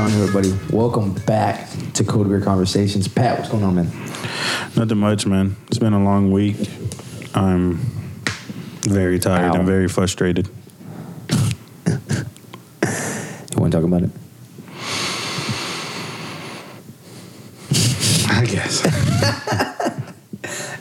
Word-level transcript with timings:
On, 0.00 0.10
everybody? 0.12 0.52
Welcome 0.74 1.12
back 1.26 1.68
to 1.94 2.04
Cold 2.04 2.28
Beer 2.28 2.40
Conversations. 2.40 3.06
Pat, 3.06 3.38
what's 3.38 3.50
going 3.50 3.62
on, 3.64 3.74
man? 3.74 3.86
Nothing 4.74 4.96
much, 4.98 5.26
man. 5.26 5.56
It's 5.68 5.78
been 5.78 5.92
a 5.92 6.02
long 6.02 6.32
week. 6.32 6.56
I'm 7.34 7.74
very 8.82 9.18
tired. 9.18 9.54
Ow. 9.54 9.58
I'm 9.60 9.66
very 9.66 9.88
frustrated. 9.88 10.48
You 11.86 11.98
want 13.56 13.72
to 13.72 13.78
talk 13.78 13.84
about 13.84 14.02
it? 14.04 14.10
I 18.30 18.46
guess. 18.46 18.86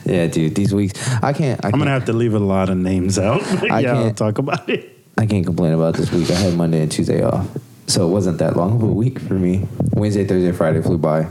Yeah, 0.05 0.25
dude. 0.25 0.55
These 0.55 0.73
weeks, 0.73 1.07
I 1.21 1.33
can't. 1.33 1.63
I 1.63 1.67
I'm 1.67 1.77
gonna 1.77 1.91
have 1.91 2.05
to 2.05 2.13
leave 2.13 2.33
a 2.33 2.39
lot 2.39 2.69
of 2.71 2.77
names 2.77 3.19
out. 3.19 3.43
I 3.71 3.81
yeah, 3.81 3.93
I'll 3.93 4.03
can't- 4.05 4.17
talk 4.17 4.37
about 4.39 4.67
it. 4.67 4.97
I 5.19 5.27
can't 5.27 5.45
complain 5.45 5.73
about 5.73 5.93
this 5.93 6.11
week. 6.11 6.31
I 6.31 6.33
had 6.33 6.55
Monday 6.55 6.81
and 6.81 6.91
Tuesday 6.91 7.21
off, 7.23 7.45
so 7.89 8.07
it 8.07 8.11
wasn't 8.11 8.37
that 8.37 8.55
long 8.55 8.75
of 8.75 8.83
a 8.83 8.85
week 8.85 9.19
for 9.19 9.33
me. 9.33 9.67
Wednesday, 9.93 10.23
Thursday, 10.25 10.51
Friday 10.51 10.81
flew 10.81 10.97
by, 10.97 11.27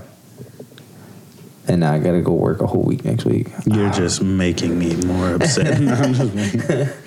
and 1.67 1.81
now 1.81 1.93
I 1.93 1.99
got 1.99 2.13
to 2.13 2.21
go 2.21 2.33
work 2.33 2.61
a 2.61 2.67
whole 2.67 2.83
week 2.83 3.05
next 3.05 3.25
week. 3.25 3.49
You're 3.67 3.91
just 3.91 4.23
making 4.23 4.79
me 4.79 4.97
more 5.07 5.35
upset. 5.35 5.81
No, 5.81 5.95
I'm 5.95 6.15
just 6.15 6.35
making- 6.35 6.89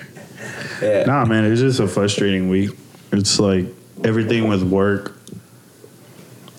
Yeah. 0.82 1.04
Nah, 1.04 1.24
man, 1.26 1.44
it's 1.44 1.60
just 1.60 1.78
a 1.78 1.86
frustrating 1.86 2.48
week. 2.48 2.70
It's 3.12 3.38
like 3.38 3.66
everything 4.02 4.48
with 4.48 4.64
work. 4.64 5.16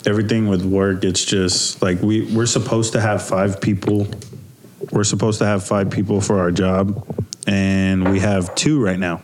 Everything 0.05 0.47
with 0.47 0.64
work, 0.66 1.03
it's 1.03 1.23
just 1.25 1.81
like 1.81 2.02
we 2.02 2.33
we're 2.33 2.45
supposed 2.45 2.94
to 2.94 3.02
have 3.02 3.21
five 3.25 3.59
people. 3.59 4.08
We're 4.91 5.03
supposed 5.05 5.39
to 5.39 5.45
have 5.45 5.66
five 5.66 5.89
people 5.91 6.19
for 6.21 6.39
our 6.39 6.52
job, 6.52 7.05
and 7.47 8.11
we 8.11 8.19
have 8.19 8.53
two 8.55 8.81
right 8.83 8.99
now. 8.99 9.21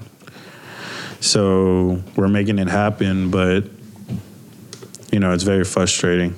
So 1.22 2.02
we're 2.16 2.28
making 2.30 2.60
it 2.60 2.68
happen, 2.70 3.30
but 3.30 3.66
you 5.12 5.20
know 5.20 5.34
it's 5.34 5.44
very 5.44 5.64
frustrating. 5.66 6.34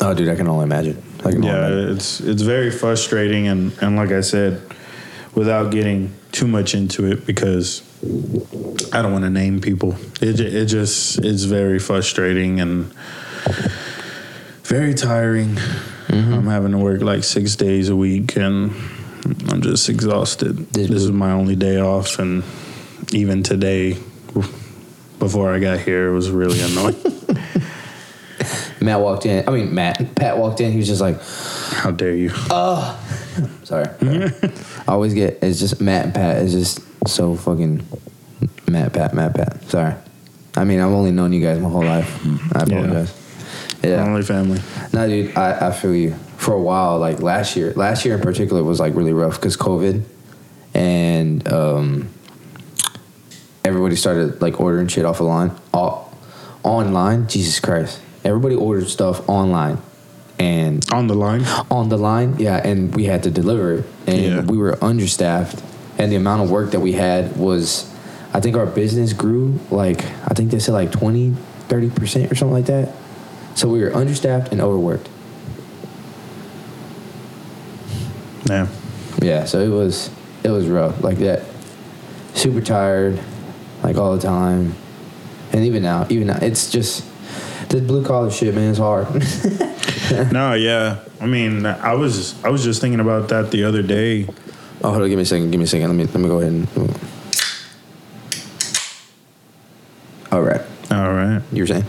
Oh, 0.00 0.14
dude, 0.14 0.28
I 0.28 0.34
can 0.34 0.48
only 0.48 0.64
imagine. 0.64 1.00
Can 1.18 1.34
only 1.36 1.46
Yeah, 1.48 1.66
imagine. 1.68 1.96
it's 1.96 2.20
it's 2.20 2.42
very 2.42 2.70
frustrating, 2.70 3.46
and 3.48 3.72
and 3.80 3.96
like 3.96 4.10
I 4.10 4.20
said, 4.22 4.60
without 5.34 5.70
getting 5.70 6.12
too 6.32 6.46
much 6.48 6.74
into 6.74 7.04
it, 7.06 7.26
because 7.26 7.82
I 8.92 9.02
don't 9.02 9.12
want 9.12 9.24
to 9.24 9.30
name 9.30 9.60
people. 9.60 9.94
It 10.20 10.40
it 10.40 10.66
just 10.66 11.18
it's 11.18 11.44
very 11.44 11.78
frustrating 11.78 12.60
and 12.60 12.92
very 14.64 14.94
tiring. 14.94 15.56
Mm-hmm. 16.08 16.34
I'm 16.34 16.46
having 16.46 16.72
to 16.72 16.78
work 16.78 17.02
like 17.02 17.22
six 17.22 17.54
days 17.54 17.88
a 17.90 17.94
week, 17.96 18.36
and 18.36 18.72
I'm 19.48 19.62
just 19.62 19.88
exhausted. 19.88 20.72
Did- 20.72 20.88
this 20.90 21.02
is 21.04 21.12
my 21.12 21.30
only 21.30 21.54
day 21.54 21.78
off, 21.80 22.18
and 22.18 22.42
even 23.12 23.42
today, 23.42 23.96
before 25.18 25.52
I 25.52 25.58
got 25.58 25.80
here, 25.80 26.08
it 26.08 26.14
was 26.14 26.30
really 26.30 26.60
annoying. 26.60 26.96
Matt 28.80 29.00
walked 29.00 29.26
in. 29.26 29.46
I 29.46 29.52
mean, 29.52 29.74
Matt. 29.74 30.14
Pat 30.14 30.38
walked 30.38 30.60
in. 30.60 30.72
He 30.72 30.78
was 30.78 30.86
just 30.86 31.00
like, 31.02 31.20
How 31.82 31.90
dare 31.90 32.14
you? 32.14 32.30
Oh, 32.50 32.98
sorry. 33.62 33.86
I 34.02 34.92
always 34.92 35.12
get 35.12 35.38
it's 35.42 35.60
just 35.60 35.80
Matt 35.80 36.06
and 36.06 36.14
Pat. 36.14 36.42
It's 36.42 36.52
just 36.52 36.80
so 37.06 37.36
fucking 37.36 37.86
Matt, 38.68 38.92
Pat, 38.94 39.12
Matt, 39.14 39.34
Pat. 39.34 39.62
Sorry. 39.64 39.94
I 40.56 40.64
mean, 40.64 40.80
I've 40.80 40.90
only 40.92 41.10
known 41.10 41.32
you 41.32 41.42
guys 41.42 41.60
my 41.60 41.68
whole 41.68 41.84
life. 41.84 42.24
I 42.56 42.64
Yeah. 42.66 42.76
apologize. 42.78 43.16
Yeah. 43.82 44.04
Only 44.04 44.22
family. 44.22 44.60
No, 44.92 45.06
dude, 45.06 45.36
I, 45.36 45.68
I 45.68 45.72
feel 45.72 45.94
you. 45.94 46.14
For 46.38 46.54
a 46.54 46.60
while, 46.60 46.98
like 46.98 47.20
last 47.20 47.54
year, 47.56 47.74
last 47.76 48.06
year 48.06 48.14
in 48.14 48.22
particular 48.22 48.64
was 48.64 48.80
like 48.80 48.94
really 48.94 49.12
rough 49.12 49.34
because 49.34 49.58
COVID, 49.58 50.02
and 50.72 51.46
um, 51.52 52.08
everybody 53.70 53.96
started 53.96 54.42
like 54.42 54.60
ordering 54.60 54.88
shit 54.88 55.04
off 55.04 55.18
the 55.18 55.24
line, 55.24 55.52
all, 55.72 56.12
online. 56.62 57.28
Jesus 57.28 57.60
Christ, 57.60 58.00
everybody 58.24 58.54
ordered 58.56 58.88
stuff 58.88 59.26
online, 59.28 59.78
and 60.38 60.84
On 60.92 61.06
the 61.06 61.14
line. 61.14 61.44
on 61.70 61.88
the 61.88 61.96
line, 61.96 62.36
yeah, 62.38 62.56
and 62.66 62.94
we 62.94 63.04
had 63.04 63.22
to 63.22 63.30
deliver 63.30 63.74
it, 63.74 63.84
and 64.06 64.18
Yeah. 64.20 64.40
we 64.42 64.58
were 64.58 64.76
understaffed, 64.82 65.62
and 65.98 66.10
the 66.10 66.16
amount 66.16 66.42
of 66.42 66.50
work 66.50 66.72
that 66.72 66.80
we 66.80 66.92
had 66.92 67.36
was, 67.36 67.88
I 68.34 68.40
think 68.40 68.56
our 68.56 68.66
business 68.66 69.12
grew 69.12 69.58
like 69.70 70.04
I 70.28 70.34
think 70.34 70.50
they 70.50 70.58
said 70.58 70.72
like 70.72 70.90
20, 70.92 71.34
30 71.68 71.90
percent 71.90 72.32
or 72.32 72.34
something 72.34 72.54
like 72.54 72.66
that. 72.66 72.92
So 73.54 73.68
we 73.68 73.80
were 73.82 73.94
understaffed 73.94 74.52
and 74.52 74.60
overworked. 74.60 75.08
Yeah. 78.48 78.66
Yeah, 79.22 79.44
so 79.44 79.60
it 79.60 79.68
was 79.68 80.10
it 80.42 80.50
was 80.50 80.66
rough 80.66 81.02
like 81.04 81.18
that. 81.18 81.42
Super 82.34 82.60
tired, 82.60 83.20
like 83.82 83.96
all 83.96 84.14
the 84.16 84.22
time, 84.22 84.74
and 85.52 85.64
even 85.64 85.82
now, 85.82 86.06
even 86.10 86.26
now, 86.28 86.38
it's 86.40 86.70
just 86.70 87.04
this 87.68 87.82
blue 87.82 88.04
collar 88.04 88.30
shit, 88.30 88.54
man. 88.54 88.70
It's 88.70 88.78
hard. 88.78 89.06
No, 90.32 90.54
yeah. 90.54 90.98
I 91.20 91.26
mean, 91.26 91.64
I 91.66 91.94
was 91.94 92.42
I 92.44 92.48
was 92.48 92.64
just 92.64 92.80
thinking 92.80 92.98
about 92.98 93.28
that 93.28 93.52
the 93.52 93.62
other 93.64 93.80
day. 93.82 94.26
oh, 94.82 94.90
hold 94.90 95.02
on, 95.02 95.08
give 95.08 95.16
me 95.16 95.22
a 95.22 95.26
second. 95.26 95.52
Give 95.52 95.60
me 95.60 95.64
a 95.64 95.68
second. 95.68 95.86
Let 95.86 95.94
me 95.96 96.04
let 96.04 96.16
me 96.20 96.28
go 96.28 96.40
ahead 96.40 96.52
and. 96.52 96.68
All 100.32 100.42
right, 100.42 100.60
All 100.90 101.12
right. 101.12 101.42
you 101.52 101.62
were 101.62 101.66
saying. 101.66 101.84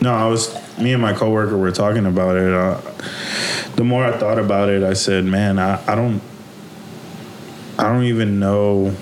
No, 0.00 0.12
I 0.14 0.26
was 0.26 0.54
me 0.78 0.92
and 0.92 1.00
my 1.02 1.12
coworker 1.12 1.56
were 1.58 1.72
talking 1.72 2.06
about 2.06 2.36
it. 2.36 2.52
Uh, 2.52 2.80
the 3.76 3.84
more 3.84 4.04
I 4.04 4.16
thought 4.16 4.38
about 4.38 4.68
it, 4.68 4.82
I 4.82 4.94
said, 4.94 5.24
"Man, 5.24 5.58
I, 5.58 5.82
I 5.86 5.94
don't 5.94 6.22
I 7.78 7.84
don't 7.92 8.04
even 8.04 8.38
know." 8.40 8.94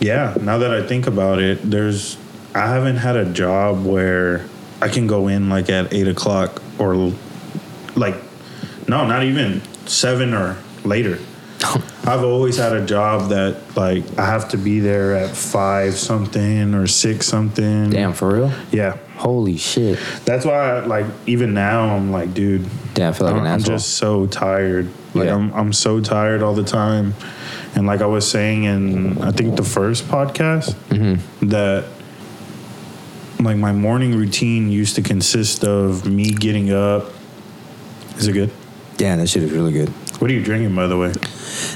Yeah, 0.00 0.36
now 0.40 0.58
that 0.58 0.72
I 0.72 0.86
think 0.86 1.06
about 1.06 1.40
it, 1.40 1.58
there's 1.62 2.16
I 2.54 2.66
haven't 2.68 2.96
had 2.96 3.16
a 3.16 3.24
job 3.24 3.84
where 3.84 4.44
I 4.80 4.88
can 4.88 5.06
go 5.06 5.28
in 5.28 5.48
like 5.48 5.70
at 5.70 5.92
eight 5.92 6.08
o'clock 6.08 6.62
or 6.78 7.12
like 7.96 8.16
no, 8.88 9.06
not 9.06 9.24
even 9.24 9.62
seven 9.86 10.34
or 10.34 10.56
later. 10.84 11.18
I've 12.06 12.22
always 12.22 12.58
had 12.58 12.74
a 12.74 12.84
job 12.84 13.30
that 13.30 13.76
like 13.76 14.18
I 14.18 14.26
have 14.26 14.50
to 14.50 14.58
be 14.58 14.80
there 14.80 15.16
at 15.16 15.34
five 15.34 15.94
something 15.94 16.74
or 16.74 16.86
six 16.86 17.26
something. 17.26 17.90
Damn, 17.90 18.12
for 18.12 18.34
real? 18.34 18.52
Yeah. 18.70 18.98
Holy 19.16 19.56
shit! 19.56 19.98
That's 20.24 20.44
why, 20.44 20.80
like, 20.80 21.06
even 21.26 21.54
now, 21.54 21.94
I'm 21.94 22.10
like, 22.10 22.34
dude, 22.34 22.68
Damn, 22.94 23.10
I 23.10 23.12
feel 23.16 23.26
like 23.28 23.36
I'm, 23.36 23.42
an 23.42 23.46
I'm 23.46 23.62
just 23.62 23.90
so 23.94 24.26
tired. 24.26 24.90
Like, 25.14 25.26
Yeah. 25.26 25.34
I'm, 25.36 25.52
I'm 25.54 25.72
so 25.72 26.00
tired 26.00 26.42
all 26.42 26.54
the 26.54 26.64
time. 26.64 27.14
And 27.76 27.86
like 27.86 28.00
I 28.00 28.06
was 28.06 28.28
saying 28.30 28.64
in, 28.64 29.20
I 29.22 29.30
think 29.32 29.56
the 29.56 29.64
first 29.64 30.04
podcast, 30.04 30.74
Mm-hmm. 30.90 31.48
that 31.48 31.84
like 33.40 33.56
my 33.56 33.72
morning 33.72 34.14
routine 34.16 34.70
used 34.70 34.94
to 34.96 35.02
consist 35.02 35.64
of 35.64 36.06
me 36.06 36.32
getting 36.32 36.72
up. 36.72 37.10
Is 38.16 38.28
it 38.28 38.32
good? 38.32 38.50
Yeah, 38.98 39.16
that 39.16 39.28
shit 39.28 39.42
is 39.42 39.50
really 39.52 39.72
good. 39.72 39.88
What 40.20 40.30
are 40.30 40.34
you 40.34 40.42
drinking, 40.42 40.74
by 40.76 40.86
the 40.86 40.96
way? 40.96 41.12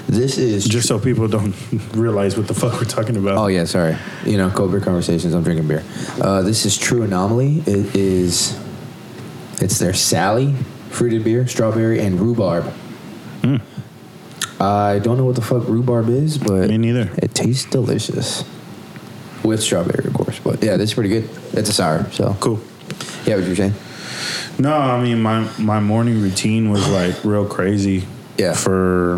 This 0.09 0.39
is 0.39 0.65
Just 0.67 0.87
so 0.89 0.99
people 0.99 1.27
don't 1.29 1.55
realize 1.95 2.37
what 2.37 2.47
the 2.47 2.55
fuck 2.55 2.75
we're 2.75 2.85
talking 2.85 3.17
about. 3.17 3.37
Oh 3.37 3.49
yeah, 3.49 3.65
sorry. 3.65 3.97
You 4.25 4.39
know, 4.39 4.51
cold 4.51 4.71
beer 4.71 4.81
conversations. 4.81 5.35
I'm 5.35 5.43
drinking 5.43 5.67
beer. 5.69 5.83
Uh, 6.21 6.43
this 6.43 6.65
is 6.65 6.79
True 6.79 7.03
Anomaly. 7.03 7.59
It 7.67 7.95
is. 7.97 8.59
It's 9.61 9.79
their 9.79 9.93
Sally 9.95 10.55
fruited 10.91 11.25
beer, 11.25 11.47
strawberry 11.49 12.01
and 12.01 12.19
rhubarb. 12.21 12.73
I 14.61 14.99
don't 14.99 15.17
know 15.17 15.25
what 15.25 15.37
the 15.37 15.43
fuck 15.43 15.69
rhubarb 15.69 16.09
is, 16.09 16.37
but 16.39 16.69
Me 16.69 16.79
neither. 16.79 17.11
it 17.19 17.35
tastes 17.35 17.65
delicious 17.71 18.45
with 19.45 19.63
strawberry, 19.63 20.07
of 20.09 20.15
course. 20.15 20.39
But 20.41 20.63
yeah, 20.63 20.77
this 20.77 20.91
is 20.91 20.95
pretty 20.95 21.11
good. 21.11 21.31
It's 21.53 21.69
a 21.71 21.73
sour, 21.73 22.11
so 22.11 22.37
Cool. 22.41 22.61
yeah. 23.25 23.37
What 23.37 23.45
you're 23.45 23.55
saying? 23.57 23.75
No, 24.59 24.77
I 24.77 25.01
mean 25.01 25.23
my 25.23 25.49
my 25.59 25.79
morning 25.79 26.21
routine 26.21 26.71
was 26.71 26.89
like 26.89 27.15
real 27.25 27.47
crazy. 27.47 28.05
Yeah. 28.37 28.55
For 28.55 29.17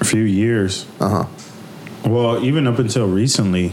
a 0.00 0.04
few 0.04 0.22
years. 0.22 0.86
Uh 1.00 1.24
huh. 1.24 1.26
Well, 2.08 2.44
even 2.44 2.66
up 2.68 2.78
until 2.78 3.08
recently, 3.08 3.72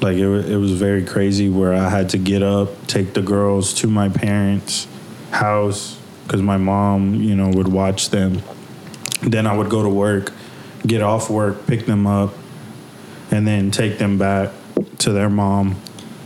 like 0.00 0.16
it 0.16 0.26
it 0.50 0.56
was 0.56 0.72
very 0.72 1.04
crazy 1.04 1.50
where 1.50 1.74
I 1.74 1.90
had 1.90 2.08
to 2.10 2.18
get 2.18 2.42
up, 2.42 2.86
take 2.86 3.12
the 3.12 3.22
girls 3.22 3.74
to 3.74 3.86
my 3.88 4.08
parents' 4.08 4.86
house 5.32 5.98
because 6.24 6.40
my 6.40 6.56
mom, 6.56 7.16
you 7.16 7.34
know, 7.36 7.50
would 7.50 7.68
watch 7.68 8.08
them. 8.08 8.40
Then 9.22 9.46
I 9.46 9.56
would 9.56 9.68
go 9.70 9.82
to 9.82 9.88
work, 9.88 10.32
get 10.86 11.02
off 11.02 11.28
work, 11.30 11.66
pick 11.66 11.86
them 11.86 12.06
up, 12.06 12.34
and 13.30 13.46
then 13.46 13.70
take 13.70 13.98
them 13.98 14.18
back 14.18 14.50
to 14.98 15.12
their 15.12 15.28
mom, 15.30 15.76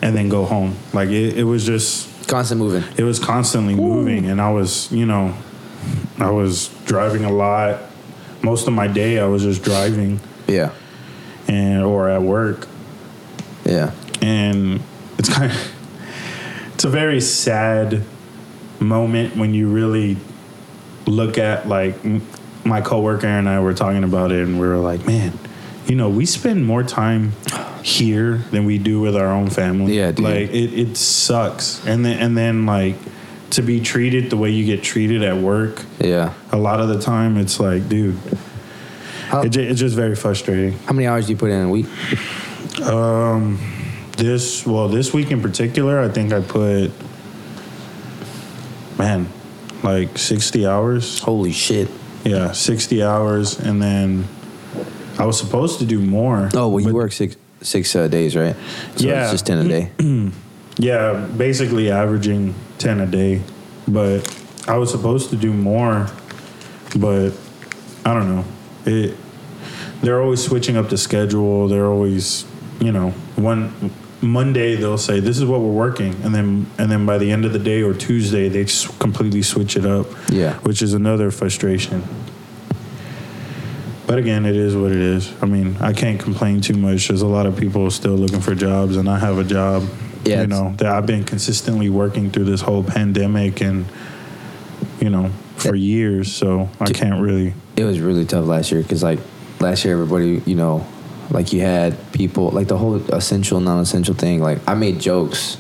and 0.03 0.17
then 0.17 0.29
go 0.29 0.45
home. 0.45 0.77
Like 0.93 1.09
it, 1.11 1.39
it 1.39 1.45
was 1.45 1.65
just 1.67 2.11
Constant 2.29 2.59
moving. 2.61 2.83
it 2.97 3.03
was 3.05 3.19
constantly 3.19 3.75
moving 3.75 4.25
and 4.31 4.41
i 4.41 4.51
was 4.51 4.91
you 4.91 5.05
know 5.05 5.35
i 6.19 6.31
was 6.31 6.69
driving 6.87 7.23
a 7.27 7.31
lot 7.31 7.83
most 8.43 8.67
of 8.67 8.73
my 8.73 8.87
day 8.87 9.19
i 9.19 9.27
was 9.27 9.43
just 9.43 9.63
driving 9.63 10.19
Yeah. 10.49 10.71
and 11.49 11.85
or 11.85 12.09
at 12.09 12.23
work 12.23 12.67
Yeah. 13.67 13.91
and 14.23 14.81
it's 15.19 15.29
kind 15.29 15.53
of 15.53 15.75
it's 16.73 16.85
a 16.85 16.89
very 16.89 17.21
sad 17.21 18.03
moment 18.81 19.37
when 19.37 19.53
you 19.53 19.69
really 19.69 20.17
look 21.07 21.37
at 21.37 21.69
like 21.69 22.03
m- 22.07 22.27
my 22.65 22.81
coworker 22.81 23.27
and 23.27 23.49
I 23.49 23.61
were 23.61 23.75
talking 23.75 24.05
about 24.05 24.33
it 24.33 24.47
and 24.47 24.59
we 24.59 24.67
were 24.67 24.79
like 24.79 25.07
man 25.07 25.39
you 25.87 25.97
know 25.97 26.09
we 26.09 26.27
spend 26.27 26.65
more 26.65 26.83
time 26.83 27.33
here 27.85 28.39
than 28.51 28.65
we 28.65 28.79
do 28.79 28.99
with 29.01 29.15
our 29.15 29.31
own 29.31 29.51
family. 29.51 29.97
Yeah, 29.99 30.11
dude. 30.13 30.25
like 30.25 30.51
it, 30.51 30.73
it 30.73 30.97
sucks. 30.97 31.87
And 31.87 32.05
then 32.05 32.19
and 32.19 32.37
then 32.37 32.67
like 32.67 32.97
to 33.51 33.63
be 33.63 33.81
treated 33.81 34.31
the 34.31 34.37
way 34.37 34.51
you 34.51 34.65
get 34.65 34.83
treated 34.83 35.23
at 35.23 35.37
work. 35.37 35.85
Yeah. 36.01 36.33
A 36.51 36.57
lot 36.57 36.81
of 36.81 36.89
the 36.89 37.01
time, 37.01 37.37
it's 37.37 37.61
like, 37.61 37.89
dude, 37.89 38.17
How, 39.29 39.43
it, 39.43 39.57
it's 39.57 39.79
just 39.79 39.95
very 39.95 40.17
frustrating. 40.17 40.77
how 40.81 40.93
many 40.93 41.07
hours 41.07 41.27
do 41.27 41.33
you 41.33 41.39
put 41.39 41.51
in 41.51 41.63
a 41.63 41.69
week? 41.69 41.87
Um, 42.83 43.61
this 44.17 44.67
well, 44.67 44.89
this 44.89 45.13
week 45.13 45.31
in 45.31 45.43
particular, 45.43 46.01
I 46.01 46.09
think 46.09 46.33
I 46.33 46.41
put, 46.41 46.91
man, 48.99 49.29
like 49.83 50.17
sixty 50.17 50.67
hours. 50.67 51.21
Holy 51.21 51.53
shit. 51.53 51.91
Yeah, 52.25 52.53
sixty 52.53 53.03
hours, 53.03 53.59
and 53.59 53.83
then 53.83 54.27
I 55.19 55.27
was 55.27 55.39
supposed 55.39 55.79
to 55.81 55.87
do 55.87 56.01
more. 56.01 56.49
Oh 56.55 56.69
well, 56.69 56.81
you 56.81 56.95
work 56.95 57.13
six 57.13 57.37
six 57.61 57.95
uh, 57.95 58.09
days, 58.09 58.35
right? 58.37 58.57
So 58.97 59.07
Yeah. 59.07 59.23
it's 59.25 59.33
just 59.33 59.47
ten 59.47 59.59
a 59.59 59.69
day. 59.69 59.91
Yeah, 60.77 61.29
basically 61.37 61.89
averaging 61.93 62.53
ten 62.79 62.99
a 62.99 63.07
day, 63.07 63.43
but 63.87 64.27
I 64.67 64.77
was 64.77 64.91
supposed 64.91 65.31
to 65.31 65.37
do 65.37 65.53
more, 65.53 66.09
but 66.97 67.31
I 68.05 68.13
don't 68.13 68.35
know. 68.35 68.45
It. 68.85 69.17
They're 70.03 70.21
always 70.21 70.43
switching 70.45 70.77
up 70.77 70.89
the 70.89 70.99
schedule. 70.99 71.69
They're 71.69 71.87
always, 71.87 72.45
you 72.81 72.91
know, 72.91 73.11
one 73.37 73.73
Monday 74.21 74.75
they'll 74.75 74.99
say 74.99 75.21
this 75.21 75.39
is 75.39 75.45
what 75.45 75.61
we're 75.61 75.71
working, 75.71 76.13
and 76.25 76.35
then 76.35 76.67
and 76.77 76.91
then 76.91 77.07
by 77.07 77.19
the 77.19 77.31
end 77.31 77.45
of 77.45 77.53
the 77.53 77.61
day 77.61 77.83
or 77.83 77.95
Tuesday 77.95 78.49
they 78.49 78.65
just 78.65 78.99
completely 78.99 79.43
switch 79.43 79.77
it 79.77 79.87
up. 79.87 80.07
Yeah. 80.35 80.55
which 80.61 80.83
is 80.83 80.95
another 80.95 81.31
frustration. 81.31 82.03
But 84.07 84.19
again, 84.19 84.45
it 84.45 84.55
is 84.55 84.77
what 84.77 84.91
it 84.93 84.99
is. 84.99 85.33
I 85.43 85.47
mean, 85.47 85.77
I 85.81 85.93
can't 85.95 86.21
complain 86.21 86.61
too 86.61 86.75
much. 86.75 87.09
There's 87.09 87.23
a 87.23 87.27
lot 87.27 87.47
of 87.47 87.57
people 87.57 87.91
still 87.91 88.13
looking 88.15 88.41
for 88.41 88.55
jobs, 88.55 88.97
and 88.97 89.09
I 89.09 89.19
have 89.19 89.39
a 89.39 89.45
job. 89.45 89.89
Yeah, 90.25 90.43
you 90.43 90.47
know 90.47 90.75
that 90.79 90.87
I've 90.87 91.07
been 91.07 91.25
consistently 91.25 91.89
working 91.91 92.31
through 92.31 92.45
this 92.45 92.61
whole 92.61 92.83
pandemic, 92.83 93.61
and 93.63 93.87
you 95.01 95.09
know 95.11 95.31
for 95.57 95.75
years. 95.75 96.33
So 96.33 96.69
I 96.81 96.87
can't 96.93 97.21
really. 97.23 97.55
It 97.77 97.85
was 97.85 97.99
really 98.01 98.25
tough 98.27 98.47
last 98.47 98.71
year 98.73 98.83
because 98.83 99.03
like 99.03 99.21
last 99.61 99.85
year 99.85 99.95
everybody 99.95 100.43
you 100.45 100.55
know 100.55 100.87
like 101.31 101.53
you 101.53 101.61
had 101.61 101.97
people 102.13 102.51
like 102.51 102.69
the 102.69 102.77
whole 102.77 102.97
essential 103.13 103.61
non-essential 103.61 104.15
thing 104.15 104.41
like 104.43 104.59
I 104.69 104.75
made 104.75 105.01
jokes, 105.01 105.57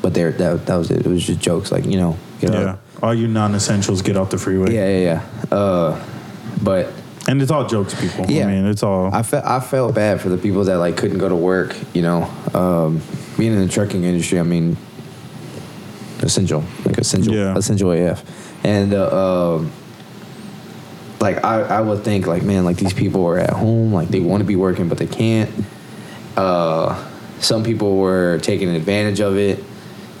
but 0.00 0.14
there 0.14 0.32
that 0.32 0.66
that 0.66 0.76
was 0.76 0.90
it. 0.90 1.04
It 1.04 1.08
was 1.08 1.26
just 1.26 1.40
jokes 1.40 1.70
like 1.70 1.84
you 1.84 1.98
know 1.98 2.16
get 2.40 2.52
Yeah, 2.54 2.60
up. 2.60 2.80
All 3.02 3.14
you 3.14 3.26
non-essentials 3.28 4.02
get 4.02 4.16
off 4.16 4.30
the 4.30 4.38
freeway. 4.38 4.72
yeah 4.74 4.88
yeah 4.88 5.20
yeah. 5.50 5.56
Uh, 5.56 6.04
but 6.62 6.92
and 7.28 7.40
it's 7.40 7.50
all 7.52 7.66
jokes, 7.66 7.94
people. 8.00 8.26
Yeah. 8.30 8.46
I 8.46 8.52
mean, 8.52 8.66
it's 8.66 8.82
all. 8.82 9.12
I 9.14 9.22
felt 9.22 9.44
I 9.44 9.60
felt 9.60 9.94
bad 9.94 10.20
for 10.20 10.28
the 10.28 10.36
people 10.38 10.64
that 10.64 10.78
like 10.78 10.96
couldn't 10.96 11.18
go 11.18 11.28
to 11.28 11.36
work. 11.36 11.76
You 11.94 12.02
know, 12.02 12.22
um, 12.54 13.00
being 13.38 13.52
in 13.52 13.60
the 13.60 13.68
trucking 13.68 14.02
industry, 14.04 14.40
I 14.40 14.42
mean, 14.42 14.76
essential, 16.20 16.64
like 16.84 16.98
essential, 16.98 17.34
Yeah. 17.34 17.56
essential 17.56 17.90
AF, 17.92 18.24
and 18.64 18.92
uh, 18.94 19.54
um, 19.56 19.72
like 21.20 21.44
I, 21.44 21.60
I 21.62 21.80
would 21.80 22.02
think 22.04 22.26
like 22.26 22.42
man, 22.42 22.64
like 22.64 22.76
these 22.76 22.92
people 22.92 23.24
are 23.26 23.38
at 23.38 23.50
home, 23.50 23.92
like 23.92 24.08
they 24.08 24.20
want 24.20 24.40
to 24.40 24.46
be 24.46 24.56
working 24.56 24.88
but 24.88 24.98
they 24.98 25.06
can't. 25.06 25.50
Uh, 26.36 27.08
some 27.40 27.62
people 27.62 27.96
were 27.98 28.38
taking 28.42 28.68
advantage 28.68 29.20
of 29.20 29.36
it, 29.36 29.62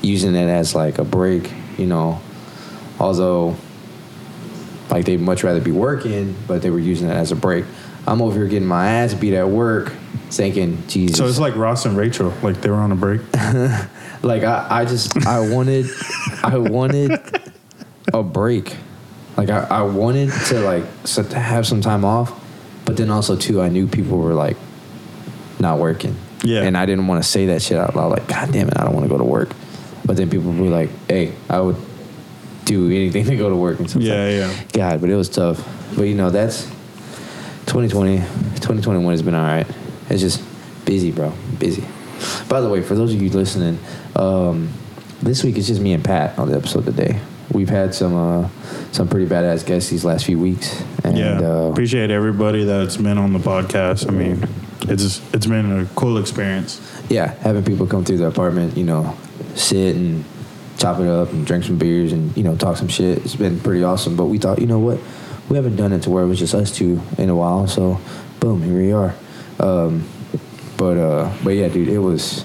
using 0.02 0.34
it 0.34 0.48
as 0.48 0.74
like 0.74 0.98
a 0.98 1.04
break. 1.04 1.50
You 1.78 1.86
know, 1.86 2.20
although 3.02 3.56
like 4.90 5.04
they'd 5.04 5.20
much 5.20 5.42
rather 5.42 5.60
be 5.60 5.72
working, 5.72 6.36
but 6.46 6.62
they 6.62 6.70
were 6.70 6.78
using 6.78 7.08
it 7.08 7.14
as 7.14 7.32
a 7.32 7.36
break. 7.36 7.64
I'm 8.06 8.22
over 8.22 8.38
here 8.38 8.48
getting 8.48 8.68
my 8.68 8.86
ass 8.86 9.14
beat 9.14 9.34
at 9.34 9.48
work, 9.48 9.92
thinking, 10.30 10.86
Jesus. 10.86 11.16
so 11.16 11.26
it's 11.26 11.38
like 11.38 11.56
Ross 11.56 11.84
and 11.84 11.96
Rachel, 11.96 12.32
like 12.42 12.60
they 12.60 12.70
were 12.70 12.76
on 12.76 12.92
a 12.92 12.96
break. 12.96 13.20
like 14.22 14.44
I, 14.44 14.66
I 14.70 14.84
just 14.84 15.26
I 15.26 15.52
wanted 15.52 15.86
I 16.42 16.58
wanted 16.58 17.12
a 18.12 18.22
break. 18.22 18.76
Like 19.36 19.50
I, 19.50 19.60
I 19.64 19.82
wanted 19.82 20.30
to 20.48 20.60
like 20.60 20.84
so 21.04 21.22
to 21.22 21.38
have 21.38 21.66
some 21.66 21.80
time 21.80 22.04
off, 22.04 22.32
but 22.84 22.96
then 22.96 23.10
also 23.10 23.36
too 23.36 23.60
I 23.60 23.68
knew 23.68 23.86
people 23.86 24.18
were 24.18 24.34
like 24.34 24.56
not 25.58 25.78
working. 25.78 26.16
Yeah. 26.44 26.62
And 26.62 26.76
I 26.76 26.86
didn't 26.86 27.06
want 27.06 27.22
to 27.22 27.28
say 27.28 27.46
that 27.46 27.62
shit 27.62 27.78
out 27.78 27.94
loud. 27.94 28.10
Like, 28.10 28.26
God 28.26 28.52
damn 28.52 28.66
it, 28.66 28.74
I 28.76 28.84
don't 28.84 28.94
want 28.94 29.04
to 29.04 29.08
go 29.08 29.16
to 29.16 29.24
work. 29.24 29.50
But 30.04 30.16
then 30.16 30.28
people 30.28 30.50
would 30.50 30.60
be 30.60 30.68
like, 30.68 30.90
Hey, 31.08 31.34
I 31.48 31.60
would 31.60 31.76
do 32.64 32.86
anything 32.86 33.24
to 33.26 33.36
go 33.36 33.48
to 33.48 33.56
work 33.56 33.78
and 33.78 33.88
stuff. 33.88 34.02
Yeah, 34.02 34.14
like, 34.14 34.32
yeah. 34.32 34.64
God, 34.72 35.00
but 35.00 35.10
it 35.10 35.16
was 35.16 35.28
tough. 35.28 35.66
But 35.96 36.04
you 36.04 36.14
know, 36.14 36.30
that's 36.30 36.64
2020. 37.66 38.18
2021 38.18 39.12
has 39.12 39.22
been 39.22 39.34
all 39.34 39.42
right. 39.42 39.66
It's 40.08 40.20
just 40.20 40.42
busy, 40.84 41.12
bro. 41.12 41.32
Busy. 41.58 41.84
By 42.48 42.60
the 42.60 42.68
way, 42.68 42.82
for 42.82 42.94
those 42.94 43.12
of 43.14 43.20
you 43.20 43.30
listening, 43.30 43.78
um, 44.16 44.68
this 45.22 45.42
week 45.42 45.56
it's 45.56 45.66
just 45.66 45.80
me 45.80 45.92
and 45.92 46.04
Pat 46.04 46.38
on 46.38 46.50
the 46.50 46.56
episode 46.56 46.84
today. 46.84 47.20
We've 47.52 47.68
had 47.68 47.94
some 47.94 48.14
uh, 48.14 48.48
some 48.92 49.08
pretty 49.08 49.26
badass 49.26 49.66
guests 49.66 49.90
these 49.90 50.04
last 50.04 50.24
few 50.24 50.38
weeks, 50.38 50.82
and 51.04 51.18
yeah, 51.18 51.40
uh, 51.40 51.70
appreciate 51.70 52.10
everybody 52.10 52.64
that's 52.64 52.96
been 52.96 53.18
on 53.18 53.32
the 53.32 53.38
podcast. 53.38 54.08
I 54.08 54.12
mean, 54.12 54.48
it's 54.88 55.20
it's 55.34 55.46
been 55.46 55.80
a 55.80 55.86
cool 55.94 56.18
experience. 56.18 56.80
yeah, 57.10 57.34
having 57.40 57.64
people 57.64 57.86
come 57.86 58.04
through 58.04 58.18
the 58.18 58.26
apartment, 58.26 58.76
you 58.76 58.84
know, 58.84 59.16
sit 59.54 59.96
and 59.96 60.24
chop 60.82 60.98
it 60.98 61.06
up 61.06 61.30
and 61.32 61.46
drink 61.46 61.64
some 61.64 61.78
beers 61.78 62.12
and 62.12 62.36
you 62.36 62.42
know 62.42 62.56
talk 62.56 62.76
some 62.76 62.88
shit. 62.88 63.18
It's 63.18 63.36
been 63.36 63.60
pretty 63.60 63.84
awesome. 63.84 64.16
But 64.16 64.26
we 64.26 64.38
thought, 64.38 64.58
you 64.58 64.66
know 64.66 64.80
what, 64.80 64.98
we 65.48 65.56
haven't 65.56 65.76
done 65.76 65.92
it 65.92 66.02
to 66.02 66.10
where 66.10 66.24
it 66.24 66.26
was 66.26 66.38
just 66.38 66.54
us 66.54 66.74
two 66.74 67.00
in 67.18 67.30
a 67.30 67.36
while. 67.36 67.68
So, 67.68 68.00
boom, 68.40 68.62
here 68.62 68.74
we 68.74 68.92
are. 68.92 69.14
Um, 69.60 70.08
but 70.76 70.98
uh, 70.98 71.32
but 71.44 71.50
yeah, 71.50 71.68
dude, 71.68 71.88
it 71.88 72.00
was 72.00 72.44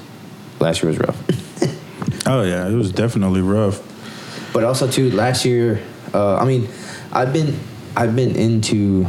last 0.60 0.84
year 0.84 0.90
was 0.90 1.00
rough. 1.00 1.24
Oh 2.30 2.44
yeah, 2.44 2.68
it 2.68 2.74
was 2.74 2.92
definitely 2.92 3.40
rough. 3.40 3.82
But 4.52 4.66
also 4.66 4.92
too, 4.92 5.12
last 5.12 5.46
year, 5.46 5.82
uh, 6.14 6.36
I 6.36 6.44
mean, 6.44 6.68
I've 7.14 7.32
been 7.32 7.58
I've 7.96 8.18
been 8.18 8.36
into 8.36 9.08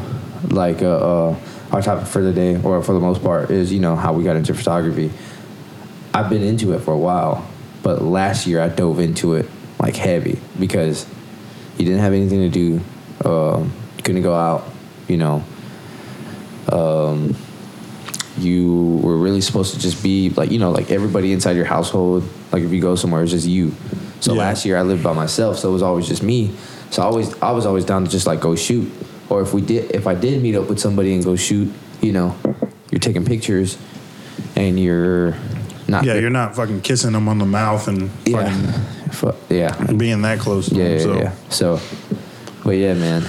like 0.51 0.83
uh, 0.83 1.31
uh, 1.31 1.37
our 1.73 1.83
topic 1.83 2.07
for 2.07 2.23
the 2.23 2.33
day, 2.33 2.63
or 2.63 2.81
for 2.81 2.93
the 2.93 3.01
most 3.01 3.21
part, 3.21 3.51
is 3.51 3.73
you 3.73 3.81
know 3.81 3.97
how 3.97 4.13
we 4.13 4.23
got 4.23 4.37
into 4.37 4.55
photography. 4.55 5.11
I've 6.15 6.31
been 6.31 6.45
into 6.45 6.75
it 6.75 6.81
for 6.81 6.95
a 6.95 6.99
while, 6.99 7.45
but 7.89 8.03
last 8.03 8.47
year 8.47 8.61
I 8.61 8.69
dove 8.69 9.01
into 9.01 9.33
it 9.33 9.49
like 9.79 9.97
heavy 9.97 10.39
because 10.61 11.07
you 11.79 11.87
didn't 11.87 12.01
have 12.01 12.13
anything 12.13 12.41
to 12.41 12.51
do, 12.51 12.81
um, 13.27 13.73
you 13.97 14.03
couldn't 14.03 14.21
go 14.21 14.35
out, 14.35 14.69
you 15.09 15.17
know. 15.17 15.43
Um, 16.71 17.35
you 18.37 19.01
were 19.03 19.17
really 19.17 19.41
supposed 19.41 19.73
to 19.73 19.81
just 19.81 20.03
be 20.03 20.29
like 20.29 20.51
you 20.51 20.59
know 20.59 20.71
like 20.71 20.91
everybody 20.91 21.33
inside 21.33 21.57
your 21.57 21.65
household 21.65 22.29
like 22.53 22.63
if 22.63 22.71
you 22.71 22.81
go 22.83 22.95
somewhere 22.95 23.23
it's 23.23 23.33
just 23.33 23.47
you 23.49 23.75
so 24.21 24.35
Yeah. 24.35 24.39
last 24.41 24.65
year 24.67 24.77
i 24.77 24.83
lived 24.83 25.03
by 25.03 25.13
myself 25.13 25.59
so 25.59 25.71
it 25.71 25.73
was 25.73 25.83
always 25.83 26.07
just 26.07 26.23
me 26.23 26.53
so 26.91 27.03
i 27.03 27.07
always 27.07 27.35
i 27.43 27.51
was 27.51 27.67
always 27.67 27.85
down 27.85 28.05
to 28.05 28.11
just 28.11 28.27
like 28.29 28.39
go 28.39 28.55
shoot 28.55 28.93
or 29.29 29.41
if 29.41 29.53
we 29.55 29.61
did 29.61 29.91
if 29.91 30.07
i 30.07 30.15
did 30.15 30.41
meet 30.41 30.55
up 30.55 30.69
with 30.69 30.79
somebody 30.79 31.15
and 31.15 31.25
go 31.25 31.35
shoot 31.35 31.73
you 32.01 32.13
know 32.13 32.37
you're 32.93 33.01
taking 33.01 33.25
pictures 33.25 33.77
and 34.55 34.79
you're 34.79 35.35
not 35.89 36.05
Yeah, 36.05 36.15
you're 36.15 36.31
not 36.31 36.55
fucking 36.55 36.83
kissing 36.83 37.13
them 37.13 37.29
on 37.29 37.39
the 37.39 37.47
mouth 37.47 37.89
and 37.89 38.11
yeah 38.27 38.53
Fu- 39.11 39.33
yeah 39.49 39.75
being 39.93 40.23
that 40.23 40.39
close 40.39 40.69
to 40.69 40.75
yeah, 40.77 40.85
them. 40.85 40.97
yeah, 40.99 41.03
so 41.05 41.15
yeah. 41.19 41.33
So, 41.49 41.81
but 42.65 42.73
yeah, 42.77 42.95
man. 42.95 43.25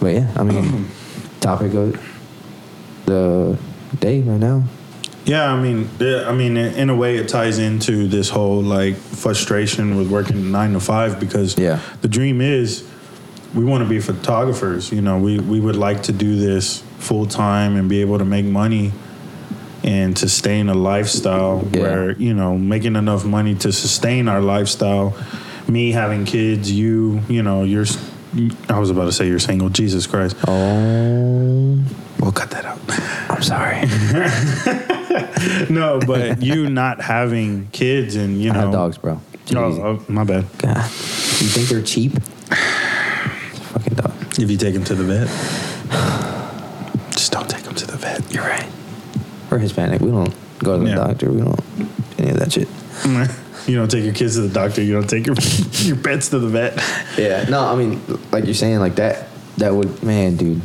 But 0.00 0.14
yeah, 0.14 0.32
I 0.36 0.42
mean, 0.42 0.88
topic 1.40 1.72
of 1.74 1.92
the 3.06 3.58
day 3.98 4.20
right 4.22 4.40
now. 4.40 4.64
Yeah, 5.26 5.52
I 5.52 5.60
mean, 5.60 5.88
I 6.00 6.32
mean, 6.32 6.56
in 6.56 6.90
a 6.90 6.96
way, 6.96 7.16
it 7.16 7.28
ties 7.28 7.58
into 7.58 8.08
this 8.08 8.30
whole 8.30 8.62
like 8.62 8.96
frustration 8.96 9.96
with 9.96 10.10
working 10.10 10.50
nine 10.50 10.72
to 10.72 10.80
five 10.80 11.20
because 11.20 11.56
Yeah. 11.58 11.78
the 12.00 12.08
dream 12.08 12.40
is 12.40 12.82
we 13.54 13.64
want 13.64 13.82
to 13.84 13.88
be 13.88 14.00
photographers. 14.00 14.90
You 14.90 15.02
know, 15.02 15.18
we 15.18 15.38
we 15.38 15.60
would 15.60 15.76
like 15.76 16.02
to 16.04 16.12
do 16.12 16.36
this 16.36 16.82
full 16.98 17.26
time 17.26 17.76
and 17.76 17.88
be 17.88 18.00
able 18.00 18.18
to 18.18 18.24
make 18.24 18.44
money 18.46 18.92
and 19.82 20.16
sustain 20.18 20.68
a 20.68 20.74
lifestyle 20.74 21.66
Yeah. 21.72 21.80
where 21.80 22.12
you 22.12 22.34
know 22.34 22.56
making 22.58 22.96
enough 22.96 23.24
money 23.24 23.54
to 23.56 23.72
sustain 23.72 24.28
our 24.28 24.40
lifestyle. 24.40 25.14
Me 25.68 25.92
having 25.92 26.24
kids, 26.24 26.70
you, 26.72 27.20
you 27.28 27.42
know, 27.44 27.62
you're. 27.62 27.86
I 28.68 28.78
was 28.78 28.90
about 28.90 29.04
to 29.04 29.12
say 29.12 29.26
you're 29.28 29.38
single. 29.38 29.68
Jesus 29.68 30.06
Christ. 30.06 30.36
Oh, 30.48 31.78
We'll 32.18 32.32
cut 32.32 32.50
that 32.50 32.64
out. 32.64 32.78
I'm 33.30 33.42
sorry. 33.42 33.80
no, 35.70 36.00
but 36.06 36.42
you 36.42 36.68
not 36.68 37.00
having 37.00 37.68
kids 37.72 38.16
and 38.16 38.40
you 38.40 38.50
I 38.50 38.54
know 38.54 38.60
have 38.62 38.72
dogs, 38.72 38.98
bro. 38.98 39.20
Oh, 39.54 39.58
oh, 39.98 40.04
my 40.12 40.24
bad. 40.24 40.44
God, 40.58 40.76
you 40.76 41.48
think 41.48 41.68
they're 41.68 41.82
cheap? 41.82 42.12
Fucking 43.72 43.94
dog. 43.94 44.12
If 44.38 44.50
you 44.50 44.56
take 44.56 44.74
them 44.74 44.84
to 44.84 44.94
the 44.94 45.04
vet, 45.04 45.28
just 47.12 47.32
don't 47.32 47.48
take 47.48 47.62
them 47.64 47.74
to 47.74 47.86
the 47.86 47.96
vet. 47.96 48.32
You're 48.32 48.44
right. 48.44 48.69
We're 49.50 49.58
Hispanic. 49.58 50.00
We 50.00 50.10
don't 50.10 50.34
go 50.58 50.76
to 50.78 50.84
the 50.84 50.90
Yeah. 50.90 50.96
doctor. 50.96 51.30
We 51.30 51.40
don't 51.40 51.58
any 52.18 52.30
of 52.30 52.38
that 52.38 52.52
shit. 52.52 52.68
You 53.66 53.76
don't 53.76 53.90
take 53.90 54.04
your 54.04 54.14
kids 54.14 54.34
to 54.36 54.40
the 54.40 54.48
doctor. 54.48 54.82
You 54.82 54.94
don't 54.94 55.08
take 55.08 55.26
your 55.26 55.36
your 55.86 55.96
pets 55.96 56.30
to 56.30 56.38
the 56.38 56.48
vet. 56.48 56.82
Yeah. 57.18 57.44
No, 57.48 57.60
I 57.60 57.76
mean, 57.76 58.00
like 58.32 58.46
you're 58.46 58.54
saying, 58.54 58.78
like 58.80 58.94
that. 58.96 59.28
That 59.58 59.74
would, 59.74 60.02
man, 60.02 60.36
dude. 60.36 60.62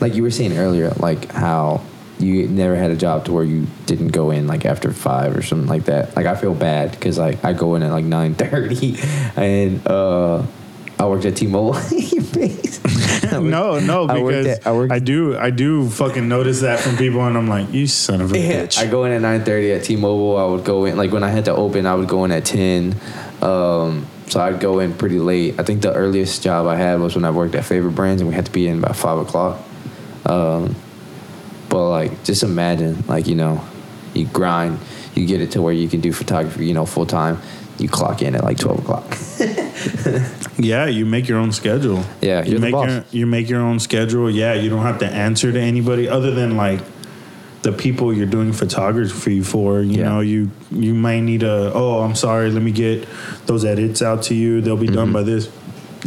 Like 0.00 0.14
you 0.16 0.24
were 0.24 0.32
saying 0.32 0.58
earlier, 0.58 0.90
like 0.98 1.30
how 1.30 1.82
you 2.18 2.48
never 2.48 2.74
had 2.74 2.90
a 2.90 2.96
job 2.96 3.26
to 3.26 3.32
where 3.32 3.44
you 3.44 3.68
didn't 3.86 4.08
go 4.08 4.32
in 4.32 4.48
like 4.48 4.66
after 4.66 4.92
five 4.92 5.36
or 5.36 5.42
something 5.42 5.68
like 5.68 5.84
that. 5.84 6.16
Like 6.16 6.26
I 6.26 6.34
feel 6.34 6.52
bad 6.52 6.90
because 6.90 7.16
like 7.16 7.42
I 7.44 7.52
go 7.52 7.76
in 7.76 7.82
at 7.84 7.92
like 7.92 8.04
nine 8.04 8.34
thirty, 8.34 8.96
and 9.36 9.86
uh, 9.86 10.42
I 10.98 11.06
worked 11.06 11.24
at 11.26 11.36
T-Mobile. 11.36 11.74
Your 11.92 12.22
face. 12.24 12.80
I 13.36 13.40
worked- 13.40 13.50
no, 13.50 13.78
no, 13.78 14.06
I 14.06 14.18
worked 14.18 14.28
because 14.38 14.46
at- 14.58 14.66
I 14.66 14.72
worked- 14.72 15.04
do, 15.04 15.36
I 15.38 15.50
do 15.50 15.88
fucking 15.88 16.28
notice 16.28 16.60
that 16.60 16.80
from 16.80 16.96
people, 16.96 17.24
and 17.26 17.36
I'm 17.36 17.48
like, 17.48 17.72
you 17.72 17.86
son 17.86 18.20
of 18.20 18.32
a 18.32 18.38
Yeah, 18.38 18.62
bitch. 18.64 18.78
I 18.78 18.86
go 18.86 19.04
in 19.04 19.12
at 19.12 19.20
nine 19.22 19.42
thirty 19.44 19.72
at 19.72 19.84
T-Mobile. 19.84 20.36
I 20.36 20.44
would 20.44 20.64
go 20.64 20.84
in 20.84 20.96
like 20.96 21.12
when 21.12 21.22
I 21.22 21.28
had 21.28 21.44
to 21.46 21.54
open. 21.54 21.86
I 21.86 21.94
would 21.94 22.08
go 22.08 22.24
in 22.24 22.32
at 22.32 22.44
ten. 22.44 22.94
Um, 23.42 24.06
so 24.28 24.40
I'd 24.40 24.58
go 24.60 24.80
in 24.80 24.92
pretty 24.94 25.18
late. 25.20 25.54
I 25.58 25.62
think 25.62 25.82
the 25.82 25.92
earliest 25.92 26.42
job 26.42 26.66
I 26.66 26.76
had 26.76 26.98
was 27.00 27.14
when 27.14 27.24
I 27.24 27.30
worked 27.30 27.54
at 27.54 27.64
Favorite 27.64 27.92
Brands, 27.94 28.20
and 28.20 28.28
we 28.28 28.34
had 28.34 28.46
to 28.46 28.52
be 28.52 28.66
in 28.66 28.78
about 28.78 28.96
five 28.96 29.18
o'clock. 29.18 29.58
Um, 30.24 30.74
but 31.68 31.88
like, 31.90 32.24
just 32.24 32.42
imagine, 32.42 33.04
like 33.06 33.26
you 33.28 33.34
know, 33.36 33.60
you 34.14 34.26
grind, 34.26 34.78
you 35.14 35.26
get 35.26 35.40
it 35.40 35.52
to 35.52 35.62
where 35.62 35.72
you 35.72 35.88
can 35.88 36.00
do 36.00 36.12
photography, 36.12 36.66
you 36.66 36.74
know, 36.74 36.86
full 36.86 37.06
time. 37.06 37.38
You 37.78 37.88
clock 37.88 38.22
in 38.22 38.34
at 38.34 38.42
like 38.42 38.58
twelve 38.58 38.78
o'clock. 38.78 39.04
Yeah, 40.58 40.86
you 40.86 41.04
make 41.04 41.28
your 41.28 41.38
own 41.38 41.52
schedule. 41.52 42.02
Yeah, 42.22 42.42
you 42.44 42.58
make 42.58 42.72
your 42.72 43.04
you 43.12 43.26
make 43.26 43.48
your 43.50 43.60
own 43.60 43.78
schedule. 43.78 44.30
Yeah, 44.30 44.54
you 44.54 44.70
don't 44.70 44.82
have 44.82 44.98
to 45.00 45.06
answer 45.06 45.52
to 45.52 45.60
anybody 45.60 46.08
other 46.08 46.30
than 46.30 46.56
like 46.56 46.80
the 47.62 47.72
people 47.72 48.12
you're 48.12 48.26
doing 48.26 48.52
photography 48.52 49.42
for. 49.42 49.80
You 49.82 49.98
Yeah. 49.98 50.08
know, 50.08 50.20
you 50.20 50.50
you 50.70 50.94
might 50.94 51.20
need 51.20 51.42
a 51.42 51.72
oh, 51.74 52.00
I'm 52.00 52.14
sorry, 52.14 52.50
let 52.50 52.62
me 52.62 52.70
get 52.72 53.06
those 53.46 53.64
edits 53.66 54.00
out 54.00 54.22
to 54.24 54.34
you. 54.34 54.60
They'll 54.62 54.76
be 54.78 54.86
Mm-hmm. 54.86 54.94
done 54.96 55.12
by 55.12 55.22
this. 55.24 55.50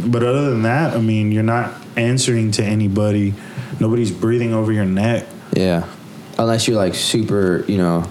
But 0.04 0.22
other 0.24 0.50
than 0.50 0.62
that, 0.62 0.94
I 0.96 1.00
mean, 1.00 1.30
you're 1.30 1.42
not 1.44 1.72
answering 1.96 2.50
to 2.52 2.64
anybody. 2.64 3.34
Nobody's 3.78 4.10
breathing 4.10 4.52
over 4.52 4.72
your 4.72 4.84
neck. 4.86 5.26
Yeah, 5.56 5.84
unless 6.38 6.66
you're 6.66 6.76
like 6.76 6.94
super, 6.94 7.64
you 7.68 7.76
know, 7.78 8.04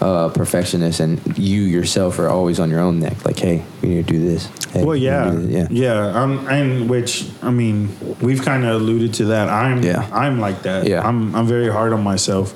uh, 0.00 0.28
perfectionist, 0.30 1.00
and 1.00 1.36
you 1.38 1.62
yourself 1.62 2.18
are 2.18 2.28
always 2.28 2.60
on 2.60 2.70
your 2.70 2.80
own 2.80 3.00
neck. 3.00 3.24
Like, 3.24 3.38
hey, 3.38 3.64
we 3.82 3.88
need 3.88 4.06
to 4.06 4.12
do 4.12 4.20
this. 4.20 4.46
Hey, 4.72 4.84
Well, 4.84 4.96
yeah, 4.96 5.30
this. 5.30 5.50
yeah, 5.50 5.66
yeah. 5.70 6.20
Um, 6.22 6.46
and 6.48 6.88
which 6.88 7.28
I 7.42 7.50
mean, 7.50 7.88
we've 8.20 8.42
kind 8.42 8.64
of 8.64 8.80
alluded 8.80 9.14
to 9.14 9.24
that. 9.26 9.48
I'm, 9.48 9.82
Yeah. 9.82 10.08
I'm 10.12 10.38
like 10.38 10.62
that. 10.62 10.86
Yeah. 10.86 11.06
I'm, 11.06 11.34
I'm 11.34 11.46
very 11.46 11.68
hard 11.70 11.92
on 11.92 12.02
myself. 12.04 12.54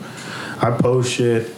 I 0.62 0.70
post 0.70 1.12
shit, 1.12 1.50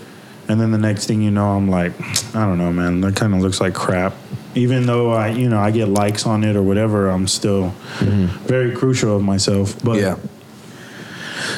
and 0.49 0.59
then 0.61 0.71
the 0.71 0.79
next 0.79 1.07
thing 1.07 1.21
you 1.21 1.31
know, 1.31 1.49
I'm 1.51 1.69
like, 1.69 1.93
I 2.35 2.47
don't 2.47 2.57
know, 2.59 2.73
man. 2.73 3.01
That 3.03 3.17
kind 3.17 3.35
of 3.35 3.41
looks 3.41 3.61
like 3.61 3.75
crap. 3.75 4.15
Even 4.55 4.87
though 4.87 5.11
I, 5.13 5.29
you 5.31 5.49
know, 5.49 5.59
I 5.59 5.71
get 5.73 5.89
likes 5.89 6.27
on 6.27 6.45
it 6.45 6.55
or 6.57 6.63
whatever, 6.63 7.09
I'm 7.11 7.27
still 7.27 7.75
very 8.01 8.75
crucial 8.75 9.17
of 9.17 9.23
myself. 9.23 9.75
But 9.83 9.99
yeah, 10.01 10.17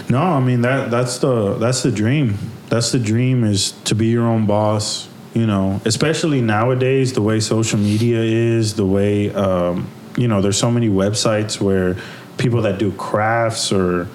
no, 0.09 0.19
I 0.23 0.41
mean 0.41 0.63
that 0.63 0.91
that's 0.91 1.19
the 1.19 1.55
that's 1.59 1.83
the 1.83 1.93
dream. 1.93 2.39
That's 2.69 2.93
the 2.93 2.99
dream 2.99 3.45
is 3.45 3.73
to 3.85 3.95
be 3.95 4.07
your 4.07 4.27
own 4.27 4.47
boss. 4.47 5.09
You 5.35 5.47
know, 5.47 5.81
especially 5.85 6.41
nowadays, 6.41 7.13
the 7.13 7.21
way 7.21 7.41
social 7.41 7.79
media 7.79 8.21
is, 8.21 8.75
the 8.75 8.87
way 8.87 9.33
um, 9.35 9.87
you 10.17 10.29
know, 10.29 10.41
there's 10.41 10.59
so 10.59 10.71
many 10.71 10.89
websites 10.89 11.61
where 11.61 11.97
people 12.39 12.63
that 12.63 12.79
do 12.79 12.93
crafts 12.93 13.71
or 13.73 14.09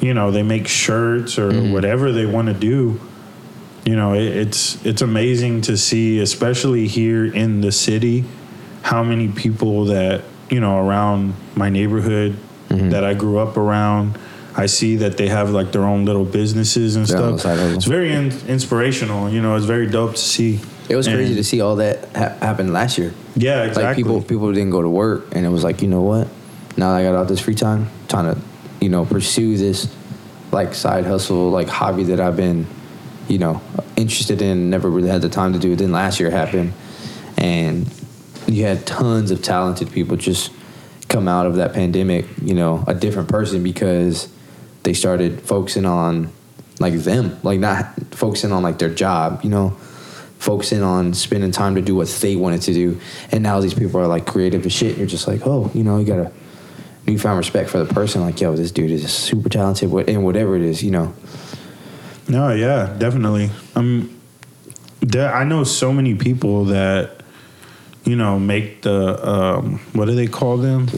you 0.00 0.14
know 0.14 0.30
they 0.30 0.42
make 0.42 0.66
shirts 0.68 1.38
or 1.38 1.52
whatever 1.72 2.12
they 2.12 2.26
want 2.26 2.48
to 2.48 2.54
do. 2.54 3.00
You 3.84 3.96
know, 3.96 4.14
it, 4.14 4.22
it's 4.22 4.84
it's 4.86 5.02
amazing 5.02 5.62
to 5.62 5.76
see, 5.76 6.18
especially 6.20 6.88
here 6.88 7.24
in 7.26 7.60
the 7.60 7.72
city, 7.72 8.24
how 8.82 9.02
many 9.02 9.28
people 9.28 9.86
that 9.86 10.24
you 10.50 10.60
know 10.60 10.78
around 10.78 11.34
my 11.54 11.68
neighborhood 11.68 12.38
that 12.90 13.04
I 13.04 13.14
grew 13.14 13.38
up 13.38 13.56
around. 13.56 14.18
I 14.56 14.66
see 14.66 14.96
that 14.96 15.16
they 15.16 15.28
have 15.28 15.50
like 15.50 15.72
their 15.72 15.84
own 15.84 16.04
little 16.04 16.24
businesses 16.24 16.96
and 16.96 17.06
Their 17.06 17.38
stuff. 17.38 17.58
It's 17.76 17.84
very 17.84 18.12
in, 18.12 18.32
inspirational. 18.48 19.28
You 19.30 19.40
know, 19.40 19.54
it's 19.56 19.66
very 19.66 19.86
dope 19.86 20.12
to 20.12 20.18
see. 20.18 20.60
it 20.88 20.96
was 20.96 21.06
crazy 21.06 21.34
to 21.34 21.44
see 21.44 21.60
all 21.60 21.76
that 21.76 22.04
ha- 22.16 22.36
happen 22.40 22.72
last 22.72 22.98
year. 22.98 23.14
Yeah, 23.36 23.64
exactly. 23.64 23.84
Like 23.84 23.96
people, 23.96 24.22
people 24.22 24.52
didn't 24.52 24.70
go 24.70 24.82
to 24.82 24.88
work, 24.88 25.34
and 25.34 25.46
it 25.46 25.50
was 25.50 25.62
like, 25.62 25.82
you 25.82 25.88
know 25.88 26.02
what? 26.02 26.28
Now 26.76 26.92
that 26.92 26.98
I 26.98 27.02
got 27.02 27.14
all 27.14 27.24
this 27.24 27.40
free 27.40 27.54
time, 27.54 27.88
trying 28.08 28.34
to, 28.34 28.40
you 28.80 28.88
know, 28.88 29.04
pursue 29.04 29.56
this 29.56 29.92
like 30.50 30.74
side 30.74 31.04
hustle, 31.04 31.50
like 31.50 31.68
hobby 31.68 32.04
that 32.04 32.20
I've 32.20 32.36
been, 32.36 32.66
you 33.28 33.38
know, 33.38 33.60
interested 33.96 34.42
in. 34.42 34.70
Never 34.70 34.88
really 34.88 35.08
had 35.08 35.22
the 35.22 35.28
time 35.28 35.52
to 35.52 35.58
do. 35.58 35.72
It 35.72 35.76
then 35.76 35.92
last 35.92 36.18
year 36.20 36.30
happened, 36.30 36.72
and 37.36 37.88
you 38.46 38.64
had 38.64 38.86
tons 38.86 39.30
of 39.30 39.42
talented 39.42 39.92
people 39.92 40.16
just 40.16 40.50
come 41.08 41.28
out 41.28 41.46
of 41.46 41.56
that 41.56 41.74
pandemic, 41.74 42.26
you 42.42 42.54
know, 42.54 42.84
a 42.86 42.94
different 42.94 43.28
person 43.28 43.62
because 43.62 44.28
they 44.88 44.94
started 44.94 45.42
focusing 45.42 45.84
on 45.84 46.32
like 46.80 46.94
them, 46.94 47.38
like 47.42 47.60
not 47.60 47.94
focusing 48.12 48.52
on 48.52 48.62
like 48.62 48.78
their 48.78 48.88
job, 48.88 49.40
you 49.44 49.50
know, 49.50 49.76
focusing 50.38 50.82
on 50.82 51.12
spending 51.12 51.50
time 51.50 51.74
to 51.74 51.82
do 51.82 51.94
what 51.94 52.08
they 52.22 52.36
wanted 52.36 52.62
to 52.62 52.72
do. 52.72 52.98
And 53.30 53.42
now 53.42 53.60
these 53.60 53.74
people 53.74 54.00
are 54.00 54.06
like 54.06 54.24
creative 54.24 54.64
as 54.64 54.72
shit. 54.72 54.96
You're 54.96 55.06
just 55.06 55.28
like, 55.28 55.46
oh, 55.46 55.70
you 55.74 55.84
know, 55.84 55.98
you 55.98 56.06
got 56.06 56.20
a 56.20 56.32
newfound 57.06 57.36
respect 57.36 57.68
for 57.68 57.84
the 57.84 57.92
person. 57.92 58.22
Like, 58.22 58.40
yo, 58.40 58.56
this 58.56 58.72
dude 58.72 58.90
is 58.90 59.12
super 59.12 59.50
talented, 59.50 59.92
and 60.08 60.24
whatever 60.24 60.56
it 60.56 60.62
is, 60.62 60.82
you 60.82 60.90
know. 60.90 61.12
No, 62.26 62.54
yeah, 62.54 62.96
definitely. 62.96 63.50
Um, 63.74 64.18
there, 65.00 65.34
I 65.34 65.44
know 65.44 65.64
so 65.64 65.92
many 65.92 66.14
people 66.14 66.64
that, 66.66 67.20
you 68.04 68.16
know, 68.16 68.38
make 68.38 68.80
the 68.80 69.28
um, 69.28 69.80
what 69.92 70.06
do 70.06 70.14
they 70.14 70.28
call 70.28 70.56
them? 70.56 70.88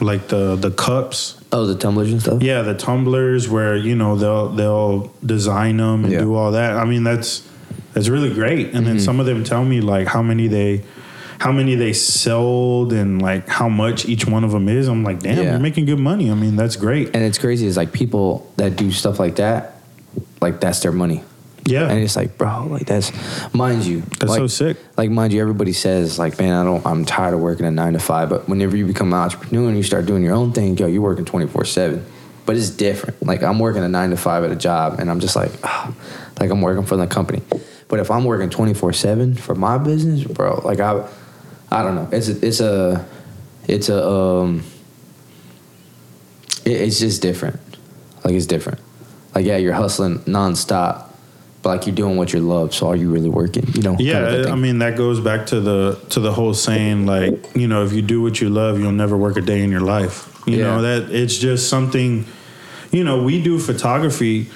Like 0.00 0.28
the 0.28 0.56
the 0.56 0.70
cups. 0.70 1.43
Oh, 1.54 1.66
the 1.66 1.76
tumblers 1.76 2.10
and 2.10 2.20
stuff. 2.20 2.42
Yeah, 2.42 2.62
the 2.62 2.74
tumblers 2.74 3.48
where 3.48 3.76
you 3.76 3.94
know 3.94 4.16
they'll 4.16 4.48
they'll 4.48 5.12
design 5.24 5.76
them 5.76 6.04
and 6.04 6.12
Yeah. 6.12 6.18
do 6.20 6.34
all 6.34 6.50
that. 6.52 6.76
I 6.76 6.84
mean, 6.84 7.04
that's 7.04 7.46
that's 7.92 8.08
really 8.08 8.34
great. 8.34 8.74
And 8.74 8.84
then 8.84 8.96
mm-hmm. 8.96 9.04
some 9.04 9.20
of 9.20 9.26
them 9.26 9.44
tell 9.44 9.64
me 9.64 9.80
like 9.80 10.08
how 10.08 10.20
many 10.20 10.48
they 10.48 10.82
how 11.38 11.52
many 11.52 11.76
they 11.76 11.92
sold 11.92 12.92
and 12.92 13.22
like 13.22 13.48
how 13.48 13.68
much 13.68 14.04
each 14.06 14.26
one 14.26 14.42
of 14.42 14.50
them 14.50 14.68
is. 14.68 14.88
I'm 14.88 15.04
like, 15.04 15.20
damn, 15.20 15.38
Yeah. 15.38 15.50
you're 15.52 15.60
making 15.60 15.86
good 15.86 15.98
money. 16.00 16.30
I 16.30 16.34
mean, 16.34 16.56
that's 16.56 16.74
great. 16.74 17.14
And 17.14 17.22
it's 17.24 17.38
crazy 17.38 17.66
is 17.66 17.76
like 17.76 17.92
people 17.92 18.50
that 18.56 18.74
do 18.76 18.90
stuff 18.90 19.20
like 19.20 19.36
that, 19.36 19.80
like 20.40 20.60
that's 20.60 20.80
their 20.80 20.92
money. 20.92 21.22
Yeah, 21.66 21.88
And 21.88 21.98
it's 22.00 22.14
like, 22.16 22.36
bro, 22.36 22.66
like 22.66 22.84
that's, 22.86 23.10
mind 23.54 23.84
you, 23.84 24.00
that's 24.02 24.24
like, 24.24 24.38
so 24.38 24.46
sick. 24.46 24.76
like 24.98 25.10
mind 25.10 25.32
you, 25.32 25.40
everybody 25.40 25.72
says 25.72 26.18
like, 26.18 26.38
man, 26.38 26.52
I 26.52 26.62
don't, 26.64 26.84
I'm 26.86 27.04
tired 27.06 27.32
of 27.32 27.40
working 27.40 27.64
a 27.64 27.70
nine 27.70 27.94
to 27.94 27.98
five. 27.98 28.28
But 28.28 28.48
whenever 28.48 28.76
you 28.76 28.86
become 28.86 29.12
an 29.12 29.18
entrepreneur 29.18 29.68
and 29.68 29.76
you 29.76 29.82
start 29.82 30.04
doing 30.04 30.22
your 30.22 30.34
own 30.34 30.52
thing, 30.52 30.76
yo, 30.76 30.86
you're 30.86 31.00
working 31.00 31.24
twenty 31.24 31.46
four 31.46 31.64
seven. 31.64 32.04
But 32.46 32.56
it's 32.56 32.68
different. 32.68 33.24
Like 33.24 33.42
I'm 33.42 33.58
working 33.58 33.82
a 33.82 33.88
nine 33.88 34.10
to 34.10 34.18
five 34.18 34.44
at 34.44 34.50
a 34.50 34.56
job, 34.56 35.00
and 35.00 35.10
I'm 35.10 35.20
just 35.20 35.34
like, 35.36 35.52
ah, 35.62 35.94
like 36.38 36.50
I'm 36.50 36.60
working 36.60 36.84
for 36.84 36.96
the 36.96 37.06
company. 37.06 37.40
But 37.88 37.98
if 38.00 38.10
I'm 38.10 38.24
working 38.24 38.50
twenty 38.50 38.74
four 38.74 38.92
seven 38.92 39.34
for 39.34 39.54
my 39.54 39.78
business, 39.78 40.22
bro, 40.24 40.60
like 40.64 40.80
I, 40.80 41.08
I 41.70 41.82
don't 41.82 41.94
know. 41.94 42.08
It's 42.12 42.28
a, 42.28 42.46
it's 42.46 42.60
a, 42.60 43.06
it's 43.66 43.88
a, 43.88 44.06
um, 44.06 44.62
it, 46.66 46.72
it's 46.72 46.98
just 46.98 47.22
different. 47.22 47.58
Like 48.22 48.34
it's 48.34 48.44
different. 48.46 48.80
Like 49.34 49.46
yeah, 49.46 49.56
you're 49.56 49.72
hustling 49.72 50.18
nonstop, 50.20 51.08
but 51.64 51.70
like 51.70 51.86
you're 51.86 51.96
doing 51.96 52.16
what 52.16 52.32
you 52.32 52.40
love. 52.40 52.72
So 52.74 52.88
are 52.88 52.96
you 52.96 53.10
really 53.10 53.30
working? 53.30 53.66
You 53.74 53.82
know? 53.82 53.96
Yeah, 53.98 54.12
kind 54.22 54.34
of 54.36 54.52
I 54.52 54.54
mean 54.54 54.78
that 54.78 54.96
goes 54.96 55.18
back 55.18 55.46
to 55.46 55.60
the 55.60 55.98
to 56.10 56.20
the 56.20 56.30
whole 56.32 56.54
saying 56.54 57.06
like 57.06 57.56
you 57.56 57.66
know 57.66 57.84
if 57.84 57.92
you 57.92 58.02
do 58.02 58.22
what 58.22 58.40
you 58.40 58.48
love 58.50 58.78
you'll 58.78 58.92
never 58.92 59.16
work 59.16 59.36
a 59.36 59.40
day 59.40 59.62
in 59.64 59.70
your 59.70 59.80
life. 59.80 60.30
You 60.46 60.58
Yeah. 60.58 60.64
know 60.64 60.82
that 60.82 61.10
it's 61.10 61.36
just 61.38 61.68
something. 61.68 62.26
You 62.92 63.02
know 63.02 63.22
we 63.24 63.42
do 63.42 63.58
photography. 63.58 64.46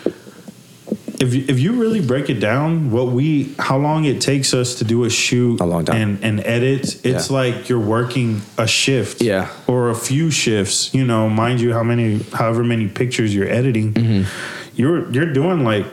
If 1.20 1.34
you, 1.34 1.44
if 1.48 1.58
you 1.58 1.72
really 1.72 2.00
break 2.00 2.30
it 2.30 2.38
down, 2.38 2.92
what 2.92 3.08
we 3.08 3.52
how 3.58 3.76
long 3.76 4.04
it 4.04 4.20
takes 4.20 4.54
us 4.54 4.76
to 4.76 4.84
do 4.84 5.02
a 5.04 5.10
shoot 5.10 5.60
A 5.60 5.64
long 5.64 5.84
time. 5.84 5.96
and 6.00 6.18
and 6.22 6.40
edit, 6.46 7.00
it's 7.04 7.28
Yeah. 7.30 7.36
like 7.40 7.68
you're 7.68 7.80
working 7.98 8.42
a 8.56 8.68
shift, 8.68 9.20
Yeah. 9.20 9.48
or 9.66 9.90
a 9.90 9.96
few 9.96 10.30
shifts. 10.30 10.90
You 10.94 11.04
know, 11.04 11.28
mind 11.28 11.60
you, 11.60 11.72
how 11.72 11.82
many 11.82 12.20
however 12.32 12.62
many 12.62 12.86
pictures 12.86 13.34
you're 13.34 13.50
editing, 13.50 13.92
Mm-hmm. 13.94 14.22
you're 14.76 15.10
you're 15.10 15.32
doing 15.32 15.64
like 15.64 15.86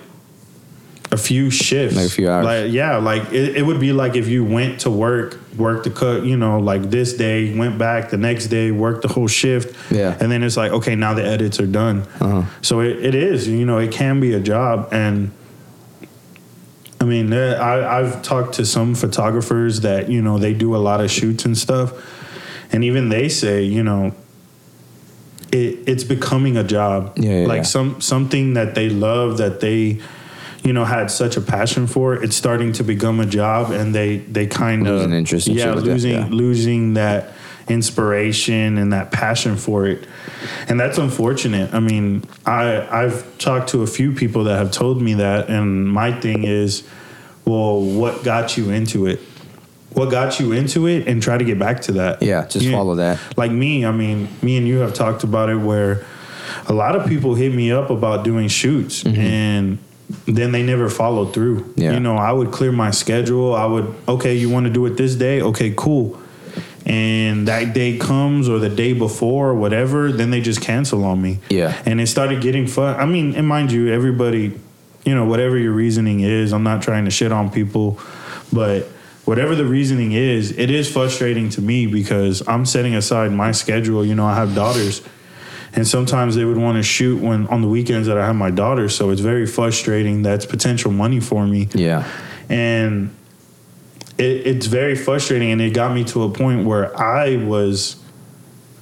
a 1.12 1.18
few 1.18 1.50
shifts, 1.50 1.96
Like 1.96 2.08
a 2.08 2.10
few 2.10 2.30
hours. 2.30 2.46
Like 2.46 2.72
yeah, 2.72 2.98
like 2.98 3.32
it, 3.32 3.58
it 3.58 3.66
would 3.66 3.80
be 3.80 3.94
like 3.94 4.16
if 4.16 4.28
you 4.28 4.44
went 4.44 4.82
to 4.82 4.90
work, 4.90 5.40
worked 5.56 5.84
the 5.86 5.90
cut, 5.92 6.24
you 6.26 6.36
know, 6.36 6.60
like 6.60 6.90
this 6.90 7.14
day, 7.14 7.58
went 7.58 7.78
back 7.78 8.10
the 8.10 8.18
next 8.18 8.48
day, 8.48 8.72
worked 8.72 9.04
the 9.04 9.08
whole 9.08 9.28
shift, 9.28 9.76
Yeah. 9.92 10.18
and 10.20 10.32
then 10.32 10.44
it's 10.44 10.58
like 10.58 10.72
okay, 10.72 10.96
now 10.96 11.14
the 11.14 11.24
edits 11.26 11.60
are 11.60 11.68
done. 11.68 12.02
Uh-huh. 12.20 12.44
So 12.62 12.82
it, 12.82 13.04
it 13.06 13.16
is, 13.16 13.48
you 13.48 13.66
know, 13.66 13.78
it 13.78 13.92
can 13.92 14.20
be 14.20 14.34
a 14.34 14.40
job, 14.40 14.90
and 14.92 15.32
I 17.00 17.06
mean, 17.06 17.32
I, 17.34 18.00
I've 18.00 18.24
talked 18.24 18.56
to 18.56 18.66
some 18.66 18.96
photographers 18.96 19.82
that 19.82 20.10
you 20.10 20.22
know 20.22 20.38
they 20.40 20.54
do 20.54 20.76
a 20.76 20.78
lot 20.78 21.02
of 21.02 21.12
shoots 21.12 21.46
and 21.46 21.56
stuff, 21.58 21.94
and 22.72 22.84
even 22.84 23.10
they 23.10 23.30
say, 23.30 23.64
you 23.64 23.84
know, 23.84 24.14
it, 25.52 25.88
it's 25.88 26.04
becoming 26.04 26.58
a 26.58 26.64
job. 26.64 27.14
Yeah, 27.18 27.42
yeah, 27.42 27.48
like 27.48 27.58
yeah. 27.58 27.64
some 27.64 28.02
something 28.02 28.56
that 28.56 28.74
they 28.76 28.90
love 28.90 29.38
that 29.38 29.60
they, 29.60 30.02
you 30.66 30.74
know, 30.74 30.84
had 30.84 31.12
such 31.12 31.38
a 31.38 31.42
passion 31.42 31.88
for. 31.88 32.16
It, 32.16 32.24
it's 32.26 32.36
starting 32.36 32.74
to 32.74 32.84
become 32.84 33.20
a 33.20 33.26
job, 33.26 33.72
and 33.72 33.94
they 33.94 34.18
they 34.18 34.48
kind 34.48 34.88
of 34.88 34.96
Losing 34.96 35.14
interest 35.14 35.48
Yeah, 35.48 35.66
shit 35.66 35.76
like 35.76 35.86
that, 35.86 35.92
losing 35.92 36.12
yeah. 36.12 36.28
losing 36.30 36.94
that 36.96 37.34
inspiration 37.68 38.78
and 38.78 38.94
that 38.94 39.12
passion 39.12 39.58
for 39.58 39.86
it. 39.86 40.08
And 40.68 40.80
that's 40.80 40.98
unfortunate. 40.98 41.74
I 41.74 41.80
mean, 41.80 42.24
I 42.46 42.82
I've 43.04 43.38
talked 43.38 43.70
to 43.70 43.84
a 43.84 43.88
few 43.88 44.12
people 44.12 44.46
that 44.46 44.58
have 44.58 44.72
told 44.72 45.02
me 45.02 45.16
that 45.16 45.50
and 45.50 45.88
my 45.88 46.12
thing 46.20 46.44
is, 46.44 46.84
well, 47.46 47.80
what 47.80 48.24
got 48.24 48.58
you 48.58 48.72
into 48.72 49.06
it? 49.06 49.20
What 49.94 50.12
got 50.12 50.40
you 50.40 50.52
into 50.52 50.88
it 50.88 51.08
and 51.08 51.24
try 51.24 51.38
to 51.38 51.44
get 51.46 51.58
back 51.58 51.82
to 51.84 51.94
that. 51.94 52.22
Yeah, 52.22 52.46
just 52.48 52.66
You- 52.66 52.72
follow 52.72 52.96
that. 52.96 53.20
Like 53.38 53.52
me, 53.52 53.86
I 53.86 53.92
mean, 53.92 54.28
me 54.42 54.58
and 54.58 54.68
you 54.68 54.80
have 54.80 54.94
talked 54.94 55.24
about 55.24 55.50
it 55.50 55.56
where 55.56 56.06
a 56.68 56.74
lot 56.74 56.96
of 56.96 57.08
people 57.08 57.36
hit 57.36 57.54
me 57.54 57.72
up 57.72 57.90
about 57.90 58.24
doing 58.24 58.48
shoots 58.48 59.04
mm-hmm. 59.04 59.20
and 59.20 59.78
then 60.26 60.52
they 60.52 60.64
never 60.64 60.90
followed 60.90 61.34
through. 61.34 61.74
Yeah. 61.76 61.94
You 61.94 62.00
know, 62.00 62.16
I 62.16 62.32
would 62.32 62.52
clear 62.52 62.72
my 62.72 62.92
schedule. 62.92 63.56
I 63.56 63.66
would, 63.66 63.94
okay, 64.08 64.36
you 64.36 64.50
want 64.50 64.66
to 64.66 64.72
do 64.72 64.86
it 64.86 64.98
this 64.98 65.16
day? 65.16 65.42
Okay, 65.42 65.74
cool. 65.76 66.20
And 66.86 67.48
that 67.48 67.74
day 67.74 67.98
comes 67.98 68.48
or 68.48 68.60
the 68.60 68.70
day 68.70 68.94
before 68.94 69.50
or 69.50 69.56
whatever, 69.56 70.12
then 70.12 70.30
they 70.30 70.42
just 70.42 70.62
cancel 70.62 71.04
on 71.04 71.22
me. 71.22 71.40
Yeah. 71.50 71.82
And 71.86 72.00
it 72.00 72.08
started 72.08 72.42
getting 72.42 72.68
fun. 72.68 73.00
I 73.00 73.06
mean, 73.06 73.34
and 73.36 73.48
mind 73.48 73.72
you, 73.72 73.92
everybody, 73.92 74.60
you 75.04 75.16
know, 75.16 75.26
whatever 75.26 75.58
your 75.58 75.74
reasoning 75.74 76.20
is, 76.20 76.54
I'm 76.54 76.64
not 76.64 76.84
trying 76.84 77.06
to 77.06 77.12
shit 77.12 77.32
on 77.32 77.50
people, 77.50 78.00
but 78.54 78.84
whatever 79.26 79.56
the 79.56 79.66
reasoning 79.66 80.12
is, 80.12 80.52
it 80.58 80.70
is 80.70 80.92
frustrating 80.92 81.50
to 81.50 81.62
me 81.62 81.88
because 81.88 82.48
I'm 82.48 82.66
setting 82.66 82.96
aside 82.96 83.32
my 83.32 83.52
schedule. 83.52 84.06
You 84.06 84.14
know, 84.14 84.26
I 84.26 84.36
have 84.36 84.54
daughters. 84.54 85.02
And 85.76 85.86
sometimes 85.88 86.36
they 86.36 86.46
would 86.46 86.58
want 86.58 86.78
to 86.78 86.84
shoot 86.84 87.22
when 87.22 87.48
on 87.48 87.62
the 87.62 87.68
weekends 87.68 88.08
that 88.08 88.18
I 88.18 88.26
have 88.26 88.36
my 88.36 88.50
daughter. 88.50 88.88
So 88.90 89.10
it's 89.10 89.22
very 89.22 89.46
frustrating. 89.46 90.22
That's 90.22 90.46
potential 90.46 90.92
money 90.92 91.20
for 91.20 91.46
me 91.46 91.68
Yeah. 91.74 92.08
and 92.50 93.14
it, 94.18 94.48
it's 94.48 94.68
very 94.68 94.96
frustrating 94.96 95.52
and 95.52 95.62
it 95.62 95.74
got 95.74 95.94
me 95.94 96.04
to 96.06 96.24
a 96.24 96.30
point 96.30 96.66
where 96.66 96.98
i 96.98 97.36
was 97.36 97.98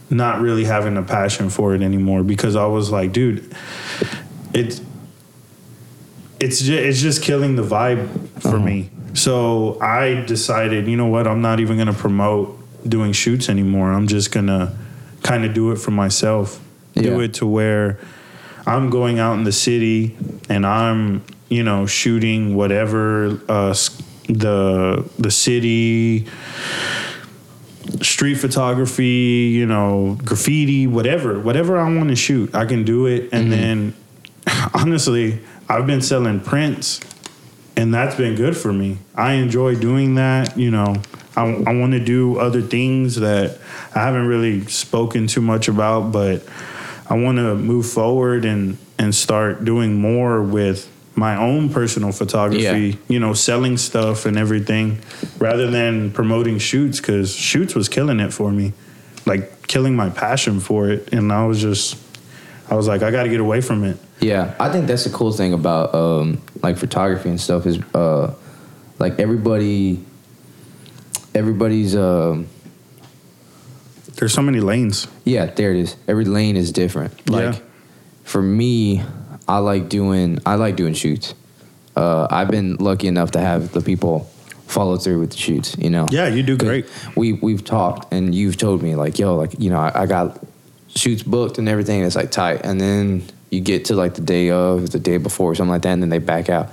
not 0.09 0.39
really 0.41 0.63
having 0.63 0.95
a 0.95 1.01
passion 1.01 1.49
for 1.49 1.73
it 1.73 1.81
anymore 1.81 2.23
because 2.23 2.55
i 2.55 2.65
was 2.67 2.91
like 2.91 3.11
dude 3.11 3.51
it's 4.53 4.79
it's 6.39 6.59
just, 6.59 6.69
it's 6.71 7.01
just 7.01 7.23
killing 7.23 7.55
the 7.55 7.63
vibe 7.63 8.07
for 8.41 8.49
uh-huh. 8.49 8.59
me 8.59 8.89
so 9.15 9.79
i 9.81 10.23
decided 10.25 10.87
you 10.87 10.95
know 10.95 11.07
what 11.07 11.25
i'm 11.25 11.41
not 11.41 11.59
even 11.59 11.77
going 11.77 11.87
to 11.87 11.93
promote 11.93 12.55
doing 12.87 13.11
shoots 13.11 13.49
anymore 13.49 13.91
i'm 13.91 14.05
just 14.07 14.31
going 14.31 14.47
to 14.47 14.71
kind 15.23 15.45
of 15.45 15.53
do 15.53 15.71
it 15.71 15.77
for 15.77 15.91
myself 15.91 16.62
do 16.93 17.17
Yeah. 17.17 17.25
it 17.25 17.33
to 17.35 17.47
where 17.47 17.97
I'm 18.65 18.89
going 18.89 19.19
out 19.19 19.33
in 19.33 19.43
the 19.43 19.51
city 19.51 20.15
and 20.49 20.65
I'm, 20.65 21.23
you 21.49 21.63
know, 21.63 21.85
shooting 21.85 22.55
whatever 22.55 23.39
uh, 23.49 23.73
the 24.29 25.03
the 25.19 25.31
city, 25.31 26.25
street 28.01 28.35
photography, 28.35 29.51
you 29.53 29.65
know, 29.65 30.17
graffiti, 30.23 30.87
whatever, 30.87 31.39
whatever 31.39 31.77
I 31.77 31.93
want 31.93 32.09
to 32.09 32.15
shoot, 32.15 32.53
I 32.55 32.65
can 32.65 32.83
do 32.83 33.05
it. 33.05 33.29
And 33.33 33.51
then, 33.51 33.93
honestly, 34.73 35.39
I've 35.67 35.85
been 35.85 36.01
selling 36.01 36.39
prints, 36.39 36.99
and 37.75 37.93
that's 37.93 38.15
been 38.15 38.35
good 38.35 38.55
for 38.55 38.71
me. 38.71 38.99
I 39.15 39.33
enjoy 39.33 39.75
doing 39.75 40.15
that. 40.15 40.57
You 40.57 40.71
know, 40.71 40.95
I, 41.35 41.43
I 41.67 41.75
want 41.75 41.91
to 41.93 41.99
do 41.99 42.37
other 42.39 42.61
things 42.61 43.15
that 43.17 43.57
I 43.93 43.99
haven't 43.99 44.27
really 44.27 44.65
spoken 44.67 45.27
too 45.27 45.41
much 45.41 45.67
about, 45.67 46.11
but 46.11 46.43
I 47.09 47.17
want 47.17 47.37
to 47.37 47.55
move 47.55 47.85
forward 47.85 48.45
and 48.45 48.77
and 48.97 49.13
start 49.13 49.65
doing 49.65 49.95
more 49.95 50.41
with 50.41 50.89
my 51.15 51.35
own 51.35 51.69
personal 51.69 52.11
photography. 52.11 52.63
Yeah. 52.63 52.95
You 53.07 53.19
know, 53.19 53.33
selling 53.33 53.77
stuff 53.77 54.25
and 54.25 54.37
everything, 54.37 54.99
rather 55.37 55.69
than 55.69 56.11
promoting 56.11 56.59
shoots 56.59 56.99
because 56.99 57.33
shoots 57.33 57.75
was 57.75 57.89
killing 57.89 58.19
it 58.19 58.33
for 58.33 58.51
me, 58.51 58.73
like 59.25 59.67
killing 59.67 59.95
my 59.95 60.09
passion 60.09 60.59
for 60.59 60.89
it, 60.89 61.13
and 61.13 61.31
I 61.31 61.45
was 61.45 61.61
just. 61.61 61.97
I 62.69 62.75
was 62.75 62.87
like, 62.87 63.03
I 63.03 63.11
got 63.11 63.23
to 63.23 63.29
get 63.29 63.41
away 63.41 63.59
from 63.59 63.83
it. 63.83 63.97
Yeah, 64.21 64.55
I 64.57 64.71
think 64.71 64.87
that's 64.87 65.03
the 65.03 65.09
cool 65.09 65.33
thing 65.33 65.53
about 65.53 65.93
um, 65.93 66.41
like 66.63 66.77
photography 66.77 67.29
and 67.29 67.39
stuff 67.39 67.65
is 67.65 67.77
uh, 67.93 68.33
like 68.99 69.19
everybody, 69.19 70.03
everybody's 71.35 71.93
um, 71.95 72.47
There's 74.15 74.33
so 74.33 74.41
many 74.41 74.59
lanes. 74.59 75.07
yeah, 75.25 75.45
there 75.47 75.71
it 75.71 75.77
is. 75.77 75.95
Every 76.07 76.25
lane 76.25 76.55
is 76.55 76.71
different. 76.71 77.29
Like 77.29 77.55
Yeah. 77.55 77.59
for 78.23 78.41
me, 78.41 79.03
I 79.47 79.57
like 79.57 79.89
doing 79.89 80.39
I 80.45 80.55
like 80.55 80.75
doing 80.75 80.93
shoots. 80.93 81.33
Uh, 81.95 82.27
I've 82.29 82.49
been 82.49 82.75
lucky 82.77 83.07
enough 83.07 83.31
to 83.31 83.39
have 83.39 83.71
the 83.73 83.81
people 83.81 84.29
follow 84.67 84.97
through 84.97 85.19
with 85.19 85.31
the 85.31 85.37
shoots. 85.37 85.75
You 85.77 85.89
know. 85.89 86.07
Yeah, 86.11 86.27
you 86.27 86.43
do 86.43 86.57
great. 86.57 86.85
We 87.15 87.33
we've 87.33 87.63
talked 87.63 88.13
and 88.13 88.33
you've 88.33 88.57
told 88.57 88.81
me 88.81 88.95
like, 88.95 89.19
yo, 89.19 89.35
like 89.35 89.59
you 89.59 89.69
know, 89.69 89.79
I, 89.79 90.03
I 90.03 90.05
got 90.05 90.43
shoots 90.95 91.23
booked 91.23 91.57
and 91.57 91.67
everything. 91.67 92.03
It's 92.03 92.15
like 92.15 92.31
tight, 92.31 92.61
and 92.63 92.79
then 92.79 93.23
you 93.49 93.61
get 93.61 93.85
to 93.85 93.95
like 93.95 94.13
the 94.15 94.21
day 94.21 94.49
of, 94.51 94.89
the 94.91 94.99
day 94.99 95.17
before, 95.17 95.51
or 95.51 95.55
something 95.55 95.71
like 95.71 95.81
that, 95.83 95.93
and 95.93 96.01
then 96.01 96.09
they 96.09 96.19
back 96.19 96.49
out. 96.49 96.69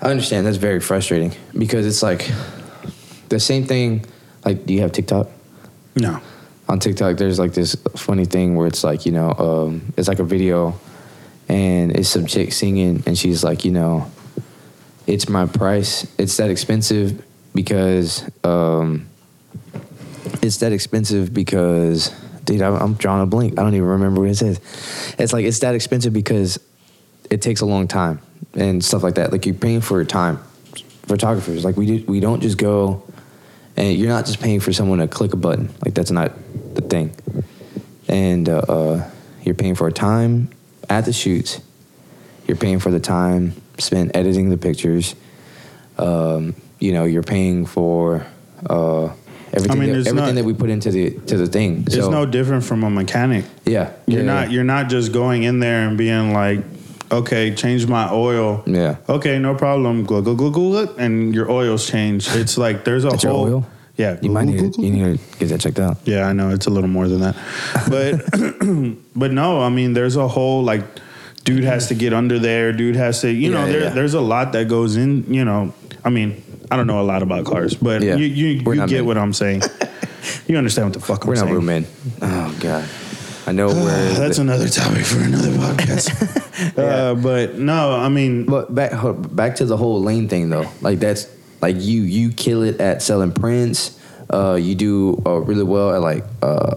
I 0.00 0.10
understand 0.10 0.46
that's 0.46 0.56
very 0.56 0.80
frustrating 0.80 1.32
because 1.56 1.84
it's 1.84 2.02
like 2.02 2.30
the 3.28 3.40
same 3.40 3.64
thing. 3.66 4.04
Like, 4.44 4.64
do 4.66 4.72
you 4.72 4.80
have 4.80 4.92
TikTok? 4.92 5.28
No. 5.98 6.20
on 6.68 6.78
TikTok, 6.78 7.16
there's 7.16 7.38
like 7.38 7.52
this 7.54 7.74
funny 7.96 8.24
thing 8.24 8.54
where 8.54 8.66
it's 8.66 8.84
like, 8.84 9.06
you 9.06 9.12
know, 9.12 9.32
um, 9.32 9.92
it's 9.96 10.08
like 10.08 10.18
a 10.18 10.24
video 10.24 10.78
and 11.48 11.96
it's 11.96 12.08
some 12.08 12.26
chick 12.26 12.52
singing 12.52 13.02
and 13.06 13.18
she's 13.18 13.42
like, 13.42 13.64
you 13.64 13.72
know, 13.72 14.10
it's 15.06 15.28
my 15.28 15.46
price. 15.46 16.06
It's 16.18 16.36
that 16.36 16.50
expensive 16.50 17.24
because, 17.54 18.28
um, 18.44 19.08
it's 20.42 20.58
that 20.58 20.72
expensive 20.72 21.32
because, 21.32 22.10
dude, 22.44 22.60
I'm, 22.60 22.74
I'm 22.74 22.94
drawing 22.94 23.22
a 23.22 23.26
blink. 23.26 23.58
I 23.58 23.62
don't 23.62 23.74
even 23.74 23.88
remember 23.88 24.20
what 24.20 24.30
it 24.30 24.36
says. 24.36 24.60
It's 25.18 25.32
like, 25.32 25.46
it's 25.46 25.60
that 25.60 25.74
expensive 25.74 26.12
because 26.12 26.60
it 27.30 27.40
takes 27.42 27.62
a 27.62 27.66
long 27.66 27.88
time 27.88 28.20
and 28.54 28.84
stuff 28.84 29.02
like 29.02 29.14
that. 29.14 29.32
Like 29.32 29.46
you're 29.46 29.54
paying 29.54 29.80
for 29.80 29.96
your 29.96 30.04
time. 30.04 30.38
Photographers, 31.06 31.64
like 31.64 31.78
we 31.78 31.86
do, 31.86 32.04
we 32.06 32.20
don't 32.20 32.42
just 32.42 32.58
go 32.58 33.02
and 33.78 33.96
you're 33.96 34.08
not 34.08 34.26
just 34.26 34.40
paying 34.40 34.58
for 34.60 34.72
someone 34.72 34.98
to 34.98 35.06
click 35.08 35.32
a 35.32 35.36
button. 35.36 35.72
Like 35.84 35.94
that's 35.94 36.10
not 36.10 36.32
the 36.74 36.82
thing. 36.82 37.14
And 38.08 38.48
uh, 38.48 38.58
uh, 38.58 39.10
you're 39.44 39.54
paying 39.54 39.76
for 39.76 39.90
time 39.92 40.50
at 40.90 41.04
the 41.04 41.12
shoots. 41.12 41.60
You're 42.46 42.56
paying 42.56 42.80
for 42.80 42.90
the 42.90 43.00
time 43.00 43.54
spent 43.78 44.16
editing 44.16 44.50
the 44.50 44.58
pictures. 44.58 45.14
Um, 45.96 46.54
you 46.80 46.92
know, 46.92 47.04
you're 47.04 47.22
paying 47.22 47.66
for 47.66 48.26
uh, 48.68 49.12
everything, 49.52 49.78
mean, 49.78 49.90
that, 49.92 49.98
everything 50.08 50.14
not- 50.16 50.34
that 50.34 50.44
we 50.44 50.54
put 50.54 50.70
into 50.70 50.90
the 50.90 51.10
to 51.26 51.36
the 51.36 51.46
thing. 51.46 51.84
It's 51.86 51.94
So, 51.94 52.10
no 52.10 52.26
different 52.26 52.64
from 52.64 52.82
a 52.84 52.90
mechanic. 52.90 53.44
yeah, 53.64 53.92
You're 54.06 54.20
yeah, 54.20 54.26
not 54.26 54.48
yeah. 54.48 54.54
you're 54.54 54.64
not 54.64 54.88
just 54.88 55.12
going 55.12 55.44
in 55.44 55.60
there 55.60 55.86
and 55.86 55.96
being 55.96 56.32
like, 56.32 56.60
okay, 57.10 57.54
change 57.54 57.86
my 57.86 58.10
oil. 58.12 58.62
Yeah. 58.66 58.96
Okay, 59.08 59.38
no 59.38 59.54
problem. 59.54 60.04
Glug 60.04 60.24
glug 60.24 60.36
glug 60.38 60.54
glug, 60.54 60.94
and 60.98 61.34
your 61.34 61.50
oil's 61.50 61.86
changed. 61.88 62.34
It's 62.36 62.56
like 62.58 62.84
there's 62.84 63.04
a 63.04 63.10
That's 63.10 63.24
whole. 63.24 63.44
oil? 63.44 63.66
Yeah. 63.96 64.16
You 64.22 64.30
might 64.30 64.44
need 64.44 64.72
to, 64.74 64.80
you 64.80 64.90
need 64.92 65.18
to 65.18 65.38
get 65.38 65.48
that 65.48 65.60
checked 65.60 65.80
out. 65.80 65.96
Yeah, 66.04 66.28
I 66.28 66.32
know 66.32 66.50
it's 66.50 66.66
a 66.66 66.70
little 66.70 66.88
more 66.88 67.08
than 67.08 67.20
that, 67.20 67.36
but 67.90 68.22
but 69.16 69.32
no, 69.32 69.60
I 69.60 69.70
mean 69.70 69.92
there's 69.92 70.14
a 70.16 70.28
whole 70.28 70.62
like, 70.62 70.82
dude 71.44 71.64
has 71.64 71.88
to 71.88 71.94
get 71.94 72.12
under 72.12 72.38
there. 72.38 72.72
Dude 72.72 72.94
has 72.96 73.20
to, 73.22 73.30
you 73.32 73.50
Yeah, 73.50 73.58
know, 73.58 73.66
there, 73.72 73.80
yeah. 73.84 73.88
there's 73.90 74.14
a 74.14 74.20
lot 74.20 74.52
that 74.52 74.68
goes 74.68 74.96
in. 74.96 75.24
You 75.32 75.44
know, 75.44 75.72
I 76.04 76.10
mean, 76.10 76.42
I 76.70 76.76
don't 76.76 76.86
know 76.86 77.00
a 77.00 77.02
lot 77.02 77.22
about 77.22 77.44
cars, 77.44 77.74
but 77.74 78.02
Yeah. 78.02 78.14
you 78.14 78.26
you, 78.26 78.46
you 78.62 78.86
get 78.86 78.90
men. 78.90 79.06
what 79.06 79.18
I'm 79.18 79.32
saying. 79.32 79.62
you 80.46 80.56
understand 80.56 80.86
what 80.90 80.94
the 80.94 81.00
fuck 81.04 81.24
I'm 81.24 81.28
We're 81.30 81.34
not 81.34 81.40
saying? 81.46 81.54
room 81.54 81.66
men. 81.66 81.86
Oh 82.22 82.56
god, 82.60 82.88
I 83.48 83.52
know 83.52 83.68
where. 83.68 84.12
That's 84.12 84.36
another 84.36 84.68
topic 84.68 85.06
for 85.06 85.20
another 85.20 85.48
podcast. 85.52 86.76
uh, 86.78 87.14
but 87.14 87.54
no, 87.54 87.94
I 87.94 88.10
mean, 88.10 88.44
But 88.44 88.74
back 88.74 88.92
back 89.30 89.56
to 89.56 89.64
the 89.64 89.78
whole 89.78 90.02
lane 90.02 90.28
thing 90.28 90.50
though. 90.50 90.70
Like 90.82 90.98
that's 90.98 91.26
like 91.62 91.76
you 91.78 92.02
you 92.02 92.30
kill 92.30 92.62
it 92.62 92.78
at 92.78 93.00
selling 93.00 93.32
prints. 93.32 93.98
Uh, 94.28 94.58
you 94.60 94.74
do 94.74 95.22
uh, 95.24 95.38
really 95.38 95.62
well 95.62 95.94
at 95.94 96.02
like 96.02 96.26
uh, 96.42 96.76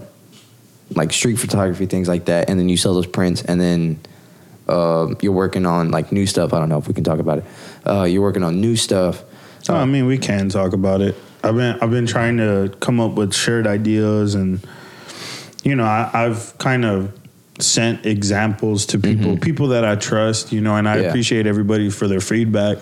like 0.95 1.11
street 1.11 1.35
photography 1.35 1.87
things 1.87 2.07
like 2.07 2.23
that, 2.25 2.49
and 2.49 2.57
then 2.57 2.69
you 2.69 2.77
sell 2.77 2.93
those 2.93 3.05
prints, 3.05 3.43
and 3.43 3.59
then 3.59 3.99
uh, 4.69 5.13
you're 5.21 5.33
working 5.33 5.65
on 5.65 5.91
like 5.91 6.13
new 6.13 6.25
stuff. 6.25 6.53
I 6.53 6.59
don't 6.59 6.69
know 6.69 6.77
if 6.77 6.87
we 6.87 6.93
can 6.93 7.03
talk 7.03 7.19
about 7.19 7.39
it. 7.39 7.45
Uh, 7.85 8.03
you're 8.03 8.21
working 8.21 8.43
on 8.43 8.61
new 8.61 8.77
stuff. 8.77 9.25
Oh, 9.67 9.75
I 9.75 9.83
mean, 9.83 10.05
we 10.05 10.17
can 10.17 10.47
talk 10.47 10.71
about 10.71 11.01
it. 11.01 11.17
I've 11.43 11.57
been 11.57 11.77
I've 11.81 11.91
been 11.91 12.07
trying 12.07 12.37
to 12.37 12.73
come 12.79 13.01
up 13.01 13.15
with 13.15 13.33
shirt 13.33 13.67
ideas, 13.67 14.35
and 14.35 14.65
you 15.63 15.75
know, 15.75 15.83
I, 15.83 16.09
I've 16.13 16.57
kind 16.57 16.85
of 16.85 17.17
sent 17.59 18.05
examples 18.05 18.85
to 18.87 18.97
people, 18.99 19.37
people 19.37 19.67
that 19.69 19.85
I 19.85 19.95
trust, 19.95 20.51
you 20.51 20.61
know, 20.61 20.75
and 20.75 20.87
I 20.89 20.95
Mm-hmm. 20.95 21.03
Yeah. 21.03 21.09
appreciate 21.09 21.47
everybody 21.47 21.89
for 21.89 22.07
their 22.07 22.21
feedback. 22.21 22.77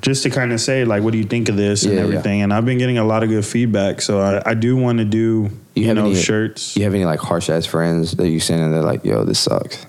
Just 0.00 0.22
to 0.24 0.30
kind 0.30 0.52
of 0.52 0.60
say, 0.60 0.84
like, 0.84 1.02
what 1.02 1.10
do 1.12 1.18
you 1.18 1.24
think 1.24 1.48
of 1.48 1.56
this 1.56 1.82
and 1.84 1.92
Yeah, 1.94 1.98
yeah. 2.00 2.04
everything? 2.06 2.42
And 2.42 2.52
I've 2.54 2.64
been 2.64 2.78
getting 2.78 2.98
a 2.98 3.04
lot 3.04 3.22
of 3.24 3.28
good 3.30 3.44
feedback, 3.44 4.00
so 4.00 4.20
I, 4.20 4.50
I 4.50 4.54
do 4.54 4.76
want 4.76 4.98
to 4.98 5.04
do 5.04 5.50
you, 5.74 5.86
have 5.86 5.96
know 5.96 6.06
any- 6.06 6.14
shirts. 6.14 6.76
You 6.76 6.84
have 6.84 6.94
any 6.94 7.04
like 7.04 7.18
harsh 7.20 7.50
ass 7.50 7.66
friends 7.66 8.12
that 8.12 8.28
you 8.28 8.38
send 8.38 8.60
and 8.62 8.72
they're 8.72 8.82
like, 8.82 9.04
"Yo, 9.04 9.24
this 9.24 9.40
sucks." 9.40 9.84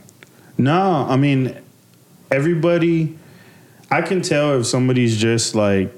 No, 0.58 1.06
I 1.08 1.16
mean 1.16 1.56
everybody. 2.32 3.18
I 3.92 4.02
can 4.02 4.22
tell 4.22 4.60
if 4.60 4.66
somebody's 4.68 5.18
just 5.18 5.56
like 5.56 5.92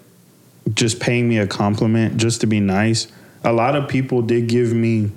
just 0.74 1.00
paying 1.00 1.28
me 1.28 1.38
a 1.40 1.48
compliment 1.48 2.18
just 2.18 2.42
to 2.42 2.48
be 2.48 2.60
nice. 2.60 3.08
a 3.44 3.52
lot 3.52 3.76
of 3.76 3.88
people 3.90 4.22
did 4.22 4.48
give 4.48 4.72
me 4.74 5.10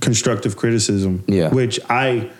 constructive 0.00 0.56
criticism. 0.56 1.24
Yeah. 1.26 1.50
Which 1.50 1.78
I 1.88 2.30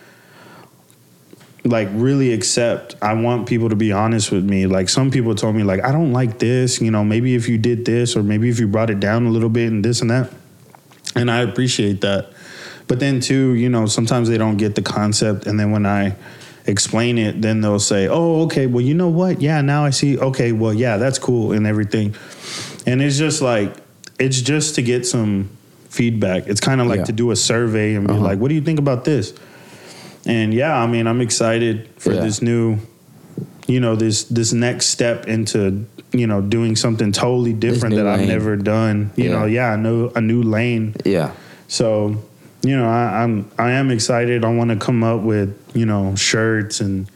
like 1.64 1.88
really 1.92 2.32
accept. 2.32 2.96
I 3.02 3.14
want 3.14 3.48
people 3.48 3.68
to 3.68 3.76
be 3.76 3.92
honest 3.92 4.32
with 4.32 4.44
me. 4.44 4.66
Like 4.66 4.88
some 4.88 5.10
people 5.10 5.34
told 5.34 5.56
me 5.56 5.62
like 5.62 5.84
I 5.84 5.92
don't 5.92 6.12
like 6.12 6.38
this, 6.38 6.80
you 6.80 6.90
know, 6.90 7.04
maybe 7.04 7.34
if 7.34 7.48
you 7.48 7.58
did 7.58 7.84
this 7.84 8.16
or 8.16 8.22
maybe 8.22 8.48
if 8.48 8.58
you 8.58 8.66
brought 8.66 8.90
it 8.90 9.00
down 9.00 9.26
a 9.26 9.30
little 9.30 9.50
bit 9.50 9.70
and 9.70 9.84
this 9.84 10.00
and 10.00 10.10
that. 10.10 10.30
And 11.14 11.30
I 11.30 11.40
appreciate 11.40 12.00
that. 12.00 12.32
But 12.86 12.98
then 12.98 13.20
too, 13.20 13.54
you 13.54 13.68
know, 13.68 13.86
sometimes 13.86 14.28
they 14.28 14.38
don't 14.38 14.56
get 14.56 14.74
the 14.74 14.82
concept 14.82 15.46
and 15.46 15.60
then 15.60 15.70
when 15.70 15.86
I 15.86 16.16
explain 16.66 17.18
it, 17.18 17.40
then 17.42 17.60
they'll 17.60 17.78
say, 17.78 18.08
"Oh, 18.08 18.42
okay, 18.42 18.66
well, 18.66 18.82
you 18.82 18.94
know 18.94 19.08
what? 19.08 19.40
Yeah, 19.40 19.60
now 19.60 19.84
I 19.84 19.90
see. 19.90 20.18
Okay, 20.18 20.52
well, 20.52 20.74
yeah, 20.74 20.96
that's 20.96 21.18
cool 21.18 21.52
and 21.52 21.66
everything." 21.66 22.14
And 22.86 23.02
it's 23.02 23.18
just 23.18 23.42
like 23.42 23.74
it's 24.18 24.40
just 24.40 24.74
to 24.76 24.82
get 24.82 25.06
some 25.06 25.50
feedback. 25.90 26.46
It's 26.46 26.60
kind 26.60 26.80
of 26.80 26.86
like 26.86 27.00
Yeah. 27.00 27.04
to 27.04 27.12
do 27.12 27.30
a 27.30 27.36
survey 27.36 27.94
and 27.94 28.06
be 28.06 28.14
Uh-huh. 28.14 28.22
like, 28.22 28.38
"What 28.38 28.48
do 28.48 28.54
you 28.54 28.60
think 28.62 28.78
about 28.78 29.04
this?" 29.04 29.34
And 30.26 30.54
yeah, 30.54 30.76
I 30.76 30.86
mean, 30.86 31.06
I'm 31.06 31.20
excited 31.20 31.88
for 31.98 32.12
Yeah. 32.14 32.20
this 32.22 32.40
new, 32.40 32.78
you 33.66 33.80
know, 33.80 33.96
this 33.96 34.24
this 34.24 34.52
next 34.52 34.86
step 34.86 35.26
into 35.28 35.84
you 36.12 36.26
know 36.26 36.40
doing 36.40 36.74
something 36.76 37.12
totally 37.12 37.52
different 37.52 37.94
that 37.96 38.06
I've 38.06 38.26
never 38.26 38.56
done. 38.56 39.10
You 39.16 39.24
Yeah. 39.24 39.30
know, 39.40 39.44
yeah, 39.46 39.72
I 39.72 39.76
know 39.76 40.10
a 40.14 40.20
new 40.20 40.42
lane. 40.42 40.94
Yeah. 41.04 41.30
So, 41.68 42.16
you 42.62 42.76
know, 42.76 42.88
I, 42.88 43.22
I'm 43.22 43.46
I 43.58 43.72
am 43.72 43.90
excited. 43.90 44.44
I 44.44 44.52
want 44.54 44.70
to 44.70 44.76
come 44.76 45.02
up 45.04 45.22
with 45.22 45.50
you 45.74 45.86
know 45.86 46.14
shirts 46.16 46.80
and 46.80 47.06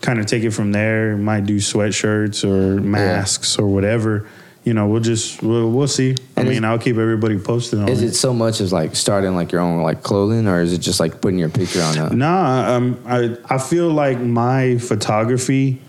kind 0.00 0.18
of 0.18 0.26
take 0.26 0.44
it 0.44 0.50
from 0.52 0.72
there. 0.72 1.16
Might 1.16 1.46
do 1.46 1.56
sweatshirts 1.56 2.44
or 2.44 2.80
masks 2.80 3.58
or 3.58 3.66
whatever. 3.66 4.26
You 4.64 4.72
know, 4.72 4.86
we'll 4.88 5.02
just 5.02 5.42
we'll, 5.42 5.70
we'll 5.70 5.86
see. 5.88 6.12
I 6.36 6.40
And 6.40 6.48
is- 6.48 6.54
mean, 6.54 6.64
I'll 6.64 6.78
keep 6.78 6.96
everybody 6.96 7.38
posted 7.38 7.80
on 7.80 7.88
Is 7.88 8.02
it. 8.02 8.06
it 8.08 8.14
so 8.14 8.32
much 8.32 8.60
as 8.62 8.72
like 8.72 8.96
starting 8.96 9.34
like 9.34 9.52
your 9.52 9.60
own 9.60 9.82
like 9.82 10.02
clothing, 10.02 10.48
or 10.48 10.60
is 10.62 10.72
it 10.72 10.78
just 10.78 11.00
like 11.00 11.20
putting 11.20 11.38
your 11.38 11.50
picture 11.50 11.82
on 11.82 11.98
a? 11.98 12.10
Nah, 12.14 12.74
um, 12.74 12.98
I 13.06 13.36
I 13.48 13.58
feel 13.58 13.90
like 13.90 14.18
my 14.20 14.78
photography 14.78 15.80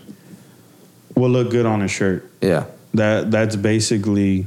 will 1.14 1.30
look 1.30 1.50
good 1.50 1.64
on 1.66 1.80
a 1.82 1.88
shirt. 1.88 2.30
Yeah. 2.42 2.66
That 2.94 3.30
that's 3.30 3.56
basically 3.56 4.46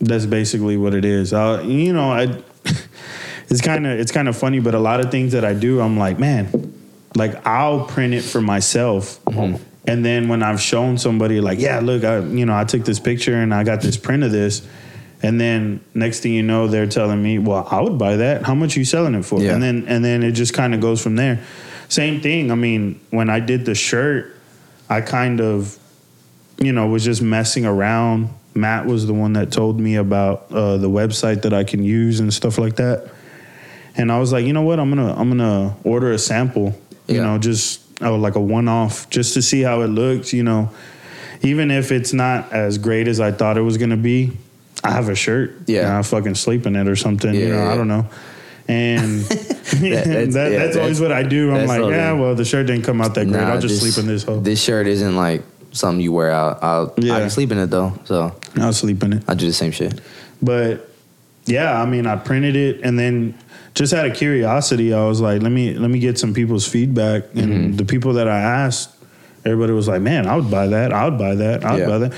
that's 0.00 0.26
basically 0.26 0.76
what 0.76 0.94
it 0.94 1.04
is. 1.04 1.32
Uh, 1.32 1.62
you 1.66 1.92
know, 1.92 2.10
I 2.12 2.40
it's 3.48 3.60
kind 3.60 3.86
of 3.88 3.98
it's 3.98 4.12
kind 4.12 4.28
of 4.28 4.36
funny, 4.36 4.60
but 4.60 4.74
a 4.74 4.78
lot 4.80 5.00
of 5.00 5.10
things 5.10 5.32
that 5.32 5.44
I 5.44 5.52
do, 5.54 5.80
I'm 5.80 5.96
like, 5.98 6.18
man, 6.20 6.72
like 7.16 7.44
I'll 7.46 7.86
print 7.86 8.14
it 8.14 8.22
for 8.22 8.40
myself, 8.40 9.18
and 9.86 10.04
then 10.04 10.28
when 10.28 10.42
I've 10.42 10.60
shown 10.60 10.98
somebody, 10.98 11.40
like, 11.40 11.58
yeah, 11.58 11.80
look, 11.80 12.04
I 12.04 12.18
you 12.20 12.46
know 12.46 12.56
I 12.56 12.64
took 12.64 12.84
this 12.84 13.00
picture 13.00 13.34
and 13.34 13.54
I 13.54 13.64
got 13.64 13.80
this 13.80 13.96
print 13.96 14.22
of 14.24 14.32
this. 14.32 14.66
And 15.22 15.38
then 15.38 15.80
next 15.92 16.20
thing 16.20 16.32
you 16.32 16.42
know, 16.42 16.66
they're 16.66 16.86
telling 16.86 17.22
me, 17.22 17.38
"Well, 17.38 17.66
I 17.70 17.80
would 17.82 17.98
buy 17.98 18.16
that. 18.16 18.42
How 18.42 18.54
much 18.54 18.76
are 18.76 18.80
you 18.80 18.86
selling 18.86 19.14
it 19.14 19.24
for?" 19.24 19.40
Yeah. 19.42 19.52
And 19.54 19.62
then 19.62 19.84
and 19.86 20.04
then 20.04 20.22
it 20.22 20.32
just 20.32 20.54
kind 20.54 20.74
of 20.74 20.80
goes 20.80 21.02
from 21.02 21.16
there. 21.16 21.40
Same 21.88 22.20
thing. 22.20 22.50
I 22.50 22.54
mean, 22.54 23.00
when 23.10 23.28
I 23.28 23.40
did 23.40 23.64
the 23.66 23.74
shirt, 23.74 24.34
I 24.88 25.00
kind 25.02 25.40
of 25.40 25.76
you 26.58 26.72
know, 26.72 26.86
was 26.88 27.04
just 27.04 27.22
messing 27.22 27.64
around. 27.64 28.28
Matt 28.54 28.84
was 28.84 29.06
the 29.06 29.14
one 29.14 29.32
that 29.32 29.50
told 29.50 29.80
me 29.80 29.94
about 29.96 30.52
uh, 30.52 30.76
the 30.76 30.90
website 30.90 31.42
that 31.42 31.54
I 31.54 31.64
can 31.64 31.82
use 31.82 32.20
and 32.20 32.32
stuff 32.34 32.58
like 32.58 32.76
that. 32.76 33.10
And 33.96 34.12
I 34.12 34.18
was 34.18 34.30
like, 34.32 34.44
you 34.44 34.52
know 34.52 34.62
what, 34.62 34.78
I'm 34.78 34.88
gonna 34.90 35.14
I'm 35.14 35.28
gonna 35.30 35.74
order 35.84 36.12
a 36.12 36.18
sample. 36.18 36.78
You 37.08 37.16
Yeah. 37.16 37.22
know, 37.24 37.38
just 37.38 37.80
oh, 38.02 38.16
like 38.16 38.34
a 38.36 38.40
one 38.40 38.68
off, 38.68 39.08
just 39.10 39.34
to 39.34 39.42
see 39.42 39.62
how 39.62 39.82
it 39.82 39.88
looks. 39.88 40.32
You 40.32 40.42
know, 40.42 40.70
even 41.42 41.70
if 41.70 41.92
it's 41.92 42.12
not 42.12 42.52
as 42.52 42.78
great 42.78 43.08
as 43.08 43.20
I 43.20 43.32
thought 43.32 43.56
it 43.58 43.62
was 43.62 43.78
gonna 43.78 43.96
be, 43.96 44.32
I 44.84 44.90
have 44.92 45.08
a 45.08 45.14
shirt. 45.14 45.52
Yeah. 45.66 45.86
and 45.88 45.96
I 45.98 46.02
fucking 46.02 46.34
sleep 46.36 46.66
in 46.66 46.76
it 46.76 46.88
or 46.88 46.96
something. 46.96 47.34
you 47.34 47.46
Yeah, 47.46 47.48
know, 47.54 47.64
yeah. 47.64 47.72
I 47.72 47.76
don't 47.76 47.88
know. 47.88 48.06
And 48.68 49.20
that, 49.24 49.38
that's- 49.80 50.34
that's, 50.34 50.36
yeah, 50.36 50.80
always 50.82 50.98
that's- 50.98 51.00
what 51.00 51.12
I 51.12 51.22
do. 51.22 51.50
I'm 51.54 51.66
like, 51.66 51.80
yeah, 51.90 52.12
well, 52.12 52.34
the 52.34 52.44
shirt 52.44 52.66
didn't 52.66 52.84
come 52.84 53.00
out 53.00 53.14
that 53.14 53.26
great. 53.28 53.40
Nah, 53.40 53.50
I'll 53.54 53.60
just 53.60 53.80
this- 53.82 53.94
sleep 53.94 54.02
in 54.04 54.08
this 54.08 54.22
hole. 54.24 54.40
This 54.40 54.62
shirt 54.62 54.86
isn't 54.86 55.16
like 55.16 55.42
something 55.72 56.00
you 56.00 56.12
wear 56.12 56.30
out. 56.30 56.62
I'll, 56.62 56.94
Yeah. 56.98 57.16
I 57.16 57.20
can 57.20 57.30
sleep 57.30 57.50
in 57.52 57.58
it 57.58 57.66
though, 57.66 57.92
so 58.04 58.34
I'll 58.56 58.72
sleep 58.72 59.02
in 59.02 59.14
it. 59.14 59.24
I 59.28 59.34
do 59.34 59.46
the 59.46 59.52
same 59.52 59.72
shit. 59.72 60.00
But 60.42 60.88
yeah, 61.46 61.80
I 61.80 61.86
mean, 61.86 62.06
I 62.06 62.16
printed 62.16 62.54
it 62.56 62.80
and 62.82 62.98
then 62.98 63.34
just 63.74 63.92
out 63.92 64.06
of 64.06 64.16
curiosity, 64.16 64.92
I 64.92 65.06
was 65.06 65.20
like, 65.20 65.42
let 65.42 65.52
me 65.52 65.74
let 65.74 65.90
me 65.90 65.98
get 65.98 66.18
some 66.18 66.34
people's 66.34 66.66
feedback. 66.66 67.24
And 67.34 67.52
Mm-hmm. 67.52 67.76
the 67.76 67.84
people 67.84 68.14
that 68.14 68.28
I 68.28 68.40
asked, 68.40 68.90
everybody 69.44 69.72
was 69.72 69.88
like, 69.88 70.02
man, 70.02 70.26
I 70.26 70.36
would 70.36 70.50
buy 70.50 70.66
that. 70.68 70.92
I 70.92 71.08
would 71.08 71.18
buy 71.18 71.34
that. 71.36 71.64
I 71.64 71.72
would 71.72 71.80
Yeah. 71.80 71.86
buy 71.88 71.98
that. 71.98 72.12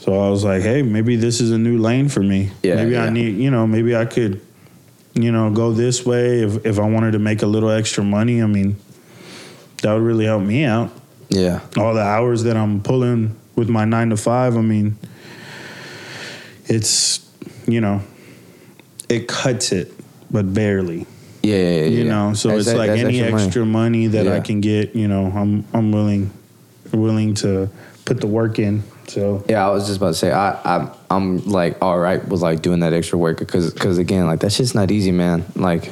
So 0.00 0.14
I 0.24 0.30
was 0.30 0.44
like, 0.44 0.62
hey, 0.62 0.82
maybe 0.82 1.16
this 1.16 1.40
is 1.40 1.50
a 1.50 1.58
new 1.58 1.78
lane 1.78 2.08
for 2.08 2.22
me. 2.22 2.50
Yeah, 2.62 2.76
maybe 2.76 2.96
I 2.96 3.10
need, 3.10 3.36
you 3.36 3.50
know, 3.50 3.66
maybe 3.66 3.94
I 3.96 4.04
could, 4.06 4.40
you 5.14 5.32
know, 5.32 5.50
go 5.50 5.72
this 5.72 6.06
way 6.06 6.40
if 6.42 6.64
if 6.64 6.78
I 6.78 6.88
wanted 6.88 7.12
to 7.12 7.18
make 7.18 7.42
a 7.42 7.46
little 7.46 7.70
extra 7.70 8.04
money. 8.04 8.40
I 8.42 8.46
mean, 8.46 8.76
that 9.82 9.92
would 9.92 10.02
really 10.02 10.24
help 10.26 10.42
me 10.42 10.64
out 10.64 10.90
Yeah. 11.28 11.60
all 11.76 11.92
the 11.94 12.02
hours 12.02 12.44
that 12.44 12.56
I'm 12.56 12.80
pulling 12.80 13.34
with 13.56 13.68
my 13.68 13.84
nine 13.84 14.10
to 14.10 14.16
five, 14.16 14.56
I 14.56 14.60
mean, 14.62 14.96
it's 16.66 17.26
you 17.66 17.80
know, 17.80 18.00
it 19.08 19.26
cuts 19.28 19.72
it, 19.72 19.92
but 20.30 20.52
barely. 20.52 21.06
Yeah, 21.42 21.54
yeah, 21.56 21.62
yeah. 21.62 21.84
You 21.86 22.04
yeah. 22.04 22.10
know, 22.10 22.34
so 22.34 22.48
That's- 22.48 22.66
it's 22.68 22.76
like 22.76 22.90
any 22.90 23.20
extra, 23.20 23.64
money. 23.64 24.06
money. 24.06 24.06
that 24.08 24.28
I 24.28 24.40
can 24.40 24.60
get, 24.60 24.94
you 24.96 25.08
know, 25.08 25.26
I'm 25.26 25.64
I'm 25.72 25.92
willing 25.92 26.30
willing 26.92 27.34
to 27.34 27.68
put 28.04 28.20
the 28.20 28.26
work 28.26 28.58
in. 28.58 28.82
So 29.08 29.42
Yeah, 29.48 29.66
I 29.66 29.70
was 29.70 29.86
just 29.86 29.98
about 29.98 30.08
to 30.08 30.14
say 30.14 30.32
I 30.32 30.58
I'm 30.64 30.90
I'm 31.10 31.38
like 31.46 31.76
all 31.82 31.98
right 31.98 32.26
with 32.28 32.42
like 32.42 32.60
doing 32.60 32.80
that 32.80 32.92
extra 32.92 33.18
work 33.18 33.38
because 33.38 33.72
because 33.72 33.98
again 33.98 34.26
like 34.26 34.40
that's 34.40 34.56
just 34.56 34.74
not 34.74 34.90
easy, 34.90 35.12
man. 35.12 35.44
Like, 35.54 35.90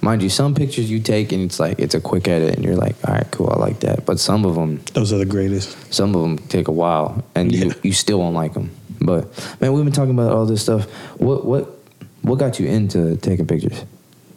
mind 0.00 0.22
you, 0.22 0.28
some 0.28 0.54
pictures 0.54 0.90
you 0.90 1.00
take 1.00 1.32
and 1.32 1.42
it's 1.42 1.58
like 1.58 1.78
it's 1.78 1.94
a 1.94 2.00
quick 2.00 2.28
edit 2.28 2.54
and 2.54 2.64
you're 2.64 2.76
like, 2.76 2.94
all 3.06 3.14
right, 3.14 3.28
cool, 3.30 3.50
I 3.50 3.56
like 3.58 3.80
that. 3.80 4.04
But 4.06 4.20
some 4.20 4.44
of 4.44 4.54
them, 4.54 4.80
those 4.94 5.12
are 5.12 5.18
the 5.18 5.24
greatest. 5.26 5.76
some 5.92 6.14
of 6.14 6.22
them 6.22 6.38
take 6.48 6.68
a 6.68 6.72
while 6.72 7.24
and 7.34 7.50
you 7.52 7.72
you 7.82 7.92
still 7.92 8.18
won't 8.20 8.34
like 8.36 8.54
them. 8.54 8.70
But 9.00 9.26
man, 9.60 9.72
we've 9.72 9.84
been 9.84 9.92
talking 9.92 10.14
about 10.14 10.32
all 10.32 10.46
this 10.46 10.62
stuff. 10.62 10.84
What 11.18 11.44
what 11.44 11.78
what 12.22 12.38
got 12.38 12.58
you 12.58 12.66
into 12.66 13.16
taking 13.16 13.46
pictures? 13.46 13.84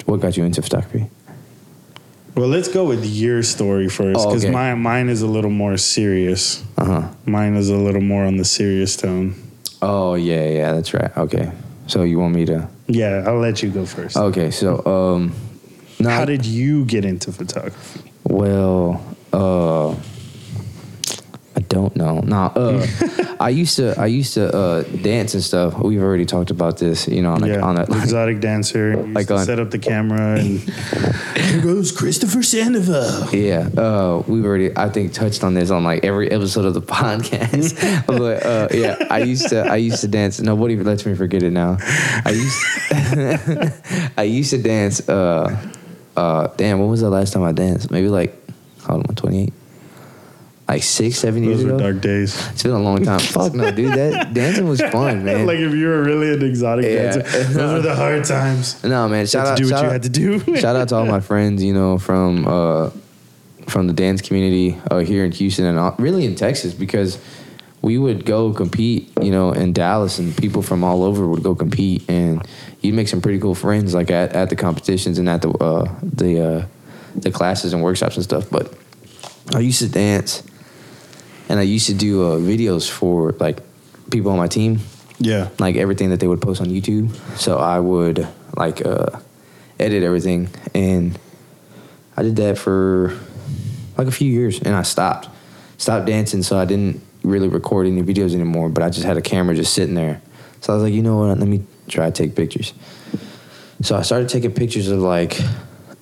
What 0.05 0.19
got 0.21 0.37
you 0.37 0.43
into 0.43 0.61
photography? 0.61 1.09
Well, 2.35 2.49
let's 2.49 2.67
go 2.67 2.83
with 2.85 3.05
your 3.05 3.43
story 3.43 3.87
first 3.87 4.19
Oh, 4.19 4.27
because 4.29 4.43
okay. 4.43 4.51
mine 4.53 4.79
mine 4.79 5.07
is 5.09 5.21
a 5.21 5.27
little 5.27 5.49
more 5.51 5.77
serious. 5.77 6.63
Uh 6.77 6.85
huh. 6.85 7.09
Mine 7.25 7.55
is 7.55 7.69
a 7.69 7.77
little 7.77 8.01
more 8.01 8.25
on 8.25 8.35
the 8.37 8.43
serious 8.45 8.97
tone. 8.97 9.35
Oh 9.81 10.15
yeah, 10.15 10.47
yeah, 10.49 10.73
that's 10.73 10.93
right. 10.93 11.15
Okay, 11.17 11.51
so 11.87 12.03
you 12.03 12.19
want 12.19 12.35
me 12.35 12.45
to? 12.45 12.67
Yeah, 12.87 13.23
I'll 13.25 13.39
let 13.39 13.63
you 13.63 13.69
go 13.69 13.85
first. 13.85 14.17
Okay, 14.17 14.51
so 14.51 14.85
um, 14.85 15.33
no, 15.99 16.09
How 16.09 16.25
did 16.25 16.45
you 16.45 16.85
get 16.85 17.05
into 17.05 17.31
photography? 17.31 18.11
Well, 18.25 19.01
uh, 19.31 19.91
I 21.55 21.61
don't 21.69 21.95
know. 21.95 22.19
Nah, 22.19 22.47
uh, 22.55 22.85
I 23.39 23.49
used 23.49 23.75
to 23.77 23.99
I 23.99 24.05
used 24.07 24.33
to 24.35 24.55
uh, 24.55 24.83
dance 24.83 25.33
and 25.33 25.43
stuff. 25.43 25.77
We've 25.77 26.01
already 26.01 26.25
talked 26.25 26.51
about 26.51 26.77
this, 26.77 27.07
you 27.07 27.21
know, 27.21 27.33
on, 27.33 27.45
yeah, 27.45 27.55
a, 27.55 27.61
on 27.61 27.77
a 27.77 27.83
exotic 27.83 28.39
dancer. 28.39 28.91
Used 28.91 29.13
like 29.13 29.27
to 29.27 29.35
on- 29.35 29.45
set 29.45 29.59
up 29.59 29.71
the 29.71 29.79
camera 29.79 30.39
and 30.39 30.59
here 31.37 31.61
goes 31.61 31.91
Christopher 31.91 32.41
Sandoval. 32.43 33.29
yeah. 33.35 33.69
Uh, 33.77 34.23
we've 34.27 34.45
already 34.45 34.75
I 34.77 34.89
think 34.89 35.13
touched 35.13 35.43
on 35.43 35.53
this 35.53 35.69
on 35.71 35.83
like 35.83 36.03
every 36.05 36.31
episode 36.31 36.65
of 36.65 36.73
the 36.73 36.81
podcast. 36.95 38.05
but 38.07 38.45
uh, 38.45 38.67
yeah, 38.71 38.97
I 39.09 39.19
used 39.19 39.49
to 39.49 39.61
I 39.65 39.75
used 39.77 40.01
to 40.01 40.07
dance. 40.07 40.39
Nobody 40.39 40.75
lets 40.77 41.05
me 41.05 41.15
forget 41.15 41.43
it 41.43 41.51
now. 41.51 41.77
I 41.81 42.31
used 42.31 44.13
I 44.17 44.23
used 44.23 44.51
to 44.51 44.57
dance. 44.61 45.07
Uh, 45.07 45.55
uh, 46.15 46.47
damn, 46.55 46.79
when 46.79 46.89
was 46.89 47.01
the 47.01 47.09
last 47.09 47.33
time 47.33 47.43
I 47.43 47.51
danced? 47.51 47.91
Maybe 47.91 48.07
like 48.07 48.33
how 48.87 48.95
old 48.95 49.03
am 49.05 49.11
I? 49.11 49.13
Twenty 49.15 49.43
eight. 49.43 49.53
Like 50.67 50.81
six, 50.81 51.17
seven 51.19 51.43
years 51.43 51.57
Those 51.57 51.65
were 51.67 51.75
ago. 51.75 51.91
dark 51.91 52.01
days. 52.01 52.47
It's 52.49 52.63
been 52.63 52.71
a 52.71 52.79
long 52.79 53.03
time. 53.03 53.19
Fuck 53.37 53.53
no, 53.53 53.69
dude. 53.71 53.93
That 53.93 54.33
dancing 54.33 54.67
was 54.67 54.81
fun, 54.81 55.23
man. 55.25 55.45
like 55.45 55.59
if 55.59 55.73
you 55.73 55.85
were 55.87 56.01
really 56.03 56.33
an 56.33 56.43
exotic 56.43 56.85
Yeah. 56.85 57.11
dancer, 57.17 57.43
those 57.53 57.71
were 57.73 57.81
the 57.81 57.95
hard 57.95 58.23
times. 58.25 58.83
no, 58.83 59.07
man. 59.07 59.27
Shout 59.27 59.45
out, 59.45 59.57
to 59.57 59.63
do 59.63 59.69
what 59.69 59.75
shout 59.77 59.81
you 59.83 59.87
out, 59.89 59.91
had 59.93 60.03
to 60.03 60.09
do. 60.09 60.39
shout 60.57 60.75
out 60.75 60.89
to 60.89 60.95
all 60.95 61.05
my 61.05 61.19
friends. 61.19 61.63
You 61.63 61.73
know, 61.73 61.99
from 61.99 62.47
uh, 62.47 62.89
from 63.67 63.85
the 63.85 63.93
dance 63.93 64.21
community 64.21 64.79
uh, 64.89 64.99
here 64.99 65.23
in 65.23 65.31
Houston 65.33 65.65
and 65.65 65.77
all, 65.77 65.93
really 65.99 66.25
in 66.25 66.33
Texas 66.35 66.73
because 66.73 67.19
we 67.83 67.99
would 67.99 68.25
go 68.25 68.51
compete. 68.51 69.11
You 69.21 69.29
know, 69.29 69.51
in 69.51 69.71
Dallas, 69.71 70.17
and 70.17 70.35
people 70.35 70.63
from 70.63 70.83
all 70.83 71.03
over 71.03 71.27
would 71.27 71.43
go 71.43 71.53
compete, 71.53 72.09
and 72.09 72.41
you'd 72.81 72.95
make 72.95 73.07
some 73.07 73.21
pretty 73.21 73.37
cool 73.39 73.53
friends 73.53 73.93
like 73.93 74.09
at, 74.09 74.33
at 74.33 74.49
the 74.49 74.55
competitions 74.55 75.19
and 75.19 75.29
at 75.29 75.43
the 75.43 75.49
uh, 75.51 75.93
the 76.01 76.41
uh, 76.41 76.65
the 77.15 77.29
classes 77.29 77.71
and 77.73 77.83
workshops 77.83 78.15
and 78.15 78.23
stuff. 78.23 78.49
But 78.49 78.73
I 79.53 79.59
used 79.59 79.77
to 79.79 79.87
dance, 79.87 80.41
and 81.49 81.59
I 81.59 81.63
used 81.63 81.87
to 81.87 81.93
do 81.93 82.23
uh, 82.23 82.37
videos 82.37 82.89
for 82.89 83.31
like 83.33 83.59
people 84.09 84.31
on 84.31 84.37
my 84.37 84.47
team 84.47 84.79
yeah. 85.19 85.49
like 85.59 85.75
everything 85.75 86.09
that 86.09 86.19
they 86.19 86.27
would 86.27 86.41
post 86.41 86.61
on 86.61 86.67
YouTube. 86.67 87.15
So 87.37 87.57
I 87.57 87.79
would 87.79 88.27
like 88.55 88.85
uh, 88.85 89.19
edit 89.79 90.03
everything, 90.03 90.49
and 90.73 91.17
I 92.17 92.23
did 92.23 92.35
that 92.37 92.57
for 92.57 93.17
like 93.97 94.07
a 94.07 94.11
few 94.11 94.31
years, 94.31 94.59
and 94.61 94.75
I 94.75 94.83
stopped, 94.83 95.29
stopped 95.77 96.05
dancing. 96.05 96.43
So 96.43 96.57
I 96.57 96.65
didn't 96.65 97.01
really 97.23 97.47
record 97.47 97.87
any 97.87 98.03
videos 98.03 98.33
anymore, 98.33 98.69
but 98.69 98.83
I 98.83 98.89
just 98.89 99.05
had 99.05 99.17
a 99.17 99.21
camera 99.21 99.55
just 99.55 99.73
sitting 99.73 99.95
there. 99.95 100.21
So 100.61 100.73
I 100.73 100.75
was 100.75 100.83
like, 100.83 100.93
you 100.93 101.01
know 101.01 101.17
what? 101.17 101.37
Let 101.37 101.47
me 101.47 101.63
try 101.87 102.05
to 102.05 102.11
take 102.11 102.35
pictures. 102.35 102.73
So 103.81 103.95
I 103.95 104.01
started 104.01 104.29
taking 104.29 104.51
pictures 104.51 104.87
of 104.87 104.99
like 104.99 105.39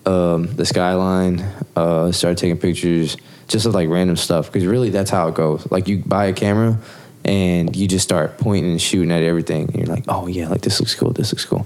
um, 0.06 0.48
the 0.56 0.66
skyline. 0.66 1.40
Uh, 1.76 2.12
started 2.12 2.38
taking 2.38 2.58
pictures 2.58 3.18
just 3.48 3.66
like 3.66 3.90
random 3.90 4.16
stuff 4.16 4.52
because 4.52 4.66
really 4.66 4.90
that's 4.90 5.10
how 5.10 5.28
it 5.28 5.36
goes. 5.36 5.70
Like 5.72 5.88
you 5.88 6.00
buy 6.00 6.26
a 6.26 6.34
camera 6.34 6.78
and 7.26 7.76
you 7.76 7.88
just 7.88 8.04
start 8.04 8.38
pointing 8.38 8.72
and 8.72 8.82
shooting 8.82 9.12
at 9.12 9.22
everything. 9.24 9.66
And 9.68 9.76
you're 9.76 9.88
like, 9.88 10.06
oh 10.08 10.28
yeah, 10.28 10.48
like 10.48 10.62
this 10.62 10.80
looks 10.80 10.96
cool. 10.96 11.12
This 11.12 11.32
looks 11.32 11.46
cool. 11.46 11.66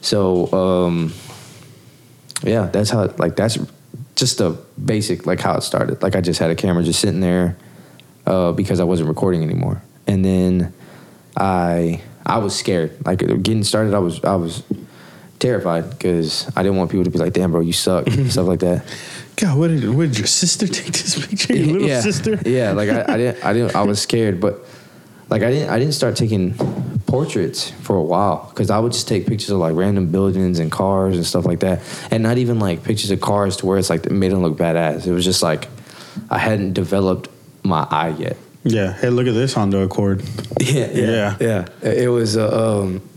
So 0.00 0.52
um, 0.52 1.12
yeah, 2.42 2.66
that's 2.66 2.90
how 2.90 3.06
like 3.18 3.36
that's 3.36 3.58
just 4.16 4.38
the 4.38 4.58
basic 4.82 5.26
like 5.26 5.40
how 5.40 5.56
it 5.56 5.62
started. 5.62 6.02
Like 6.02 6.16
I 6.16 6.20
just 6.20 6.40
had 6.40 6.50
a 6.50 6.54
camera 6.54 6.82
just 6.82 7.00
sitting 7.00 7.20
there 7.20 7.56
uh, 8.26 8.52
because 8.52 8.80
I 8.80 8.84
wasn't 8.84 9.08
recording 9.08 9.42
anymore, 9.42 9.82
and 10.06 10.24
then 10.24 10.72
I 11.36 12.02
I 12.26 12.38
was 12.38 12.54
scared. 12.54 13.04
Like 13.06 13.18
getting 13.18 13.64
started, 13.64 13.94
I 13.94 13.98
was 13.98 14.22
I 14.24 14.36
was 14.36 14.62
terrified 15.38 15.90
because 15.90 16.50
I 16.56 16.62
didn't 16.62 16.78
want 16.78 16.90
people 16.90 17.04
to 17.04 17.10
be 17.10 17.18
like, 17.18 17.32
"Damn, 17.32 17.52
bro, 17.52 17.60
you 17.60 17.72
suck," 17.72 18.08
stuff 18.28 18.46
like 18.46 18.60
that. 18.60 18.84
God, 19.40 19.56
what 19.56 19.68
did, 19.68 19.88
what 19.88 20.08
did 20.08 20.18
your 20.18 20.26
sister 20.26 20.66
take 20.80 20.92
this 20.92 21.26
picture? 21.26 21.54
Your 21.54 21.74
little 21.74 21.88
yeah, 21.88 22.00
sister? 22.00 22.40
Yeah, 22.44 22.72
like 22.72 22.88
I, 22.88 23.04
I 23.14 23.16
didn't 23.16 23.44
I 23.44 23.52
didn't 23.52 23.76
I 23.76 23.82
was 23.82 24.02
scared, 24.02 24.40
but 24.40 24.64
like 25.28 25.42
I 25.42 25.50
didn't 25.50 25.70
I 25.70 25.78
didn't 25.78 25.94
start 25.94 26.16
taking 26.16 26.54
portraits 27.06 27.70
for 27.70 27.96
a 27.96 28.02
while 28.02 28.48
because 28.50 28.68
I 28.70 28.80
would 28.80 28.92
just 28.92 29.06
take 29.06 29.26
pictures 29.26 29.50
of 29.50 29.58
like 29.58 29.76
random 29.76 30.10
buildings 30.10 30.58
and 30.58 30.72
cars 30.72 31.16
and 31.16 31.24
stuff 31.24 31.46
like 31.46 31.60
that, 31.60 31.82
and 32.10 32.22
not 32.22 32.38
even 32.38 32.58
like 32.58 32.82
pictures 32.82 33.12
of 33.12 33.20
cars 33.20 33.56
to 33.58 33.66
where 33.66 33.78
it's 33.78 33.90
like 33.90 34.06
it 34.06 34.12
made 34.12 34.32
them 34.32 34.42
look 34.42 34.58
badass. 34.58 35.06
It 35.06 35.12
was 35.12 35.24
just 35.24 35.42
like 35.42 35.68
I 36.30 36.38
hadn't 36.38 36.72
developed 36.72 37.30
my 37.62 37.86
eye 37.90 38.16
yet. 38.18 38.36
Yeah. 38.68 38.92
Hey, 38.92 39.08
look 39.10 39.26
at 39.26 39.34
this 39.34 39.54
Honda 39.54 39.80
Accord. 39.82 40.22
Yeah, 40.60 40.86
Yeah. 40.90 41.36
yeah. 41.40 41.68
It 41.82 42.08
was 42.10 42.36
uh, 42.36 42.80
um, 42.82 43.00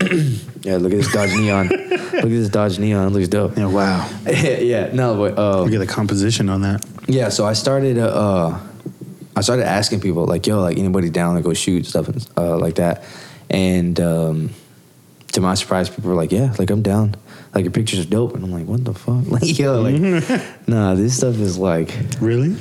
yeah. 0.62 0.76
Look 0.76 0.92
at 0.92 0.98
this 0.98 1.12
Dodge 1.12 1.34
Neon. 1.34 1.68
look 1.68 2.14
at 2.14 2.28
this 2.28 2.48
Dodge 2.48 2.78
Neon. 2.78 3.08
It 3.08 3.10
looks 3.10 3.28
dope. 3.28 3.56
Yeah. 3.58 3.66
Wow. 3.66 4.08
yeah, 4.26 4.90
no, 4.92 5.16
but 5.16 5.38
um, 5.38 5.64
Look 5.64 5.74
at 5.74 5.78
the 5.80 5.86
composition 5.92 6.48
on 6.48 6.62
that. 6.62 6.84
yeah. 7.08 7.28
So 7.30 7.44
I 7.44 7.52
started. 7.54 7.98
Uh, 7.98 8.06
uh, 8.06 8.60
I 9.34 9.40
started 9.40 9.66
asking 9.66 10.00
people 10.00 10.24
like, 10.26 10.46
"Yo, 10.46 10.60
like 10.60 10.78
anybody 10.78 11.10
down 11.10 11.34
to 11.36 11.42
go 11.42 11.52
shoot 11.54 11.86
stuff 11.86 12.08
and 12.08 12.26
uh, 12.36 12.56
like 12.58 12.76
that?" 12.76 13.02
And 13.50 13.98
um, 14.00 14.50
to 15.32 15.40
my 15.40 15.54
surprise, 15.54 15.88
people 15.90 16.10
were 16.10 16.16
like, 16.16 16.32
"Yeah, 16.32 16.54
like 16.58 16.70
I'm 16.70 16.82
down. 16.82 17.16
Like 17.54 17.64
your 17.64 17.72
pictures 17.72 18.00
are 18.06 18.08
dope." 18.08 18.34
And 18.34 18.44
I'm 18.44 18.52
like, 18.52 18.66
"What 18.66 18.84
the 18.84 18.94
fuck?" 18.94 19.26
Like, 19.26 19.58
yo, 19.58 19.80
like, 19.82 19.98
nah, 20.68 20.94
this 20.94 21.16
stuff 21.16 21.36
is 21.36 21.58
like, 21.58 21.92
Really? 22.20 22.56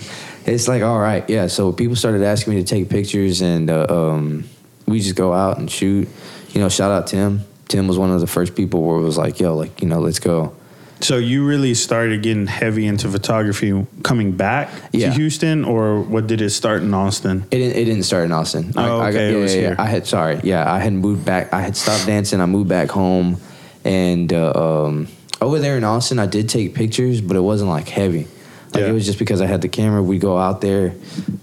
It's 0.45 0.67
like 0.67 0.81
all 0.83 0.99
right, 0.99 1.27
yeah. 1.29 1.47
So 1.47 1.71
people 1.71 1.95
started 1.95 2.23
asking 2.23 2.55
me 2.55 2.63
to 2.63 2.67
take 2.67 2.89
pictures, 2.89 3.41
and 3.41 3.69
uh, 3.69 3.85
um, 3.89 4.45
we 4.85 4.99
just 4.99 5.15
go 5.15 5.33
out 5.33 5.57
and 5.57 5.69
shoot. 5.69 6.07
You 6.51 6.61
know, 6.61 6.69
shout 6.69 6.91
out 6.91 7.07
Tim. 7.07 7.41
Tim 7.67 7.87
was 7.87 7.97
one 7.97 8.11
of 8.11 8.19
the 8.19 8.27
first 8.27 8.55
people 8.55 8.81
where 8.83 8.97
it 8.97 9.03
was 9.03 9.17
like, 9.17 9.39
"Yo, 9.39 9.55
like 9.55 9.81
you 9.81 9.87
know, 9.87 9.99
let's 9.99 10.19
go." 10.19 10.53
So 10.99 11.17
you 11.17 11.47
really 11.47 11.73
started 11.73 12.21
getting 12.21 12.45
heavy 12.45 12.85
into 12.85 13.09
photography 13.09 13.87
coming 14.03 14.33
back 14.33 14.69
Yeah. 14.91 15.07
to 15.09 15.15
Houston, 15.15 15.65
or 15.65 15.99
what 16.01 16.27
did 16.27 16.41
it 16.41 16.51
start 16.51 16.83
in 16.83 16.93
Austin? 16.93 17.43
It 17.49 17.57
didn't, 17.57 17.75
it 17.75 17.85
didn't 17.85 18.03
start 18.03 18.25
in 18.25 18.31
Austin. 18.31 18.71
Oh, 18.77 18.99
I, 18.99 19.05
I, 19.05 19.09
okay, 19.09 19.33
it 19.33 19.37
was 19.37 19.55
yeah, 19.55 19.61
yeah. 19.61 19.67
here. 19.69 19.75
I 19.79 19.85
had 19.87 20.05
sorry, 20.05 20.39
yeah, 20.43 20.71
I 20.71 20.77
had 20.79 20.93
moved 20.93 21.25
back. 21.25 21.53
I 21.53 21.61
had 21.61 21.75
stopped 21.75 22.05
dancing. 22.05 22.39
I 22.39 22.45
moved 22.45 22.69
back 22.69 22.89
home, 22.89 23.37
and 23.83 24.31
uh, 24.31 24.53
um, 24.85 25.07
over 25.41 25.57
there 25.57 25.75
in 25.75 25.83
Austin, 25.83 26.19
I 26.19 26.27
did 26.27 26.49
take 26.49 26.75
pictures, 26.75 27.19
but 27.19 27.35
it 27.35 27.41
wasn't 27.41 27.71
like 27.71 27.87
heavy. 27.89 28.27
Like 28.73 28.81
Yeah. 28.83 28.89
it 28.89 28.93
was 28.93 29.05
just 29.05 29.19
because 29.19 29.41
I 29.41 29.45
had 29.47 29.61
the 29.61 29.67
camera. 29.69 30.01
We'd 30.01 30.21
go 30.21 30.37
out 30.37 30.61
there. 30.61 30.93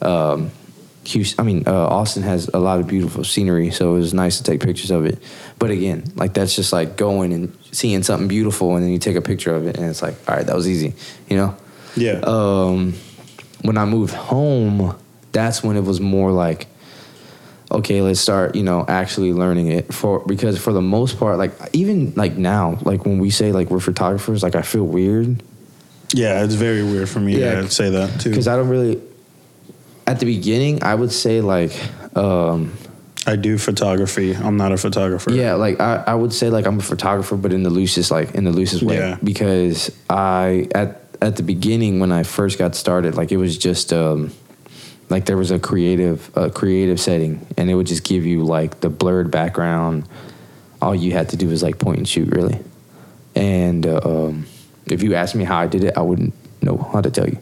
Um, 0.03 0.51
Houston, 1.05 1.41
I 1.41 1.43
mean, 1.47 1.65
uh, 1.67 1.73
Austin 1.73 2.23
has 2.23 2.49
a 2.53 2.59
lot 2.59 2.81
of 2.81 2.87
beautiful 2.87 3.25
scenery, 3.25 3.71
so 3.71 3.95
it 3.95 3.99
was 3.99 4.13
nice 4.13 4.37
to 4.39 4.43
take 4.45 4.61
pictures 4.61 4.91
of 4.91 5.07
it. 5.07 5.19
But 5.59 5.71
again, 5.71 6.05
like 6.17 6.35
that's 6.35 6.55
just 6.55 6.71
like 6.73 6.97
going 6.99 7.33
and 7.33 7.57
seeing 7.73 8.03
something 8.03 8.29
beautiful, 8.29 8.75
and 8.77 8.85
then 8.85 8.93
you 8.93 8.99
take 8.99 9.17
a 9.17 9.23
picture 9.23 9.55
of 9.55 9.67
it, 9.67 9.79
and 9.79 9.87
it's 9.87 10.03
like, 10.03 10.15
all 10.29 10.37
right, 10.37 10.47
that 10.47 10.55
was 10.55 10.69
easy, 10.69 10.93
you 11.29 11.37
know 11.39 11.55
Yeah. 11.97 12.21
um, 12.25 12.93
when 13.63 13.79
I 13.79 13.87
moved 13.87 14.13
home, 14.15 14.95
that's 15.33 15.63
when 15.65 15.77
it 15.77 15.85
was 15.85 15.99
more 15.99 16.31
like, 16.31 16.67
okay, 17.71 18.03
let's 18.03 18.21
start, 18.21 18.55
you 18.55 18.63
know, 18.63 18.85
actually 18.87 19.33
learning 19.33 19.69
it 19.69 19.93
for 19.95 20.21
because 20.27 20.59
for 20.59 20.75
the 20.75 20.83
most 20.83 21.19
part, 21.19 21.39
like 21.39 21.53
even 21.73 22.13
like 22.17 22.37
now, 22.37 22.79
like 22.83 23.07
when 23.07 23.19
we 23.19 23.31
say 23.31 23.53
like 23.53 23.71
we're 23.71 23.81
photographers, 23.81 24.43
like 24.43 24.55
I 24.57 24.63
feel 24.63 24.85
weird 24.85 25.43
yeah, 26.13 26.43
it's 26.45 26.55
very 26.55 26.83
weird 26.83 27.09
for 27.09 27.21
me 27.21 27.39
Yeah. 27.39 27.63
to 27.63 27.71
say 27.71 27.91
that 27.91 28.21
too. 28.21 28.31
because 28.31 28.49
I 28.49 28.57
don't 28.57 28.69
really. 28.69 29.01
At 30.07 30.21
the 30.21 30.27
beginning, 30.27 30.83
I 30.83 30.95
would 30.95 31.13
say 31.13 31.43
like, 31.43 31.73
um, 32.17 32.73
I 33.27 33.37
do 33.37 33.59
photography. 33.59 34.35
I'm 34.35 34.57
not 34.57 34.73
a 34.73 34.79
photographer. 34.79 35.31
yeah, 35.33 35.53
like 35.55 35.81
I, 35.81 36.03
I 36.07 36.15
would 36.15 36.33
say 36.33 36.49
like 36.49 36.67
I'm 36.67 36.79
a 36.79 36.83
photographer, 36.83 37.37
but 37.37 37.53
in 37.53 37.63
the 37.63 37.69
loosest 37.71 38.11
like 38.11 38.35
in 38.35 38.45
the 38.45 38.51
loosest 38.53 38.83
way 38.83 38.97
Yeah. 38.97 39.19
because 39.23 39.91
I 40.09 40.67
at 40.75 41.03
at 41.21 41.37
the 41.37 41.43
beginning 41.43 42.01
when 42.01 42.11
I 42.13 42.23
first 42.23 42.59
got 42.59 42.75
started, 42.75 43.17
like 43.17 43.31
it 43.33 43.37
was 43.37 43.59
just 43.59 43.93
um, 43.93 44.33
like 45.11 45.27
there 45.27 45.37
was 45.37 45.51
a 45.51 45.59
creative 45.59 46.31
a 46.37 46.49
creative 46.49 46.99
setting, 46.99 47.45
and 47.59 47.69
it 47.69 47.75
would 47.75 47.87
just 47.87 48.05
give 48.05 48.25
you 48.25 48.45
like 48.45 48.81
the 48.81 48.89
blurred 48.89 49.31
background. 49.31 50.09
All 50.81 50.95
you 50.95 51.13
had 51.13 51.29
to 51.31 51.37
do 51.37 51.49
was 51.49 51.63
like 51.63 51.79
point 51.79 51.99
and 51.99 52.09
shoot, 52.09 52.31
really. 52.35 52.61
And 53.35 53.85
uh, 53.85 54.01
um, 54.05 54.47
if 54.93 55.03
you 55.03 55.15
asked 55.15 55.35
me 55.35 55.45
how 55.45 55.59
I 55.59 55.67
did 55.67 55.85
it, 55.85 55.97
I 55.97 56.03
wouldn't 56.03 56.35
know 56.63 56.77
how 56.77 57.01
to 57.01 57.11
tell 57.11 57.29
you. 57.29 57.39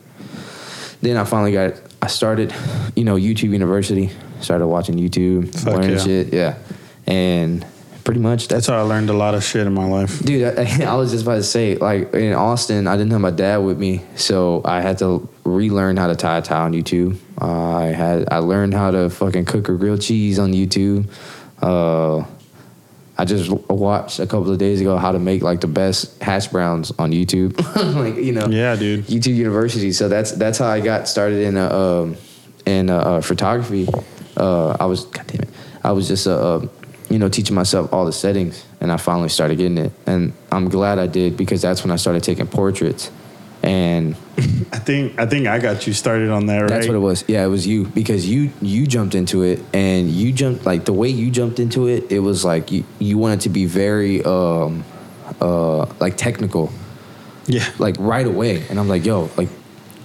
Then 1.03 1.17
I 1.17 1.25
finally 1.25 1.53
got 1.53 1.75
I 2.03 2.09
started, 2.09 2.55
you 2.95 3.05
know, 3.05 3.17
YouTube 3.17 3.51
University. 3.51 4.11
Started 4.41 4.67
watching 4.67 4.97
YouTube, 4.97 5.53
Fuck 5.55 5.75
learning 5.75 5.91
yeah. 5.93 5.99
shit, 5.99 6.33
yeah, 6.33 6.59
and 7.07 7.67
pretty 8.05 8.21
much 8.21 8.47
That's 8.47 8.67
that's 8.67 8.67
how 8.69 8.79
I 8.79 8.83
learned 8.83 9.11
a 9.11 9.15
lot 9.15 9.35
of 9.35 9.43
shit 9.43 9.67
in 9.67 9.73
my 9.73 9.87
life. 9.87 10.23
Dude, 10.23 10.57
I, 10.59 10.85
I 10.89 10.95
was 10.95 11.11
just 11.11 11.25
about 11.25 11.37
to 11.37 11.43
say, 11.43 11.77
like 11.77 12.15
in 12.15 12.33
Austin, 12.35 12.87
I 12.87 12.97
didn't 12.97 13.11
have 13.13 13.21
my 13.21 13.31
dad 13.31 13.59
with 13.59 13.79
me, 13.79 14.03
so 14.15 14.63
I 14.65 14.81
had 14.81 14.99
to 14.99 15.29
relearn 15.45 15.97
how 15.97 16.07
to 16.07 16.15
tie 16.15 16.39
a 16.39 16.43
tie 16.43 16.61
on 16.61 16.73
YouTube. 16.73 17.19
Uh, 17.41 17.77
I 17.77 17.87
had 17.87 18.29
I 18.31 18.39
learned 18.39 18.75
how 18.75 18.91
to 18.91 19.11
fucking 19.11 19.47
cook 19.47 19.69
a 19.69 19.73
grilled 19.73 20.03
cheese 20.03 20.39
on 20.39 20.53
YouTube. 20.53 21.09
Uh, 21.61 22.25
I 23.19 23.25
just 23.25 23.51
watched 23.71 24.19
a 24.19 24.27
couple 24.27 24.51
of 24.53 24.59
days 24.59 24.81
ago 24.81 24.99
how 24.99 25.13
to 25.13 25.19
make 25.19 25.43
like 25.43 25.61
the 25.61 25.67
best 25.69 26.21
hash 26.23 26.49
browns 26.49 26.93
on 26.99 27.13
YouTube. 27.13 27.57
like 27.97 28.17
you 28.17 28.33
know, 28.33 28.47
Yeah, 28.47 28.77
dude. 28.77 29.07
YouTube 29.07 29.37
University. 29.37 29.93
So 29.93 30.09
that's 30.09 30.33
that's 30.33 30.59
how 30.59 30.67
I 30.69 30.81
got 30.81 31.09
started 31.09 31.43
in 31.43 31.57
uh, 31.57 31.71
um, 31.71 32.17
in 32.67 32.91
uh, 32.91 32.97
uh, 32.97 33.21
photography. 33.23 33.89
Uh, 34.37 34.77
I 34.79 34.85
was 34.85 35.07
God 35.07 35.27
damn 35.29 35.43
it, 35.43 35.49
I 35.83 35.93
was 35.93 36.09
just 36.09 36.27
uh, 36.27 36.57
uh, 36.57 36.69
you 37.09 37.19
know 37.19 37.29
teaching 37.31 37.55
myself 37.55 37.91
all 37.93 38.05
the 38.05 38.13
settings, 38.13 38.65
and 38.81 38.93
I 38.93 38.99
finally 38.99 39.31
started 39.31 39.57
getting 39.57 39.79
it. 39.79 39.93
And 40.07 40.35
I'm 40.53 40.69
glad 40.69 40.99
I 40.99 41.07
did 41.07 41.39
because 41.39 41.63
that's 41.63 41.83
when 41.85 41.91
I 41.93 41.97
started 41.97 42.23
taking 42.23 42.47
portraits, 42.47 43.11
and 43.63 44.15
I 44.73 44.79
think 44.79 45.19
I 45.19 45.27
think 45.27 45.47
I 45.47 45.59
got 45.59 45.87
you 45.87 45.93
started 45.93 46.31
on 46.31 46.47
that, 46.47 46.59
right? 46.61 46.69
that's 46.69 46.87
what 46.87 46.97
it 46.97 47.01
was. 47.01 47.25
Yeah, 47.27 47.45
it 47.45 47.49
was 47.49 47.67
you 47.67 47.87
because 47.87 48.29
you 48.29 48.51
you 48.61 48.87
jumped 48.87 49.15
into 49.15 49.43
it, 49.43 49.61
and 49.73 50.09
you 50.11 50.33
jumped 50.33 50.67
like 50.67 50.85
the 50.85 50.93
way 50.93 51.09
you 51.09 51.31
jumped 51.31 51.59
into 51.59 51.89
it. 51.89 52.11
It 52.11 52.21
was 52.21 52.45
like 52.45 52.71
you 52.71 52.85
you 52.99 53.19
wanted 53.19 53.41
to 53.43 53.49
be 53.49 53.67
very 53.67 54.25
um 54.25 54.85
uh 55.41 55.87
like 56.01 56.17
technical 56.17 56.71
Yeah. 57.47 57.69
like 57.79 57.97
right 57.99 58.27
away, 58.27 58.65
and 58.69 58.79
I'm 58.79 58.89
like 58.89 59.05
yo 59.05 59.31
like 59.37 59.49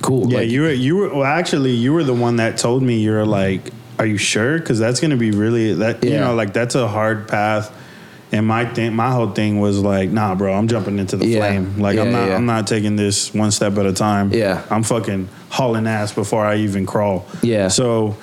cool 0.02 0.32
Yeah, 0.32 0.40
like, 0.40 0.50
you 0.50 0.62
were 0.62 0.72
you 0.72 0.96
were 0.98 1.10
well 1.10 1.24
actually 1.24 1.72
you 1.72 1.94
were 1.94 2.04
the 2.04 2.14
one 2.14 2.38
that 2.38 2.58
told 2.58 2.82
me 2.82 3.00
you're 3.00 3.26
like, 3.26 3.70
are 4.00 4.06
you 4.06 4.18
sure? 4.18 4.58
Because 4.58 4.80
that's 4.80 5.00
gonna 5.00 5.18
be 5.18 5.32
really 5.32 5.74
that 5.76 6.04
you 6.04 6.18
know 6.18 6.34
like 6.36 6.54
that's 6.54 6.76
a 6.76 6.88
hard 6.88 7.28
path. 7.28 7.72
And 8.34 8.48
my 8.48 8.66
thing, 8.66 8.94
my 8.96 9.12
whole 9.12 9.32
thing 9.32 9.60
was 9.60 9.80
like, 9.80 10.10
nah, 10.10 10.36
bro, 10.36 10.54
I'm 10.54 10.68
jumping 10.68 11.00
into 11.00 11.18
the 11.18 11.28
Yeah. 11.28 11.40
flame. 11.40 11.78
Like 11.80 12.00
I'm 12.00 12.12
not, 12.12 12.28
yeah. 12.30 12.36
I'm 12.36 12.46
not 12.46 12.66
taking 12.66 12.96
this 12.96 13.34
one 13.34 13.52
step 13.52 13.78
at 13.78 13.86
a 13.86 13.92
time. 13.94 14.32
Yeah. 14.34 14.64
I'm 14.70 14.84
fucking 14.84 15.28
hauling 15.50 15.86
ass 15.86 16.14
before 16.14 16.46
I 16.46 16.58
even 16.58 16.86
crawl. 16.86 17.26
Yeah. 17.42 17.68
So, 17.68 18.16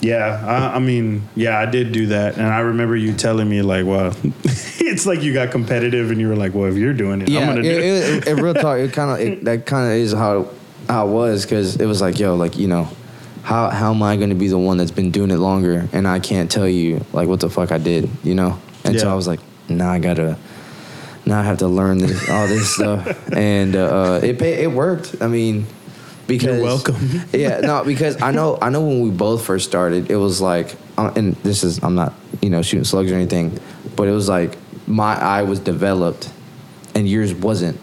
yeah, 0.00 0.40
I, 0.46 0.76
I 0.76 0.78
mean, 0.78 1.26
yeah, 1.34 1.58
I 1.58 1.66
did 1.66 1.90
do 1.92 2.06
that, 2.08 2.36
and 2.36 2.46
I 2.46 2.60
remember 2.60 2.94
you 2.94 3.14
telling 3.14 3.48
me 3.48 3.62
like, 3.62 3.86
well, 3.86 4.14
it's 4.44 5.06
like 5.06 5.22
you 5.22 5.32
got 5.32 5.50
competitive, 5.50 6.10
and 6.10 6.20
you 6.20 6.28
were 6.28 6.36
like, 6.36 6.52
well, 6.54 6.70
if 6.70 6.76
you're 6.76 6.92
doing 6.92 7.22
it, 7.22 7.28
I'm 7.30 7.46
gonna 7.46 7.60
it, 7.60 7.62
do 7.62 7.70
it. 7.70 7.78
it, 7.78 8.26
it, 8.28 8.42
real 8.42 8.52
talk. 8.54 8.78
It 8.78 8.92
kind 8.98 9.10
of 9.38 9.44
that 9.46 9.64
kind 9.66 9.86
of 9.90 9.96
is 9.96 10.12
how 10.12 10.48
how 10.88 11.08
it 11.08 11.10
was 11.10 11.44
because 11.44 11.76
it 11.76 11.86
was 11.86 12.02
like, 12.02 12.18
yo, 12.20 12.34
like 12.34 12.58
you 12.58 12.68
know, 12.68 12.86
how 13.44 13.70
how 13.70 13.92
am 13.94 14.02
I 14.02 14.16
going 14.16 14.28
to 14.28 14.34
be 14.34 14.48
the 14.48 14.58
one 14.58 14.76
that's 14.76 14.90
been 14.90 15.10
doing 15.10 15.30
it 15.30 15.38
longer 15.38 15.88
and 15.92 16.06
I 16.06 16.18
can't 16.18 16.50
tell 16.50 16.68
you 16.68 17.04
like 17.12 17.26
what 17.28 17.40
the 17.40 17.48
fuck 17.48 17.72
I 17.72 17.78
did, 17.78 18.10
you 18.22 18.34
know? 18.34 18.58
And 18.84 19.00
so 19.00 19.10
I 19.10 19.14
was 19.14 19.26
like, 19.26 19.40
now 19.68 19.90
I 19.90 19.98
gotta. 19.98 20.38
Now 21.26 21.40
I 21.40 21.42
have 21.42 21.58
to 21.58 21.68
learn 21.68 21.98
this, 21.98 22.28
all 22.28 22.46
this 22.46 22.74
stuff, 22.74 23.32
and 23.32 23.74
uh, 23.74 24.20
it 24.22 24.40
it 24.42 24.70
worked. 24.70 25.16
I 25.22 25.26
mean, 25.26 25.66
because 26.26 26.60
welcome. 26.60 26.96
yeah, 27.32 27.60
no, 27.60 27.82
because 27.82 28.20
I 28.20 28.30
know 28.30 28.58
I 28.60 28.68
know 28.68 28.82
when 28.82 29.00
we 29.00 29.10
both 29.10 29.44
first 29.44 29.66
started, 29.66 30.10
it 30.10 30.16
was 30.16 30.40
like, 30.40 30.76
uh, 30.98 31.12
and 31.16 31.34
this 31.36 31.64
is 31.64 31.82
I'm 31.82 31.94
not 31.94 32.12
you 32.42 32.50
know 32.50 32.60
shooting 32.62 32.84
slugs 32.84 33.10
or 33.10 33.14
anything, 33.14 33.58
but 33.96 34.06
it 34.06 34.12
was 34.12 34.28
like 34.28 34.58
my 34.86 35.14
eye 35.14 35.42
was 35.42 35.60
developed, 35.60 36.30
and 36.94 37.08
yours 37.08 37.32
wasn't. 37.32 37.80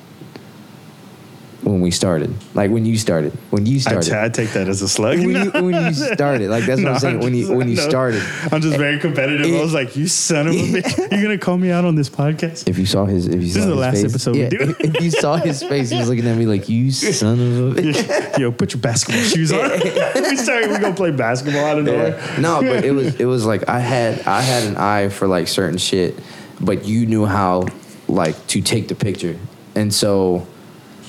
When 1.64 1.80
we 1.82 1.92
started. 1.92 2.34
Like 2.56 2.72
when 2.72 2.86
you 2.86 2.98
started. 2.98 3.34
When 3.52 3.66
you 3.66 3.80
started 3.80 4.12
I, 4.14 4.24
t- 4.24 4.26
I 4.26 4.30
take 4.30 4.50
that 4.54 4.68
as 4.68 4.82
a 4.82 4.90
slug. 4.90 5.20
when 5.20 5.30
you 5.46 5.52
when 5.52 5.86
you 5.86 5.94
started. 6.16 6.50
Like 6.50 6.66
that's 6.66 6.82
what 6.82 6.92
I'm 6.94 7.00
saying. 7.00 7.20
When 7.20 7.36
you 7.36 7.44
just- 7.44 7.54
when 7.54 7.70
you 7.70 7.76
no. 7.76 7.88
started. 7.88 8.24
I'm 8.52 8.62
just 8.62 8.78
very 8.78 8.98
competitive. 9.00 9.46
I 9.54 9.62
was 9.62 9.74
like, 9.74 9.96
"You 9.96 10.08
son 10.08 10.48
of 10.48 10.54
a 10.54 10.58
bitch! 10.58 11.12
You're 11.12 11.22
gonna 11.22 11.38
call 11.38 11.58
me 11.58 11.70
out 11.72 11.86
on 11.86 11.96
this 11.96 12.10
podcast?" 12.10 12.68
If 12.68 12.78
you 12.80 12.86
saw 12.86 13.06
his, 13.06 13.28
if 13.28 13.36
you 13.36 13.40
This 13.42 13.54
saw 13.54 13.60
is 13.60 13.66
the 13.66 13.72
his 13.72 13.80
last 13.80 13.94
face, 14.02 14.06
episode 14.12 14.36
we 14.36 14.42
yeah, 14.42 14.50
do. 14.50 14.58
If, 14.62 14.80
if 14.96 15.02
you 15.04 15.12
saw 15.12 15.36
his 15.38 15.62
face, 15.62 15.90
he 15.90 15.98
was 16.00 16.10
looking 16.10 16.28
at 16.28 16.36
me 16.38 16.46
like, 16.46 16.68
"You 16.68 16.92
son 16.92 17.40
of 17.40 17.78
a." 17.78 17.82
bitch." 17.82 18.38
Yo, 18.40 18.52
put 18.52 18.74
your 18.74 18.82
basketball 18.82 19.24
shoes 19.24 19.52
on. 19.52 19.70
we 19.72 20.36
started. 20.38 20.72
We 20.72 20.78
gonna 20.80 20.96
play 20.96 21.12
basketball 21.12 21.64
out 21.66 21.78
of 21.78 21.86
nowhere. 21.86 22.18
Yeah. 22.18 22.40
No, 22.40 22.62
but 22.62 22.84
it 22.84 22.92
was 22.92 23.16
it 23.20 23.26
was 23.26 23.46
like 23.46 23.70
I 23.70 23.80
had 23.80 24.22
I 24.28 24.42
had 24.42 24.64
an 24.68 24.78
eye 24.78 25.10
for 25.10 25.28
like 25.28 25.48
certain 25.48 25.78
shit, 25.78 26.18
but 26.60 26.86
you 26.86 27.06
knew 27.06 27.26
how 27.26 27.68
like 28.08 28.48
to 28.48 28.62
take 28.62 28.88
the 28.88 28.96
picture, 28.96 29.38
and 29.76 29.94
so 29.94 30.48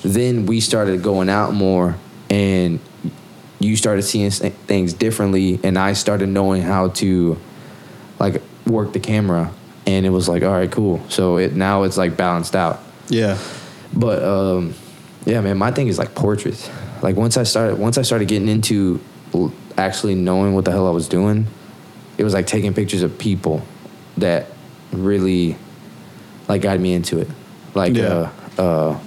then 0.03 0.45
we 0.45 0.59
started 0.59 1.01
going 1.01 1.29
out 1.29 1.53
more, 1.53 1.95
and 2.29 2.79
you 3.59 3.75
started 3.75 4.03
seeing 4.03 4.29
things 4.31 4.93
differently, 4.93 5.59
and 5.63 5.77
I 5.77 5.93
started 5.93 6.27
knowing 6.29 6.61
how 6.61 6.89
to 6.89 7.37
like 8.19 8.41
work 8.67 8.93
the 8.93 8.99
camera, 8.99 9.51
and 9.87 10.05
it 10.05 10.09
was 10.09 10.27
like 10.29 10.43
all 10.43 10.51
right, 10.51 10.71
cool. 10.71 11.01
So 11.09 11.37
it 11.37 11.53
now 11.55 11.83
it's 11.83 11.97
like 11.97 12.17
balanced 12.17 12.55
out. 12.55 12.79
Yeah. 13.09 13.37
But 13.93 14.23
um, 14.23 14.73
yeah, 15.25 15.41
man, 15.41 15.57
my 15.57 15.71
thing 15.71 15.87
is 15.87 15.97
like 15.97 16.15
portraits. 16.15 16.69
Like 17.01 17.15
once 17.15 17.37
I 17.37 17.43
started, 17.43 17.77
once 17.77 17.97
I 17.97 18.01
started 18.01 18.27
getting 18.27 18.47
into 18.47 19.01
actually 19.77 20.15
knowing 20.15 20.53
what 20.53 20.65
the 20.65 20.71
hell 20.71 20.87
I 20.87 20.91
was 20.91 21.07
doing, 21.07 21.47
it 22.17 22.23
was 22.23 22.33
like 22.33 22.47
taking 22.47 22.73
pictures 22.73 23.01
of 23.03 23.17
people 23.17 23.61
that 24.17 24.47
really 24.91 25.57
like 26.47 26.61
got 26.61 26.79
me 26.79 26.93
into 26.93 27.19
it. 27.19 27.27
Like 27.73 27.95
Yeah. 27.95 28.31
uh, 28.57 28.61
uh, 28.61 28.99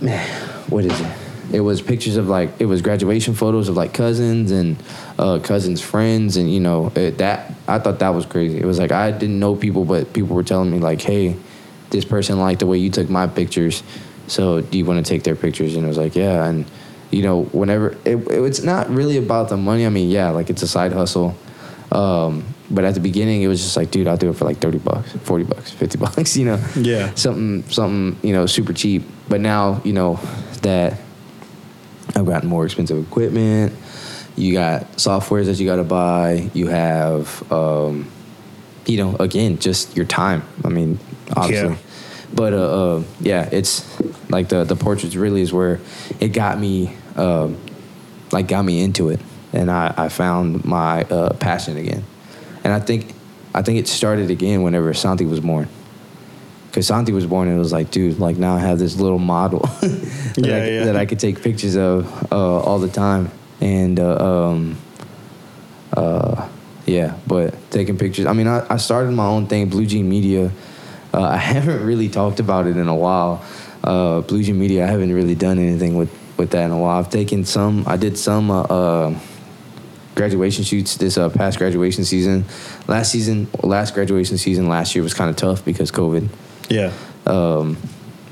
what 0.68 0.84
is 0.84 1.00
it? 1.00 1.12
It 1.50 1.60
was 1.60 1.80
pictures 1.80 2.16
of 2.16 2.28
like 2.28 2.50
it 2.60 2.66
was 2.66 2.82
graduation 2.82 3.32
photos 3.34 3.68
of 3.70 3.76
like 3.76 3.94
cousins 3.94 4.50
and 4.50 4.76
uh, 5.18 5.38
cousins' 5.42 5.80
friends, 5.80 6.36
and 6.36 6.52
you 6.52 6.60
know 6.60 6.92
it, 6.94 7.18
that 7.18 7.52
I 7.66 7.78
thought 7.78 8.00
that 8.00 8.10
was 8.10 8.26
crazy. 8.26 8.58
It 8.58 8.66
was 8.66 8.78
like 8.78 8.92
I 8.92 9.10
didn't 9.12 9.38
know 9.38 9.56
people, 9.56 9.84
but 9.86 10.12
people 10.12 10.36
were 10.36 10.42
telling 10.42 10.70
me 10.70 10.78
like, 10.78 11.00
"Hey, 11.00 11.36
this 11.90 12.04
person 12.04 12.38
liked 12.38 12.60
the 12.60 12.66
way 12.66 12.76
you 12.76 12.90
took 12.90 13.08
my 13.08 13.26
pictures, 13.26 13.82
so 14.26 14.60
do 14.60 14.76
you 14.76 14.84
want 14.84 15.04
to 15.04 15.08
take 15.08 15.22
their 15.22 15.36
pictures?" 15.36 15.74
And 15.74 15.84
it 15.84 15.88
was 15.88 15.96
like, 15.96 16.14
"Yeah." 16.14 16.44
And 16.44 16.66
you 17.10 17.22
know, 17.22 17.44
whenever 17.44 17.92
it, 18.04 18.18
it- 18.18 18.28
it's 18.44 18.62
not 18.62 18.90
really 18.90 19.16
about 19.16 19.48
the 19.48 19.56
money. 19.56 19.86
I 19.86 19.88
mean, 19.88 20.10
yeah, 20.10 20.28
like 20.30 20.50
it's 20.50 20.62
a 20.62 20.68
side 20.68 20.92
hustle. 20.92 21.34
Um, 21.90 22.44
but 22.70 22.84
at 22.84 22.92
the 22.92 23.00
beginning, 23.00 23.40
it 23.40 23.46
was 23.48 23.62
just 23.62 23.74
like, 23.74 23.90
dude, 23.90 24.06
I'll 24.06 24.18
do 24.18 24.28
it 24.28 24.36
for 24.36 24.44
like 24.44 24.58
thirty 24.58 24.76
bucks, 24.76 25.12
forty 25.22 25.44
bucks, 25.44 25.70
fifty 25.72 25.96
bucks. 26.04 26.36
You 26.36 26.44
know, 26.44 26.60
Yeah. 26.76 27.14
something 27.14 27.62
something 27.70 28.18
you 28.22 28.34
know 28.34 28.44
super 28.44 28.74
cheap. 28.74 29.04
But 29.28 29.40
now 29.40 29.80
you 29.84 29.92
know 29.92 30.18
that 30.62 30.98
I've 32.16 32.26
gotten 32.26 32.48
more 32.48 32.64
expensive 32.64 32.98
equipment. 33.06 33.72
You 34.36 34.52
got 34.52 34.92
softwares 34.92 35.46
that 35.46 35.58
you 35.58 35.66
got 35.66 35.76
to 35.76 35.84
buy. 35.84 36.48
You 36.54 36.68
have, 36.68 37.50
um, 37.52 38.08
you 38.86 38.96
know, 38.96 39.16
again, 39.16 39.58
just 39.58 39.96
your 39.96 40.06
time. 40.06 40.44
I 40.64 40.68
mean, 40.68 40.98
obviously, 41.36 41.70
Yeah. 41.70 41.76
but 42.32 42.52
uh, 42.52 42.56
uh, 42.96 43.02
yeah, 43.20 43.48
it's 43.50 43.84
like 44.30 44.48
the 44.48 44.64
the 44.64 44.76
portraits 44.76 45.16
really 45.16 45.42
is 45.42 45.52
where 45.52 45.80
it 46.20 46.28
got 46.28 46.58
me, 46.58 46.94
um, 47.16 47.58
like 48.32 48.46
got 48.48 48.64
me 48.64 48.80
into 48.82 49.08
it, 49.10 49.20
and 49.52 49.70
I 49.70 49.92
I 49.96 50.08
found 50.08 50.64
my 50.64 51.02
uh, 51.02 51.34
passion 51.34 51.76
again, 51.76 52.04
and 52.64 52.72
I 52.72 52.80
think 52.80 53.14
I 53.54 53.62
think 53.62 53.78
it 53.78 53.88
started 53.88 54.30
again 54.30 54.62
whenever 54.62 54.94
Santi 54.94 55.26
was 55.26 55.40
born. 55.40 55.68
Because 56.78 56.86
Santi 56.86 57.10
was 57.10 57.26
born, 57.26 57.48
and 57.48 57.56
it 57.56 57.58
was 57.58 57.72
like, 57.72 57.90
dude, 57.90 58.20
like 58.20 58.36
now 58.36 58.54
I 58.54 58.60
have 58.60 58.78
this 58.78 59.00
little 59.00 59.18
model 59.18 59.58
that, 59.80 60.34
Yeah, 60.36 60.54
I, 60.54 60.68
yeah. 60.68 60.84
that 60.84 60.94
I 60.94 61.06
could 61.06 61.18
take 61.18 61.42
pictures 61.42 61.76
of 61.76 62.32
uh, 62.32 62.60
all 62.60 62.78
the 62.78 62.86
time, 62.86 63.32
and 63.60 63.98
uh, 63.98 64.46
um, 64.52 64.76
uh, 65.96 66.48
yeah. 66.86 67.16
But 67.26 67.56
taking 67.72 67.98
pictures. 67.98 68.26
I 68.26 68.32
mean, 68.32 68.46
I, 68.46 68.64
I 68.70 68.76
started 68.76 69.10
my 69.10 69.26
own 69.26 69.48
thing, 69.48 69.68
Blue 69.68 69.86
Jean 69.86 70.08
Media. 70.08 70.52
Uh, 71.12 71.20
I 71.22 71.36
haven't 71.36 71.84
really 71.84 72.08
talked 72.08 72.38
about 72.38 72.68
it 72.68 72.76
in 72.76 72.86
a 72.86 72.94
while. 72.94 73.44
Uh, 73.82 74.20
Blue 74.20 74.44
Jean 74.44 74.60
Media. 74.60 74.84
I 74.84 74.86
haven't 74.86 75.12
really 75.12 75.34
done 75.34 75.58
anything 75.58 75.96
with 75.96 76.16
with 76.36 76.50
that 76.50 76.66
in 76.66 76.70
a 76.70 76.78
while. 76.78 77.00
I've 77.00 77.10
taken 77.10 77.44
some. 77.44 77.82
I 77.88 77.96
did 77.96 78.16
some. 78.16 78.52
Uh, 78.52 78.62
uh, 78.62 79.18
graduation 80.14 80.62
shoots 80.62 80.96
this 80.96 81.18
uh, 81.18 81.28
past 81.28 81.58
graduation 81.58 82.04
season. 82.04 82.44
Last 82.86 83.10
season, 83.10 83.48
last 83.64 83.94
graduation 83.94 84.38
season 84.38 84.68
last 84.68 84.94
year 84.94 85.02
was 85.02 85.14
kind 85.14 85.28
of 85.28 85.34
tough 85.34 85.64
because 85.64 85.90
COVID. 85.90 86.28
Yeah. 86.68 86.92
Um, 87.26 87.76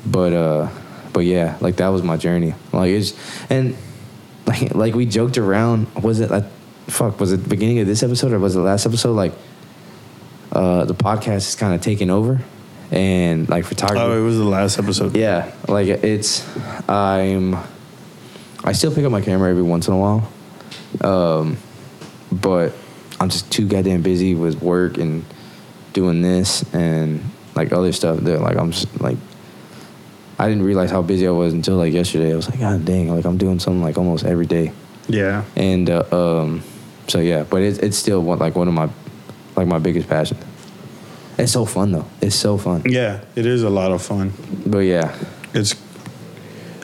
but 0.04 0.32
uh, 0.32 0.68
but 1.12 1.24
yeah, 1.24 1.56
like 1.60 1.76
that 1.76 1.88
was 1.88 2.02
my 2.02 2.16
journey. 2.16 2.54
Like 2.72 2.90
it's 2.90 3.14
and 3.50 3.76
like 4.46 4.74
like 4.74 4.94
we 4.94 5.06
joked 5.06 5.38
around. 5.38 5.92
Was 6.02 6.20
it 6.20 6.30
like 6.30 6.44
fuck? 6.86 7.20
Was 7.20 7.32
it 7.32 7.38
the 7.38 7.48
beginning 7.48 7.78
of 7.80 7.86
this 7.86 8.02
episode 8.02 8.32
or 8.32 8.38
was 8.38 8.56
it 8.56 8.60
last 8.60 8.86
episode? 8.86 9.12
Like 9.12 9.32
uh, 10.52 10.84
the 10.84 10.94
podcast 10.94 11.48
is 11.48 11.54
kind 11.54 11.74
of 11.74 11.80
taking 11.80 12.10
over, 12.10 12.40
and 12.90 13.48
like 13.48 13.64
photography. 13.64 14.00
Oh, 14.00 14.18
it 14.18 14.24
was 14.24 14.38
the 14.38 14.44
last 14.44 14.78
episode. 14.78 15.16
Yeah, 15.16 15.52
like 15.68 15.88
it's 15.88 16.46
I'm 16.88 17.56
I 18.64 18.72
still 18.72 18.94
pick 18.94 19.04
up 19.04 19.12
my 19.12 19.20
camera 19.20 19.50
every 19.50 19.62
once 19.62 19.88
in 19.88 19.94
a 19.94 19.98
while. 19.98 20.28
Um 21.02 21.58
but 22.30 22.72
I'm 23.20 23.28
just 23.28 23.50
too 23.50 23.66
goddamn 23.66 24.02
busy 24.02 24.34
with 24.34 24.60
work 24.62 24.98
and 24.98 25.24
doing 25.92 26.22
this 26.22 26.62
and 26.74 27.22
like 27.56 27.72
other 27.72 27.92
stuff 27.92 28.18
that 28.20 28.40
like 28.40 28.56
I'm 28.56 28.70
just 28.70 29.00
like 29.00 29.16
I 30.38 30.48
didn't 30.48 30.64
realize 30.64 30.90
how 30.90 31.02
busy 31.02 31.26
I 31.26 31.30
was 31.30 31.54
until 31.54 31.76
like 31.76 31.92
yesterday. 31.92 32.32
I 32.32 32.36
was 32.36 32.48
like, 32.50 32.60
God 32.60 32.84
dang, 32.84 33.08
like 33.08 33.24
I'm 33.24 33.38
doing 33.38 33.58
something 33.58 33.82
like 33.82 33.96
almost 33.96 34.24
every 34.24 34.46
day. 34.46 34.72
Yeah. 35.08 35.44
And 35.56 35.88
uh, 35.88 36.04
um 36.12 36.62
so 37.08 37.20
yeah, 37.20 37.44
but 37.44 37.62
it's 37.62 37.78
it's 37.78 37.96
still 37.96 38.22
one 38.22 38.38
like 38.38 38.54
one 38.54 38.68
of 38.68 38.74
my 38.74 38.90
like 39.56 39.66
my 39.66 39.78
biggest 39.78 40.08
passions. 40.08 40.42
It's 41.38 41.52
so 41.52 41.64
fun 41.64 41.92
though. 41.92 42.06
It's 42.20 42.36
so 42.36 42.56
fun. 42.58 42.82
Yeah. 42.86 43.20
It 43.34 43.46
is 43.46 43.62
a 43.62 43.70
lot 43.70 43.92
of 43.92 44.02
fun. 44.02 44.32
But 44.64 44.80
yeah, 44.80 45.16
It's. 45.54 45.74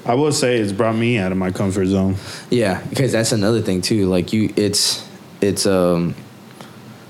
I 0.04 0.14
will 0.14 0.32
say 0.32 0.58
it's 0.58 0.72
brought 0.72 0.96
me 0.96 1.16
out 1.18 1.30
of 1.30 1.38
my 1.38 1.52
comfort 1.52 1.86
zone. 1.86 2.16
Yeah, 2.50 2.82
because 2.90 3.12
that's 3.12 3.30
another 3.30 3.62
thing 3.62 3.82
too. 3.82 4.06
Like 4.06 4.32
you, 4.32 4.52
it's 4.56 5.06
it's 5.40 5.64
um 5.64 6.16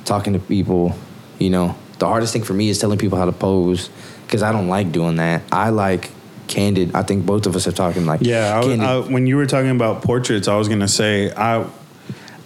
talking 0.05 0.35
to 0.35 0.39
people. 0.39 0.95
You 1.39 1.51
know, 1.51 1.75
the 2.03 2.09
hardest 2.09 2.33
thing 2.33 2.43
for 2.43 2.53
me 2.53 2.69
is 2.69 2.81
telling 2.81 2.99
people 2.99 3.17
how 3.17 3.27
to 3.27 3.31
pose 3.33 3.89
because 4.27 4.43
I 4.43 4.51
don't 4.51 4.67
like 4.67 4.91
doing 4.91 5.17
that. 5.17 5.43
I 5.53 5.69
like 5.69 6.11
candid. 6.49 6.97
I 6.97 7.05
think 7.05 7.25
both 7.25 7.47
of 7.47 7.55
us 7.55 7.69
are 7.69 7.73
talking 7.73 8.07
like 8.07 8.23
Yeah, 8.23 8.61
I. 8.61 8.75
I, 8.85 8.99
when 8.99 9.29
you 9.29 9.37
were 9.37 9.47
talking 9.47 9.71
about 9.71 10.03
portraits, 10.03 10.49
I 10.49 10.57
was 10.57 10.69
gonna 10.69 10.89
say 10.89 11.33
I 11.33 11.65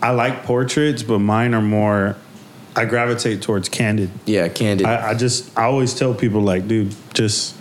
I 0.02 0.10
like 0.10 0.44
portraits, 0.44 1.02
but 1.02 1.20
mine 1.20 1.54
are 1.54 1.62
more. 1.62 2.16
I 2.76 2.84
gravitate 2.84 3.40
towards 3.40 3.70
candid. 3.70 4.10
yeah, 4.26 4.48
candid. 4.48 4.86
I, 4.86 5.12
I 5.12 5.14
just 5.14 5.58
I 5.58 5.62
always 5.64 5.94
tell 5.94 6.12
people 6.12 6.42
like, 6.42 6.68
dude, 6.68 6.94
just 7.14 7.54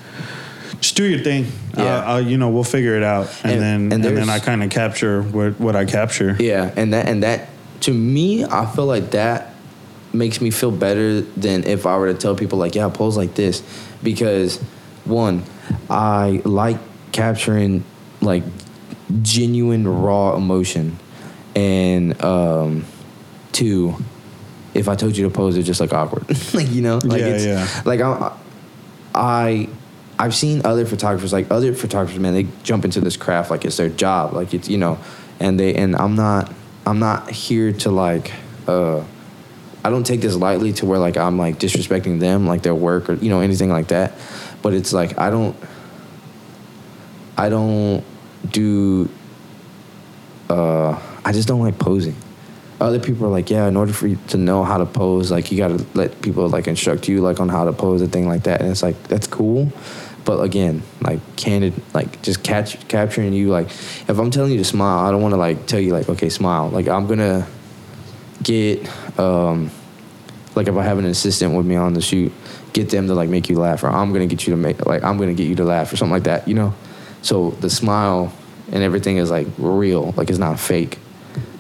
just 0.82 0.98
do 0.98 1.06
your 1.06 1.20
thing. 1.24 1.46
Yeah. 1.78 1.84
Uh, 1.86 2.02
I'll, 2.06 2.22
you 2.22 2.38
know, 2.38 2.50
we'll 2.50 2.66
figure 2.66 2.98
it 2.98 3.04
out, 3.04 3.28
and, 3.46 3.54
And- 3.54 3.62
then 3.62 3.82
and 3.94 4.06
and, 4.06 4.18
then 4.18 4.30
I 4.30 4.40
kind 4.40 4.62
of 4.62 4.70
capture 4.70 5.22
what 5.24 5.58
what 5.62 5.78
I 5.78 5.86
capture. 5.86 6.36
yeah, 6.42 6.74
and 6.76 6.92
that 6.92 7.08
and 7.08 7.24
that 7.24 7.48
to 7.88 7.94
me, 7.94 8.44
I 8.44 8.66
feel 8.66 8.86
like 8.86 9.12
that 9.12 9.55
makes 10.16 10.42
me 10.42 10.50
feel 10.52 10.72
better 10.72 11.22
than 11.22 11.64
if 11.66 11.86
I 11.86 11.98
were 11.98 12.12
to 12.12 12.18
tell 12.18 12.36
people 12.36 12.58
like, 12.58 12.76
yeah, 12.76 12.90
pose 12.90 13.18
like 13.18 13.36
this, 13.36 13.62
because 14.02 14.58
one, 15.04 15.44
I 15.90 16.42
like 16.46 16.78
capturing 17.12 17.84
like 18.22 18.44
genuine 19.22 19.88
raw 19.88 20.36
emotion, 20.36 20.98
and 21.56 22.20
um, 22.24 22.86
two, 23.52 23.96
if 24.74 24.90
I 24.90 24.96
told 24.96 25.16
you 25.16 25.24
to 25.26 25.30
pose, 25.30 25.58
it's 25.58 25.68
just 25.68 25.80
like 25.80 25.94
awkward, 25.94 26.28
like 26.54 26.70
you 26.72 26.82
know, 26.82 27.00
like 27.04 27.22
Yeah, 27.22 27.28
it's 27.28 27.46
yeah. 27.46 27.82
like 27.86 28.02
I, 28.02 28.36
I, 29.14 29.70
I've 30.18 30.36
seen 30.36 30.66
other 30.66 30.86
photographers, 30.86 31.32
like 31.34 31.50
other 31.52 31.74
photographers, 31.74 32.20
man, 32.20 32.34
they 32.34 32.48
jump 32.64 32.86
into 32.86 33.00
this 33.02 33.18
craft 33.18 33.52
like 33.52 33.66
it's 33.66 33.78
their 33.78 33.90
job, 33.90 34.34
like 34.34 34.54
it's 34.54 34.68
you 34.70 34.78
know, 34.78 34.98
and 35.40 35.60
they 35.60 35.76
and 35.76 35.96
I'm 35.96 36.16
not, 36.16 36.52
I'm 36.86 37.00
not 37.00 37.30
here 37.32 37.72
to 37.74 37.92
like, 37.92 38.32
uh, 38.68 39.04
I 39.86 39.90
don't 39.90 40.06
take 40.06 40.22
this 40.22 40.36
lightly 40.36 40.74
to 40.74 40.86
where 40.86 41.00
like 41.00 41.18
I'm 41.18 41.38
like 41.38 41.60
disrespecting 41.60 42.20
them, 42.20 42.48
like 42.48 42.64
their 42.64 42.76
work 42.76 43.10
or 43.10 43.14
you 43.14 43.30
know 43.30 43.42
anything 43.42 43.70
like 43.70 43.90
that, 43.90 44.14
but 44.62 44.74
it's 44.74 44.94
like 44.94 45.18
I 45.20 45.30
don't, 45.30 45.56
I 47.38 47.50
don't 47.50 48.04
do, 48.50 49.10
uh, 50.50 51.00
I 51.24 51.32
just 51.32 51.48
don't 51.48 51.62
like 51.62 51.78
posing 51.78 52.16
other 52.80 53.00
people 53.00 53.26
are 53.26 53.30
like, 53.30 53.50
yeah, 53.50 53.68
in 53.68 53.78
order 53.78 53.94
for 53.94 54.08
you 54.08 54.18
to 54.28 54.38
know 54.38 54.64
how 54.64 54.78
to 54.78 54.86
pose, 54.86 55.32
like 55.32 55.52
you 55.52 55.58
gotta 55.58 55.86
let 55.94 56.22
people 56.22 56.48
like 56.50 56.68
instruct 56.68 57.08
you 57.08 57.22
like 57.22 57.40
on 57.40 57.50
how 57.50 57.66
to 57.66 57.74
pose 57.74 58.02
and 58.02 58.12
thing 58.12 58.28
like 58.28 58.44
that. 58.44 58.62
And 58.62 58.70
it's 58.70 58.84
like 58.84 59.02
that's 59.04 59.28
cool, 59.28 59.72
but 60.26 60.42
again, 60.42 60.84
like 61.02 61.20
candid, 61.36 61.74
like 61.94 62.22
just 62.22 62.44
catch 62.44 62.88
capturing 62.88 63.34
you. 63.34 63.50
Like 63.50 63.68
if 63.68 64.10
I'm 64.10 64.32
telling 64.32 64.52
you 64.52 64.58
to 64.58 64.66
smile, 64.66 65.06
I 65.06 65.12
don't 65.12 65.22
want 65.22 65.34
to 65.34 65.38
like 65.38 65.68
tell 65.68 65.80
you 65.80 65.94
like 65.94 66.10
okay, 66.10 66.30
smile. 66.30 66.70
Like 66.70 66.88
I'm 66.88 67.08
gonna 67.08 67.48
get 68.44 68.86
um 69.18 69.72
like 70.56 70.68
if 70.68 70.76
I 70.76 70.84
have 70.84 70.98
an 70.98 71.06
assistant 71.06 71.54
with 71.54 71.66
me 71.66 71.76
on 71.76 71.94
the 71.94 72.02
shoot, 72.02 72.32
get 72.74 72.90
them 72.90 73.08
to 73.08 73.14
like 73.14 73.30
make 73.30 73.50
you 73.50 73.60
laugh, 73.60 73.84
or 73.84 73.88
I'm 73.88 74.14
gonna 74.14 74.28
get 74.28 74.48
you 74.48 74.52
to 74.52 74.58
make 74.58 74.86
like 74.86 75.04
I'm 75.04 75.18
gonna 75.18 75.34
get 75.34 75.48
you 75.48 75.56
to 75.56 75.64
laugh 75.64 75.92
or 75.92 75.98
something 75.98 76.14
like 76.14 76.24
that, 76.24 76.48
you 76.48 76.54
know. 76.54 76.74
So 77.22 77.52
the 77.52 77.70
smile 77.70 78.32
and 78.72 78.84
everything 78.84 79.18
is 79.18 79.30
like 79.30 79.48
real, 79.58 80.14
like 80.18 80.30
it's 80.30 80.40
not 80.40 80.60
fake. 80.60 80.98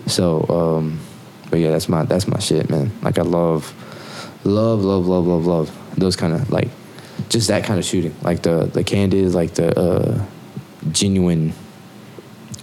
So, 0.07 0.45
um, 0.49 0.99
but 1.49 1.59
yeah, 1.59 1.71
that's 1.71 1.89
my 1.89 2.03
that's 2.03 2.27
my 2.27 2.39
shit, 2.39 2.69
man. 2.69 2.91
Like 3.01 3.19
I 3.19 3.23
love, 3.23 3.73
love, 4.43 4.83
love, 4.83 5.07
love, 5.07 5.27
love, 5.27 5.45
love 5.45 5.81
those 5.97 6.15
kind 6.15 6.33
of 6.33 6.51
like, 6.51 6.69
just 7.29 7.47
that 7.47 7.63
kind 7.63 7.79
of 7.79 7.85
shooting. 7.85 8.15
Like 8.21 8.43
the 8.43 8.65
the 8.65 8.83
candid, 8.83 9.33
like 9.33 9.55
the 9.55 9.77
uh, 9.77 10.25
genuine. 10.91 11.53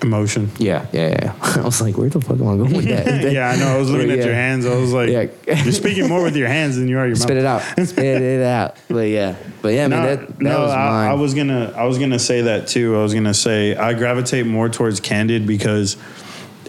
Emotion. 0.03 0.51
Yeah, 0.59 0.87
yeah, 0.93 1.09
yeah. 1.09 1.35
I 1.57 1.63
was 1.63 1.81
like, 1.81 1.97
where 1.97 2.09
the 2.09 2.21
fuck 2.21 2.41
am 2.41 2.49
I 2.49 2.57
going 2.57 2.73
with 2.73 2.85
that? 2.87 3.33
yeah, 3.33 3.51
I 3.51 3.57
know. 3.57 3.69
I 3.69 3.79
was 3.79 3.91
looking 3.91 4.11
at 4.11 4.19
yeah. 4.19 4.25
your 4.25 4.35
hands. 4.35 4.67
I 4.67 4.75
was 4.77 4.93
like, 4.93 5.09
Yeah. 5.09 5.27
you're 5.63 5.73
speaking 5.73 6.09
more 6.09 6.23
with 6.23 6.37
your 6.37 6.49
hands 6.49 6.77
than 6.77 6.89
you 6.89 6.99
are 6.99 7.07
your 7.07 7.17
Spit 7.17 7.43
mouth. 7.43 7.63
Spit 7.63 7.79
it 7.79 7.81
out. 7.81 7.89
Spit 7.89 8.23
it 8.23 8.43
out. 8.43 8.77
But 8.89 9.09
yeah, 9.09 9.37
but 9.61 9.75
yeah, 9.75 9.89
man, 9.89 10.03
no, 10.03 10.17
that, 10.17 10.29
that 10.29 10.41
no, 10.41 10.61
was 10.63 10.71
mine. 10.71 10.79
I, 10.79 11.11
I 11.11 11.15
was 11.15 11.35
gonna, 11.35 11.73
I 11.77 11.85
was 11.85 11.99
gonna 11.99 12.19
say 12.19 12.43
that 12.43 12.67
too. 12.67 12.97
I 12.97 13.03
was 13.03 13.15
gonna 13.15 13.35
say 13.35 13.77
I 13.77 13.95
gravitate 13.95 14.47
more 14.47 14.69
towards 14.69 15.01
candid 15.01 15.47
because 15.47 15.97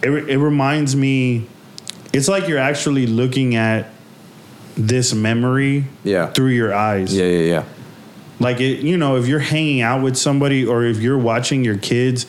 it, 0.01 0.11
it 0.11 0.37
reminds 0.37 0.95
me. 0.95 1.47
It's 2.13 2.27
like 2.27 2.47
you're 2.47 2.59
actually 2.59 3.07
looking 3.07 3.55
at 3.55 3.89
this 4.75 5.13
memory 5.13 5.85
Yeah. 6.03 6.27
through 6.27 6.49
your 6.49 6.73
eyes. 6.73 7.15
yeah, 7.15 7.25
yeah, 7.25 7.39
yeah. 7.39 7.63
Like 8.39 8.59
it, 8.59 8.79
you 8.79 8.97
know, 8.97 9.17
if 9.17 9.27
you're 9.27 9.39
hanging 9.39 9.81
out 9.81 10.01
with 10.01 10.17
somebody 10.17 10.65
or 10.65 10.83
if 10.83 10.99
you're 10.99 11.17
watching 11.17 11.63
your 11.63 11.77
kids 11.77 12.25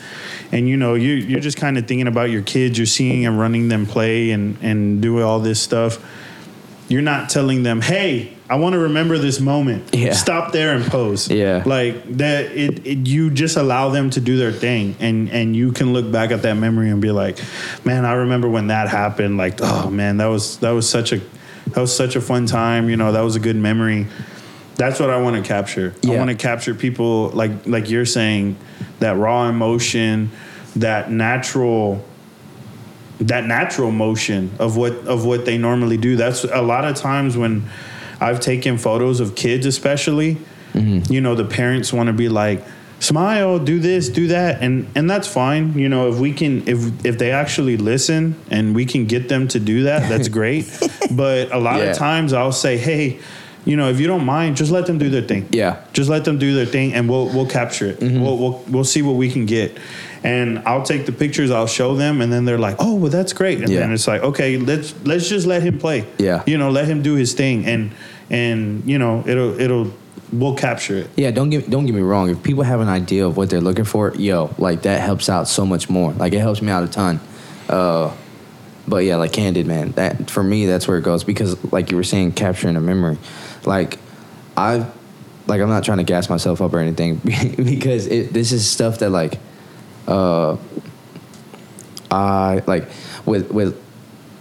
and 0.53 0.69
you 0.69 0.77
know, 0.77 0.95
you 0.95 1.15
you're 1.15 1.41
just 1.41 1.57
kind 1.57 1.79
of 1.79 1.87
thinking 1.87 2.07
about 2.07 2.31
your 2.31 2.43
kids, 2.43 2.79
you're 2.79 2.87
seeing 2.87 3.27
and 3.27 3.39
running 3.39 3.69
them 3.69 3.87
play 3.87 4.31
and 4.31 4.59
and 4.63 5.01
do 5.03 5.23
all 5.23 5.41
this 5.41 5.61
stuff. 5.61 5.99
You're 6.89 7.03
not 7.03 7.31
telling 7.31 7.63
them, 7.63 7.81
"Hey, 7.81 8.35
I 8.49 8.57
want 8.57 8.75
to 8.75 8.79
remember 8.79 9.17
this 9.17 9.41
moment. 9.41 9.95
Yeah. 9.95 10.13
Stop 10.13 10.53
there 10.53 10.77
and 10.77 10.85
pose." 10.85 11.31
Yeah. 11.31 11.63
Like 11.65 12.19
that 12.19 12.53
it, 12.53 12.87
it 12.87 13.09
you 13.09 13.31
just 13.31 13.57
allow 13.57 13.89
them 13.89 14.11
to 14.11 14.21
do 14.21 14.37
their 14.37 14.53
thing 14.53 14.97
and 15.01 15.31
and 15.31 15.57
you 15.57 15.73
can 15.73 15.95
look 15.95 16.13
back 16.13 16.31
at 16.31 16.43
that 16.43 16.55
memory 16.55 16.91
and 16.91 17.01
be 17.01 17.11
like, 17.11 17.39
"Man, 17.85 18.05
I 18.05 18.13
remember 18.13 18.49
when 18.49 18.67
that 18.67 18.89
happened. 18.89 19.39
Like, 19.39 19.61
oh 19.63 19.89
man, 19.89 20.19
that 20.19 20.27
was 20.27 20.59
that 20.59 20.73
was 20.73 20.89
such 20.89 21.13
a 21.13 21.21
that 21.71 21.81
was 21.81 21.97
such 21.97 22.15
a 22.15 22.21
fun 22.21 22.45
time, 22.45 22.91
you 22.91 22.99
know, 22.99 23.13
that 23.13 23.23
was 23.23 23.37
a 23.37 23.41
good 23.41 23.57
memory." 23.57 24.07
That's 24.77 24.99
what 24.99 25.11
I 25.11 25.20
want 25.20 25.37
to 25.37 25.43
capture. 25.43 25.95
I 26.05 26.16
want 26.16 26.31
to 26.31 26.37
capture 26.37 26.75
people 26.75 27.29
like 27.31 27.66
like 27.66 27.89
you're 27.91 28.07
saying 28.07 28.57
that 28.99 29.16
raw 29.16 29.49
emotion, 29.49 30.31
that 30.77 31.11
natural 31.11 32.05
that 33.20 33.45
natural 33.47 33.91
motion 33.93 34.51
of 34.59 34.77
what 34.77 34.93
of 35.07 35.25
what 35.25 35.45
they 35.45 35.59
normally 35.59 35.97
do. 35.97 36.16
That's 36.16 36.45
a 36.45 36.62
lot 36.62 36.85
of 36.85 36.97
times 36.97 37.37
when 37.37 37.68
I've 38.20 38.41
taken 38.41 38.79
photos 38.79 39.20
of 39.20 39.37
kids 39.37 39.66
especially, 39.66 40.39
mm-hmm. 40.72 41.12
you 41.12 41.20
know, 41.20 41.35
the 41.35 41.45
parents 41.45 41.93
want 41.93 42.09
to 42.09 42.12
be 42.12 42.29
like 42.29 42.64
smile, 42.99 43.59
do 43.59 43.79
this, 43.79 44.09
do 44.09 44.27
that 44.29 44.61
and 44.62 44.89
and 44.97 45.09
that's 45.09 45.29
fine. 45.29 45.79
You 45.79 45.89
know, 45.89 46.09
if 46.12 46.18
we 46.18 46.33
can 46.33 46.66
if 46.66 47.05
if 47.07 47.18
they 47.18 47.31
actually 47.31 47.77
listen 47.77 48.35
and 48.51 48.75
we 48.75 48.85
can 48.87 49.07
get 49.07 49.29
them 49.29 49.47
to 49.49 49.61
do 49.61 49.85
that, 49.85 50.09
that's 50.09 50.29
great. 50.41 50.66
but 51.12 51.53
a 51.53 51.59
lot 51.59 51.79
Yeah. 51.79 51.91
of 51.93 51.97
times 51.97 52.33
I'll 52.33 52.51
say, 52.53 52.77
"Hey, 52.77 53.20
you 53.65 53.77
know, 53.77 53.89
if 53.91 53.99
you 54.01 54.07
don't 54.07 54.25
mind, 54.25 54.57
just 54.57 54.71
let 54.71 54.87
them 54.87 54.99
do 54.99 55.09
their 55.11 55.23
thing." 55.23 55.47
Yeah. 55.51 55.77
just 55.93 56.09
let 56.11 56.25
them 56.25 56.39
do 56.39 56.55
their 56.55 56.67
thing 56.67 56.95
and 56.95 57.09
we'll 57.09 57.27
we'll 57.35 57.47
capture 57.47 57.87
it 57.87 58.01
Mm-hmm. 58.01 58.21
we'll, 58.23 58.39
we'll 58.39 58.62
we'll 58.69 58.85
see 58.85 59.03
what 59.03 59.17
we 59.17 59.31
can 59.31 59.47
get 59.47 59.79
and 60.23 60.59
i'll 60.67 60.83
take 60.83 61.05
the 61.07 61.12
pictures 61.12 61.51
i'll 61.51 61.67
show 61.67 61.95
them 61.97 62.21
and 62.23 62.33
then 62.33 62.45
they're 62.47 62.59
like 62.69 62.77
oh 62.79 62.95
well 62.95 63.11
that's 63.11 63.33
great 63.35 63.61
and 63.61 63.69
Yeah. 63.69 63.81
then 63.81 63.93
it's 63.93 64.07
like 64.09 64.23
okay 64.23 64.57
let's 64.59 64.95
let's 65.05 65.29
just 65.29 65.47
let 65.47 65.62
him 65.62 65.79
play 65.79 66.07
Yeah. 66.19 66.43
you 66.47 66.57
know 66.59 66.71
let 66.71 66.87
him 66.87 67.03
do 67.03 67.15
his 67.15 67.35
thing 67.35 67.67
and 67.67 67.91
and 68.31 68.83
you 68.91 68.99
know 68.99 69.23
it'll 69.27 69.61
it'll 69.61 69.91
we'll 70.33 70.57
capture 70.57 70.97
it 71.03 71.11
Yeah, 71.17 71.31
don't 71.31 71.51
get 71.51 71.69
don't 71.71 71.87
get 71.87 71.95
me 71.95 72.01
wrong. 72.03 72.31
If 72.31 72.43
people 72.43 72.65
have 72.65 72.81
an 72.81 72.89
idea 72.89 73.27
of 73.27 73.37
what 73.37 73.51
they're 73.51 73.61
looking 73.69 73.85
for, 73.85 74.15
yo, 74.17 74.51
like 74.59 74.83
that 74.83 75.01
helps 75.01 75.29
out 75.29 75.47
so 75.49 75.65
much 75.67 75.89
more. 75.91 76.12
Like 76.12 76.33
it 76.33 76.41
helps 76.41 76.61
me 76.62 76.71
out 76.73 76.83
a 76.83 76.89
ton. 76.89 77.21
Uh, 77.69 78.11
but 78.87 78.99
yeah, 78.99 79.16
like 79.16 79.32
candid, 79.32 79.66
man. 79.66 79.93
That 79.93 80.30
for 80.30 80.43
me, 80.43 80.66
that's 80.66 80.87
where 80.87 80.99
it 80.99 81.03
goes 81.03 81.24
because, 81.24 81.72
like 81.72 81.91
you 81.91 81.97
were 81.97 82.05
saying, 82.05 82.32
capturing 82.32 82.76
a 82.76 82.80
memory. 82.80 83.18
Like 83.64 83.99
I've, 84.57 84.93
like 85.47 85.61
I'm 85.61 85.68
not 85.68 85.85
trying 85.85 85.99
to 85.99 86.05
gas 86.05 86.28
myself 86.28 86.61
up 86.61 86.72
or 86.72 86.78
anything 86.78 87.16
because 87.24 88.07
it, 88.07 88.32
this 88.32 88.53
is 88.53 88.68
stuff 88.68 88.99
that 88.99 89.11
like, 89.11 89.39
uh, 90.07 90.57
I 92.11 92.62
like 92.66 92.89
with 93.24 93.51
with 93.51 93.82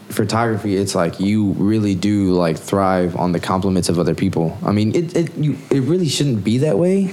photography 0.09 0.75
it's 0.75 0.93
like 0.93 1.19
you 1.19 1.53
really 1.53 1.95
do 1.95 2.33
like 2.33 2.55
thrive 2.57 3.15
on 3.15 3.31
the 3.31 3.39
compliments 3.39 3.89
of 3.89 3.97
other 3.97 4.13
people 4.13 4.55
i 4.63 4.71
mean 4.71 4.93
it 4.93 5.15
it 5.15 5.35
you 5.35 5.57
it 5.71 5.79
really 5.81 6.07
shouldn't 6.07 6.43
be 6.43 6.59
that 6.59 6.77
way 6.77 7.11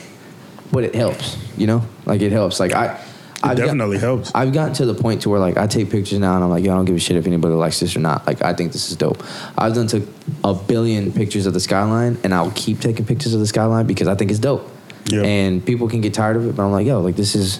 but 0.71 0.85
it 0.85 0.95
helps 0.95 1.39
you 1.57 1.67
know 1.67 1.83
like 2.05 2.21
it 2.21 2.31
helps 2.31 2.61
like 2.61 2.73
i 2.73 3.03
it 3.43 3.47
I've 3.47 3.57
got- 3.57 3.65
definitely 3.65 3.99
helps 3.99 4.31
I've 4.35 4.53
gotten 4.53 4.75
to 4.75 4.87
the 4.87 4.95
point 4.95 5.23
to 5.23 5.31
where 5.31 5.41
like 5.41 5.57
I 5.57 5.67
take 5.67 5.91
pictures 5.91 6.19
now 6.19 6.35
and 6.35 6.45
I'm 6.45 6.51
like, 6.51 6.63
yo, 6.65 6.73
I 6.73 6.77
don't 6.77 6.85
give 6.85 6.97
a 6.97 6.99
shit 6.99 7.17
if 7.17 7.27
anybody 7.27 7.55
likes 7.55 7.81
this 7.81 7.97
or 7.97 8.01
not. 8.01 8.27
Like 8.27 8.43
I 8.43 8.53
think 8.55 8.73
this 8.73 8.91
is 8.91 8.97
dope. 8.97 9.23
I've 9.57 9.75
done 9.75 9.87
took 9.87 10.05
a 10.45 10.55
billion 10.55 11.13
pictures 11.13 11.47
of 11.47 11.55
the 11.55 11.61
skyline 11.61 12.19
and 12.23 12.35
I'll 12.35 12.51
keep 12.53 12.81
taking 12.81 13.05
pictures 13.07 13.33
of 13.35 13.41
the 13.41 13.47
skyline 13.47 13.87
because 13.87 14.09
I 14.09 14.15
think 14.15 14.31
it's 14.31 14.41
dope. 14.41 14.69
Yeah. 15.07 15.23
And 15.23 15.65
people 15.65 15.89
can 15.89 16.01
get 16.03 16.13
tired 16.15 16.37
of 16.37 16.47
it, 16.47 16.55
but 16.55 16.65
I'm 16.65 16.71
like, 16.73 16.87
yo, 16.87 17.01
like 17.01 17.17
this 17.17 17.35
is 17.35 17.57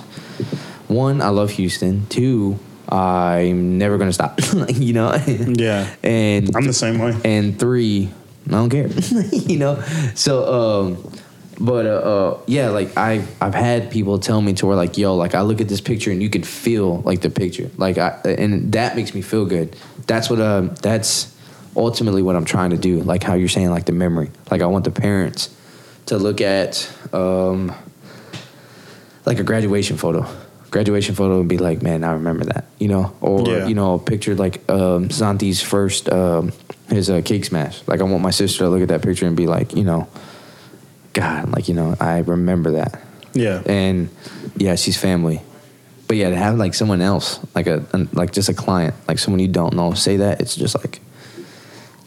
one, 0.89 1.21
I 1.23 1.29
love 1.29 1.51
Houston. 1.53 2.07
Two, 2.07 2.59
I'm 2.89 3.79
never 3.79 3.97
gonna 3.99 4.13
stop. 4.13 4.39
you 4.69 4.93
know? 4.93 5.15
Yeah. 5.27 5.89
And 6.03 6.55
i'm 6.57 6.67
the 6.67 6.73
same 6.73 6.99
way 6.99 7.17
and 7.25 7.59
three, 7.59 8.11
I 8.49 8.51
don't 8.53 8.71
care. 8.71 8.89
you 9.33 9.59
know. 9.59 9.81
So, 10.15 10.45
um, 10.53 11.13
but 11.61 11.85
uh, 11.87 11.91
uh, 11.91 12.39
yeah, 12.47 12.71
like 12.71 12.97
I 12.97 13.23
I've 13.41 13.55
had 13.55 13.91
people 13.91 14.19
tell 14.19 14.41
me 14.41 14.55
to 14.55 14.67
where 14.67 14.77
like, 14.77 14.97
yo, 14.97 15.15
like 15.15 15.35
I 15.35 15.43
look 15.43 15.61
at 15.61 15.69
this 15.69 15.81
picture 15.83 16.11
and 16.11 16.23
you 16.23 16.31
can 16.31 16.43
feel 16.43 17.03
like 17.03 17.21
the 17.21 17.31
picture, 17.31 17.71
like 17.77 17.99
I 17.99 18.19
and 18.25 18.73
that 18.73 18.97
makes 18.97 19.15
me 19.15 19.21
feel 19.23 19.45
good. 19.45 19.77
That's 20.07 20.31
what 20.31 20.41
um 20.41 20.75
that's 20.81 21.37
ultimately 21.77 22.23
what 22.23 22.35
I'm 22.35 22.47
trying 22.47 22.71
to 22.71 22.79
do. 22.79 23.03
Like 23.03 23.23
how 23.23 23.35
you're 23.35 23.49
saying, 23.49 23.71
like 23.71 23.85
the 23.85 23.93
memory. 23.93 24.31
Like 24.51 24.63
I 24.63 24.67
want 24.67 24.85
the 24.85 24.91
parents 24.91 25.55
to 26.07 26.17
look 26.17 26.41
at 26.41 26.91
um 27.13 27.73
like 29.27 29.39
a 29.39 29.45
graduation 29.45 29.97
photo. 29.99 30.27
Graduation 30.71 31.15
photo 31.17 31.41
and 31.41 31.49
be 31.49 31.59
like, 31.59 31.83
man, 31.83 32.05
I 32.05 32.13
remember 32.13 32.45
that, 32.45 32.65
you 32.79 32.89
know, 32.89 33.13
or 33.21 33.47
Yeah. 33.47 33.67
you 33.67 33.75
know, 33.75 33.95
a 33.95 33.99
picture 33.99 34.35
like 34.37 34.63
um, 34.71 35.11
Santi's 35.11 35.61
first 35.61 36.09
um, 36.09 36.53
his 36.89 37.11
uh, 37.11 37.23
cake 37.25 37.45
smash. 37.45 37.83
Like, 37.89 38.01
I 38.01 38.05
want 38.05 38.23
my 38.23 38.31
sister 38.31 38.61
to 38.65 38.69
look 38.71 38.81
at 38.81 38.89
that 38.89 39.03
picture 39.03 39.27
and 39.27 39.37
be 39.37 39.49
like, 39.49 39.75
you 39.75 39.83
know, 39.83 40.07
God, 41.13 41.51
like 41.53 41.69
you 41.69 41.75
know, 41.75 41.95
I 42.01 42.19
remember 42.19 42.73
that, 42.73 43.01
yeah 43.35 43.63
and 43.67 44.09
yeah, 44.57 44.75
she's 44.77 44.97
family. 44.97 45.41
But 46.09 46.17
yeah, 46.17 46.31
to 46.31 46.37
have 46.37 46.57
like 46.59 46.75
someone 46.75 47.01
else, 47.01 47.39
like 47.55 47.67
a 47.67 47.85
an- 47.93 48.09
like 48.13 48.33
just 48.33 48.49
a 48.49 48.55
client, 48.55 48.95
like 49.09 49.19
someone 49.19 49.41
you 49.41 49.49
don't 49.49 49.75
know, 49.75 49.93
say 49.95 50.17
that, 50.19 50.41
it's 50.41 50.55
just 50.57 50.75
like, 50.77 51.01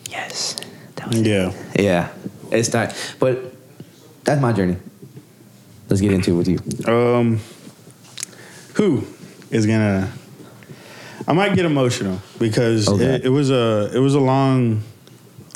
yes, 0.09 0.55
that 0.95 1.07
was 1.09 1.21
yeah 1.21 1.51
yeah, 1.77 2.09
it's 2.51 2.69
time. 2.69 2.91
But 3.19 3.53
that's 4.23 4.41
my 4.41 4.53
journey. 4.53 4.77
Let's 5.89 6.01
get 6.01 6.11
into 6.11 6.31
it 6.31 6.37
with 6.37 6.47
you. 6.47 6.59
um 6.91 7.39
who 8.75 9.05
is 9.51 9.67
gonna 9.67 10.11
i 11.27 11.33
might 11.33 11.53
get 11.55 11.63
emotional 11.65 12.19
because 12.39 12.89
Okay. 12.89 13.03
it, 13.15 13.25
it 13.25 13.29
was 13.29 13.51
a 13.51 13.91
it 13.93 13.99
was 13.99 14.15
a 14.15 14.19
long 14.19 14.81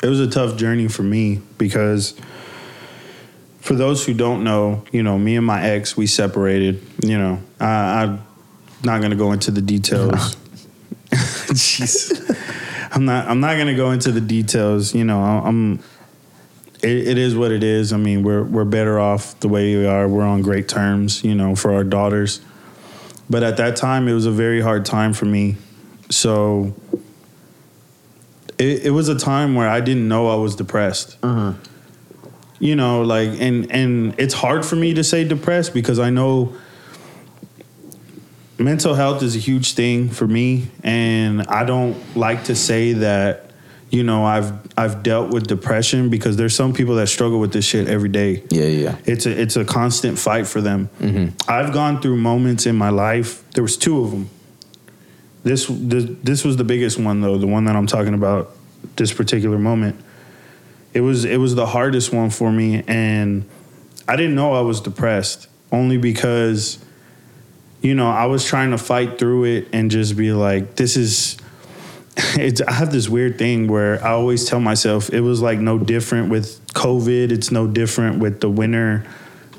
it 0.02 0.06
was 0.08 0.20
a 0.20 0.28
tough 0.30 0.56
journey 0.56 0.86
for 0.86 1.02
me 1.02 1.40
because 1.58 2.14
for 3.68 3.74
those 3.74 4.06
who 4.06 4.14
don't 4.14 4.42
know 4.42 4.82
you 4.92 5.02
know 5.02 5.18
me 5.18 5.36
and 5.36 5.44
my 5.44 5.62
ex 5.62 5.94
we 5.94 6.06
separated 6.06 6.80
you 7.04 7.18
know 7.18 7.38
I, 7.60 8.02
i'm 8.02 8.22
not 8.82 9.02
gonna 9.02 9.14
go 9.14 9.32
into 9.32 9.50
the 9.50 9.60
details 9.60 10.36
Jeez. 11.10 12.90
i'm 12.92 13.04
not 13.04 13.28
i'm 13.28 13.40
not 13.40 13.58
gonna 13.58 13.76
go 13.76 13.90
into 13.90 14.10
the 14.10 14.22
details 14.22 14.94
you 14.94 15.04
know 15.04 15.20
i'm 15.20 15.80
it, 16.82 17.08
it 17.08 17.18
is 17.18 17.36
what 17.36 17.50
it 17.50 17.64
is. 17.64 17.92
I 17.92 17.96
mean, 17.96 18.22
we're 18.22 18.44
we're 18.44 18.64
better 18.64 19.00
off 19.00 19.38
the 19.40 19.48
way 19.48 19.76
we 19.76 19.84
are. 19.84 20.06
We're 20.06 20.22
on 20.22 20.42
great 20.42 20.68
terms, 20.68 21.24
you 21.24 21.34
know, 21.34 21.56
for 21.56 21.72
our 21.72 21.82
daughters. 21.82 22.40
But 23.28 23.42
at 23.42 23.56
that 23.56 23.74
time, 23.76 24.06
it 24.06 24.12
was 24.12 24.26
a 24.26 24.30
very 24.30 24.60
hard 24.60 24.84
time 24.84 25.12
for 25.12 25.24
me. 25.24 25.56
So 26.08 26.74
it, 28.58 28.86
it 28.86 28.90
was 28.90 29.08
a 29.08 29.18
time 29.18 29.54
where 29.56 29.68
I 29.68 29.80
didn't 29.80 30.06
know 30.06 30.28
I 30.28 30.36
was 30.36 30.54
depressed. 30.54 31.16
Uh-huh. 31.22 31.54
You 32.60 32.74
know, 32.74 33.02
like, 33.02 33.40
and 33.40 33.70
and 33.70 34.14
it's 34.18 34.34
hard 34.34 34.64
for 34.64 34.76
me 34.76 34.94
to 34.94 35.04
say 35.04 35.24
depressed 35.24 35.74
because 35.74 35.98
I 35.98 36.10
know 36.10 36.56
mental 38.58 38.94
health 38.94 39.22
is 39.22 39.36
a 39.36 39.38
huge 39.38 39.74
thing 39.74 40.08
for 40.08 40.26
me, 40.26 40.68
and 40.82 41.42
I 41.42 41.64
don't 41.64 41.96
like 42.16 42.44
to 42.44 42.54
say 42.54 42.94
that. 42.94 43.44
You 43.90 44.02
know, 44.02 44.22
I've 44.22 44.52
I've 44.76 45.02
dealt 45.02 45.32
with 45.32 45.46
depression 45.46 46.10
because 46.10 46.36
there's 46.36 46.54
some 46.54 46.74
people 46.74 46.96
that 46.96 47.06
struggle 47.06 47.40
with 47.40 47.54
this 47.54 47.64
shit 47.64 47.88
every 47.88 48.10
day. 48.10 48.42
Yeah, 48.50 48.64
yeah. 48.64 48.96
It's 49.06 49.24
a 49.24 49.40
it's 49.40 49.56
a 49.56 49.64
constant 49.64 50.18
fight 50.18 50.46
for 50.46 50.60
them. 50.60 50.90
Mm-hmm. 51.00 51.50
I've 51.50 51.72
gone 51.72 52.02
through 52.02 52.18
moments 52.18 52.66
in 52.66 52.76
my 52.76 52.90
life. 52.90 53.48
There 53.52 53.62
was 53.62 53.78
two 53.78 54.04
of 54.04 54.10
them. 54.10 54.28
This 55.42 55.66
this 55.70 56.04
this 56.22 56.44
was 56.44 56.58
the 56.58 56.64
biggest 56.64 56.98
one 56.98 57.22
though. 57.22 57.38
The 57.38 57.46
one 57.46 57.64
that 57.64 57.76
I'm 57.76 57.86
talking 57.86 58.12
about. 58.12 58.50
This 58.96 59.12
particular 59.12 59.58
moment. 59.58 59.98
It 60.94 61.00
was 61.00 61.24
it 61.24 61.36
was 61.38 61.54
the 61.54 61.66
hardest 61.66 62.12
one 62.12 62.30
for 62.30 62.50
me, 62.50 62.82
and 62.86 63.48
I 64.06 64.16
didn't 64.16 64.34
know 64.34 64.54
I 64.54 64.62
was 64.62 64.80
depressed 64.80 65.48
only 65.70 65.98
because 65.98 66.78
you 67.80 67.94
know, 67.94 68.10
I 68.10 68.26
was 68.26 68.44
trying 68.44 68.72
to 68.72 68.78
fight 68.78 69.18
through 69.18 69.44
it 69.44 69.68
and 69.72 69.90
just 69.90 70.16
be 70.16 70.32
like, 70.32 70.76
this 70.76 70.96
is. 70.96 71.36
It's, 72.34 72.60
I 72.60 72.72
have 72.72 72.90
this 72.90 73.08
weird 73.08 73.38
thing 73.38 73.68
where 73.68 74.04
I 74.04 74.10
always 74.10 74.44
tell 74.44 74.58
myself 74.58 75.08
it 75.10 75.20
was 75.20 75.40
like 75.40 75.60
no 75.60 75.78
different 75.78 76.30
with 76.30 76.66
COVID. 76.74 77.30
It's 77.30 77.52
no 77.52 77.68
different 77.68 78.18
with 78.18 78.40
the 78.40 78.50
winter, 78.50 79.06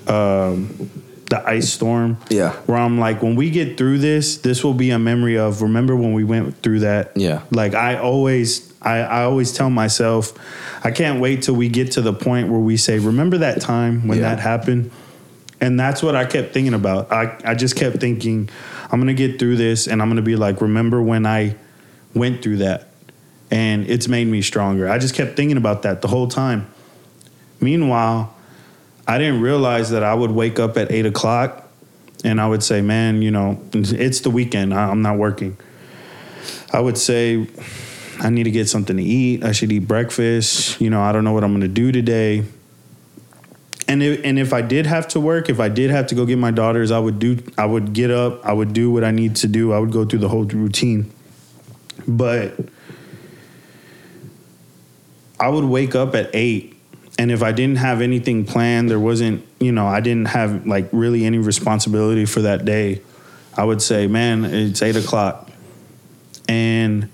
um, 0.07 0.91
the 1.29 1.41
ice 1.45 1.71
storm. 1.71 2.17
Yeah. 2.29 2.51
Where 2.65 2.77
I'm 2.77 2.99
like, 2.99 3.21
when 3.21 3.37
we 3.37 3.49
get 3.49 3.77
through 3.77 3.99
this, 3.99 4.39
this 4.39 4.61
will 4.61 4.73
be 4.73 4.91
a 4.91 4.99
memory 4.99 5.37
of 5.37 5.61
remember 5.61 5.95
when 5.95 6.11
we 6.11 6.25
went 6.25 6.61
through 6.61 6.81
that. 6.81 7.15
Yeah. 7.15 7.43
Like 7.49 7.75
I 7.75 7.97
always, 7.97 8.68
I, 8.81 8.97
I 8.99 9.23
always 9.23 9.51
tell 9.51 9.69
myself, 9.69 10.33
I 10.85 10.91
can't 10.91 11.19
wait 11.19 11.43
till 11.43 11.55
we 11.55 11.67
get 11.69 11.91
to 11.93 12.01
the 12.01 12.13
point 12.13 12.49
where 12.49 12.59
we 12.59 12.77
say, 12.77 12.97
remember 12.99 13.39
that 13.39 13.59
time 13.61 14.07
when 14.07 14.19
Yeah. 14.19 14.29
that 14.35 14.39
happened. 14.39 14.91
And 15.61 15.77
that's 15.77 16.01
what 16.01 16.15
I 16.15 16.23
kept 16.25 16.53
thinking 16.53 16.73
about. 16.73 17.11
I, 17.11 17.35
I 17.43 17.55
just 17.55 17.75
kept 17.75 17.97
thinking, 17.97 18.49
I'm 18.91 18.99
gonna 18.99 19.13
get 19.13 19.37
through 19.39 19.57
this 19.57 19.87
and 19.87 20.01
I'm 20.01 20.07
gonna 20.09 20.21
be 20.21 20.37
like, 20.37 20.61
remember 20.61 21.01
when 21.01 21.25
I 21.25 21.55
went 22.13 22.41
through 22.41 22.57
that? 22.57 22.87
And 23.51 23.89
it's 23.89 24.07
made 24.07 24.27
me 24.27 24.41
stronger. 24.41 24.87
I 24.89 24.97
just 24.99 25.13
kept 25.15 25.35
thinking 25.35 25.57
about 25.57 25.81
that 25.81 26.01
the 26.01 26.07
whole 26.07 26.27
time. 26.27 26.67
Meanwhile, 27.59 28.33
I 29.07 29.17
didn't 29.17 29.41
realize 29.41 29.89
that 29.89 30.03
I 30.03 30.13
would 30.13 30.31
wake 30.31 30.59
up 30.59 30.77
at 30.77 30.91
eight 30.91 31.05
o'clock 31.05 31.67
and 32.23 32.39
I 32.39 32.47
would 32.47 32.63
say, 32.63 32.81
man, 32.81 33.21
you 33.21 33.31
know, 33.31 33.61
it's 33.73 34.21
the 34.21 34.29
weekend. 34.29 34.73
I'm 34.73 35.01
not 35.01 35.17
working. 35.17 35.57
I 36.71 36.79
would 36.79 36.97
say, 36.97 37.47
I 38.21 38.29
need 38.29 38.43
to 38.43 38.51
get 38.51 38.67
something 38.67 38.97
to 38.97 39.03
eat. 39.03 39.43
I 39.43 39.53
should 39.53 39.71
eat 39.71 39.87
breakfast. 39.87 40.79
You 40.81 40.89
know, 40.89 41.01
I 41.01 41.11
don't 41.11 41.23
know 41.23 41.31
what 41.31 41.43
I'm 41.43 41.51
going 41.51 41.61
to 41.61 41.67
do 41.67 41.91
today. 41.91 42.43
And 43.87 44.03
if, 44.03 44.21
and 44.23 44.37
if 44.37 44.53
I 44.53 44.61
did 44.61 44.85
have 44.85 45.07
to 45.09 45.19
work, 45.19 45.49
if 45.49 45.59
I 45.59 45.69
did 45.69 45.89
have 45.89 46.07
to 46.07 46.15
go 46.15 46.25
get 46.25 46.37
my 46.37 46.51
daughters, 46.51 46.91
I 46.91 46.99
would 46.99 47.17
do. 47.17 47.39
I 47.57 47.65
would 47.65 47.93
get 47.93 48.11
up. 48.11 48.45
I 48.45 48.53
would 48.53 48.73
do 48.73 48.91
what 48.91 49.03
I 49.03 49.11
need 49.11 49.37
to 49.37 49.47
do. 49.47 49.73
I 49.73 49.79
would 49.79 49.91
go 49.91 50.05
through 50.05 50.19
the 50.19 50.29
whole 50.29 50.43
routine. 50.43 51.11
But 52.07 52.59
I 55.39 55.49
would 55.49 55.63
wake 55.63 55.95
up 55.95 56.13
at 56.13 56.29
eight, 56.33 56.77
and 57.17 57.31
if 57.31 57.41
I 57.41 57.51
didn't 57.51 57.77
have 57.77 58.01
anything 58.01 58.45
planned, 58.45 58.89
there 58.89 58.99
wasn't. 58.99 59.47
You 59.59 59.71
know, 59.71 59.87
I 59.87 60.01
didn't 60.01 60.27
have 60.27 60.67
like 60.67 60.89
really 60.91 61.25
any 61.25 61.37
responsibility 61.37 62.25
for 62.25 62.41
that 62.41 62.65
day. 62.65 63.01
I 63.57 63.63
would 63.63 63.81
say, 63.81 64.07
man, 64.07 64.45
it's 64.45 64.81
eight 64.81 64.97
o'clock, 64.97 65.49
and 66.47 67.09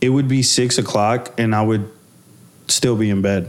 it 0.00 0.10
would 0.10 0.28
be 0.28 0.42
six 0.42 0.78
o'clock, 0.78 1.34
and 1.38 1.54
I 1.54 1.62
would 1.62 1.90
still 2.68 2.96
be 2.96 3.10
in 3.10 3.22
bed. 3.22 3.48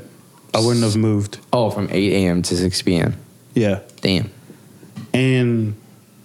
I 0.54 0.60
wouldn't 0.60 0.84
have 0.84 0.96
moved. 0.96 1.40
Oh, 1.54 1.70
from 1.70 1.88
8 1.92 2.14
a.m. 2.14 2.42
to 2.42 2.58
6 2.58 2.82
p.m. 2.82 3.16
Yeah. 3.54 3.82
Damn. 4.02 4.32
And 5.14 5.76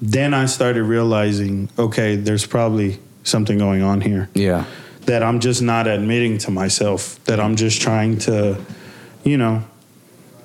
then 0.00 0.32
I 0.34 0.46
started 0.46 0.82
realizing, 0.84 1.68
okay, 1.78 2.16
there's 2.16 2.46
probably 2.46 2.98
something 3.22 3.58
going 3.58 3.82
on 3.82 4.00
here 4.00 4.28
Yeah. 4.34 4.64
that 5.02 5.22
I'm 5.22 5.40
just 5.40 5.62
not 5.62 5.86
admitting 5.86 6.38
to 6.38 6.50
myself, 6.50 7.22
that 7.24 7.40
I'm 7.40 7.56
just 7.56 7.80
trying 7.82 8.18
to, 8.20 8.58
you 9.24 9.36
know, 9.38 9.62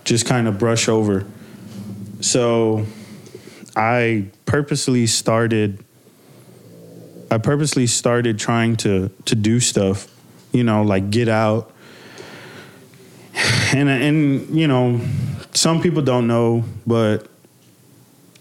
just 0.05 0.25
kind 0.25 0.47
of 0.47 0.57
brush 0.57 0.87
over. 0.89 1.25
So 2.21 2.85
I 3.75 4.25
purposely 4.45 5.07
started 5.07 5.83
I 7.31 7.37
purposely 7.37 7.87
started 7.87 8.39
trying 8.39 8.75
to 8.77 9.09
to 9.25 9.35
do 9.35 9.59
stuff, 9.59 10.07
you 10.51 10.63
know, 10.63 10.83
like 10.83 11.09
get 11.09 11.27
out. 11.27 11.71
And 13.71 13.87
and 13.87 14.49
you 14.49 14.67
know, 14.67 14.99
some 15.53 15.79
people 15.79 16.01
don't 16.01 16.25
know, 16.25 16.63
but 16.87 17.27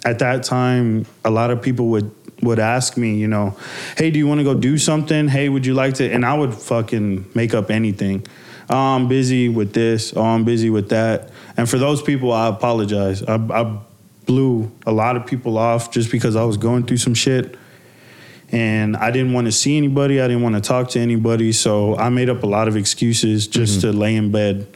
at 0.05 0.21
that 0.21 0.43
time 0.43 1.05
a 1.23 1.31
lot 1.31 1.51
of 1.51 1.61
people 1.61 1.89
would 1.89 2.11
would 2.43 2.59
ask 2.59 2.97
me, 2.97 3.17
you 3.17 3.29
know, 3.29 3.57
hey, 3.97 4.11
do 4.11 4.19
you 4.19 4.27
want 4.27 4.41
to 4.41 4.45
go 4.45 4.55
do 4.55 4.79
something? 4.79 5.29
Hey, 5.29 5.49
would 5.49 5.67
you 5.67 5.75
like 5.75 5.95
to? 5.95 6.11
And 6.11 6.25
I 6.25 6.35
would 6.35 6.55
fucking 6.55 7.31
make 7.35 7.53
up 7.53 7.71
anything. 7.71 8.27
Oh, 8.71 8.77
I'm 8.77 9.09
busy 9.09 9.49
with 9.49 9.73
this. 9.73 10.15
Oh, 10.17 10.23
I'm 10.23 10.45
busy 10.45 10.71
with 10.71 10.91
that. 10.91 11.31
And 11.57 11.69
for 11.69 11.79
those 11.79 12.03
people, 12.03 12.33
I 12.33 12.49
apologize. 12.49 13.23
I, 13.23 13.35
I 13.35 13.79
blew 14.27 14.71
a 14.87 14.93
lot 14.93 15.17
of 15.17 15.27
people 15.27 15.59
off 15.59 15.91
just 15.91 16.13
because 16.13 16.37
I 16.37 16.45
was 16.45 16.57
going 16.57 16.85
through 16.85 16.99
some 16.99 17.15
shit. 17.15 17.58
And 18.51 18.97
I 18.97 19.11
didn't 19.11 19.35
want 19.35 19.47
to 19.47 19.53
see 19.53 19.77
anybody. 19.77 20.21
I 20.21 20.29
didn't 20.29 20.43
want 20.43 20.55
to 20.55 20.61
talk 20.63 20.89
to 20.91 21.01
anybody. 21.01 21.53
So 21.53 21.97
I 21.97 22.09
made 22.09 22.31
up 22.31 22.43
a 22.43 22.47
lot 22.47 22.67
of 22.67 22.77
excuses 22.77 23.47
just 23.47 23.83
to 23.83 23.93
lay 23.93 24.17
in 24.17 24.33
bed 24.33 24.67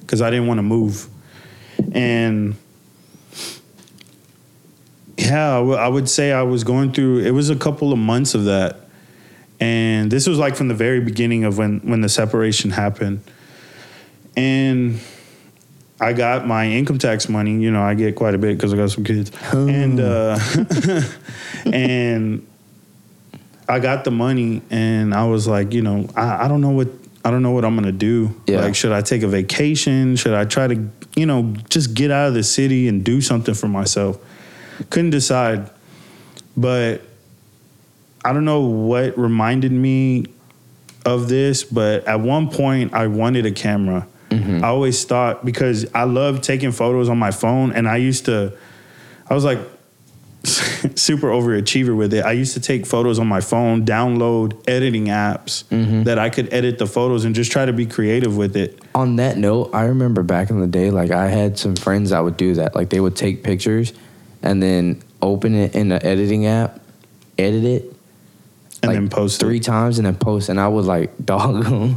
because 0.00 0.20
I 0.20 0.30
didn't 0.30 0.46
want 0.46 0.58
to 0.58 0.62
move. 0.62 1.08
And 1.92 2.56
yeah, 5.16 5.54
I 5.54 5.58
w- 5.58 5.76
I 5.76 5.88
would 5.88 6.08
say 6.08 6.32
I 6.32 6.42
was 6.42 6.62
going 6.64 6.92
through. 6.92 7.20
It 7.20 7.30
was 7.30 7.50
a 7.50 7.56
couple 7.56 7.92
of 7.92 7.98
months 7.98 8.34
of 8.34 8.44
that, 8.44 8.80
and 9.60 10.10
this 10.10 10.26
was 10.26 10.38
like 10.38 10.56
from 10.56 10.68
the 10.68 10.74
very 10.74 11.00
beginning 11.00 11.44
of 11.44 11.58
when 11.58 11.80
when 11.80 12.02
the 12.02 12.08
separation 12.08 12.70
happened, 12.70 13.22
and 14.36 15.00
I 16.00 16.12
got 16.12 16.46
my 16.46 16.68
income 16.68 16.98
tax 16.98 17.28
money. 17.28 17.60
You 17.60 17.70
know, 17.70 17.82
I 17.82 17.94
get 17.94 18.14
quite 18.14 18.34
a 18.34 18.38
bit 18.38 18.56
because 18.56 18.74
I 18.74 18.76
got 18.76 18.90
some 18.90 19.04
kids, 19.04 19.32
and 19.52 20.00
uh, 20.00 20.38
and 21.64 22.46
I 23.68 23.80
got 23.80 24.04
the 24.04 24.10
money, 24.10 24.62
and 24.70 25.14
I 25.14 25.26
was 25.26 25.48
like, 25.48 25.72
you 25.72 25.82
know, 25.82 26.08
I, 26.14 26.44
I 26.44 26.48
don't 26.48 26.60
know 26.60 26.70
what. 26.70 26.88
I 27.24 27.32
don't 27.32 27.42
know 27.42 27.50
what 27.50 27.64
I'm 27.64 27.74
gonna 27.74 27.90
do. 27.90 28.40
Yeah. 28.46 28.60
Like, 28.60 28.76
should 28.76 28.92
I 28.92 29.00
take 29.00 29.22
a 29.24 29.28
vacation? 29.28 30.14
Should 30.14 30.34
I 30.34 30.44
try 30.44 30.68
to, 30.68 30.88
you 31.16 31.26
know, 31.26 31.54
just 31.68 31.92
get 31.92 32.12
out 32.12 32.28
of 32.28 32.34
the 32.34 32.44
city 32.44 32.86
and 32.86 33.04
do 33.04 33.20
something 33.20 33.52
for 33.52 33.66
myself? 33.66 34.16
couldn't 34.90 35.10
decide 35.10 35.70
but 36.56 37.02
i 38.24 38.32
don't 38.32 38.44
know 38.44 38.60
what 38.60 39.16
reminded 39.18 39.72
me 39.72 40.26
of 41.04 41.28
this 41.28 41.64
but 41.64 42.04
at 42.06 42.20
one 42.20 42.50
point 42.50 42.92
i 42.92 43.06
wanted 43.06 43.46
a 43.46 43.52
camera 43.52 44.06
mm-hmm. 44.30 44.64
i 44.64 44.68
always 44.68 45.04
thought 45.04 45.44
because 45.44 45.92
i 45.94 46.04
love 46.04 46.40
taking 46.40 46.72
photos 46.72 47.08
on 47.08 47.18
my 47.18 47.30
phone 47.30 47.72
and 47.72 47.88
i 47.88 47.96
used 47.96 48.24
to 48.24 48.52
i 49.28 49.34
was 49.34 49.44
like 49.44 49.58
super 50.94 51.28
overachiever 51.28 51.96
with 51.96 52.12
it 52.14 52.24
i 52.24 52.32
used 52.32 52.54
to 52.54 52.60
take 52.60 52.86
photos 52.86 53.18
on 53.18 53.26
my 53.26 53.40
phone 53.40 53.84
download 53.84 54.56
editing 54.68 55.06
apps 55.06 55.64
mm-hmm. 55.64 56.04
that 56.04 56.18
i 56.18 56.28
could 56.30 56.52
edit 56.52 56.78
the 56.78 56.86
photos 56.86 57.24
and 57.24 57.34
just 57.34 57.50
try 57.52 57.64
to 57.66 57.72
be 57.72 57.86
creative 57.86 58.36
with 58.36 58.56
it 58.56 58.78
On 58.94 59.16
that 59.16 59.36
note, 59.36 59.70
I 59.74 59.84
remember 59.84 60.22
back 60.22 60.48
in 60.50 60.60
the 60.60 60.66
day, 60.66 60.90
like 60.90 61.10
I 61.10 61.28
had 61.28 61.58
some 61.58 61.76
friends 61.76 62.10
that 62.10 62.20
would 62.24 62.36
do 62.38 62.54
that. 62.54 62.74
Like 62.74 62.88
they 62.88 62.98
would 63.00 63.14
take 63.14 63.42
pictures 63.42 63.92
and 64.42 64.62
then 64.62 65.02
open 65.20 65.54
it 65.54 65.74
in 65.74 65.88
the 65.90 66.00
editing 66.04 66.46
app, 66.46 66.80
edit 67.36 67.64
it, 67.64 67.82
and 68.82 68.88
like, 68.88 68.94
then 68.94 69.08
post 69.10 69.38
three 69.38 69.58
it. 69.58 69.64
times, 69.64 69.98
and 69.98 70.06
then 70.06 70.14
post. 70.16 70.48
And 70.48 70.58
I 70.58 70.66
would 70.68 70.86
like 70.86 71.12
dog 71.24 71.64
them. 71.64 71.96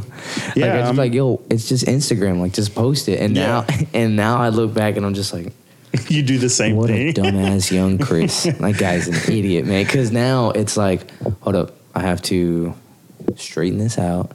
Yeah, 0.54 0.66
like 0.66 0.72
I 0.74 0.76
just 0.76 0.84
I'm- 0.84 0.86
um, 0.90 0.96
like 0.96 1.14
yo, 1.14 1.40
it's 1.48 1.68
just 1.68 1.86
Instagram. 1.86 2.38
Like 2.40 2.52
just 2.52 2.74
post 2.74 3.08
it. 3.08 3.18
And 3.20 3.34
Yeah. 3.34 3.64
now, 3.66 3.66
and 3.94 4.14
now 4.16 4.36
I 4.38 4.50
look 4.50 4.74
back 4.74 4.96
and 4.96 5.06
I'm 5.06 5.14
just 5.14 5.32
like, 5.32 5.52
you 6.08 6.22
do 6.22 6.38
the 6.38 6.48
same 6.48 6.76
what 6.76 6.88
thing 6.88 7.08
What 7.08 7.18
a 7.18 7.20
dumbass 7.22 7.70
young 7.74 7.98
Chris. 7.98 8.44
that 8.44 8.78
guy's 8.78 9.08
an 9.08 9.14
idiot, 9.32 9.66
man. 9.66 9.84
Because 9.84 10.10
now 10.12 10.50
it's 10.50 10.76
like, 10.76 11.10
hold 11.40 11.56
up, 11.56 11.72
I 11.94 12.00
have 12.02 12.22
to 12.22 12.74
straighten 13.36 13.78
this 13.78 13.98
out. 13.98 14.32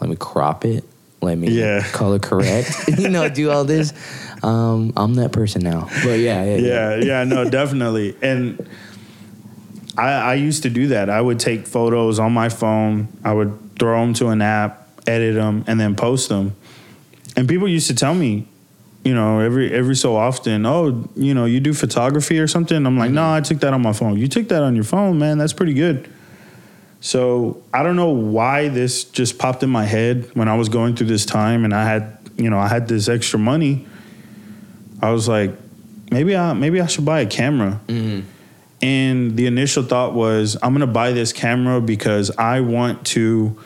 Let 0.00 0.10
me 0.10 0.16
crop 0.16 0.64
it. 0.64 0.84
Let 1.20 1.36
me 1.38 1.48
Yeah. 1.50 1.82
color 1.92 2.18
correct. 2.18 2.88
you 2.98 3.08
know, 3.08 3.28
do 3.28 3.50
all 3.50 3.64
this. 3.64 3.92
Um, 4.42 4.92
I'm 4.96 5.14
that 5.14 5.32
person 5.32 5.62
now. 5.62 5.88
But 6.04 6.20
yeah, 6.20 6.44
yeah, 6.44 6.56
yeah. 6.56 6.56
yeah, 6.56 6.96
yeah, 7.04 7.24
no, 7.24 7.48
definitely. 7.48 8.14
And 8.22 8.68
I, 9.96 10.10
I 10.12 10.34
used 10.34 10.62
to 10.62 10.70
do 10.70 10.88
that. 10.88 11.10
I 11.10 11.20
would 11.20 11.40
take 11.40 11.66
photos 11.66 12.18
on 12.20 12.32
my 12.32 12.48
phone. 12.48 13.08
I 13.24 13.32
would 13.32 13.58
throw 13.78 14.00
them 14.00 14.14
to 14.14 14.28
an 14.28 14.40
app, 14.42 14.88
edit 15.08 15.34
them, 15.34 15.64
and 15.66 15.80
then 15.80 15.96
post 15.96 16.28
them. 16.28 16.54
And 17.36 17.48
people 17.48 17.66
used 17.66 17.88
to 17.88 17.94
tell 17.96 18.14
me, 18.14 18.46
you 19.08 19.14
know, 19.14 19.40
every 19.40 19.72
every 19.72 19.96
so 19.96 20.16
often, 20.16 20.66
oh, 20.66 21.08
you 21.16 21.32
know, 21.32 21.46
you 21.46 21.60
do 21.60 21.72
photography 21.72 22.38
or 22.38 22.46
something. 22.46 22.84
I'm 22.84 22.98
like, 22.98 23.06
mm-hmm. 23.06 23.14
no, 23.14 23.32
I 23.32 23.40
took 23.40 23.60
that 23.60 23.72
on 23.72 23.80
my 23.80 23.94
phone. 23.94 24.18
You 24.18 24.28
took 24.28 24.48
that 24.48 24.62
on 24.62 24.74
your 24.74 24.84
phone, 24.84 25.18
man. 25.18 25.38
That's 25.38 25.54
pretty 25.54 25.72
good. 25.72 26.12
So 27.00 27.62
I 27.72 27.82
don't 27.82 27.96
know 27.96 28.10
why 28.10 28.68
this 28.68 29.04
just 29.04 29.38
popped 29.38 29.62
in 29.62 29.70
my 29.70 29.86
head 29.86 30.30
when 30.34 30.46
I 30.46 30.56
was 30.56 30.68
going 30.68 30.94
through 30.94 31.06
this 31.06 31.24
time, 31.24 31.64
and 31.64 31.74
I 31.74 31.84
had, 31.86 32.18
you 32.36 32.50
know, 32.50 32.58
I 32.58 32.68
had 32.68 32.86
this 32.86 33.08
extra 33.08 33.38
money. 33.38 33.86
I 35.00 35.10
was 35.10 35.26
like, 35.26 35.52
maybe 36.10 36.36
I 36.36 36.52
maybe 36.52 36.78
I 36.82 36.86
should 36.86 37.06
buy 37.06 37.20
a 37.20 37.26
camera. 37.26 37.80
Mm-hmm. 37.86 38.28
And 38.82 39.36
the 39.38 39.46
initial 39.46 39.84
thought 39.84 40.12
was, 40.12 40.58
I'm 40.62 40.74
gonna 40.74 40.86
buy 40.86 41.12
this 41.12 41.32
camera 41.32 41.80
because 41.80 42.30
I 42.36 42.60
want 42.60 43.06
to 43.06 43.58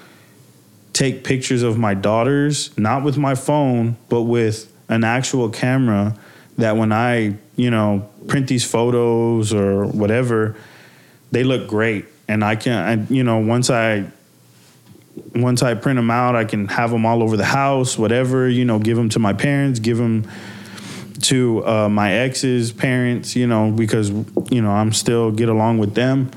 take 0.93 1.25
pictures 1.25 1.65
of 1.65 1.77
my 1.79 1.95
daughters, 1.95 2.79
not 2.79 3.03
with 3.03 3.19
my 3.19 3.35
phone, 3.35 3.97
but 4.09 4.23
with 4.23 4.72
an 4.93 5.05
actual 5.05 5.49
camera. 5.51 6.17
That 6.59 6.77
when 6.77 6.93
I, 6.93 7.37
you 7.57 7.71
know, 7.71 8.09
print 8.29 8.47
these 8.47 8.65
photos 8.65 9.55
or 9.55 9.87
whatever, 9.87 10.55
they 11.31 11.45
look 11.45 11.67
great, 11.67 12.05
and 12.29 12.45
I 12.45 12.57
can, 12.57 12.73
I, 12.73 13.13
you 13.13 13.25
know, 13.25 13.39
once 13.39 13.71
I 13.71 14.05
once 15.35 15.63
I 15.63 15.75
print 15.75 15.97
them 15.97 16.11
out, 16.11 16.37
I 16.37 16.45
can 16.45 16.69
have 16.69 16.91
them 16.91 17.07
all 17.07 17.23
over 17.23 17.37
the 17.37 17.45
house, 17.45 17.99
whatever, 17.99 18.49
you 18.49 18.65
know, 18.65 18.79
give 18.79 18.97
them 18.97 19.09
to 19.11 19.19
my 19.19 19.33
parents, 19.33 19.79
give 19.79 19.99
them 19.99 20.27
to 21.23 21.67
uh, 21.67 21.89
my 21.89 22.13
ex's 22.13 22.73
parents, 22.73 23.37
you 23.37 23.47
know, 23.47 23.71
because 23.71 24.11
you 24.51 24.61
know 24.61 24.71
I'm 24.71 24.93
still 24.93 25.31
get 25.31 25.49
along 25.49 25.79
with 25.79 25.95
them. 25.95 26.31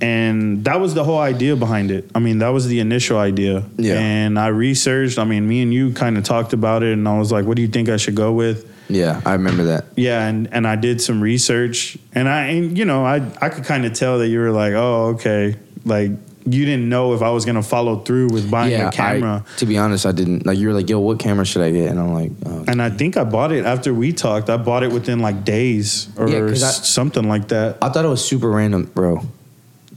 And 0.00 0.64
that 0.64 0.80
was 0.80 0.94
the 0.94 1.04
whole 1.04 1.18
idea 1.18 1.56
behind 1.56 1.90
it. 1.90 2.10
I 2.14 2.18
mean, 2.20 2.38
that 2.38 2.48
was 2.48 2.66
the 2.66 2.80
initial 2.80 3.18
idea. 3.18 3.64
Yeah. 3.76 3.98
And 3.98 4.38
I 4.38 4.48
researched. 4.48 5.18
I 5.18 5.24
mean, 5.24 5.46
me 5.46 5.62
and 5.62 5.74
you 5.74 5.92
kind 5.92 6.16
of 6.16 6.24
talked 6.24 6.52
about 6.52 6.82
it, 6.82 6.92
and 6.94 7.06
I 7.06 7.18
was 7.18 7.30
like, 7.30 7.44
"What 7.44 7.56
do 7.56 7.62
you 7.62 7.68
think 7.68 7.88
I 7.88 7.96
should 7.96 8.14
go 8.14 8.32
with?" 8.32 8.66
Yeah, 8.88 9.20
I 9.24 9.34
remember 9.34 9.64
that. 9.64 9.84
Yeah, 9.96 10.26
and, 10.26 10.52
and 10.52 10.66
I 10.66 10.74
did 10.76 11.00
some 11.00 11.20
research, 11.20 11.96
and 12.12 12.28
I 12.28 12.46
and 12.46 12.76
you 12.76 12.84
know 12.84 13.04
I 13.04 13.16
I 13.40 13.48
could 13.48 13.64
kind 13.64 13.84
of 13.84 13.92
tell 13.92 14.18
that 14.18 14.28
you 14.28 14.40
were 14.40 14.50
like, 14.50 14.72
oh 14.72 15.14
okay, 15.14 15.56
like 15.84 16.10
you 16.46 16.64
didn't 16.64 16.88
know 16.88 17.12
if 17.14 17.22
I 17.22 17.30
was 17.30 17.44
gonna 17.44 17.62
follow 17.62 18.00
through 18.00 18.30
with 18.30 18.50
buying 18.50 18.72
yeah, 18.72 18.88
a 18.88 18.92
camera. 18.92 19.44
I, 19.46 19.58
to 19.58 19.66
be 19.66 19.78
honest, 19.78 20.06
I 20.06 20.12
didn't. 20.12 20.46
Like 20.46 20.58
you 20.58 20.68
were 20.68 20.74
like, 20.74 20.88
"Yo, 20.88 20.98
what 20.98 21.18
camera 21.18 21.44
should 21.44 21.62
I 21.62 21.70
get?" 21.70 21.90
And 21.90 22.00
I'm 22.00 22.12
like, 22.12 22.32
oh, 22.46 22.64
and 22.66 22.82
I 22.82 22.90
think 22.90 23.16
I 23.16 23.24
bought 23.24 23.52
it 23.52 23.64
after 23.64 23.94
we 23.94 24.12
talked. 24.12 24.50
I 24.50 24.56
bought 24.56 24.82
it 24.82 24.90
within 24.90 25.20
like 25.20 25.44
days 25.44 26.08
or 26.16 26.28
Yeah, 26.28 26.46
I- 26.46 26.54
something 26.54 27.28
like 27.28 27.48
that. 27.48 27.78
I 27.82 27.90
thought 27.90 28.04
it 28.04 28.08
was 28.08 28.24
super 28.24 28.50
random, 28.50 28.84
bro. 28.94 29.20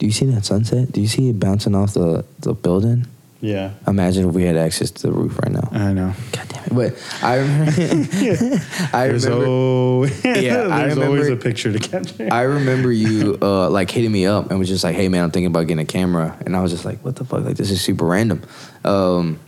Do 0.04 0.08
you 0.08 0.12
see 0.12 0.26
that 0.26 0.44
sunset? 0.44 0.92
Do 0.92 1.00
you 1.00 1.08
see 1.08 1.30
it 1.30 1.40
bouncing 1.40 1.74
off 1.76 1.94
the 1.94 2.26
the 2.40 2.54
building? 2.54 3.08
Yeah, 3.40 3.72
Imagine 3.88 4.28
if 4.28 4.36
we 4.36 4.44
had 4.44 4.58
access 4.58 4.92
to 4.92 5.08
the 5.08 5.14
roof 5.14 5.40
right 5.40 5.52
now. 5.52 5.70
I 5.72 5.94
know. 5.94 6.14
God 6.34 6.46
damn 6.50 6.64
it! 6.66 6.74
But 6.74 7.24
I 7.24 7.36
remember. 7.38 7.72
I 8.94 9.08
There's, 9.08 9.26
remember. 9.26 9.46
always, 9.48 10.26
Yeah, 10.26 10.68
I 10.70 10.88
there's 10.88 10.98
always 10.98 11.24
remember- 11.28 11.34
a 11.34 11.38
picture 11.38 11.72
to 11.72 11.80
capture. 11.80 12.28
I 12.30 12.42
remember 12.42 12.92
you 12.92 13.38
uh, 13.42 13.70
like 13.70 13.92
hitting 13.92 14.12
me 14.12 14.26
up 14.26 14.50
and 14.50 14.60
was 14.60 14.68
just 14.68 14.84
like, 14.84 14.96
"Hey 14.98 15.08
man, 15.08 15.24
I'm 15.24 15.32
thinking 15.32 15.48
about 15.48 15.68
getting 15.68 15.80
a 15.80 15.86
camera," 15.86 16.38
and 16.46 16.54
I 16.54 16.62
was 16.62 16.72
just 16.72 16.84
like, 16.84 17.00
"What 17.00 17.16
the 17.16 17.24
fuck? 17.24 17.46
Like 17.46 17.56
this 17.56 17.72
is 17.72 17.80
super 17.82 18.04
random." 18.06 18.42
Um, 18.84 19.40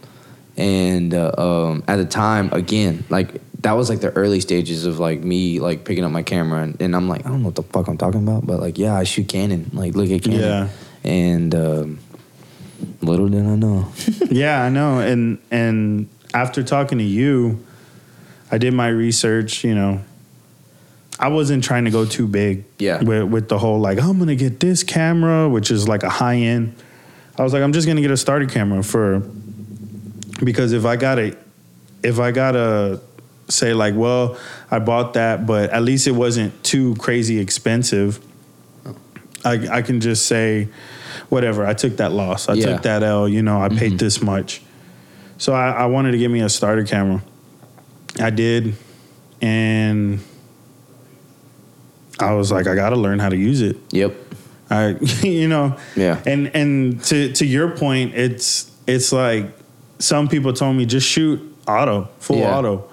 and 0.56 1.14
uh, 1.14 1.34
um, 1.38 1.84
at 1.90 1.98
the 1.98 2.06
time, 2.06 2.48
again, 2.54 3.04
like 3.10 3.42
that 3.66 3.72
was 3.72 3.90
like 3.90 4.00
the 4.00 4.12
early 4.12 4.42
stages 4.42 4.86
of 4.86 5.00
like 5.00 5.22
me 5.22 5.60
like 5.60 5.86
picking 5.86 6.04
up 6.04 6.12
my 6.12 6.22
camera, 6.22 6.62
and, 6.62 6.80
and 6.80 6.96
I'm 6.96 7.10
like, 7.10 7.26
I 7.26 7.30
don't 7.30 7.42
know 7.42 7.48
what 7.48 7.56
the 7.56 7.64
fuck 7.64 7.88
I'm 7.88 7.98
talking 7.98 8.22
about, 8.22 8.46
but 8.46 8.60
like, 8.60 8.78
yeah, 8.78 8.96
I 8.96 9.06
shoot 9.06 9.28
Canon. 9.28 9.72
Like, 9.74 9.96
look 9.96 10.12
at 10.12 10.22
Canon. 10.22 10.40
Yeah. 10.40 10.70
And 11.04 11.56
um, 11.56 12.00
little 13.02 13.28
did 13.28 13.44
I 13.44 13.56
know. 13.56 13.92
yeah, 14.30 14.62
I 14.62 14.70
know. 14.70 15.00
And 15.00 15.40
and 15.50 16.08
after 16.32 16.62
talking 16.62 17.00
to 17.00 17.04
you, 17.04 17.66
I 18.52 18.60
did 18.60 18.76
my 18.76 18.88
research. 18.88 19.64
You 19.64 19.74
know, 19.74 20.02
I 21.20 21.30
wasn't 21.30 21.64
trying 21.64 21.86
to 21.86 21.92
go 21.92 22.06
too 22.06 22.28
big. 22.28 22.66
Yeah. 22.78 23.02
With 23.02 23.24
with 23.24 23.50
the 23.50 23.58
whole 23.58 23.80
like 23.80 24.00
I'm 24.00 24.20
gonna 24.20 24.36
get 24.36 24.60
this 24.60 24.84
camera, 24.84 25.50
which 25.50 25.72
is 25.72 25.88
like 25.88 26.04
a 26.04 26.10
high 26.10 26.36
end. 26.38 26.76
I 27.36 27.42
was 27.42 27.52
like, 27.52 27.64
I'm 27.64 27.74
just 27.74 27.88
gonna 27.88 28.02
get 28.02 28.12
a 28.12 28.18
starter 28.18 28.46
camera 28.46 28.84
for 28.84 29.24
because 30.44 30.72
if 30.72 30.86
I 30.86 30.98
got 30.98 31.18
a 31.18 31.36
if 32.04 32.20
I 32.20 32.30
gotta 32.30 33.02
say 33.48 33.74
like, 33.74 33.94
well, 33.96 34.38
I 34.72 34.80
bought 34.80 35.14
that, 35.14 35.46
but 35.46 35.70
at 35.70 35.84
least 35.84 36.08
it 36.08 36.12
wasn't 36.12 36.64
too 36.64 36.96
crazy 36.96 37.40
expensive. 37.40 38.20
I 39.44 39.68
I 39.78 39.82
can 39.82 40.00
just 40.02 40.26
say, 40.26 40.68
whatever. 41.30 41.66
I 41.66 41.74
took 41.74 41.98
that 41.98 42.12
loss. 42.12 42.50
I 42.50 42.54
Yeah. 42.54 42.66
took 42.68 42.82
that 42.84 43.04
L. 43.04 43.28
You 43.30 43.42
know, 43.42 43.62
I 43.62 43.70
paid 43.70 43.80
mm-hmm. 43.94 43.98
this 43.98 44.22
much. 44.22 44.62
So 45.38 45.54
I, 45.54 45.72
I 45.72 45.86
wanted 45.88 46.12
to 46.12 46.18
get 46.18 46.32
me 46.32 46.42
a 46.42 46.50
starter 46.50 46.84
camera. 46.84 47.22
I 48.20 48.30
did, 48.30 48.76
and 49.42 50.20
I 52.20 52.34
was 52.34 52.52
like, 52.52 52.68
I 52.68 52.76
got 52.76 52.92
to 52.92 52.96
learn 52.96 53.20
how 53.20 53.30
to 53.30 53.36
use 53.38 53.62
it. 53.62 53.78
yep. 53.92 54.16
I, 54.70 54.96
you 55.22 55.48
know, 55.48 55.78
Yeah. 55.96 56.22
And 56.26 56.48
and 56.56 57.04
to 57.06 57.32
to 57.34 57.46
your 57.46 57.70
point, 57.78 58.16
it's 58.16 58.72
it's 58.88 59.12
like 59.12 59.52
some 60.00 60.28
people 60.28 60.54
told 60.54 60.76
me 60.76 60.86
just 60.86 61.08
shoot 61.08 61.40
auto, 61.68 62.10
full 62.20 62.38
Yeah. 62.38 62.58
auto. 62.58 62.90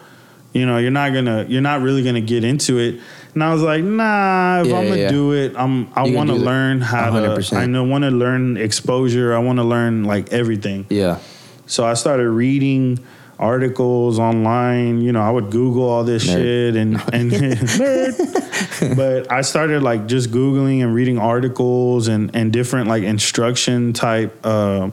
You 0.53 0.66
know, 0.66 0.76
you're 0.78 0.90
not 0.90 1.12
gonna, 1.14 1.46
you're 1.48 1.62
not 1.62 1.80
really 1.80 2.03
gonna 2.05 2.20
get 2.20 2.44
into 2.44 2.78
it. 2.78 3.00
And 3.34 3.42
I 3.42 3.53
was 3.55 3.62
like, 3.62 3.82
nah, 3.82 4.61
if 4.61 4.66
Yeah, 4.66 4.76
I'm 4.78 4.88
gonna 4.88 4.96
yeah. 5.00 5.09
do 5.11 5.32
it, 5.32 5.55
I'm, 5.57 5.88
I 5.94 6.03
want 6.03 6.12
to 6.12 6.12
gonna 6.12 6.32
do 6.34 6.42
it 6.42 6.44
learn 6.44 6.80
how 6.82 7.11
to. 7.11 7.28
100%. 7.28 7.57
I 7.57 7.64
know, 7.66 7.84
want 7.84 8.05
to 8.05 8.11
learn 8.11 8.57
exposure. 8.59 9.34
I 9.34 9.38
want 9.38 9.59
to 9.59 9.64
learn 9.64 10.05
like 10.05 10.30
everything. 10.32 10.84
Yeah. 10.90 11.18
So 11.66 11.86
I 11.86 11.94
started 11.94 12.28
reading 12.28 12.98
articles 13.38 14.18
online. 14.18 15.00
You 15.00 15.12
know, 15.12 15.22
I 15.22 15.30
would 15.30 15.50
Google 15.50 15.88
all 15.88 16.05
this 16.05 16.26
Nerd. 16.26 16.34
shit 16.34 16.76
and 16.76 17.03
and 17.14 18.96
but 18.96 19.32
I 19.32 19.40
started 19.40 19.82
like 19.82 20.07
just 20.07 20.30
googling 20.30 20.82
and 20.82 20.94
reading 20.94 21.18
articles 21.18 22.09
and 22.09 22.30
and 22.36 22.53
different 22.53 22.88
like 22.88 23.03
instruction 23.05 23.94
type 23.94 24.38
uh, 24.44 24.90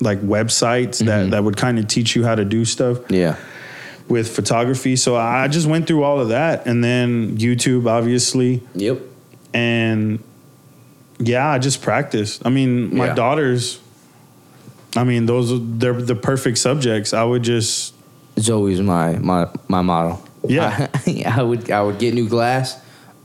like 0.00 0.20
websites 0.22 1.04
that 1.04 1.32
that 1.32 1.44
would 1.44 1.56
kind 1.56 1.78
of 1.78 1.88
teach 1.88 2.14
you 2.16 2.24
how 2.24 2.34
to 2.34 2.44
do 2.44 2.64
stuff 2.64 2.98
Yeah. 3.10 3.36
With 4.10 4.28
photography. 4.34 4.96
So 4.96 5.16
I 5.16 5.48
just 5.48 5.66
went 5.66 5.86
through 5.86 6.02
all 6.02 6.20
of 6.20 6.28
that 6.28 6.66
and 6.66 6.82
then 6.84 7.38
YouTube 7.38 7.86
obviously 7.88 8.60
Yep. 8.74 9.00
and 9.54 10.22
yeah, 11.18 11.48
I 11.48 11.58
just 11.58 11.80
practiced. 11.82 12.42
I 12.44 12.50
mean, 12.50 12.96
my 12.96 13.06
Yeah. 13.06 13.14
daughters. 13.14 13.78
I 14.96 15.04
mean, 15.04 15.26
those 15.26 15.52
are 15.52 15.58
they're 15.58 15.92
the 16.02 16.16
perfect 16.16 16.58
subjects. 16.58 17.14
I 17.14 17.22
would 17.24 17.42
just 17.42 17.94
Zoe's 18.38 18.80
my 18.80 19.16
my 19.18 19.46
my 19.68 19.82
model. 19.82 20.20
Yeah. 20.48 20.88
I, 21.06 21.24
I 21.38 21.42
would 21.42 21.70
I 21.70 21.82
would 21.82 21.98
get 21.98 22.14
new 22.14 22.28
glass, 22.28 22.76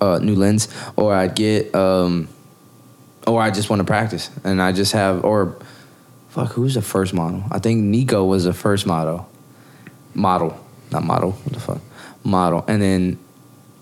uh, 0.02 0.20
new 0.22 0.36
lens, 0.36 0.68
or 0.96 1.14
I'd 1.16 1.36
get 1.36 1.74
um, 1.74 2.28
or 3.26 3.42
I 3.42 3.50
just 3.50 3.70
want 3.70 3.80
to 3.80 3.86
practice, 3.86 4.30
and 4.44 4.62
I 4.62 4.72
just 4.74 4.92
have 4.92 5.24
or, 5.26 5.56
fuck, 6.30 6.52
who's 6.52 6.76
the 6.76 6.82
first 6.82 7.14
model? 7.14 7.44
I 7.50 7.58
think 7.60 7.82
Nico 7.82 8.24
was 8.26 8.44
the 8.44 8.54
first 8.54 8.86
model, 8.86 9.28
model, 10.14 10.60
not 10.96 11.04
model. 11.04 11.32
What 11.32 11.54
the 11.54 11.60
fuck, 11.60 11.82
model, 12.24 12.64
and 12.68 12.82
then 12.82 13.20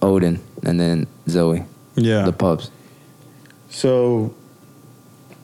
Odin, 0.02 0.40
and 0.64 0.80
then 0.80 1.08
Zoe, 1.30 1.64
yeah. 1.96 2.24
the 2.26 2.34
pups. 2.34 2.70
so 3.70 4.34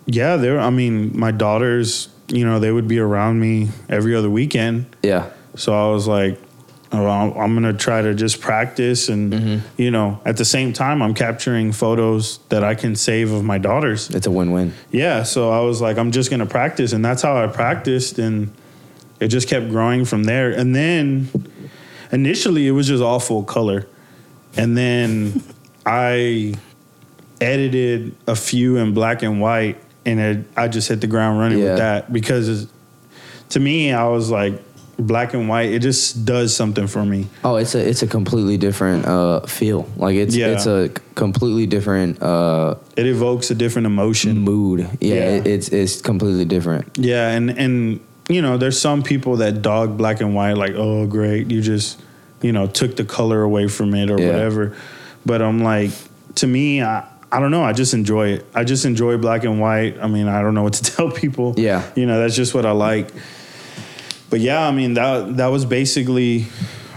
yeah, 0.06 0.38
there. 0.38 0.60
I 0.60 0.70
mean, 0.70 1.18
my 1.18 1.32
daughters. 1.32 2.10
You 2.32 2.46
know, 2.46 2.60
they 2.60 2.72
would 2.72 2.88
be 2.88 3.00
around 3.00 3.40
me 3.40 3.70
every 3.90 4.14
other 4.16 4.30
weekend. 4.30 4.86
Yeah, 5.02 5.32
So 5.56 5.74
I 5.74 5.92
was 5.92 6.08
like, 6.08 6.40
oh, 6.92 7.08
I'm 7.08 7.32
I'm 7.36 7.54
gonna 7.56 7.74
try 7.74 8.04
to 8.04 8.14
just 8.14 8.40
practice, 8.40 9.10
and 9.10 9.34
Mm-hmm. 9.34 9.82
you 9.82 9.90
know, 9.90 10.20
at 10.26 10.38
the 10.38 10.46
same 10.46 10.72
time, 10.74 11.02
I'm 11.02 11.16
capturing 11.16 11.72
photos 11.72 12.38
that 12.50 12.64
I 12.64 12.76
can 12.76 12.96
save 12.96 13.32
of 13.32 13.44
my 13.44 13.58
daughters. 13.58 14.12
it's 14.12 14.28
a 14.28 14.32
win-win. 14.32 14.74
Yeah, 14.92 15.24
so 15.24 15.50
I 15.50 15.62
was 15.62 15.82
like, 15.82 15.98
I'm 15.98 16.12
just 16.12 16.30
gonna 16.30 16.46
practice, 16.46 16.94
and 16.94 17.04
that's 17.04 17.24
how 17.24 17.36
I 17.44 17.48
practiced, 17.48 18.20
and 18.20 18.52
it 19.20 19.30
just 19.30 19.48
kept 19.50 19.70
growing 19.70 20.06
from 20.06 20.26
there. 20.26 20.52
And 20.52 20.76
then 20.76 21.30
initially, 22.12 22.68
it 22.68 22.72
was 22.72 22.88
just 22.88 23.04
all 23.04 23.20
full 23.20 23.44
color, 23.44 23.88
and 24.58 24.78
then 24.78 25.42
I 25.86 26.56
edited 27.42 28.16
a 28.28 28.36
few 28.36 28.78
in 28.78 28.94
black 28.94 29.24
and 29.24 29.40
white, 29.42 29.78
and 30.06 30.20
it, 30.20 30.46
I 30.58 30.68
just 30.68 30.90
hit 30.90 31.02
the 31.02 31.08
ground 31.08 31.40
running 31.40 31.60
Yeah. 31.60 31.66
with 31.70 31.78
that 31.78 32.14
because 32.14 32.68
to 33.50 33.60
me, 33.60 33.92
I 33.94 34.08
was 34.08 34.30
like, 34.30 34.54
black 34.98 35.34
and 35.34 35.48
white, 35.48 35.70
it 35.72 35.80
just 35.80 36.26
does 36.26 36.54
something 36.54 36.86
for 36.88 37.06
me. 37.06 37.28
Oh, 37.46 37.56
it's 37.56 37.74
a 37.74 37.80
it's 37.88 38.02
a 38.04 38.08
completely 38.08 38.58
different 38.58 39.06
uh, 39.06 39.40
feel. 39.48 39.88
Like 39.96 40.16
it's 40.18 40.36
Yeah. 40.36 40.48
it's 40.48 40.66
a 40.66 40.90
completely 41.16 41.66
different 41.68 42.22
uh, 42.22 42.76
It 42.98 43.06
evokes 43.08 43.50
a 43.50 43.56
different 43.56 43.86
emotion. 43.86 44.38
mood. 44.40 44.82
Yeah, 45.00 45.14
Yeah. 45.16 45.30
It, 45.38 45.48
it's 45.48 45.70
it's 45.70 46.02
completely 46.02 46.44
different. 46.46 46.98
Yeah, 46.98 47.30
and 47.30 47.50
and 47.50 48.02
you 48.30 48.42
know, 48.42 48.58
there's 48.58 48.80
some 48.80 49.04
people 49.04 49.38
that 49.38 49.62
dog 49.62 49.98
black 49.98 50.22
and 50.22 50.34
white, 50.36 50.54
like, 50.54 50.74
oh, 50.76 51.06
great, 51.08 51.50
you 51.52 51.62
just, 51.62 52.00
you 52.42 52.52
know, 52.54 52.68
took 52.68 52.96
the 52.96 53.04
color 53.04 53.42
away 53.42 53.68
from 53.68 53.94
it 53.94 54.10
or 54.10 54.20
Yeah. 54.22 54.28
whatever. 54.32 54.76
But 55.26 55.42
I'm 55.42 55.62
like, 55.64 55.92
to 56.36 56.48
me, 56.48 56.82
I, 56.82 57.06
I 57.32 57.40
don't 57.40 57.52
know, 57.52 57.64
I 57.64 57.74
just 57.74 57.94
enjoy 57.94 58.30
it. 58.30 58.46
I 58.56 58.64
just 58.64 58.86
enjoy 58.86 59.18
black 59.18 59.44
and 59.44 59.60
white. 59.60 59.98
I 60.00 60.08
mean, 60.08 60.28
I 60.28 60.42
don't 60.42 60.54
know 60.54 60.64
what 60.64 60.74
to 60.74 60.84
tell 60.96 61.12
people. 61.12 61.56
Yeah. 61.58 61.84
you 61.96 62.06
know, 62.06 62.20
that's 62.20 62.36
just 62.36 62.54
what 62.54 62.66
I 62.66 62.72
like. 62.72 63.10
But 64.30 64.40
yeah, 64.42 64.62
I 64.68 64.70
mean 64.72 64.94
that 64.94 65.38
that 65.38 65.48
was 65.48 65.66
basically 65.66 66.46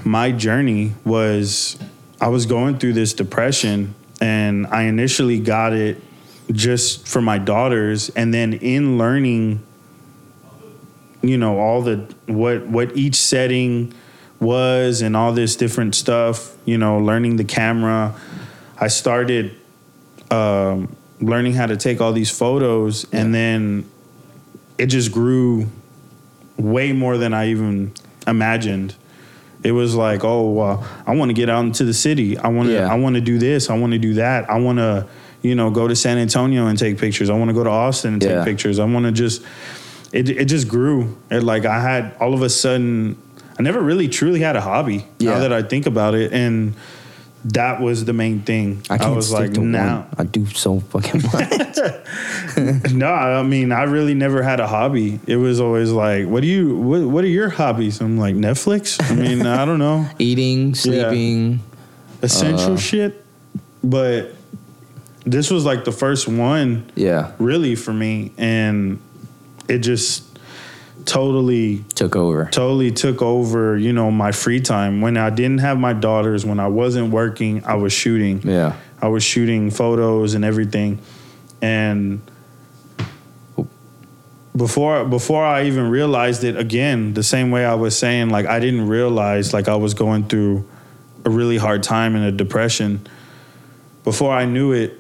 my 0.05 0.33
journey. 0.33 0.93
Was 1.05 1.79
I 2.21 2.29
was 2.29 2.45
going 2.45 2.77
through 2.79 2.93
this 2.93 3.15
depression, 3.15 3.95
and 4.21 4.67
I 4.67 4.83
initially 4.83 5.39
got 5.41 5.73
it 5.73 5.97
just 6.53 7.09
for 7.09 7.23
my 7.23 7.39
daughters, 7.39 8.11
and 8.11 8.35
then 8.35 8.53
in 8.53 8.99
learning 8.99 9.63
you 11.23 11.39
know 11.39 11.59
all 11.59 11.83
the 11.83 11.97
what 12.27 12.67
what 12.67 12.97
each 12.97 13.15
setting 13.17 13.93
was 14.41 15.03
and 15.03 15.17
all 15.17 15.33
this 15.33 15.55
different 15.55 15.95
stuff 15.95 16.57
you 16.65 16.77
know 16.79 16.99
learning 16.99 17.37
the 17.37 17.45
camera. 17.45 18.15
I 18.81 18.89
started 18.89 19.55
um, 20.31 20.97
learning 21.21 21.53
how 21.55 21.67
to 21.67 21.77
take 21.77 22.01
all 22.01 22.13
these 22.13 22.31
photos 22.31 23.07
and 23.13 23.33
then 23.35 23.89
it 24.79 24.87
just 24.87 25.13
grew 25.13 25.69
way 26.57 26.93
more 26.93 27.17
than 27.19 27.33
i 27.35 27.49
even 27.49 27.93
imagined. 28.27 28.95
It 29.63 29.73
was 29.73 29.95
like 29.95 30.25
oh 30.25 30.59
uh, 30.59 30.87
i 31.07 31.15
want 31.15 31.29
to 31.29 31.35
get 31.35 31.49
out 31.49 31.65
into 31.65 31.85
the 31.85 31.95
city. 31.95 32.37
I 32.39 32.49
want 32.49 32.69
to 32.69 32.75
Yeah. 32.75 32.93
i 32.93 32.97
want 32.99 33.15
to 33.15 33.21
do 33.21 33.39
this. 33.39 33.71
I 33.71 33.79
want 33.79 33.93
to 33.93 33.99
do 33.99 34.15
that. 34.15 34.51
I 34.51 34.59
want 34.59 34.79
to 34.79 35.07
you 35.43 35.55
know 35.55 35.71
go 35.71 35.87
to 35.87 35.95
san 35.95 36.19
antonio 36.19 36.67
and 36.67 36.77
take 36.79 36.99
pictures. 36.99 37.31
I 37.31 37.35
want 37.35 37.49
to 37.51 37.55
go 37.55 37.63
to 37.63 37.71
austin 37.71 38.15
and 38.15 38.23
Yeah. 38.23 38.37
take 38.39 38.45
pictures. 38.45 38.79
I 38.81 38.85
want 38.85 39.07
to 39.07 39.13
just 39.13 39.43
it, 40.13 40.29
it 40.29 40.45
just 40.47 40.69
grew. 40.69 41.17
It 41.31 41.43
like 41.43 41.65
I 41.65 41.81
had 41.81 42.15
all 42.21 42.35
of 42.35 42.43
a 42.43 42.49
sudden 42.51 43.17
I 43.59 43.63
never 43.63 43.81
really 43.81 44.09
truly 44.09 44.41
had 44.41 44.57
a 44.57 44.61
hobby. 44.61 45.07
Yeah. 45.19 45.33
Now 45.35 45.39
that 45.41 45.53
I 45.53 45.63
think 45.63 45.87
about 45.87 46.15
it, 46.15 46.33
and 46.33 46.75
that 47.47 47.81
was 47.81 48.05
the 48.05 48.13
main 48.13 48.43
thing. 48.43 48.83
I 48.89 48.99
can't 48.99 49.17
was 49.17 49.33
like, 49.33 49.51
now, 49.53 50.03
one. 50.03 50.15
I 50.19 50.25
do 50.25 50.47
so 50.47 50.81
fucking 50.81 51.23
much. 51.33 52.93
no, 52.93 53.13
I 53.13 53.43
mean, 53.43 53.73
I 53.73 53.83
really 53.85 54.15
never 54.15 54.43
had 54.43 54.61
a 54.61 54.67
hobby. 54.69 55.19
It 55.27 55.37
was 55.37 55.61
always 55.61 55.91
like, 55.91 56.27
what 56.29 56.43
do 56.43 56.47
you, 56.47 56.77
what, 56.77 57.03
what 57.03 57.25
are 57.25 57.29
your 57.29 57.49
hobbies? 57.49 58.01
I'm 58.01 58.17
like, 58.17 58.37
Netflix. 58.37 59.03
I 59.11 59.15
mean, 59.17 59.45
I 59.47 59.65
don't 59.65 59.79
know, 59.81 60.09
Eating, 60.19 60.75
sleeping. 60.75 61.61
essential 62.23 62.75
Uh. 62.75 62.79
shit. 62.79 63.25
But 63.83 64.35
this 65.25 65.51
was 65.51 65.65
like 65.65 65.85
the 65.85 65.93
first 65.93 66.29
one 66.29 66.91
Yeah, 66.95 67.33
really 67.39 67.75
for 67.75 67.93
me, 67.93 68.33
and 68.39 69.01
it 69.69 69.79
just 69.79 70.25
totally 71.05 71.85
took 71.95 72.17
over. 72.17 72.47
totally 72.53 72.91
took 72.91 73.23
over, 73.23 73.77
you 73.77 73.93
know, 73.93 74.11
my 74.11 74.33
free 74.33 74.61
time. 74.61 75.01
When 75.01 75.17
I 75.17 75.31
didn't 75.31 75.59
have 75.59 75.79
my 75.79 75.93
daughters, 75.93 76.45
when 76.45 76.61
I 76.61 76.69
wasn't 76.69 77.11
working, 77.11 77.65
I 77.65 77.75
was 77.75 77.93
shooting. 77.93 78.43
Yeah. 78.43 78.77
I 79.01 79.09
was 79.09 79.25
shooting 79.25 79.71
photos 79.71 80.35
and 80.35 80.45
everything. 80.45 81.01
And 81.61 82.21
before 84.55 85.05
before 85.05 85.45
I 85.45 85.65
even 85.65 85.91
realized 85.91 86.45
it 86.45 86.57
again, 86.57 87.15
the 87.15 87.23
same 87.23 87.51
way 87.51 87.65
I 87.65 87.75
was 87.75 87.99
saying 87.99 88.31
like 88.31 88.47
I 88.47 88.61
didn't 88.61 88.89
realize 88.89 89.53
like 89.53 89.69
I 89.69 89.77
was 89.77 89.95
going 89.95 90.29
through 90.29 90.69
a 91.25 91.31
really 91.31 91.57
hard 91.57 91.83
time 91.83 92.15
and 92.15 92.25
a 92.25 92.33
depression. 92.33 93.07
Before 94.05 94.33
I 94.33 94.45
knew 94.45 94.73
it, 94.73 94.99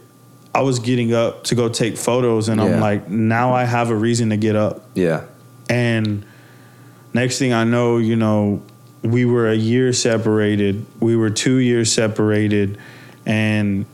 I 0.55 0.61
was 0.63 0.79
getting 0.81 1.15
up 1.15 1.45
to 1.45 1.55
go 1.55 1.69
take 1.69 1.97
photos 1.97 2.49
and 2.49 2.61
I'm 2.61 2.81
like 2.81 3.09
now 3.09 3.55
I 3.55 3.65
have 3.65 3.91
a 3.91 3.95
reason 3.97 4.31
to 4.31 4.37
get 4.37 4.55
up. 4.57 4.83
Yeah. 4.95 5.25
And 5.71 6.25
next 7.15 7.39
thing 7.39 7.53
I 7.53 7.65
know, 7.65 7.97
you 7.99 8.17
know, 8.17 8.63
we 9.03 9.25
were 9.25 9.49
a 9.49 9.55
year 9.57 9.93
separated. 9.93 10.85
We 11.01 11.17
were 11.17 11.31
two 11.31 11.57
years 11.57 11.91
separated, 11.93 12.79
and 13.27 13.87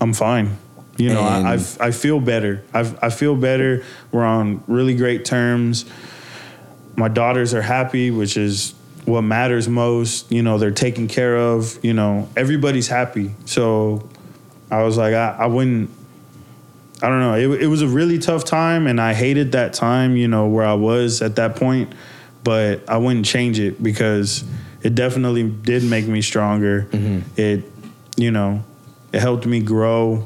I'm 0.00 0.12
fine. 0.14 0.56
You 0.96 1.08
know, 1.12 1.20
I, 1.22 1.40
I, 1.40 1.54
And- 1.54 1.76
I 1.80 1.90
feel 1.90 2.20
better. 2.20 2.62
I, 2.72 2.80
I 3.02 3.10
feel 3.10 3.34
better. 3.36 3.84
We're 4.12 4.24
on 4.24 4.62
really 4.68 4.94
great 4.94 5.24
terms. 5.24 5.84
My 6.96 7.08
daughters 7.08 7.52
are 7.52 7.62
happy, 7.62 8.10
which 8.12 8.36
is 8.36 8.74
what 9.04 9.22
matters 9.22 9.68
most. 9.68 10.30
You 10.30 10.42
know, 10.42 10.56
they're 10.58 10.70
taken 10.70 11.08
care 11.08 11.36
of. 11.36 11.78
You 11.84 11.92
know, 11.94 12.28
everybody's 12.36 12.86
happy. 12.88 13.34
So 13.44 14.08
I 14.70 14.82
was 14.82 14.96
like, 14.96 15.14
I, 15.14 15.36
I 15.40 15.46
wouldn't. 15.46 15.90
I 17.02 17.08
don't 17.08 17.20
know. 17.20 17.34
It, 17.34 17.62
it 17.62 17.66
was 17.66 17.82
a 17.82 17.88
really 17.88 18.18
tough 18.18 18.44
time, 18.44 18.86
and 18.86 19.00
I 19.00 19.14
hated 19.14 19.52
that 19.52 19.74
time. 19.74 20.16
You 20.16 20.28
know 20.28 20.46
where 20.46 20.64
I 20.64 20.74
was 20.74 21.22
at 21.22 21.36
that 21.36 21.56
point, 21.56 21.92
but 22.42 22.88
I 22.88 22.96
wouldn't 22.96 23.26
change 23.26 23.58
it 23.58 23.82
because 23.82 24.44
it 24.82 24.94
definitely 24.94 25.48
did 25.48 25.82
make 25.84 26.06
me 26.06 26.22
stronger. 26.22 26.86
Mm-hmm. 26.90 27.28
It, 27.40 27.64
you 28.16 28.30
know, 28.30 28.64
it 29.12 29.20
helped 29.20 29.44
me 29.44 29.60
grow 29.60 30.24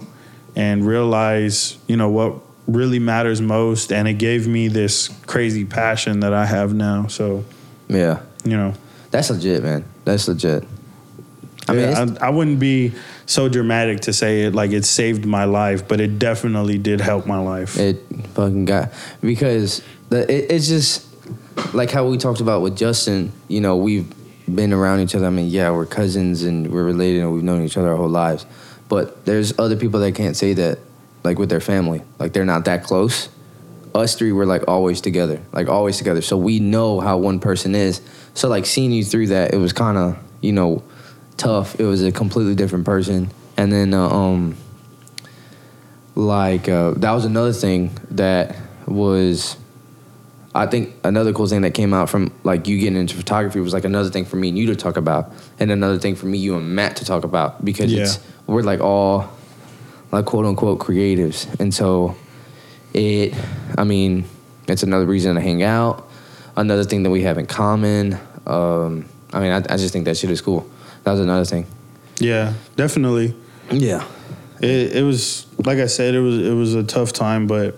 and 0.55 0.87
realize, 0.87 1.79
you 1.89 1.97
know, 1.97 2.11
what 2.11 2.35
really 2.67 2.99
matters 2.99 3.41
most, 3.41 3.93
and 3.93 4.07
it 4.07 4.15
gave 4.15 4.47
me 4.47 4.69
this 4.69 5.09
crazy 5.27 5.65
passion 5.65 6.21
that 6.21 6.33
I 6.35 6.45
have 6.45 6.75
now. 6.75 7.07
So, 7.07 7.45
Yeah. 7.89 8.21
you 8.45 8.57
know, 8.57 8.75
That's 9.11 9.31
legit, 9.31 9.63
man. 9.63 9.85
That's 10.05 10.29
legit. 10.29 10.65
I 11.67 11.73
mean, 11.73 11.81
yeah, 11.83 12.03
it's- 12.03 12.19
I, 12.21 12.27
I 12.27 12.31
wouldn't 12.31 12.59
be 12.61 12.93
so 13.29 13.47
dramatic 13.47 14.01
to 14.01 14.13
say 14.13 14.45
it 14.45 14.55
like 14.55 14.73
it 14.73 14.87
saved 14.87 15.27
my 15.27 15.45
life, 15.45 15.87
but 15.87 16.01
it 16.01 16.19
definitely 16.19 16.79
did 16.79 17.01
help 17.01 17.27
my 17.27 17.39
life. 17.39 17.79
It 17.79 18.03
fucking 18.33 18.65
got 18.65 18.91
because 19.21 19.83
the 20.09 20.23
it, 20.23 20.51
it's 20.51 20.67
just 20.67 21.07
like 21.75 21.91
how 21.91 22.09
we 22.09 22.17
talked 22.17 22.41
about 22.41 22.63
with 22.63 22.77
Justin. 22.77 23.33
You 23.47 23.61
know, 23.61 23.77
we've 23.77 24.13
been 24.53 24.73
around 24.73 25.01
each 25.01 25.15
other. 25.15 25.27
I 25.27 25.31
mean, 25.31 25.49
yeah, 25.49 25.71
we're 25.71 25.85
cousins 25.85 26.43
and 26.43 26.73
we're 26.73 26.85
related 26.85 27.21
and 27.21 27.33
we've 27.33 27.43
known 27.43 27.65
each 27.65 27.77
other 27.77 27.91
our 27.91 27.97
whole 27.97 28.09
lives. 28.09 28.47
But 28.89 29.27
there's 29.27 29.59
other 29.59 29.77
people 29.77 30.01
that 30.01 30.15
can't 30.15 30.35
say 30.35 30.55
that, 30.55 30.79
like 31.23 31.39
with 31.39 31.51
their 31.51 31.61
family, 31.61 32.01
like 32.19 32.33
they're 32.33 32.47
not 32.47 32.65
that 32.65 32.83
close. 32.83 33.29
Us 33.95 34.15
three 34.15 34.33
were 34.33 34.47
like 34.47 34.67
always 34.67 35.03
together, 35.03 35.43
like 35.53 35.69
always 35.69 35.99
together. 35.99 36.23
So 36.23 36.39
we 36.39 36.61
know 36.61 37.01
how 37.01 37.19
one 37.19 37.41
person 37.41 37.75
is. 37.75 38.01
So 38.33 38.49
like 38.49 38.65
seeing 38.65 38.91
you 38.91 39.05
through 39.05 39.27
that, 39.29 39.53
it 39.53 39.59
was 39.59 39.75
kind 39.75 39.99
of 39.99 40.19
you 40.41 40.53
know 40.53 40.83
tough. 41.39 41.79
It 41.81 41.85
was 41.85 42.03
a 42.03 42.13
completely 42.13 42.55
different 42.55 42.85
person. 42.85 43.31
And 43.57 43.73
then 43.73 43.95
uh, 43.95 44.09
um 44.09 44.57
like 46.15 46.69
uh, 46.69 46.93
that 46.97 47.13
was 47.13 47.25
another 47.25 47.53
thing 47.53 47.91
that 48.11 48.57
was 48.87 49.57
I 50.55 50.67
think 50.67 50.95
another 51.05 51.33
cool 51.33 51.47
thing 51.47 51.61
that 51.63 51.75
came 51.75 51.95
out 51.95 52.11
from 52.11 52.33
like 52.43 52.67
you 52.67 52.79
getting 52.81 52.99
into 52.99 53.15
photography 53.17 53.61
was 53.61 53.73
like 53.73 53.85
another 53.85 54.11
thing 54.11 54.25
for 54.25 54.37
me 54.37 54.49
and 54.49 54.59
you 54.59 54.67
to 54.67 54.77
talk 54.77 54.97
about 54.97 55.31
and 55.61 55.71
another 55.71 55.99
thing 55.99 56.17
for 56.17 56.27
me 56.27 56.39
you 56.39 56.57
and 56.57 56.75
Matt 56.75 56.97
to 56.97 57.05
talk 57.05 57.23
about 57.25 57.65
because 57.65 57.93
Yeah. 57.93 58.03
it's 58.03 58.19
we're 58.47 58.63
like 58.63 58.81
all 58.81 59.29
like 60.11 60.25
quote 60.25 60.47
unquote 60.47 60.81
creatives 60.81 61.47
and 61.61 61.73
so 61.73 62.17
it 62.95 63.35
I 63.77 63.85
mean 63.85 64.25
it's 64.67 64.83
another 64.83 65.07
reason 65.07 65.37
to 65.37 65.41
hang 65.41 65.63
out 65.63 66.09
another 66.57 66.83
thing 66.85 67.05
that 67.05 67.11
we 67.11 67.23
have 67.23 67.39
in 67.39 67.47
common 67.47 68.19
um 68.47 69.05
I 69.33 69.41
mean 69.41 69.53
I, 69.53 69.59
I 69.59 69.77
just 69.77 69.93
think 69.93 70.07
that 70.07 70.17
shit 70.17 70.31
is 70.31 70.41
cool 70.41 70.69
that 71.09 71.13
was 71.13 71.21
another 71.21 71.47
thing 71.47 71.65
Yeah, 72.21 72.53
definitely. 72.77 73.35
yeah 73.71 74.07
It, 74.61 74.97
it 74.97 75.03
was 75.05 75.47
like 75.65 75.79
I 75.79 75.87
said, 75.87 76.15
it 76.15 76.21
was 76.21 76.39
it 76.39 76.53
was 76.53 76.75
a 76.75 76.83
tough 76.83 77.13
time, 77.13 77.47
but 77.47 77.77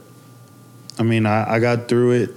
I 0.99 1.03
mean, 1.03 1.27
I, 1.27 1.55
I 1.55 1.59
got 1.61 1.89
through 1.89 2.13
it. 2.13 2.31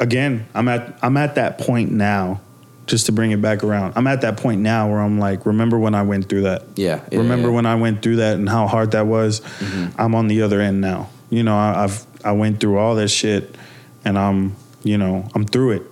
Again, 0.00 0.46
I'm 0.54 0.66
at 0.68 0.98
I'm 1.02 1.16
at 1.16 1.34
that 1.34 1.58
point 1.58 1.92
now. 1.92 2.40
Just 2.86 3.06
to 3.06 3.12
bring 3.12 3.32
it 3.32 3.42
back 3.42 3.64
around, 3.64 3.94
I'm 3.96 4.06
at 4.06 4.20
that 4.20 4.36
point 4.36 4.60
now 4.60 4.88
where 4.88 5.00
I'm 5.00 5.18
like, 5.18 5.44
remember 5.44 5.76
when 5.76 5.94
I 5.94 6.02
went 6.02 6.28
through 6.28 6.42
that? 6.42 6.62
yeah, 6.76 7.04
yeah 7.10 7.18
remember 7.18 7.48
yeah. 7.48 7.54
when 7.54 7.66
I 7.66 7.74
went 7.74 8.00
through 8.00 8.16
that 8.16 8.36
and 8.36 8.48
how 8.48 8.68
hard 8.68 8.92
that 8.92 9.06
was? 9.06 9.40
Mm-hmm. 9.40 10.00
I'm 10.00 10.14
on 10.14 10.28
the 10.28 10.42
other 10.42 10.60
end 10.60 10.80
now. 10.80 11.10
You 11.28 11.42
know, 11.42 11.56
I, 11.56 11.84
I've 11.84 12.06
I 12.24 12.32
went 12.32 12.60
through 12.60 12.78
all 12.78 12.94
this 12.94 13.12
shit, 13.12 13.56
and 14.04 14.16
I'm 14.16 14.54
you 14.84 14.96
know 14.98 15.28
I'm 15.34 15.44
through 15.44 15.72
it. 15.72 15.82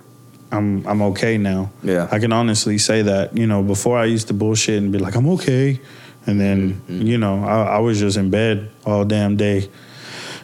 I'm 0.55 0.85
I'm 0.87 1.01
okay 1.11 1.37
now. 1.37 1.71
Yeah. 1.83 2.07
I 2.11 2.19
can 2.19 2.31
honestly 2.33 2.77
say 2.77 3.01
that. 3.03 3.37
You 3.37 3.47
know, 3.47 3.61
before 3.63 3.97
I 3.97 4.05
used 4.05 4.27
to 4.27 4.33
bullshit 4.33 4.81
and 4.81 4.91
be 4.91 4.99
like, 4.99 5.15
I'm 5.15 5.27
okay, 5.29 5.79
and 6.25 6.39
then 6.39 6.81
Mm-hmm. 6.87 7.01
you 7.01 7.17
know 7.17 7.43
I, 7.43 7.77
I 7.77 7.79
was 7.79 7.99
just 7.99 8.17
in 8.17 8.29
bed 8.29 8.71
all 8.85 9.05
damn 9.05 9.35
day, 9.37 9.69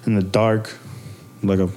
in 0.05 0.15
the 0.15 0.23
dark, 0.23 0.75
like 1.43 1.59
a 1.59 1.69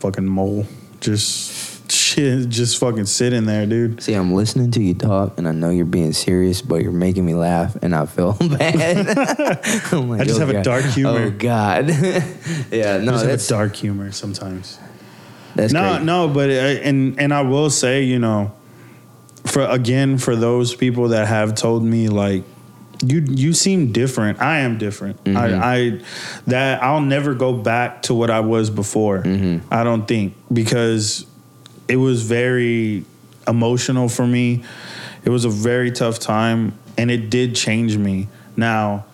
fucking 0.00 0.26
mole, 0.26 0.66
just 1.00 1.90
shit, 1.92 2.48
just 2.48 2.78
fucking 2.78 3.06
sitting 3.06 3.46
there, 3.46 3.66
dude. 3.66 4.02
See, 4.02 4.14
I'm 4.14 4.32
listening 4.32 4.70
to 4.72 4.82
you 4.82 4.94
talk, 4.94 5.36
and 5.38 5.46
I 5.48 5.52
know 5.52 5.70
you're 5.70 5.84
being 5.84 6.12
serious, 6.12 6.62
but 6.62 6.82
you're 6.82 6.92
making 6.92 7.24
me 7.26 7.34
laugh, 7.34 7.76
and 7.82 7.94
I 7.94 8.06
feel 8.06 8.32
bad. 8.40 9.06
Like, 9.92 10.20
I 10.20 10.24
just 10.24 10.40
oh, 10.40 10.46
have 10.46 10.50
a 10.54 10.62
dark 10.62 10.84
humor. 10.84 11.26
Oh 11.26 11.30
God, 11.30 11.88
yeah, 12.70 12.98
no, 12.98 13.12
I 13.12 13.24
just 13.24 13.26
have 13.26 13.40
a 13.40 13.48
dark 13.48 13.76
humor 13.76 14.12
sometimes. 14.12 14.78
That's 15.54 15.72
no, 15.72 15.94
great. 15.96 16.04
no, 16.04 16.28
but 16.28 16.50
and 16.50 17.18
and 17.20 17.32
I 17.34 17.42
will 17.42 17.70
say, 17.70 18.02
you 18.04 18.18
know, 18.18 18.52
for 19.46 19.62
again 19.62 20.18
for 20.18 20.36
those 20.36 20.74
people 20.74 21.08
that 21.08 21.26
have 21.28 21.54
told 21.54 21.82
me 21.84 22.08
like 22.08 22.44
you 23.04 23.24
you 23.28 23.52
seem 23.52 23.92
different. 23.92 24.40
I 24.40 24.58
am 24.60 24.76
different. 24.78 25.22
Mm-hmm. 25.24 25.36
I, 25.36 25.74
I 25.76 26.00
that 26.46 26.82
I'll 26.82 27.00
never 27.00 27.34
go 27.34 27.52
back 27.52 28.02
to 28.02 28.14
what 28.14 28.30
I 28.30 28.40
was 28.40 28.70
before. 28.70 29.22
Mm-hmm. 29.22 29.72
I 29.72 29.84
don't 29.84 30.06
think 30.06 30.34
because 30.52 31.26
it 31.88 31.96
was 31.96 32.22
very 32.22 33.04
emotional 33.48 34.08
for 34.08 34.26
me. 34.26 34.62
It 35.24 35.30
was 35.30 35.44
a 35.44 35.50
very 35.50 35.90
tough 35.90 36.18
time, 36.18 36.74
and 36.96 37.10
it 37.10 37.30
did 37.30 37.54
change 37.56 37.96
me. 37.96 38.28
Now, 38.56 39.04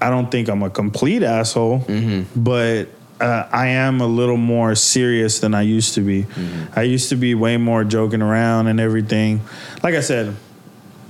I 0.00 0.10
don't 0.10 0.30
think 0.30 0.48
I'm 0.48 0.62
a 0.62 0.70
complete 0.70 1.22
asshole, 1.22 1.80
Mm-hmm. 1.80 2.40
but 2.42 2.88
uh, 3.20 3.48
I 3.50 3.68
am 3.68 4.00
a 4.00 4.06
little 4.06 4.36
more 4.36 4.74
serious 4.74 5.38
than 5.40 5.54
I 5.54 5.62
used 5.62 5.94
to 5.94 6.00
be. 6.00 6.24
Mm-hmm. 6.24 6.78
I 6.78 6.82
used 6.82 7.08
to 7.10 7.16
be 7.16 7.34
way 7.34 7.56
more 7.56 7.84
joking 7.84 8.22
around 8.22 8.66
and 8.66 8.78
everything. 8.80 9.40
Like 9.82 9.94
I 9.94 10.00
said, 10.00 10.34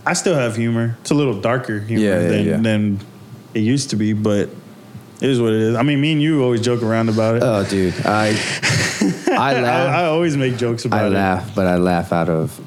I 0.04 0.12
still 0.12 0.34
have 0.36 0.54
humor. 0.56 0.96
It's 1.00 1.10
a 1.10 1.14
little 1.14 1.40
darker 1.40 1.80
humor 1.80 2.02
Yeah, 2.04 2.20
yeah, 2.20 2.28
than, 2.28 2.46
yeah. 2.46 2.56
than 2.58 3.00
it 3.54 3.60
used 3.60 3.90
to 3.90 3.96
be, 3.96 4.12
but 4.12 4.50
it 5.20 5.30
is 5.30 5.40
what 5.40 5.52
it 5.52 5.60
is. 5.60 5.74
I 5.74 5.82
mean, 5.82 6.00
me 6.00 6.12
and 6.12 6.22
you 6.22 6.44
always 6.44 6.60
joke 6.60 6.82
around 6.82 7.08
about 7.08 7.36
it. 7.36 7.42
Oh, 7.42 7.64
dude, 7.68 7.94
I 8.06 8.28
I 9.30 9.54
I, 9.56 9.60
laugh. 9.60 9.94
I 9.96 10.04
always 10.04 10.36
make 10.36 10.56
jokes 10.58 10.84
about 10.84 11.00
I 11.00 11.06
it. 11.06 11.10
I 11.10 11.14
laugh, 11.14 11.54
but 11.54 11.66
I 11.66 11.76
laugh 11.76 12.12
out 12.12 12.28
of 12.28 12.60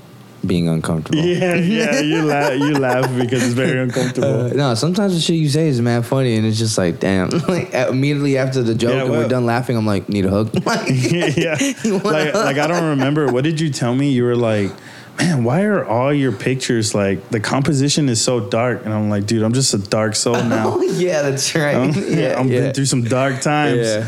being 0.46 0.68
uncomfortable. 0.68 1.20
Yeah, 1.20 1.56
yeah, 1.56 2.00
you 2.00 2.24
laugh, 2.24 2.54
you 2.54 2.78
laugh 2.78 3.06
because 3.18 3.44
it's 3.44 3.54
very 3.54 3.80
uncomfortable. 3.80 4.46
Uh, 4.46 4.48
no, 4.50 4.76
sometimes 4.76 5.14
the 5.14 5.20
shit 5.20 5.36
you 5.36 5.50
say 5.50 5.68
is 5.68 5.82
mad 5.82 6.06
funny, 6.06 6.36
and 6.36 6.46
it's 6.46 6.58
just 6.58 6.78
like, 6.78 7.00
damn. 7.00 7.30
like 7.48 7.74
immediately 7.74 8.38
after 8.38 8.64
the 8.64 8.76
joke, 8.76 8.94
Yeah, 8.94 9.04
and 9.04 9.12
we're 9.12 9.28
done 9.28 9.46
laughing, 9.46 9.78
I'm 9.78 9.86
like, 9.86 10.10
need 10.10 10.26
a 10.26 10.30
hug. 10.30 10.50
Like, 10.70 10.88
yeah, 10.90 11.56
like 11.86 12.34
like 12.34 12.58
I 12.58 12.68
don't 12.68 12.90
remember. 12.90 13.32
What 13.32 13.44
did 13.44 13.60
you 13.60 13.72
tell 13.72 13.96
me? 13.96 14.12
You 14.12 14.24
were 14.24 14.36
like, 14.36 14.72
man, 15.18 15.44
why 15.44 15.64
are 15.64 15.84
all 15.84 16.14
your 16.14 16.32
pictures 16.32 16.94
like 16.94 17.28
the 17.30 17.40
composition 17.40 18.08
is 18.08 18.24
so 18.24 18.40
dark? 18.40 18.86
And 18.86 18.94
I'm 18.94 19.10
like, 19.10 19.26
dude, 19.26 19.42
I'm 19.42 19.54
just 19.54 19.74
a 19.74 19.80
dark 19.80 20.16
soul 20.16 20.36
now. 20.44 20.76
oh 20.76 20.82
yeah, 20.82 21.24
that's 21.24 21.56
right. 21.56 21.76
I'm, 21.76 21.92
yeah, 21.94 22.40
I'm 22.40 22.50
yeah. 22.50 22.60
been 22.60 22.74
through 22.74 22.86
some 22.86 23.04
dark 23.04 23.42
times. 23.42 23.88
Yeah. 23.88 24.08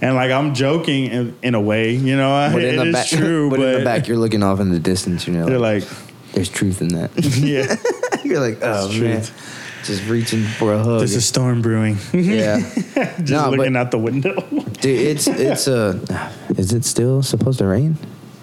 And 0.00 0.14
like 0.14 0.30
I'm 0.30 0.54
joking 0.54 1.06
in, 1.06 1.36
in 1.42 1.54
a 1.54 1.60
way, 1.60 1.92
you 1.92 2.16
know. 2.16 2.32
I, 2.32 2.52
But 2.52 2.62
it 2.64 2.74
in 2.74 2.86
the 2.86 2.92
back, 2.92 3.06
true, 3.06 3.50
but, 3.50 3.58
but, 3.58 3.68
in 3.74 3.78
the 3.80 3.84
back, 3.84 4.08
you're 4.08 4.16
looking 4.18 4.42
off 4.42 4.60
in 4.60 4.70
the 4.70 4.78
distance. 4.78 5.26
You 5.26 5.34
know, 5.34 5.46
they're 5.46 5.58
like, 5.58 5.84
there's 6.32 6.48
truth 6.48 6.80
in 6.82 6.88
that. 6.88 7.10
yeah, 7.40 7.76
you're 8.24 8.40
like, 8.40 8.58
oh 8.62 8.86
It's 8.90 8.98
man, 8.98 9.16
truth. 9.22 9.82
just 9.84 10.08
reaching 10.08 10.42
for 10.44 10.74
a 10.74 10.78
hug. 10.82 10.98
there's 11.00 11.14
a 11.16 11.20
storm 11.20 11.62
brewing. 11.62 11.96
yeah, 12.12 12.58
Just 13.18 13.30
No, 13.30 13.50
looking 13.50 13.72
but- 13.74 13.80
out 13.80 13.90
the 13.90 13.98
window. 13.98 14.34
dude, 14.80 14.84
it's 14.84 15.26
it's 15.26 15.68
uh, 15.68 15.98
is 16.56 16.72
it 16.72 16.84
still 16.84 17.22
supposed 17.22 17.58
to 17.58 17.66
rain? 17.66 17.96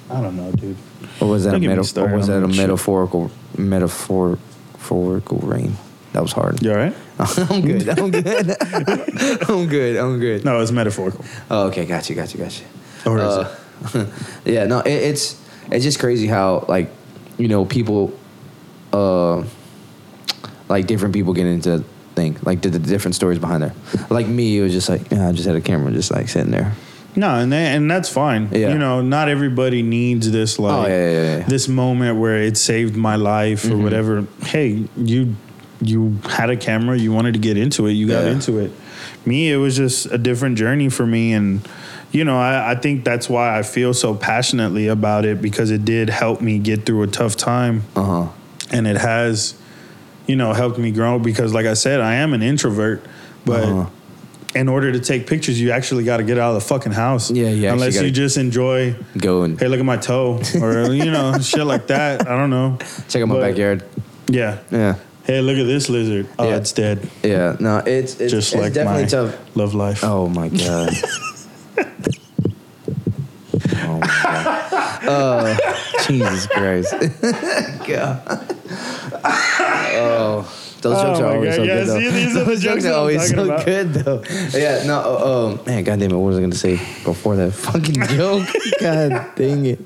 I 0.09 0.21
don't 0.21 0.37
know, 0.37 0.51
dude. 0.51 0.77
Or 1.19 1.27
was 1.29 1.43
that 1.45 1.51
Don't 1.51 1.57
a 1.57 1.61
get 1.61 1.67
me 1.67 1.73
meta- 1.73 1.81
or 1.81 1.83
started 1.83 2.15
was 2.15 2.29
on 2.29 2.41
that 2.41 2.45
a 2.45 2.47
metaphorical 2.61 3.31
metaphor 3.57 4.37
metaphorical 4.73 5.39
rain? 5.39 5.75
That 6.13 6.21
was 6.21 6.31
hard. 6.31 6.61
You 6.61 6.71
all 6.71 6.77
right? 6.77 6.95
I'm 7.49 7.61
good. 7.61 7.89
I'm 7.89 8.11
good. 8.11 8.55
I'm 9.49 9.67
good. 9.67 9.97
I'm 9.97 10.19
good. 10.19 10.45
No, 10.45 10.59
it's 10.61 10.71
metaphorical. 10.71 11.25
Oh, 11.49 11.67
okay. 11.67 11.85
Got 11.85 12.09
you. 12.09 12.15
Got 12.15 12.33
you. 12.33 12.39
Got 12.39 12.59
you. 12.59 12.65
Or 13.11 13.17
is 13.17 13.23
Uh, 13.23 14.05
yeah. 14.45 14.65
No. 14.65 14.81
It, 14.81 14.91
it's 14.91 15.41
it's 15.71 15.83
just 15.83 15.99
crazy 15.99 16.27
how 16.27 16.65
like 16.67 16.89
you 17.37 17.47
know 17.47 17.65
people, 17.65 18.13
uh, 18.93 19.43
like 20.69 20.85
different 20.85 21.13
people 21.13 21.33
get 21.33 21.47
into 21.47 21.83
thing 22.15 22.37
like 22.43 22.61
the, 22.61 22.69
the 22.69 22.79
different 22.79 23.15
stories 23.15 23.39
behind 23.39 23.63
there. 23.63 23.73
Like 24.09 24.27
me, 24.27 24.57
it 24.59 24.61
was 24.61 24.73
just 24.73 24.89
like 24.89 25.09
yeah, 25.11 25.27
I 25.27 25.31
just 25.31 25.47
had 25.47 25.55
a 25.55 25.61
camera 25.61 25.91
just 25.91 26.11
like 26.11 26.29
sitting 26.29 26.51
there. 26.51 26.73
No, 27.15 27.29
and 27.33 27.51
they, 27.51 27.65
and 27.65 27.89
that's 27.89 28.09
fine. 28.09 28.49
Yeah. 28.51 28.69
You 28.69 28.77
know, 28.77 29.01
not 29.01 29.27
everybody 29.27 29.81
needs 29.81 30.31
this 30.31 30.59
like 30.59 30.85
Oh, 30.85 30.87
yeah, 30.87 31.09
yeah. 31.11 31.39
Mm-hmm. 31.39 31.49
this 31.49 31.67
moment 31.67 32.19
where 32.19 32.37
it 32.37 32.57
saved 32.57 32.95
my 32.95 33.15
life 33.15 33.65
or 33.65 33.75
whatever. 33.77 34.27
Hey, 34.43 34.87
you 34.95 35.35
you 35.81 36.17
had 36.29 36.49
a 36.49 36.57
camera, 36.57 36.97
you 36.97 37.11
wanted 37.11 37.33
to 37.33 37.39
get 37.39 37.57
into 37.57 37.85
it, 37.87 37.93
you 37.93 38.07
got 38.07 38.25
Yeah. 38.25 38.31
into 38.31 38.59
it. 38.59 38.71
Me, 39.25 39.51
it 39.51 39.57
was 39.57 39.75
just 39.77 40.05
a 40.07 40.17
different 40.17 40.57
journey 40.57 40.89
for 40.89 41.05
me 41.05 41.33
and 41.33 41.67
you 42.11 42.23
know, 42.23 42.37
I, 42.37 42.71
I 42.71 42.75
think 42.75 43.03
that's 43.03 43.27
why 43.29 43.59
I 43.59 43.63
feel 43.63 43.93
so 43.93 44.15
passionately 44.15 44.87
about 44.87 45.25
it 45.25 45.41
because 45.41 45.71
it 45.71 45.83
did 45.83 46.09
help 46.09 46.39
me 46.39 46.57
get 46.57 46.85
through 46.85 47.03
a 47.03 47.07
tough 47.07 47.35
time 47.35 47.83
Uh 47.97 48.03
huh. 48.03 48.27
and 48.71 48.87
it 48.87 48.95
has, 48.97 49.55
you 50.25 50.35
know, 50.37 50.53
helped 50.53 50.77
me 50.79 50.91
grow 50.91 51.19
because 51.19 51.53
like 51.53 51.65
I 51.65 51.73
said, 51.73 51.99
I 51.99 52.15
am 52.15 52.33
an 52.33 52.41
introvert, 52.41 53.05
but 53.45 53.63
Uh-huh. 53.65 53.89
in 54.55 54.69
order 54.69 54.91
to 54.93 54.99
take 55.01 55.27
pictures, 55.27 55.59
you 55.59 55.71
actually 55.71 56.05
got 56.05 56.17
to 56.17 56.23
get 56.23 56.37
out 56.39 56.55
of 56.55 56.61
the 56.63 56.67
fucking 56.67 56.93
house. 56.93 57.29
Yeah, 57.29 57.47
actually 57.49 57.67
Unless 57.67 58.01
you 58.01 58.09
just 58.09 58.37
enjoy, 58.37 58.95
going. 59.17 59.57
hey, 59.57 59.67
look 59.67 59.79
at 59.79 59.85
my 59.85 59.97
toe, 59.97 60.39
or 60.61 60.93
you 60.93 61.11
know, 61.11 61.37
shit 61.41 61.65
like 61.65 61.87
that. 61.87 62.25
I 62.27 62.37
don't 62.37 62.49
know. 62.49 62.77
check 63.09 63.21
out 63.21 63.27
my 63.27 63.35
But, 63.35 63.49
backyard. 63.49 63.83
Yeah. 64.29 64.59
Yeah. 64.71 64.95
Hey, 65.27 65.41
look 65.41 65.57
at 65.57 65.65
this 65.65 65.89
lizard. 65.89 66.27
Oh, 66.39 66.47
Yeah. 66.47 66.55
it's 66.55 66.71
dead. 66.71 67.09
Yeah. 67.21 67.57
No. 67.59 67.79
It's 67.79 68.19
it's, 68.19 68.31
Just 68.31 68.53
it's 68.53 68.61
like 68.63 68.71
definitely 68.73 69.03
my 69.03 69.07
tough. 69.09 69.55
love 69.57 69.73
life. 69.75 70.01
Oh 70.03 70.29
my 70.29 70.47
god. 70.47 70.93
oh 73.83 73.99
my 73.99 74.07
god. 74.23 74.99
Oh 75.09 75.57
Jesus 76.07 76.47
Christ. 76.47 76.95
god. 77.87 78.55
Oh. 79.99 80.49
Those 80.81 80.97
Oh 80.97 81.03
jokes 81.07 81.19
are 81.19 81.33
always 81.33 81.49
God. 81.49 81.55
so 81.55 81.63
Yeah, 81.63 81.75
good 81.79 81.87
though. 81.87 81.99
see, 81.99 82.09
these 82.11 82.35
are 82.37 82.43
the 82.43 82.55
jokes 82.57 82.85
are 82.85 82.93
always 82.93 83.29
so 83.29 83.45
about. 83.45 83.65
good 83.65 83.93
though. 83.93 84.23
Yeah, 84.57 84.83
no, 84.85 84.99
uh, 84.99 85.57
um, 85.57 85.65
man, 85.65 85.83
goddamn 85.83 86.11
it, 86.11 86.15
what 86.15 86.23
was 86.27 86.37
I 86.37 86.41
gonna 86.41 86.55
say 86.55 86.75
before 87.03 87.35
that 87.37 87.51
fucking 87.65 87.95
joke? 88.15 88.45
God 88.79 89.35
dang 89.35 89.65
it. 89.65 89.79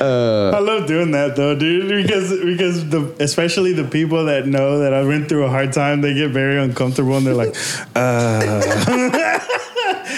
Uh, 0.00 0.50
I 0.54 0.58
love 0.60 0.86
doing 0.86 1.12
that 1.12 1.36
though, 1.36 1.54
dude, 1.54 1.88
because 1.88 2.30
because 2.44 2.88
the 2.90 3.14
especially 3.20 3.72
the 3.72 3.84
people 3.84 4.26
that 4.26 4.46
know 4.46 4.78
that 4.80 4.92
I 4.92 5.04
went 5.04 5.28
through 5.28 5.44
a 5.44 5.48
hard 5.50 5.72
time, 5.72 6.00
they 6.02 6.12
get 6.14 6.30
very 6.32 6.58
uncomfortable 6.58 7.16
and 7.16 7.26
they're 7.26 7.34
like, 7.34 7.54
uh 7.94 8.60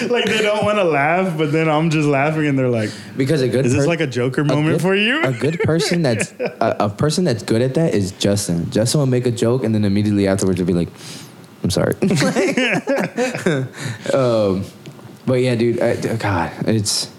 like 0.10 0.24
they 0.26 0.42
don't 0.42 0.64
want 0.64 0.78
to 0.78 0.84
laugh, 0.84 1.36
but 1.36 1.52
then 1.52 1.68
I'm 1.68 1.90
just 1.90 2.06
laughing 2.08 2.46
and 2.46 2.58
they're 2.58 2.68
like, 2.68 2.90
because 3.16 3.42
a 3.42 3.48
good 3.48 3.66
Is 3.66 3.72
this 3.72 3.84
per- 3.84 3.88
like 3.88 4.00
a 4.00 4.06
Joker 4.06 4.44
moment 4.44 4.76
good- 4.76 4.82
for 4.82 4.94
you? 4.94 5.22
A 5.22 5.32
good 5.32 5.58
person 5.60 6.02
that's 6.02 6.32
a, 6.40 6.76
a 6.80 6.88
person 6.88 7.24
that's 7.24 7.42
good 7.42 7.62
at 7.62 7.74
that 7.74 7.94
is 7.94 8.12
Justin. 8.12 8.70
Justin 8.70 9.00
will 9.00 9.06
make 9.06 9.26
a 9.26 9.30
joke 9.30 9.64
and 9.64 9.74
then 9.74 9.84
immediately 9.84 10.26
afterwards 10.28 10.58
will 10.60 10.66
be 10.66 10.72
like, 10.74 10.88
"I'm 11.62 11.70
sorry." 11.70 11.94
um, 14.14 14.64
but 15.26 15.34
yeah, 15.40 15.54
dude, 15.54 15.80
I, 15.80 16.16
God, 16.16 16.52
it's 16.68 17.10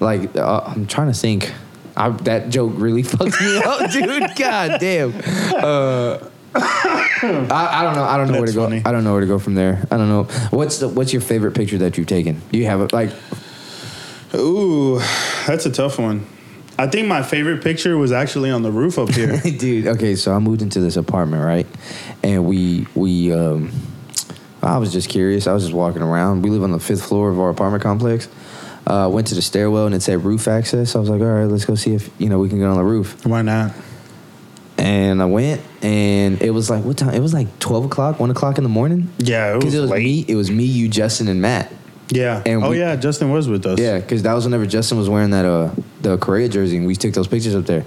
like 0.00 0.34
uh, 0.36 0.62
I'm 0.66 0.86
trying 0.86 1.08
to 1.08 1.14
think. 1.18 1.52
I, 1.94 2.08
that 2.08 2.48
joke 2.48 2.72
really 2.76 3.02
fucked 3.02 3.38
me 3.38 3.58
up, 3.58 3.90
dude. 3.90 4.34
God 4.36 4.80
damn. 4.80 5.12
Uh, 5.54 6.26
I, 6.54 7.68
I 7.70 7.82
don't 7.82 7.94
know. 7.94 8.04
I 8.04 8.16
don't 8.16 8.26
know 8.28 8.34
where 8.34 8.42
That's 8.42 8.52
to 8.52 8.80
go. 8.80 8.88
I 8.88 8.92
don't 8.92 9.04
know 9.04 9.12
where 9.12 9.20
to 9.20 9.26
go 9.26 9.38
from 9.38 9.54
there. 9.54 9.86
I 9.90 9.96
don't 9.96 10.08
know. 10.08 10.24
What's 10.50 10.78
the 10.78 10.88
What's 10.88 11.12
your 11.12 11.22
favorite 11.22 11.52
picture 11.54 11.78
that 11.78 11.96
you've 11.96 12.06
taken? 12.06 12.42
Do 12.50 12.58
you 12.58 12.66
have 12.66 12.80
it 12.80 12.92
like 12.92 13.10
Ooh, 14.34 14.98
that's 15.46 15.66
a 15.66 15.70
tough 15.70 15.98
one. 15.98 16.26
I 16.78 16.86
think 16.86 17.06
my 17.06 17.22
favorite 17.22 17.62
picture 17.62 17.98
was 17.98 18.12
actually 18.12 18.50
on 18.50 18.62
the 18.62 18.72
roof 18.72 18.98
up 18.98 19.10
here. 19.10 19.38
dude 19.58 19.86
okay 19.86 20.16
so 20.16 20.32
i 20.32 20.38
moved 20.38 20.62
into 20.62 20.80
this 20.80 20.96
apartment 20.96 21.44
right 21.44 21.66
and 22.22 22.46
we 22.46 22.86
we 22.94 23.30
um 23.32 23.70
i 24.62 24.78
was 24.78 24.90
just 24.90 25.08
curious 25.10 25.46
i 25.46 25.52
was 25.52 25.64
just 25.64 25.74
walking 25.74 26.00
around 26.02 26.42
we 26.42 26.50
live 26.50 26.62
on 26.62 26.72
the 26.72 26.80
fifth 26.80 27.04
floor 27.04 27.30
of 27.30 27.38
our 27.38 27.50
apartment 27.50 27.82
complex 27.82 28.26
uh, 28.86 29.08
went 29.12 29.26
to 29.28 29.34
the 29.34 29.42
stairwell 29.42 29.86
and 29.86 29.94
it 29.94 30.02
said 30.02 30.24
roof 30.24 30.48
access 30.48 30.96
i 30.96 30.98
was 30.98 31.10
like 31.10 31.20
all 31.20 31.26
right 31.26 31.44
let's 31.44 31.66
go 31.66 31.74
see 31.74 31.94
if 31.94 32.10
you 32.18 32.28
know 32.28 32.38
we 32.38 32.48
can 32.48 32.58
get 32.58 32.66
on 32.66 32.76
the 32.76 32.82
roof 32.82 33.24
Why 33.26 33.42
not? 33.42 33.72
And 34.82 35.22
i 35.22 35.26
went 35.26 35.60
and 35.82 36.40
it 36.42 36.50
was 36.50 36.68
like 36.68 36.84
what 36.84 36.96
time 36.98 37.14
it 37.14 37.20
was 37.20 37.32
like 37.32 37.46
12 37.60 37.84
o'clock 37.86 38.18
1 38.20 38.30
o'clock 38.30 38.58
in 38.58 38.64
the 38.64 38.70
morning 38.70 39.08
Yeah, 39.18 39.54
it 39.54 39.60
because 39.60 39.74
it 39.74 39.80
was 39.80 39.90
late. 39.90 40.04
me 40.04 40.24
it 40.28 40.34
was 40.34 40.50
me 40.50 40.64
you 40.64 40.88
justin 40.88 41.28
and 41.28 41.40
matt 41.40 41.72
Yeah. 42.10 42.42
And 42.44 42.62
oh 42.64 42.70
we- 42.70 42.78
yeah, 42.80 42.96
Justin 42.96 43.30
was 43.30 43.48
with 43.48 43.64
us. 43.66 43.78
yeah 43.78 43.98
because 44.00 44.22
that 44.24 44.34
was 44.34 44.44
whenever 44.44 44.66
justin 44.66 44.98
was 44.98 45.08
wearing 45.08 45.30
that 45.30 45.44
uh 45.44 45.70
the 46.02 46.18
Correa 46.18 46.48
jersey 46.48 46.76
and 46.78 46.86
we 46.86 46.96
took 46.96 47.12
those 47.14 47.28
pictures 47.28 47.54
up 47.54 47.64
there 47.66 47.84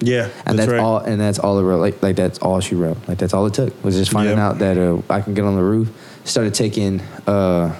Yeah. 0.00 0.28
and 0.46 0.56
that's, 0.58 0.70
right. 0.70 0.80
all 0.80 0.98
and 0.98 1.20
that's 1.20 1.38
all 1.40 1.58
it 1.58 1.62
wrote 1.64 1.80
like 1.80 2.00
like 2.02 2.14
that's 2.16 2.38
all 2.38 2.60
she 2.60 2.74
wrote 2.76 2.98
like 3.08 3.18
that's 3.18 3.34
all 3.34 3.44
it 3.46 3.54
took 3.54 3.72
was 3.84 3.96
just 3.96 4.12
finding 4.12 4.36
Yep. 4.38 4.46
out 4.46 4.58
that 4.60 4.78
uh, 4.78 5.02
i 5.10 5.20
can 5.20 5.34
get 5.34 5.44
on 5.44 5.56
the 5.56 5.62
roof 5.62 5.88
started 6.24 6.54
taking 6.54 7.00
uh 7.26 7.74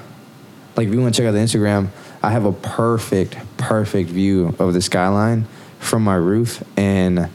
like 0.76 0.88
if 0.88 0.94
you 0.94 1.00
want 1.00 1.14
to 1.14 1.20
check 1.22 1.28
out 1.28 1.32
the 1.32 1.38
instagram 1.38 1.88
i 2.24 2.30
have 2.32 2.44
a 2.44 2.52
perfect 2.52 3.36
perfect 3.56 4.10
view 4.10 4.54
of 4.58 4.72
the 4.74 4.82
skyline 4.82 5.46
from 5.78 6.02
my 6.02 6.16
roof 6.16 6.62
and 6.76 7.28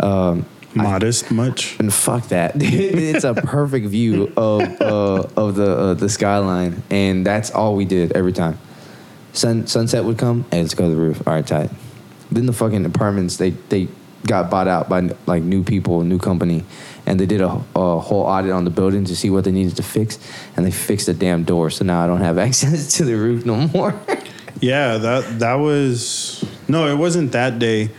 um 0.00 0.44
Modest 0.74 1.30
much. 1.30 1.74
and 1.80 1.92
fuck 1.92 2.28
that 2.28 2.52
it's 2.56 3.24
a 3.24 3.32
perfect 3.32 3.86
view 3.86 4.30
of 4.36 4.60
uh, 4.80 5.26
of 5.34 5.54
the 5.54 5.70
uh, 5.74 5.94
the 5.94 6.08
skyline 6.10 6.82
and 6.90 7.24
that's 7.24 7.50
all 7.50 7.74
we 7.74 7.86
did 7.86 8.12
every 8.12 8.32
time 8.34 8.58
Sun, 9.32 9.66
sunset 9.68 10.04
would 10.04 10.18
come 10.18 10.44
hey 10.50 10.60
let's 10.60 10.74
go 10.74 10.84
to 10.84 10.90
the 10.94 11.00
roof 11.00 11.26
all 11.26 11.32
right 11.32 11.46
tight 11.46 11.70
then 12.30 12.44
the 12.44 12.52
fucking 12.52 12.84
apartments 12.84 13.38
they 13.38 13.50
they 13.70 13.88
got 14.26 14.50
bought 14.50 14.68
out 14.68 14.86
by 14.90 15.00
like 15.24 15.42
new 15.42 15.62
people 15.64 16.02
new 16.02 16.18
company 16.18 16.62
and 17.06 17.18
they 17.18 17.26
did 17.26 17.40
a, 17.40 17.48
a 17.74 17.98
whole 17.98 18.24
audit 18.24 18.50
on 18.52 18.64
the 18.64 18.70
building 18.70 19.04
to 19.06 19.16
see 19.16 19.30
what 19.30 19.44
they 19.44 19.52
needed 19.52 19.76
to 19.76 19.82
fix 19.82 20.18
and 20.58 20.66
they 20.66 20.70
fixed 20.70 21.06
the 21.06 21.14
damn 21.14 21.42
door 21.44 21.70
so 21.70 21.86
now 21.86 22.04
i 22.04 22.06
don't 22.06 22.20
have 22.20 22.36
access 22.46 22.92
to 22.92 23.04
the 23.04 23.14
roof 23.14 23.46
no 23.46 23.56
more 23.68 23.98
Yeah, 24.60 24.96
that 24.96 25.38
that 25.40 25.54
was 25.54 26.42
no, 26.66 26.86
it 26.86 26.96
wasn't 26.96 27.32
that 27.32 27.58
day. 27.58 27.90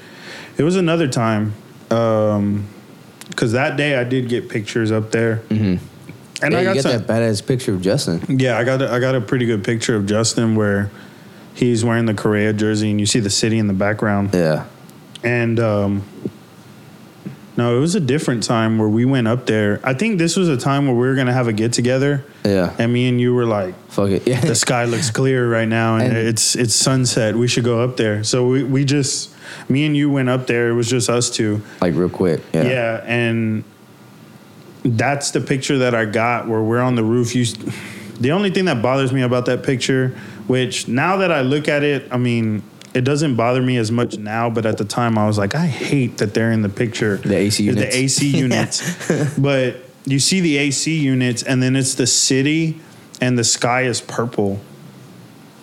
It 0.58 0.64
was 0.64 0.76
another 0.76 1.08
time. 1.08 1.54
Um, 1.90 2.68
because 3.30 3.52
that 3.52 3.78
day 3.78 3.96
I 3.96 4.04
did 4.04 4.30
get 4.30 4.50
pictures 4.50 4.92
up 4.92 5.12
there, 5.12 5.38
mm-hmm. 5.50 5.84
and 6.44 6.54
yeah, 6.54 6.58
I 6.58 6.62
you 6.62 6.74
got 6.74 6.82
some. 6.82 6.92
that 6.92 7.08
badass 7.08 7.46
picture 7.46 7.74
of 7.74 7.82
justin 7.82 8.40
Yeah, 8.40 8.58
I 8.58 8.64
got 8.64 8.82
a, 8.82 8.92
I 8.92 9.00
got 9.00 9.16
a 9.16 9.22
pretty 9.22 9.46
good 9.46 9.64
picture 9.64 9.96
of 9.96 10.06
Justin 10.06 10.56
where 10.56 10.90
he's 11.54 11.84
wearing 11.84 12.06
the 12.06 12.14
Correa 12.14 12.54
jersey, 12.54 12.90
and 12.90 13.00
you 13.00 13.06
see 13.06 13.20
the 13.20 13.30
city 13.30 13.60
in 13.60 13.68
the 13.68 13.74
background. 13.74 14.32
yeah 14.34 14.66
And 15.24 15.60
um, 15.60 16.04
no, 17.58 17.76
it 17.78 17.80
was 17.80 17.96
a 17.96 18.00
different 18.00 18.44
time 18.44 18.78
where 18.78 18.90
we 18.90 19.04
went 19.06 19.28
up 19.28 19.46
there. 19.46 19.80
I 19.84 19.94
think 19.94 20.20
this 20.20 20.36
was 20.36 20.48
a 20.48 20.58
time 20.58 20.86
where 20.88 20.96
we 20.96 21.08
were 21.08 21.16
gonna 21.16 21.34
have 21.34 21.48
a 21.48 21.54
get 21.54 21.74
together, 21.74 22.24
yeah. 22.48 22.76
And 22.80 22.92
me 22.94 23.08
and 23.10 23.20
you 23.20 23.34
were 23.34 23.46
like, 23.46 23.76
fuck 23.90 24.10
it. 24.10 24.28
yeah 24.28 24.42
the 24.42 24.56
sky 24.66 24.86
looks 24.86 25.10
clear 25.12 25.50
right 25.50 25.68
now 25.68 25.96
and, 25.98 26.16
And- 26.18 26.28
it's 26.28 26.56
it's 26.56 26.74
sunset. 26.76 27.36
We 27.36 27.48
should 27.48 27.64
go 27.66 27.82
up 27.84 27.98
there. 27.98 28.24
So 28.24 28.48
we, 28.48 28.64
we 28.64 28.86
just 28.86 29.34
me 29.70 29.86
and 29.86 29.96
you 29.96 30.10
went 30.10 30.30
up 30.30 30.48
there. 30.48 30.70
It 30.70 30.74
was 30.74 30.90
just 30.90 31.10
us 31.10 31.30
two. 31.30 31.62
Like 31.82 31.94
real 31.96 32.10
quick. 32.10 32.42
Yeah, 32.54 32.64
Yeah, 32.64 33.04
and 33.06 33.64
that's 34.84 35.32
the 35.32 35.42
picture 35.42 35.80
that 35.80 35.94
i 35.94 36.06
got 36.06 36.48
where 36.48 36.62
we're 36.62 36.80
on 36.82 36.96
the 36.96 37.04
roof. 37.04 37.36
You 37.36 37.46
the 38.20 38.32
only 38.32 38.52
thing 38.52 38.66
that 38.66 38.82
bothers 38.82 39.12
me 39.12 39.22
about 39.22 39.46
that 39.48 39.64
picture 39.64 40.10
which 40.48 40.88
now 40.88 41.18
that 41.18 41.32
i 41.32 41.42
look 41.42 41.68
at 41.68 41.84
it 41.84 42.08
i 42.12 42.18
mean 42.18 42.64
it 42.94 43.02
doesn't 43.02 43.36
bother 43.36 43.62
me 43.62 43.76
as 43.78 43.92
much 43.92 44.18
now 44.18 44.50
but 44.50 44.66
at 44.66 44.78
the 44.78 44.86
time 44.86 45.18
i 45.18 45.28
was 45.28 45.38
like 45.38 45.56
i 45.56 45.66
hate 45.68 46.18
that 46.20 46.34
they're 46.34 46.52
in 46.52 46.62
the 46.62 46.70
picture. 46.70 47.18
The 47.18 47.36
AC 47.36 47.70
the 47.70 47.96
ac 47.96 48.28
units. 48.30 49.38
But 49.38 49.82
you 50.08 50.20
see 50.20 50.40
the 50.40 50.58
ac 50.58 50.98
units 50.98 51.44
and 51.44 51.62
then 51.62 51.76
it's 51.76 51.94
the 51.96 52.08
city 52.08 52.80
and 53.22 53.38
the 53.38 53.44
sky 53.44 53.84
is 53.84 54.02
purple 54.02 54.60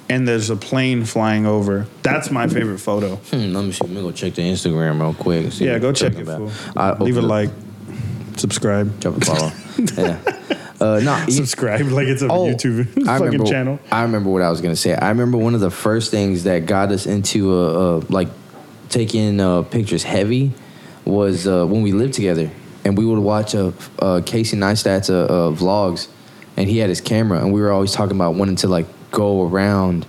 and 0.08 0.28
there's 0.28 0.50
a 0.50 0.56
plane 0.56 1.04
flying 1.04 1.46
over 1.46 1.86
that's 2.02 2.30
my 2.30 2.46
favorite 2.46 2.78
photo 2.78 3.16
Hmm, 3.30 3.52
let 3.54 3.64
me 3.64 3.72
see. 3.72 3.80
Let 3.86 3.90
me 3.90 4.02
go 4.02 4.12
check 4.12 4.34
the 4.34 4.42
Instagram 4.42 5.00
real 5.00 5.14
quick. 5.14 5.50
see 5.50 5.64
yeah 5.66 5.78
go 5.78 5.92
check 5.92 6.12
it 6.14 6.26
leave 7.00 7.16
a 7.16 7.22
like 7.22 7.50
subscribe 8.36 9.00
Drop 9.00 9.16
a 9.16 9.20
follow. 9.24 9.52
yeah. 9.96 10.18
Uh, 10.80 11.00
no, 11.02 11.24
Subscribe 11.28 11.86
like 11.86 12.08
it's 12.08 12.20
a 12.22 12.26
Oh, 12.28 12.46
YouTube 12.46 12.84
fucking 13.06 13.24
remember, 13.26 13.44
channel. 13.46 13.78
I 13.92 14.02
remember 14.02 14.28
what 14.30 14.42
I 14.42 14.50
was 14.50 14.60
gonna 14.60 14.76
say. 14.76 14.92
I 14.94 15.08
remember 15.08 15.38
one 15.38 15.54
of 15.54 15.60
the 15.60 15.70
first 15.70 16.10
things 16.10 16.44
that 16.44 16.66
got 16.66 16.90
us 16.90 17.06
into 17.06 17.52
uh, 17.54 17.56
uh, 17.98 18.02
like 18.08 18.28
taking 18.90 19.40
uh, 19.40 19.62
pictures 19.62 20.02
heavy 20.02 20.52
was 21.04 21.46
uh, 21.46 21.64
when 21.64 21.82
we 21.82 21.92
lived 21.92 22.14
together, 22.14 22.50
and 22.84 22.96
we 22.98 23.04
would 23.06 23.18
watch 23.18 23.54
uh, 23.54 23.72
uh, 23.98 24.20
Casey 24.24 24.56
Neistat's 24.56 25.10
uh, 25.10 25.24
uh, 25.24 25.50
vlogs, 25.52 26.08
and 26.56 26.68
he 26.68 26.78
had 26.78 26.88
his 26.88 27.00
camera, 27.00 27.38
and 27.40 27.52
we 27.52 27.60
were 27.60 27.72
always 27.72 27.92
talking 27.92 28.16
about 28.16 28.34
wanting 28.34 28.56
to 28.56 28.68
like 28.68 28.86
go 29.10 29.46
around 29.48 30.06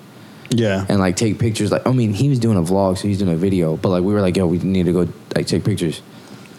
Yeah. 0.49 0.85
and 0.89 0.99
like 0.99 1.15
take 1.15 1.39
pictures. 1.39 1.71
Like 1.71 1.85
I 1.87 1.91
mean, 1.91 2.13
he 2.13 2.29
was 2.29 2.39
doing 2.39 2.57
a 2.57 2.61
vlog, 2.63 2.97
so 2.97 3.07
he's 3.07 3.19
doing 3.19 3.31
a 3.33 3.37
video, 3.37 3.77
but 3.77 3.89
like 3.89 4.03
we 4.03 4.13
were 4.13 4.21
like, 4.21 4.35
yo, 4.37 4.47
we 4.47 4.57
need 4.59 4.85
to 4.85 4.93
go 4.93 5.07
like 5.35 5.47
take 5.47 5.63
pictures. 5.63 6.01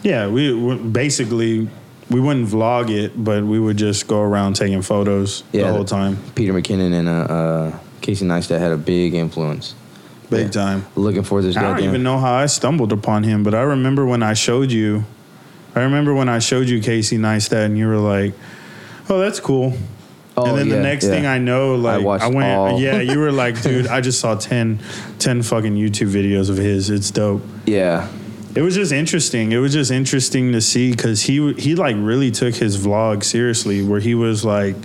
Yeah, 0.03 0.29
we, 0.29 0.53
we 0.55 0.77
basically 0.77 1.69
we 2.11 2.21
wouldn't 2.21 2.49
vlog 2.49 2.91
it, 2.91 3.13
but 3.23 3.45
we 3.45 3.59
would 3.59 3.77
just 3.77 4.07
go 4.07 4.21
around 4.21 4.55
taking 4.55 4.81
photos 4.83 5.43
the 5.53 5.67
whole 5.71 5.85
time. 5.85 6.17
Peter 6.37 6.53
McKinnon 6.53 6.93
and 6.93 7.09
uh, 7.09 7.13
uh, 7.13 7.79
Casey 8.01 8.25
Neistat 8.25 8.61
had 8.61 8.71
a 8.71 8.77
big 8.77 9.15
influence. 9.15 9.75
Big 10.31 10.47
Yeah. 10.47 10.51
time. 10.51 10.87
Looking 10.95 11.25
for 11.25 11.43
this 11.43 11.55
guy. 11.57 11.71
I 11.71 11.75
don't 11.75 11.89
even 11.89 12.03
know 12.05 12.19
how 12.19 12.35
I 12.35 12.47
stumbled 12.47 12.93
upon 12.93 13.25
him, 13.25 13.43
but 13.43 13.55
I 13.55 13.63
remember 13.63 14.07
when 14.07 14.23
I 14.23 14.35
showed 14.35 14.71
you. 14.71 15.05
I 15.77 15.83
remember 15.83 16.15
when 16.15 16.29
I 16.29 16.39
showed 16.39 16.69
you 16.69 16.81
Casey 16.81 17.19
Neistat, 17.19 17.67
and 17.67 17.77
you 17.79 17.87
were 17.87 17.99
like, 17.99 18.35
"Oh, 19.09 19.19
that's 19.19 19.41
cool." 19.41 19.75
Oh, 20.39 20.45
and 20.45 20.59
then 20.59 20.67
yeah, 20.69 20.77
the 20.77 20.83
next 20.83 21.05
yeah. 21.05 21.11
thing 21.11 21.27
I 21.27 21.39
know, 21.39 21.77
like 21.77 22.01
I, 22.01 22.05
watched 22.05 22.35
went, 22.35 22.59
all. 22.59 22.81
yeah, 22.81 23.01
you 23.01 23.19
were 23.19 23.33
like, 23.45 23.61
"Dude, 23.63 23.87
I 23.87 24.01
just 24.01 24.21
saw 24.21 24.35
10, 24.35 24.81
10 25.19 25.43
fucking 25.43 25.75
YouTube 25.75 26.09
videos 26.09 26.51
of 26.51 26.57
his. 26.57 26.91
It's 26.91 27.11
dope." 27.11 27.43
Yeah, 27.67 28.09
It 28.55 28.63
was 28.63 28.75
just 28.75 28.93
interesting. 28.93 29.53
It 29.53 29.59
was 29.59 29.73
just 29.73 29.91
interesting 29.91 30.53
to 30.53 30.61
see 30.61 30.91
because 30.91 31.23
he 31.23 31.53
he 31.55 31.75
like 31.75 31.97
really 31.99 32.31
took 32.31 32.55
his 32.55 32.77
vlog 32.79 33.23
seriously, 33.25 33.83
where 33.83 34.01
he 34.01 34.15
was 34.15 34.45
like 34.45 34.77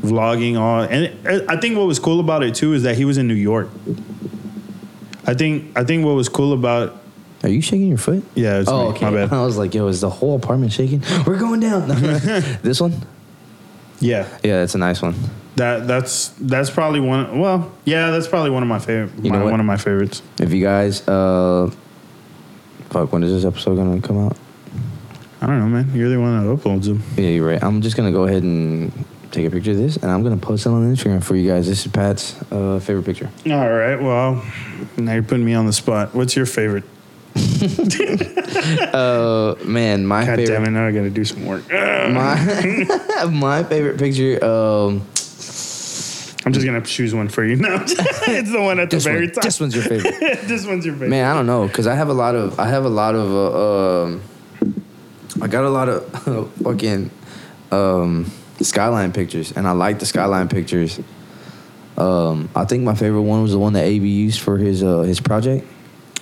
vlogging 0.00 0.58
all. 0.58 0.82
And 0.82 1.04
it, 1.04 1.44
I 1.48 1.56
think 1.56 1.76
what 1.76 1.86
was 1.86 1.98
cool 1.98 2.20
about 2.20 2.42
it 2.42 2.54
too 2.54 2.72
is 2.72 2.82
that 2.84 2.96
he 2.96 3.04
was 3.04 3.18
in 3.18 3.28
New 3.28 3.34
York. 3.34 3.68
I 5.26 5.34
think 5.34 5.76
I 5.76 5.84
think 5.84 6.04
what 6.04 6.14
was 6.14 6.28
cool 6.28 6.52
about 6.52 6.99
Are 7.42 7.48
you 7.48 7.62
shaking 7.62 7.88
your 7.88 7.98
foot? 7.98 8.22
yeah, 8.34 8.60
it's 8.60 8.68
oh, 8.68 8.90
me, 8.90 8.96
okay. 8.96 9.04
my 9.06 9.26
bad. 9.26 9.32
I 9.32 9.44
was 9.44 9.56
like, 9.56 9.74
yo, 9.74 9.86
is 9.88 10.02
the 10.02 10.10
whole 10.10 10.36
apartment 10.36 10.72
shaking? 10.72 11.02
We're 11.26 11.38
going 11.38 11.60
down. 11.60 11.88
this 12.62 12.80
one? 12.80 12.94
Yeah, 13.98 14.28
Yeah, 14.42 14.60
that's 14.60 14.74
a 14.74 14.78
nice 14.78 15.02
one. 15.02 15.14
that 15.56 15.86
that's 15.86 16.28
that's 16.40 16.70
probably 16.70 17.00
one. 17.00 17.38
Well, 17.38 17.72
yeah, 17.84 18.10
that's 18.10 18.28
probably 18.28 18.50
one 18.50 18.62
of 18.62 18.68
my 18.68 18.78
favorite. 18.78 19.12
You 19.22 19.30
know 19.30 19.38
my, 19.38 19.44
what? 19.44 19.50
one 19.52 19.60
of 19.60 19.66
my 19.66 19.76
favorites. 19.76 20.22
If 20.38 20.52
you 20.52 20.62
guys, 20.62 21.06
uh, 21.06 21.70
fuck, 22.90 23.12
when 23.12 23.22
is 23.22 23.30
this 23.30 23.44
episode 23.44 23.76
gonna 23.76 24.00
come 24.00 24.26
out? 24.26 24.36
I 25.42 25.46
don't 25.46 25.58
know, 25.58 25.68
man. 25.68 25.90
You're 25.94 26.10
the 26.10 26.20
one 26.20 26.46
that 26.46 26.56
uploads 26.56 26.84
them. 26.84 27.02
Yeah, 27.16 27.30
you're 27.30 27.46
right. 27.46 27.62
I'm 27.62 27.80
just 27.80 27.96
gonna 27.96 28.12
go 28.12 28.24
ahead 28.24 28.42
and 28.42 28.92
take 29.32 29.46
a 29.46 29.50
picture 29.50 29.70
of 29.72 29.78
this, 29.78 29.96
and 29.96 30.10
I'm 30.10 30.22
gonna 30.22 30.36
post 30.36 30.66
it 30.66 30.70
on 30.70 30.94
Instagram 30.94 31.22
for 31.22 31.36
you 31.36 31.50
guys. 31.50 31.66
This 31.66 31.84
is 31.84 31.92
Pat's 31.92 32.40
uh, 32.50 32.80
favorite 32.80 33.04
picture. 33.04 33.30
All 33.46 33.70
right. 33.70 33.96
Well, 33.96 34.44
now 34.96 35.14
you're 35.14 35.22
putting 35.22 35.44
me 35.44 35.54
on 35.54 35.66
the 35.66 35.72
spot. 35.72 36.14
What's 36.14 36.36
your 36.36 36.46
favorite? 36.46 36.84
Uh, 38.92 39.54
man, 39.64 40.04
my 40.06 40.24
God 40.24 40.36
favorite. 40.36 40.54
damn 40.54 40.64
it! 40.64 40.70
Now 40.70 40.86
I 40.86 40.92
got 40.92 41.02
to 41.02 41.10
do 41.10 41.24
some 41.24 41.46
work. 41.46 41.68
My 41.70 43.26
my 43.32 43.62
favorite 43.64 43.98
picture. 43.98 44.42
Um, 44.44 45.00
I'm 46.44 46.52
just 46.52 46.64
gonna 46.66 46.80
choose 46.82 47.14
one 47.14 47.28
for 47.28 47.44
you 47.44 47.56
now. 47.56 47.82
it's 47.82 48.50
the 48.50 48.60
one 48.60 48.80
at 48.80 48.90
the 48.90 48.96
this 48.96 49.04
very 49.04 49.26
one. 49.26 49.34
top. 49.34 49.44
This 49.44 49.60
one's 49.60 49.74
your 49.74 49.84
favorite. 49.84 50.14
this 50.48 50.66
one's 50.66 50.84
your 50.84 50.94
favorite. 50.94 51.10
Man, 51.10 51.24
I 51.30 51.34
don't 51.34 51.46
know, 51.46 51.68
cause 51.68 51.86
I 51.86 51.94
have 51.94 52.08
a 52.08 52.14
lot 52.14 52.34
of 52.34 52.58
I 52.58 52.68
have 52.68 52.84
a 52.84 52.88
lot 52.88 53.14
of 53.14 53.30
uh, 53.30 54.02
um, 54.04 54.22
I 55.42 55.46
got 55.46 55.64
a 55.64 55.70
lot 55.70 55.88
of 55.88 56.52
fucking 56.62 57.10
um, 57.70 58.30
skyline 58.60 59.12
pictures, 59.12 59.52
and 59.52 59.66
I 59.68 59.72
like 59.72 59.98
the 59.98 60.06
skyline 60.06 60.48
pictures. 60.48 60.98
Um, 61.96 62.48
I 62.56 62.64
think 62.64 62.82
my 62.84 62.94
favorite 62.94 63.22
one 63.22 63.42
was 63.42 63.52
the 63.52 63.58
one 63.58 63.74
that 63.74 63.84
AB 63.84 64.06
used 64.08 64.40
for 64.40 64.56
his 64.58 64.82
uh, 64.82 65.00
his 65.00 65.20
project. 65.20 65.66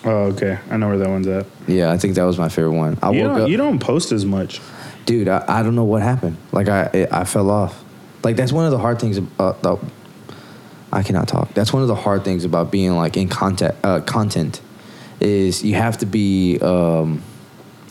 Oh, 0.09 0.25
okay. 0.33 0.59
I 0.71 0.77
know 0.77 0.89
where 0.89 0.99
that 0.99 1.09
one's 1.09 1.27
at. 1.27 1.47
Yeah, 1.67 1.93
I 1.93 1.99
think 1.99 2.15
that 2.15 2.25
was 2.25 2.39
my 2.39 2.49
favorite 2.49 2.73
one. 2.77 2.99
I 3.03 3.11
You 3.11 3.23
woke 3.25 3.33
don't, 3.33 3.41
up, 3.43 3.49
you 3.49 3.57
don't 3.57 3.79
post 3.79 4.11
as 4.13 4.25
much. 4.25 4.61
dude. 5.07 5.29
I, 5.29 5.45
I 5.47 5.63
don't 5.63 5.75
know 5.75 5.85
what 5.85 6.03
happened. 6.03 6.37
Like 6.53 6.69
I 6.69 6.83
it, 6.95 7.13
I 7.13 7.25
fell 7.25 7.51
off. 7.51 7.85
Like 8.25 8.37
that's 8.37 8.53
one 8.53 8.65
of 8.65 8.71
the 8.71 8.79
hard 8.79 8.99
things 9.01 9.17
about 9.19 9.63
the. 9.63 9.77
I 10.93 11.03
cannot 11.03 11.29
talk. 11.29 11.53
That's 11.55 11.73
one 11.73 11.83
of 11.83 11.89
the 11.89 11.95
hard 11.95 12.25
things 12.25 12.45
about 12.45 12.71
being 12.71 12.97
like 12.97 13.17
in 13.19 13.29
content. 13.29 13.75
Uh, 13.85 14.01
content 14.01 14.61
is 15.21 15.63
you 15.65 15.75
have 15.75 15.99
to 15.99 16.07
be. 16.07 16.59
Um, 16.61 17.23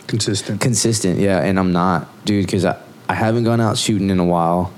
Consistent. 0.08 0.62
consistent 0.62 1.20
yeah 1.20 1.42
and 1.44 1.60
i'm 1.60 1.74
not 1.74 2.08
dude 2.24 2.46
because 2.46 2.64
I, 2.64 2.82
I 3.10 3.14
haven't 3.14 3.44
gone 3.44 3.60
out 3.60 3.78
shooting 3.78 4.10
in 4.10 4.20
a 4.20 4.24
while 4.26 4.72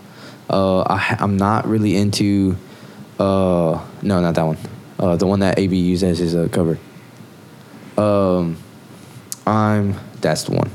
uh 0.50 0.82
I, 0.82 0.98
ha- 0.98 1.18
i'm 1.20 1.38
not 1.38 1.68
really 1.68 1.96
into 1.96 2.58
uh 3.20 3.80
no 4.02 4.22
not 4.22 4.34
that 4.34 4.42
one 4.44 4.58
uh 4.98 5.18
the 5.18 5.28
one 5.28 5.42
that 5.42 5.60
ab 5.60 5.72
used 5.72 6.04
as 6.04 6.18
his 6.18 6.34
uh, 6.36 6.48
cover 6.52 6.80
um 8.00 8.58
i'm 9.46 9.94
that's 10.22 10.44
the 10.44 10.52
one 10.56 10.70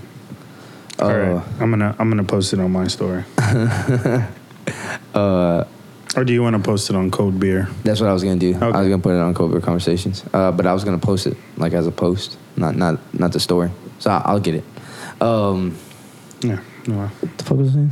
uh, 1.01 1.05
All 1.07 1.19
right. 1.19 1.43
I'm 1.61 1.71
gonna 1.71 1.97
I'm 1.99 2.09
gonna 2.09 2.23
post 2.23 2.53
it 2.53 2.61
on 2.61 2.71
my 2.71 2.87
story. 2.87 3.25
uh, 5.15 5.65
or 6.17 6.25
do 6.25 6.33
you 6.33 6.41
want 6.41 6.55
to 6.55 6.63
post 6.63 6.89
it 6.89 6.95
on 6.95 7.11
Cold 7.11 7.41
Beer? 7.41 7.69
that's 7.83 8.01
what 8.01 8.09
i 8.09 8.13
was 8.13 8.23
gonna 8.23 8.37
do 8.37 8.55
i 8.55 8.69
was 8.69 8.89
gonna 8.89 8.99
put 8.99 9.13
it 9.15 9.19
on 9.21 9.35
Cold 9.35 9.51
Beer 9.51 9.61
Conversations 9.61 10.23
uh 10.33 10.53
but 10.53 10.67
i 10.67 10.73
was 10.73 10.85
gonna 10.85 10.99
post 10.99 11.27
it 11.27 11.37
like 11.57 11.73
as 11.73 11.87
a 11.89 11.91
post 11.91 12.39
not 12.57 12.77
not 12.77 13.01
not 13.13 13.33
the 13.33 13.41
story 13.41 13.71
so 13.99 14.11
I, 14.11 14.23
i'll 14.27 14.39
get 14.41 14.55
it 14.55 14.65
um 15.21 15.77
Yeah. 16.43 16.61
No, 16.87 17.07
what 17.09 17.39
the 17.39 17.45
fuck 17.45 17.59
was 17.59 17.71
I 17.71 17.73
saying? 17.75 17.91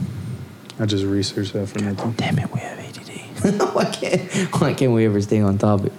I 0.78 0.86
just 0.86 1.04
researched 1.04 1.54
that 1.54 1.66
for 1.68 1.78
nothing. 1.80 2.12
Damn 2.12 2.38
it, 2.38 2.52
we 2.52 2.60
have 2.60 2.78
ADD. 2.78 3.10
why 3.74 3.84
can't 3.86 4.22
Why 4.60 4.74
can't 4.74 4.92
we 4.92 5.06
ever 5.06 5.20
stay 5.22 5.40
on 5.40 5.56
topic? 5.58 5.92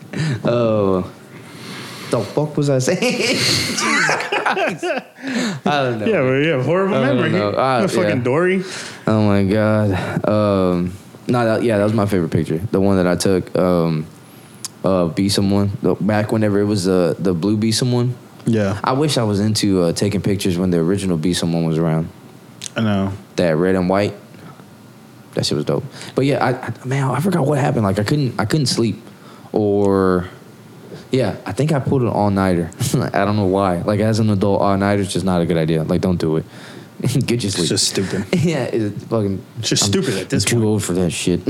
Oh, 0.46 1.12
the 2.14 2.24
fuck 2.24 2.55
was 2.55 2.70
I 2.70 2.80
saying? 2.80 2.99
Jesus 2.99 4.16
Christ! 4.30 4.86
I 4.86 5.84
don't 5.84 5.99
know. 5.99 6.05
Yeah, 6.05 6.22
well, 6.22 6.39
yeah, 6.39 6.64
horrible 6.64 6.95
I 6.95 7.07
don't 7.07 7.16
memory. 7.16 7.32
know. 7.32 7.55
Ah, 7.57 7.88
fucking 7.88 8.18
yeah. 8.18 8.24
Dory. 8.24 8.64
Oh 9.07 9.26
my 9.26 9.43
god. 9.43 10.28
Um, 10.28 10.93
no, 11.28 11.45
that, 11.45 11.64
yeah, 11.64 11.78
that 11.78 11.84
was 11.84 11.93
my 11.93 12.05
favorite 12.05 12.32
picture. 12.32 12.59
The 12.59 12.80
one 12.80 12.97
that 12.97 13.07
I 13.07 13.16
took. 13.16 13.55
Um, 13.57 14.05
uh, 14.84 15.07
be 15.07 15.30
someone 15.30 15.72
the, 15.82 15.95
back 15.95 16.34
whenever 16.34 16.59
it 16.59 16.66
was 16.66 16.84
the 16.84 17.16
the 17.18 17.34
blue 17.34 17.55
be 17.57 17.72
someone. 17.72 18.16
Yeah, 18.45 18.80
I 18.84 18.91
wish 18.91 19.18
I 19.18 19.24
was 19.24 19.39
into 19.39 19.82
uh, 19.82 19.93
taking 19.93 20.22
pictures 20.22 20.57
when 20.57 20.72
the 20.72 20.78
original 20.78 21.18
be 21.18 21.34
someone 21.34 21.64
was 21.64 21.78
around. 21.78 22.09
I 22.76 22.82
know. 22.82 23.14
that 23.38 23.55
red 23.55 23.76
and 23.76 23.88
white. 23.88 24.14
That 25.36 25.45
shit 25.45 25.55
was 25.55 25.64
dope. 25.66 25.86
But 26.16 26.26
yeah, 26.26 26.43
I, 26.43 26.68
I 26.68 26.74
man, 26.86 27.09
I 27.09 27.22
forgot 27.22 27.47
what 27.47 27.59
happened. 27.59 27.84
Like 27.86 27.97
I 27.97 28.03
couldn't 28.03 28.38
I 28.39 28.45
couldn't 28.45 28.66
sleep, 28.68 28.97
or 29.53 30.28
yeah, 31.14 31.38
I 31.45 31.51
think 31.53 31.72
I 31.72 31.80
pulled 31.80 32.01
an 32.01 32.07
all 32.09 32.32
nighter. 32.32 32.72
I 33.14 33.24
don't 33.24 33.36
know 33.36 33.45
why. 33.45 33.78
Like 33.84 33.99
as 33.99 34.20
an 34.20 34.30
adult, 34.32 34.61
all 34.61 34.76
nighter 34.78 35.03
is 35.03 35.14
just 35.14 35.24
not 35.26 35.41
a 35.41 35.45
good 35.45 35.57
idea. 35.57 35.84
Like 35.84 36.01
don't 36.01 36.20
do 36.20 36.38
it. 36.38 36.45
Get 37.01 37.43
your 37.43 37.49
It's 37.49 37.70
just 37.70 37.88
stupid. 37.89 38.26
yeah, 38.34 38.64
it's 38.64 39.03
fucking. 39.05 39.43
It's 39.59 39.70
just 39.70 39.84
I'm- 39.84 39.91
stupid 39.91 40.16
at 40.22 40.30
this 40.30 40.43
I'm 40.43 40.49
too 40.49 40.55
point. 40.57 40.66
old 40.66 40.84
for 40.84 40.93
that 40.93 41.11
shit. 41.11 41.45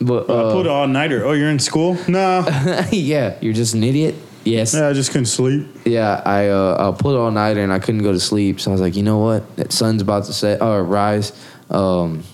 but 0.00 0.28
I 0.28 0.34
uh, 0.34 0.52
pulled 0.52 0.66
an 0.66 0.72
all 0.72 0.88
nighter. 0.88 1.24
Oh, 1.24 1.32
you're 1.32 1.50
in 1.50 1.58
school? 1.60 1.96
No. 2.08 2.44
yeah, 2.90 3.36
you're 3.40 3.52
just 3.54 3.74
an 3.74 3.84
idiot. 3.84 4.16
Yes. 4.44 4.74
yeah, 4.74 4.88
I 4.88 4.92
just 4.92 5.10
couldn't 5.12 5.26
sleep. 5.26 5.66
Yeah, 5.86 6.20
I 6.26 6.48
uh, 6.48 6.92
I 6.92 7.00
pulled 7.00 7.16
all 7.16 7.30
nighter 7.30 7.62
and 7.62 7.72
I 7.72 7.78
couldn't 7.78 8.02
go 8.02 8.12
to 8.12 8.20
sleep. 8.20 8.60
So 8.60 8.70
I 8.70 8.72
was 8.72 8.80
like, 8.80 8.96
you 8.96 9.02
know 9.02 9.18
what? 9.18 9.56
That 9.56 9.72
sun's 9.72 10.02
about 10.02 10.24
to 10.24 10.32
set 10.32 10.60
or 10.60 10.82
rise. 10.84 11.32
Um, 11.70 12.24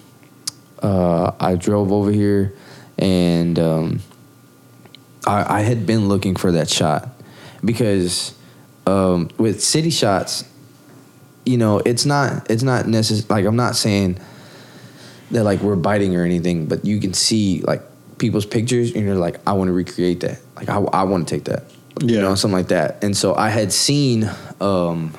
uh, 0.83 1.33
I 1.39 1.55
drove 1.57 1.93
over 1.93 2.11
here 2.11 2.55
and 2.99 3.59
um, 3.59 4.01
I, 5.31 5.59
I 5.59 5.61
had 5.63 5.87
been 5.87 6.09
looking 6.09 6.35
for 6.35 6.53
that 6.53 6.69
shot 6.69 7.09
because 7.65 8.35
um, 8.87 9.29
with 9.39 9.63
city 9.63 9.91
shots, 9.91 10.45
you 11.47 11.57
know, 11.57 11.79
it's 11.79 12.05
not 12.05 12.51
it's 12.51 12.63
not 12.63 12.87
necessary. 12.87 13.27
Like 13.29 13.47
I'm 13.47 13.57
not 13.57 13.77
saying 13.77 14.19
that 15.31 15.45
like 15.45 15.61
we're 15.61 15.77
biting 15.77 16.17
or 16.17 16.25
anything, 16.25 16.67
but 16.67 16.85
you 16.85 16.99
can 17.01 17.15
see 17.15 17.61
like 17.63 17.83
people's 18.19 18.47
pictures 18.47 18.93
and 18.95 19.05
you're 19.05 19.15
like, 19.15 19.39
I 19.47 19.53
want 19.53 19.69
to 19.69 19.73
recreate 19.73 20.21
that. 20.21 20.41
Like 20.57 20.69
I, 20.69 20.79
I 20.79 21.05
want 21.05 21.27
to 21.29 21.35
take 21.35 21.45
that. 21.45 21.65
You 22.03 22.17
Yeah. 22.17 22.23
know, 22.23 22.35
something 22.35 22.57
like 22.59 22.69
that. 22.69 23.03
And 23.05 23.17
so 23.17 23.35
I 23.35 23.49
had 23.51 23.73
seen 23.73 24.29
um, 24.61 25.15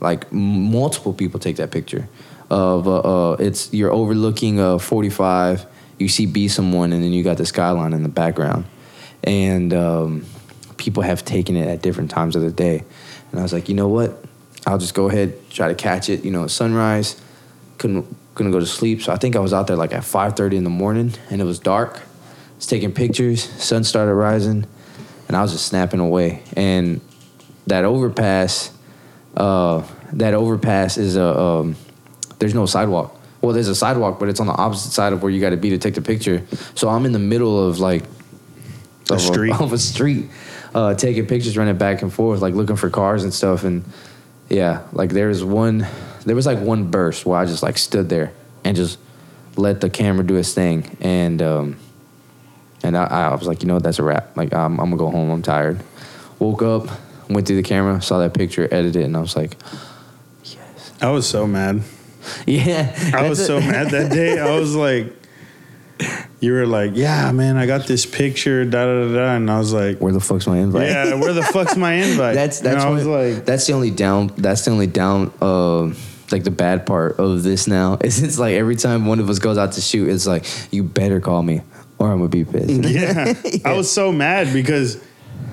like 0.00 0.30
multiple 0.32 1.12
people 1.12 1.40
take 1.40 1.56
that 1.56 1.70
picture 1.70 2.08
of 2.50 2.86
uh, 2.88 2.98
uh, 2.98 3.36
it's 3.38 3.72
you're 3.72 3.92
overlooking 3.92 4.58
a 4.60 4.78
45 4.78 5.66
you 5.98 6.08
see 6.08 6.26
be 6.26 6.48
someone 6.48 6.92
and 6.92 7.04
then 7.04 7.12
you 7.12 7.22
got 7.22 7.36
the 7.36 7.46
skyline 7.46 7.92
in 7.92 8.02
the 8.02 8.08
background 8.08 8.64
and 9.24 9.72
um, 9.72 10.24
people 10.76 11.02
have 11.02 11.24
taken 11.24 11.56
it 11.56 11.68
at 11.68 11.82
different 11.82 12.10
times 12.10 12.36
of 12.36 12.42
the 12.42 12.50
day. 12.50 12.84
And 13.30 13.40
i 13.40 13.42
was 13.42 13.52
like 13.52 13.68
you 13.68 13.74
know 13.74 13.88
what? 13.88 14.24
I'll 14.66 14.78
just 14.78 14.94
go 14.94 15.08
ahead 15.08 15.34
try 15.50 15.68
to 15.68 15.74
catch 15.74 16.08
it 16.08 16.24
you 16.24 16.30
know 16.30 16.46
sunrise. 16.46 17.20
Couldn't 17.78 18.16
couldn't 18.34 18.52
go 18.52 18.60
to 18.60 18.66
sleep. 18.66 19.02
So 19.02 19.12
i 19.12 19.16
think 19.16 19.36
i 19.36 19.40
was 19.40 19.52
out 19.52 19.66
there 19.66 19.76
like 19.76 19.92
at 19.92 20.02
5.30 20.02 20.54
in 20.54 20.64
the 20.64 20.70
morning 20.70 21.12
and 21.30 21.40
it 21.40 21.44
was 21.44 21.58
dark. 21.58 21.96
I 21.96 22.56
was 22.56 22.66
taking 22.66 22.92
pictures 22.92 23.42
sun 23.62 23.84
started 23.84 24.14
rising 24.14 24.66
and 25.28 25.36
i 25.36 25.42
was 25.42 25.52
just 25.52 25.66
snapping 25.66 26.00
away. 26.00 26.42
And 26.56 27.00
that 27.66 27.84
overpass 27.84 28.72
uh, 29.36 29.86
that 30.12 30.34
overpass 30.34 30.96
is 30.96 31.16
a 31.16 31.38
um, 31.38 31.76
there's 32.40 32.54
no 32.54 32.66
sidewalk, 32.66 33.18
well, 33.40 33.52
there's 33.52 33.68
a 33.68 33.74
sidewalk, 33.74 34.18
but 34.18 34.28
it's 34.28 34.40
on 34.40 34.46
the 34.46 34.52
opposite 34.52 34.90
side 34.90 35.12
of 35.12 35.22
where 35.22 35.30
you 35.30 35.40
got 35.40 35.50
to 35.50 35.56
be 35.56 35.70
to 35.70 35.78
take 35.78 35.94
the 35.94 36.02
picture. 36.02 36.42
So 36.74 36.88
I'm 36.88 37.06
in 37.06 37.12
the 37.12 37.18
middle 37.18 37.68
of 37.68 37.78
like 37.78 38.04
A 39.10 39.14
of 39.14 39.20
street. 39.20 39.60
of 39.60 39.72
a 39.72 39.78
street, 39.78 40.30
uh, 40.74 40.94
taking 40.94 41.26
pictures, 41.26 41.56
running 41.56 41.78
back 41.78 42.02
and 42.02 42.12
forth, 42.12 42.40
like 42.40 42.54
looking 42.54 42.76
for 42.76 42.90
cars 42.90 43.24
and 43.24 43.32
stuff. 43.32 43.64
And 43.64 43.84
yeah, 44.48 44.86
like 44.92 45.10
there 45.10 45.28
was 45.28 45.44
one, 45.44 45.86
there 46.24 46.36
was 46.36 46.46
like 46.46 46.58
one 46.58 46.90
burst 46.90 47.26
where 47.26 47.38
I 47.38 47.46
just 47.46 47.62
like 47.62 47.78
stood 47.78 48.08
there 48.08 48.32
and 48.64 48.76
just 48.76 48.98
let 49.56 49.80
the 49.80 49.90
camera 49.90 50.24
do 50.24 50.36
its 50.36 50.54
thing, 50.54 50.96
and 51.00 51.42
um, 51.42 51.76
and 52.82 52.96
I, 52.96 53.04
I 53.04 53.34
was 53.34 53.46
like, 53.46 53.62
you 53.62 53.68
know 53.68 53.74
what, 53.74 53.82
that's 53.82 53.98
a 53.98 54.02
wrap. 54.02 54.36
Like 54.36 54.52
I'm, 54.52 54.78
I'm 54.78 54.90
gonna 54.90 54.96
go 54.96 55.10
home. 55.10 55.30
I'm 55.30 55.42
tired. 55.42 55.82
Woke 56.38 56.62
up, 56.62 56.88
went 57.28 57.46
through 57.46 57.56
the 57.56 57.62
camera, 57.62 58.00
saw 58.00 58.18
that 58.18 58.34
picture, 58.34 58.66
edited, 58.70 58.96
it, 58.96 59.04
and 59.04 59.16
I 59.16 59.20
was 59.20 59.36
like, 59.36 59.56
yes, 60.44 60.92
I 61.00 61.10
was 61.10 61.28
so 61.28 61.46
mad. 61.46 61.82
yeah. 62.46 63.12
I 63.14 63.28
was 63.28 63.38
that's 63.38 63.46
so 63.46 63.60
mad 63.60 63.90
that 63.90 64.10
day. 64.12 64.38
I 64.38 64.58
was 64.58 64.74
like, 64.74 65.12
you 66.40 66.52
were 66.52 66.66
like, 66.66 66.92
yeah, 66.94 67.30
man, 67.32 67.56
I 67.56 67.66
got 67.66 67.86
this 67.86 68.06
picture, 68.06 68.64
da 68.64 68.86
da 68.86 69.06
da, 69.08 69.12
da. 69.14 69.34
and 69.36 69.50
I 69.50 69.58
was 69.58 69.72
like, 69.72 69.98
Where 69.98 70.12
the 70.12 70.20
fuck's 70.20 70.46
my 70.46 70.58
invite? 70.58 70.88
yeah, 70.88 71.14
where 71.14 71.32
the 71.32 71.42
fuck's 71.42 71.76
my 71.76 71.92
invite? 72.06 72.34
that's 72.34 72.60
that's 72.60 72.84
was 72.84 73.06
like, 73.06 73.44
that's 73.44 73.66
the 73.66 73.72
only 73.74 73.90
down 73.90 74.28
that's 74.36 74.64
the 74.64 74.70
only 74.70 74.86
down 74.86 75.32
um 75.42 75.96
like 76.32 76.44
the 76.44 76.50
bad 76.50 76.86
part 76.86 77.18
of 77.18 77.42
this 77.42 77.66
now 77.66 77.98
is 78.04 78.22
it's 78.22 78.38
like 78.38 78.54
every 78.54 78.76
time 78.76 79.06
one 79.06 79.18
of 79.20 79.28
us 79.28 79.38
goes 79.40 79.58
out 79.58 79.72
to 79.72 79.80
shoot 79.80 80.08
it's 80.08 80.26
like 80.26 80.46
you 80.70 80.82
better 80.84 81.20
call 81.20 81.42
me 81.42 81.60
or 81.98 82.10
I'm 82.12 82.18
gonna 82.18 82.28
be 82.28 82.44
pissed. 82.44 82.70
yeah. 82.84 83.34
I 83.64 83.74
was 83.76 83.90
so 83.92 84.10
mad 84.12 84.52
because 84.54 85.02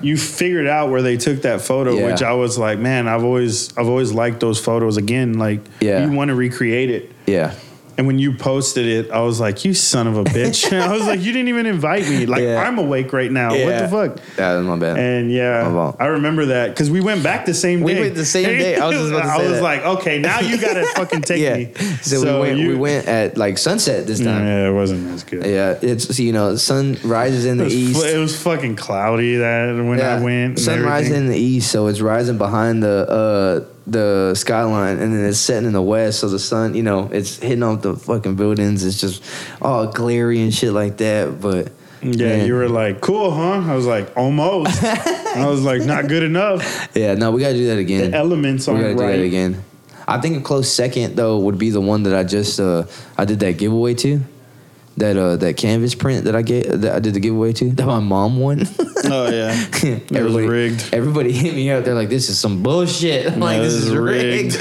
you 0.00 0.16
figured 0.16 0.66
out 0.68 0.90
where 0.90 1.02
they 1.02 1.16
took 1.16 1.42
that 1.42 1.60
photo, 1.60 1.92
Yeah. 1.94 2.06
which 2.12 2.22
I 2.22 2.32
was 2.34 2.56
like, 2.56 2.78
man, 2.78 3.08
I've 3.08 3.24
always 3.24 3.76
I've 3.76 3.88
always 3.88 4.12
liked 4.12 4.40
those 4.40 4.58
photos. 4.58 4.96
Again, 4.96 5.34
like 5.38 5.60
Yeah. 5.80 6.06
you 6.06 6.12
want 6.16 6.28
to 6.28 6.34
recreate 6.34 6.88
it. 6.90 7.12
yeah. 7.26 7.54
And 7.98 8.06
when 8.06 8.20
you 8.20 8.32
posted 8.32 8.86
it, 8.86 9.10
I 9.10 9.20
was 9.22 9.40
like, 9.40 9.64
"You 9.64 9.74
son 9.74 10.06
of 10.06 10.16
a 10.16 10.22
bitch!" 10.22 10.72
I 10.80 10.92
was 10.92 11.04
like, 11.04 11.18
"You 11.20 11.32
didn't 11.32 11.48
even 11.48 11.66
invite 11.66 12.08
me. 12.08 12.26
Like, 12.26 12.42
Yeah. 12.42 12.62
I'm 12.62 12.78
awake 12.78 13.12
right 13.12 13.30
now. 13.30 13.48
What 13.50 13.78
the 13.78 13.88
fuck?" 13.88 14.36
That 14.36 14.56
was 14.56 14.66
my 14.66 14.76
bad. 14.76 14.98
And 14.98 15.32
yeah, 15.32 15.92
I 15.98 16.06
remember 16.06 16.46
that 16.46 16.70
because 16.70 16.92
we 16.92 17.00
went 17.00 17.24
back 17.24 17.44
the 17.44 17.54
same 17.54 17.80
We 17.80 17.94
day. 17.94 17.98
We 17.98 18.06
went 18.06 18.14
the 18.14 18.24
same 18.24 18.44
day. 18.44 18.76
I 18.76 18.86
was 18.86 18.96
just 18.96 19.10
about 19.12 19.22
to 19.22 19.28
I 19.44 19.50
was 19.50 19.60
like, 19.60 19.84
okay, 19.84 20.20
now 20.20 20.38
you 20.38 20.60
gotta 20.60 20.86
fucking 20.94 21.22
take 21.22 21.40
yeah. 21.40 21.56
me. 21.56 21.74
So, 22.02 22.34
we 22.40 22.40
went 22.48 22.58
you- 22.60 22.68
we 22.68 22.74
went 22.76 23.08
at 23.08 23.36
like 23.36 23.58
sunset 23.58 24.06
this 24.06 24.20
time. 24.20 24.46
Yeah, 24.46 24.68
it 24.68 24.72
wasn't 24.72 25.12
as 25.12 25.24
good. 25.24 25.44
Yeah, 25.44 25.76
it's 25.82 26.20
you 26.20 26.32
know 26.32 26.54
sun 26.54 26.98
rises 27.02 27.46
in 27.46 27.58
the 27.58 27.64
was, 27.64 27.74
east. 27.74 28.00
fu- 28.00 28.06
it 28.06 28.18
was 28.18 28.40
fucking 28.40 28.76
cloudy 28.76 29.36
that 29.38 29.74
when 29.74 30.00
I 30.00 30.22
went. 30.22 30.60
Sun 30.60 30.84
everything. 30.84 31.14
in 31.14 31.26
the 31.26 31.36
east, 31.36 31.72
so 31.72 31.88
it's 31.88 32.00
rising 32.00 32.38
behind 32.38 32.80
the 32.80 33.66
uh, 33.68 33.77
the 33.90 34.34
skyline, 34.34 34.98
and 34.98 35.12
then 35.12 35.24
it's 35.24 35.38
setting 35.38 35.66
in 35.66 35.72
the 35.72 35.82
west. 35.82 36.20
So 36.20 36.28
the 36.28 36.38
sun, 36.38 36.74
you 36.74 36.82
know, 36.82 37.08
it's 37.12 37.38
hitting 37.38 37.62
off 37.62 37.82
the 37.82 37.96
fucking 37.96 38.36
buildings. 38.36 38.84
It's 38.84 39.00
just 39.00 39.22
all 39.60 39.86
glary 39.86 40.40
and 40.40 40.52
shit 40.52 40.72
like 40.72 40.98
that. 40.98 41.40
But 41.40 41.72
Yeah, 42.02 42.26
man, 42.26 42.46
you 42.46 42.54
were 42.54 42.68
like, 42.68 43.00
cool, 43.00 43.30
huh? 43.30 43.60
I 43.70 43.74
was 43.74 43.86
like, 43.86 44.16
almost. 44.16 44.82
I 44.82 45.46
was 45.46 45.62
like, 45.62 45.82
not 45.82 46.08
good 46.08 46.22
enough. 46.22 46.88
yeah, 46.94 47.14
no, 47.14 47.30
we 47.30 47.40
gotta 47.40 47.54
do 47.54 47.66
that 47.68 47.78
again. 47.78 48.10
The 48.10 48.16
elements 48.16 48.66
we 48.66 48.74
gotta 48.74 48.86
aren't 48.86 48.98
do 48.98 49.04
that 49.04 49.10
right. 49.10 49.20
again. 49.20 49.64
I 50.06 50.18
think 50.20 50.38
a 50.38 50.40
close 50.40 50.72
second 50.72 51.16
though 51.16 51.38
would 51.38 51.58
be 51.58 51.70
the 51.70 51.82
one 51.82 52.04
that 52.04 52.14
I 52.14 52.24
just 52.24 52.58
uh, 52.60 52.84
I 53.16 53.24
did 53.24 53.40
that 53.40 53.58
giveaway 53.58 53.94
to. 53.94 54.20
That 54.98 55.16
uh 55.16 55.36
that 55.36 55.56
canvas 55.56 55.94
print 55.94 56.24
that 56.24 56.34
I 56.34 56.42
get 56.42 56.80
that 56.80 56.94
I 56.94 56.98
did 56.98 57.14
the 57.14 57.20
giveaway 57.20 57.52
to 57.54 57.70
that 57.70 57.86
my 57.86 58.00
mom 58.00 58.38
won. 58.38 58.66
Oh 59.04 59.30
yeah, 59.30 59.52
it 59.82 60.10
was 60.10 60.16
everybody, 60.16 60.46
rigged. 60.48 60.88
Everybody 60.92 61.32
hit 61.32 61.54
me 61.54 61.70
up. 61.70 61.84
They're 61.84 61.94
like, 61.94 62.08
"This 62.08 62.28
is 62.28 62.38
some 62.38 62.64
bullshit." 62.64 63.26
I'm 63.32 63.38
like, 63.38 63.62
"This 63.62 63.74
this 63.74 63.84
is 63.84 63.90
is 63.90 63.96
rigged." 63.96 64.58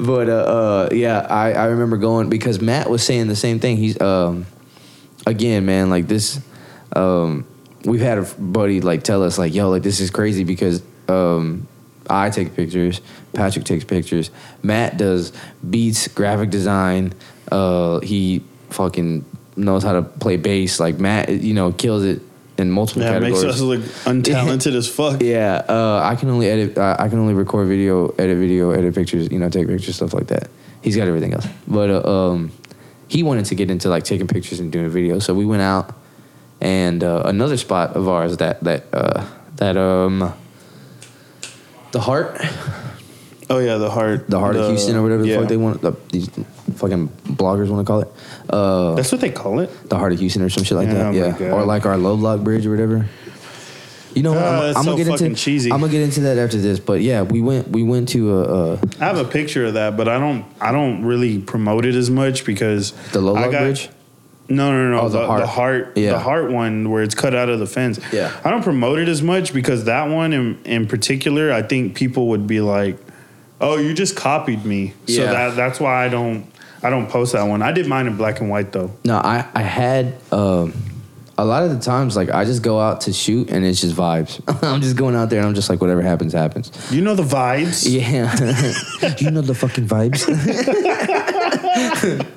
but 0.00 0.28
uh, 0.30 0.32
uh, 0.32 0.88
yeah, 0.92 1.18
I, 1.28 1.52
I 1.52 1.64
remember 1.66 1.98
going 1.98 2.30
because 2.30 2.62
Matt 2.62 2.88
was 2.88 3.02
saying 3.02 3.28
the 3.28 3.36
same 3.36 3.60
thing. 3.60 3.76
He's 3.76 4.00
um, 4.00 4.46
again, 5.26 5.66
man, 5.66 5.90
like 5.90 6.08
this. 6.08 6.40
Um, 6.96 7.46
we've 7.84 8.00
had 8.00 8.18
a 8.18 8.22
buddy 8.38 8.80
like 8.80 9.02
tell 9.02 9.22
us 9.22 9.36
like, 9.38 9.54
"Yo, 9.54 9.68
like 9.68 9.82
this 9.82 10.00
is 10.00 10.10
crazy 10.10 10.44
because." 10.44 10.82
Um, 11.08 11.68
I 12.10 12.30
take 12.30 12.54
pictures. 12.54 13.02
Patrick 13.34 13.64
takes 13.66 13.84
pictures. 13.84 14.30
Matt 14.62 14.96
does 14.96 15.32
beats, 15.68 16.08
graphic 16.08 16.48
design. 16.50 17.12
Uh, 17.52 18.00
he 18.00 18.42
fucking 18.70 19.24
knows 19.56 19.82
how 19.82 19.92
to 19.92 20.02
play 20.02 20.36
bass. 20.36 20.80
Like 20.80 20.98
Matt, 20.98 21.28
you 21.28 21.54
know, 21.54 21.72
kills 21.72 22.04
it 22.04 22.22
in 22.58 22.70
multiple 22.70 23.02
Yeah, 23.02 23.16
it 23.16 23.20
makes 23.20 23.42
us 23.42 23.60
look 23.60 23.80
untalented 23.80 24.74
as 24.74 24.88
fuck. 24.88 25.22
Yeah, 25.28 25.62
uh, 25.68 26.00
I 26.02 26.16
can 26.16 26.28
only 26.30 26.48
edit. 26.48 26.76
Uh, 26.76 26.96
I 26.98 27.08
can 27.08 27.18
only 27.18 27.34
record 27.34 27.68
video, 27.68 28.08
edit 28.10 28.36
video, 28.38 28.70
edit 28.70 28.94
pictures. 28.94 29.30
You 29.30 29.38
know, 29.38 29.48
take 29.48 29.68
pictures, 29.68 29.96
stuff 29.96 30.14
like 30.14 30.28
that. 30.28 30.48
He's 30.82 30.96
got 30.96 31.08
everything 31.08 31.34
else, 31.34 31.46
but 31.66 31.90
uh, 31.90 32.30
um, 32.30 32.52
he 33.08 33.22
wanted 33.22 33.46
to 33.46 33.54
get 33.54 33.70
into 33.70 33.88
like 33.88 34.04
taking 34.04 34.26
pictures 34.26 34.60
and 34.60 34.70
doing 34.70 34.90
videos. 34.90 35.22
So 35.22 35.34
we 35.34 35.44
went 35.44 35.62
out, 35.62 35.94
and 36.60 37.02
uh, 37.02 37.22
another 37.24 37.56
spot 37.56 37.96
of 37.96 38.08
ours 38.08 38.36
that 38.38 38.62
that 38.64 38.84
uh, 38.92 39.26
that 39.56 39.76
um, 39.76 40.32
the 41.92 42.00
heart, 42.00 42.40
Oh 43.50 43.58
yeah, 43.58 43.76
the 43.78 43.90
heart, 43.90 44.28
the 44.28 44.38
heart 44.38 44.56
of 44.56 44.68
Houston 44.68 44.94
or 44.96 45.02
whatever 45.02 45.22
the 45.22 45.28
yeah. 45.28 45.40
fuck 45.40 45.48
they 45.48 45.56
want. 45.56 45.80
The, 45.80 45.92
these 46.12 46.28
fucking 46.76 47.08
bloggers 47.26 47.68
want 47.70 47.86
to 47.86 47.90
call 47.90 48.00
it. 48.00 48.08
Uh, 48.50 48.94
That's 48.94 49.10
what 49.10 49.20
they 49.22 49.30
call 49.30 49.60
it. 49.60 49.88
the 49.88 49.96
heart 49.96 50.12
of 50.12 50.18
Houston 50.18 50.42
or 50.42 50.50
some 50.50 50.64
shit 50.64 50.76
like 50.76 50.88
Yeah, 50.88 51.10
that. 51.12 51.40
oh 51.40 51.44
Yeah, 51.44 51.52
or 51.52 51.64
like 51.64 51.86
our 51.86 51.96
Lovelock 51.96 52.40
Bridge 52.40 52.66
or 52.66 52.70
whatever. 52.70 53.06
You 54.14 54.22
know, 54.22 54.32
what? 54.32 54.42
Ah, 54.42 54.68
I'm, 54.70 54.76
I'm 54.78 54.84
so 54.84 54.92
gonna 54.96 55.04
get 55.04 55.20
into 55.22 55.34
cheesy. 55.40 55.72
I'm 55.72 55.80
gonna 55.80 55.92
get 55.92 56.02
into 56.02 56.20
that 56.22 56.38
after 56.38 56.58
this, 56.58 56.80
but 56.80 57.00
yeah, 57.00 57.22
we 57.22 57.40
went 57.40 57.68
we 57.68 57.82
went 57.82 58.08
to 58.10 58.38
a, 58.38 58.42
uh 58.74 58.80
I 59.00 59.04
have 59.04 59.18
a 59.18 59.24
picture 59.24 59.66
of 59.66 59.74
that, 59.74 59.96
but 59.96 60.08
I 60.08 60.18
don't. 60.18 60.44
I 60.60 60.72
don't 60.72 61.04
really 61.04 61.38
promote 61.38 61.84
it 61.86 61.94
as 61.94 62.10
much 62.10 62.44
because 62.44 62.92
the 63.12 63.20
Lovelock 63.20 63.52
got- 63.52 63.60
Bridge. 63.60 63.88
No, 64.50 64.72
no, 64.72 64.90
no. 64.90 65.00
Oh, 65.02 65.08
the 65.10 65.20
the, 65.20 65.26
heart. 65.26 65.40
the 65.42 65.46
heart, 65.46 65.92
Yeah. 65.96 66.12
the 66.12 66.18
heart 66.20 66.50
one 66.50 66.90
where 66.90 67.02
it's 67.02 67.14
cut 67.14 67.34
out 67.34 67.50
of 67.50 67.58
the 67.58 67.66
fence. 67.66 68.00
Yeah. 68.12 68.34
I 68.42 68.50
don't 68.50 68.62
promote 68.62 68.98
it 68.98 69.06
as 69.06 69.20
much 69.22 69.52
because 69.52 69.84
that 69.84 70.08
one 70.08 70.32
in, 70.32 70.58
in 70.64 70.86
particular, 70.86 71.52
I 71.52 71.60
think 71.60 71.94
people 71.94 72.28
would 72.28 72.46
be 72.46 72.62
like, 72.62 72.96
"Oh, 73.60 73.76
you 73.76 73.94
just 73.94 74.16
copied 74.16 74.64
me." 74.64 74.94
So 75.06 75.22
Yeah. 75.22 75.32
that 75.32 75.56
that's 75.56 75.80
why 75.80 76.04
I 76.04 76.08
don't 76.08 76.46
I 76.82 76.90
don't 76.90 77.08
post 77.08 77.32
that 77.32 77.44
one. 77.44 77.62
I 77.62 77.72
did 77.72 77.86
mine 77.86 78.06
in 78.06 78.16
black 78.16 78.40
and 78.40 78.50
white 78.50 78.72
though. 78.72 78.92
No, 79.04 79.16
I 79.16 79.44
I 79.54 79.62
had 79.62 80.14
um 80.32 80.72
a 81.40 81.44
lot 81.44 81.62
of 81.62 81.70
the 81.70 81.78
times 81.78 82.16
like 82.16 82.30
I 82.30 82.44
just 82.44 82.62
go 82.62 82.80
out 82.80 83.02
to 83.02 83.12
shoot 83.12 83.48
and 83.50 83.64
it's 83.64 83.80
just 83.80 83.94
vibes. 83.94 84.40
I'm 84.62 84.80
just 84.80 84.96
going 84.96 85.14
out 85.14 85.30
there 85.30 85.38
and 85.38 85.46
I'm 85.48 85.54
just 85.54 85.70
like 85.70 85.80
whatever 85.80 86.02
happens 86.02 86.32
happens. 86.32 86.72
You 86.92 87.00
know 87.00 87.14
the 87.14 87.22
vibes. 87.22 87.86
Yeah, 87.88 88.34
you 89.18 89.30
know 89.30 89.40
the 89.42 89.54
fucking 89.54 89.86
vibes. 89.86 90.26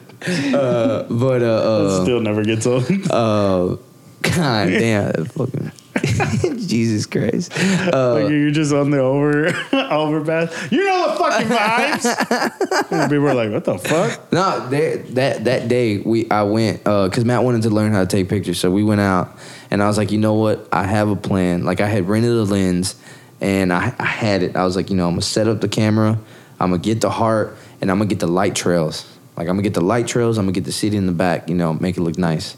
uh, 0.54 1.04
but 1.10 1.42
uh, 1.42 1.46
uh, 1.46 2.04
Still 2.04 2.22
never 2.22 2.44
gets 2.44 2.68
old. 2.68 2.86
uh, 3.10 3.76
god 4.22 4.68
damn, 4.70 5.26
fucking 5.26 5.72
Jesus 6.68 7.06
Christ. 7.06 7.52
Uh, 7.94 8.14
like 8.14 8.30
you're 8.30 8.52
just 8.52 8.74
on 8.74 8.90
the 8.92 9.00
over 9.00 9.48
overpass. 9.74 10.72
You 10.72 10.86
know 10.86 11.12
the 11.12 11.16
fucking 11.18 11.48
vibes. 11.48 12.92
and 12.92 13.12
people 13.12 13.28
are 13.30 13.34
like, 13.36 13.52
"What 13.52 13.66
the 13.66 13.78
fuck?" 13.78 14.20
No, 14.32 14.68
there, 14.70 14.98
that 14.98 15.44
that 15.46 15.68
day 15.68 15.98
we 16.00 16.30
I 16.30 16.44
went 16.44 16.84
because 16.84 17.26
Matt 17.26 17.44
wanted 17.44 17.64
to 17.64 17.70
learn 17.70 17.92
how 17.92 18.02
to 18.02 18.08
take 18.08 18.30
pictures, 18.30 18.60
so 18.60 18.72
we 18.72 18.84
went 18.84 19.02
out, 19.02 19.38
and 19.70 19.82
I 19.84 19.88
was 19.88 19.98
like, 19.98 20.12
you 20.12 20.18
know 20.18 20.34
what, 20.34 20.68
I 20.72 20.84
have 20.84 21.10
a 21.10 21.16
plan. 21.16 21.64
Like 21.66 21.82
I 21.82 21.88
had 21.88 22.08
rented 22.08 22.32
a 22.32 22.44
lens, 22.44 22.96
and 23.40 23.72
I, 23.74 23.94
I 24.00 24.06
had 24.06 24.44
it. 24.44 24.56
I 24.56 24.64
was 24.66 24.76
like, 24.76 24.90
you 24.90 24.96
know, 24.96 25.08
I'm 25.08 25.14
gonna 25.14 25.22
set 25.22 25.48
up 25.48 25.62
the 25.62 25.70
camera, 25.70 26.18
I'm 26.60 26.72
gonna 26.72 26.82
get 26.82 27.02
the 27.02 27.10
heart, 27.10 27.58
and 27.82 27.92
I'm 27.92 27.98
gonna 27.98 28.10
get 28.10 28.20
the 28.20 28.28
light 28.28 28.56
trails. 28.56 29.06
Like 29.38 29.48
I'm 29.48 29.56
gonna 29.56 29.64
get 29.64 29.74
the 29.74 29.82
light 29.82 30.08
trails, 30.08 30.38
I'm 30.38 30.46
gonna 30.46 30.54
get 30.54 30.66
the 30.66 30.72
city 30.72 30.98
in 30.98 31.06
the 31.06 31.12
back, 31.14 31.50
you 31.50 31.56
know, 31.56 31.74
make 31.74 31.98
it 31.98 32.02
look 32.02 32.18
nice, 32.18 32.56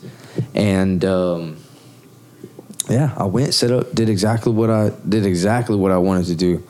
and. 0.53 1.03
um 1.05 1.57
yeah, 2.89 3.13
I 3.17 3.25
went, 3.25 3.53
set 3.53 3.71
up, 3.71 3.93
did 3.93 4.09
exactly 4.09 4.51
what 4.51 4.69
I 4.69 4.91
did 5.07 5.25
exactly 5.25 5.75
what 5.75 5.91
I 5.91 5.97
wanted 5.97 6.25
to 6.25 6.35
do. 6.35 6.63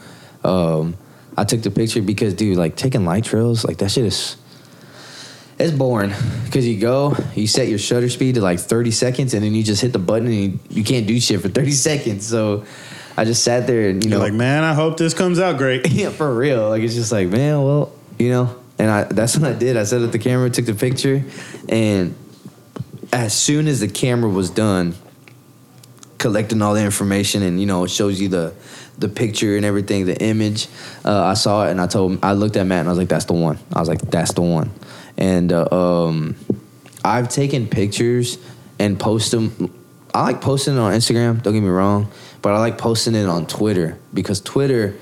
Um, 0.43 0.95
I 1.35 1.43
took 1.43 1.61
the 1.61 1.71
picture 1.71 2.01
because, 2.01 2.33
dude, 2.33 2.57
like 2.57 2.75
taking 2.75 3.05
light 3.05 3.23
trails, 3.23 3.65
like 3.65 3.77
that 3.77 3.89
shit 3.89 4.05
is 4.05 4.37
it's 5.59 5.71
boring 5.71 6.13
because 6.45 6.67
you 6.67 6.79
go, 6.79 7.15
you 7.35 7.47
set 7.47 7.67
your 7.67 7.79
shutter 7.79 8.09
speed 8.09 8.35
to 8.35 8.41
like 8.41 8.59
30 8.59 8.91
seconds, 8.91 9.33
and 9.33 9.43
then 9.43 9.53
you 9.53 9.63
just 9.63 9.81
hit 9.81 9.93
the 9.93 9.99
button 9.99 10.27
and 10.27 10.35
you, 10.35 10.59
you 10.69 10.83
can't 10.83 11.07
do 11.07 11.19
shit 11.19 11.41
for 11.41 11.49
30 11.49 11.71
seconds. 11.71 12.27
So 12.27 12.65
I 13.17 13.25
just 13.25 13.43
sat 13.43 13.67
there 13.67 13.89
and 13.89 14.03
you 14.03 14.09
You're 14.09 14.19
know, 14.19 14.25
like, 14.25 14.33
man, 14.33 14.63
I 14.63 14.73
hope 14.73 14.97
this 14.97 15.13
comes 15.13 15.39
out 15.39 15.57
great. 15.57 15.87
yeah, 15.91 16.09
for 16.09 16.33
real. 16.33 16.69
Like 16.69 16.81
it's 16.81 16.95
just 16.95 17.11
like, 17.11 17.29
man, 17.29 17.63
well, 17.63 17.91
you 18.19 18.29
know. 18.29 18.59
And 18.79 18.89
I 18.89 19.03
that's 19.03 19.37
what 19.37 19.51
I 19.51 19.53
did. 19.53 19.77
I 19.77 19.83
set 19.83 20.01
up 20.01 20.11
the 20.11 20.19
camera, 20.19 20.49
took 20.49 20.65
the 20.65 20.73
picture, 20.73 21.23
and 21.69 22.15
as 23.13 23.33
soon 23.33 23.67
as 23.67 23.79
the 23.79 23.87
camera 23.87 24.29
was 24.29 24.49
done, 24.49 24.95
collecting 26.23 26.61
all 26.61 26.73
the 26.73 26.83
information, 26.83 27.43
and 27.43 27.59
you 27.59 27.67
know, 27.67 27.83
it 27.83 27.91
shows 27.91 28.19
you 28.19 28.29
the 28.29 28.55
the 28.97 29.09
picture 29.09 29.55
and 29.55 29.65
everything, 29.65 30.05
the 30.05 30.19
image. 30.19 30.67
Uh, 31.05 31.23
I 31.23 31.35
saw 31.35 31.67
it, 31.67 31.71
and 31.71 31.79
I 31.79 31.85
told 31.85 32.13
him. 32.13 32.19
I 32.23 32.33
looked 32.33 32.55
at 32.55 32.65
Matt, 32.65 32.79
and 32.79 32.89
I 32.89 32.91
was 32.91 32.97
like, 32.97 33.09
"That's 33.09 33.25
the 33.25 33.33
one." 33.33 33.59
I 33.71 33.79
was 33.79 33.89
like, 33.89 34.01
"That's 34.01 34.33
the 34.33 34.41
one." 34.41 34.71
And 35.17 35.53
uh, 35.53 35.67
um, 35.71 36.35
I've 37.05 37.29
taken 37.29 37.67
pictures 37.67 38.39
and 38.79 38.99
post 38.99 39.31
them. 39.31 39.71
I 40.13 40.23
like 40.23 40.41
posting 40.41 40.75
it 40.75 40.79
on 40.79 40.93
Instagram. 40.93 41.43
Don't 41.43 41.53
get 41.53 41.61
me 41.61 41.69
wrong, 41.69 42.09
but 42.41 42.53
I 42.53 42.59
like 42.59 42.77
posting 42.77 43.15
it 43.15 43.27
on 43.27 43.45
Twitter 43.45 43.99
because 44.13 44.41
Twitter, 44.41 44.95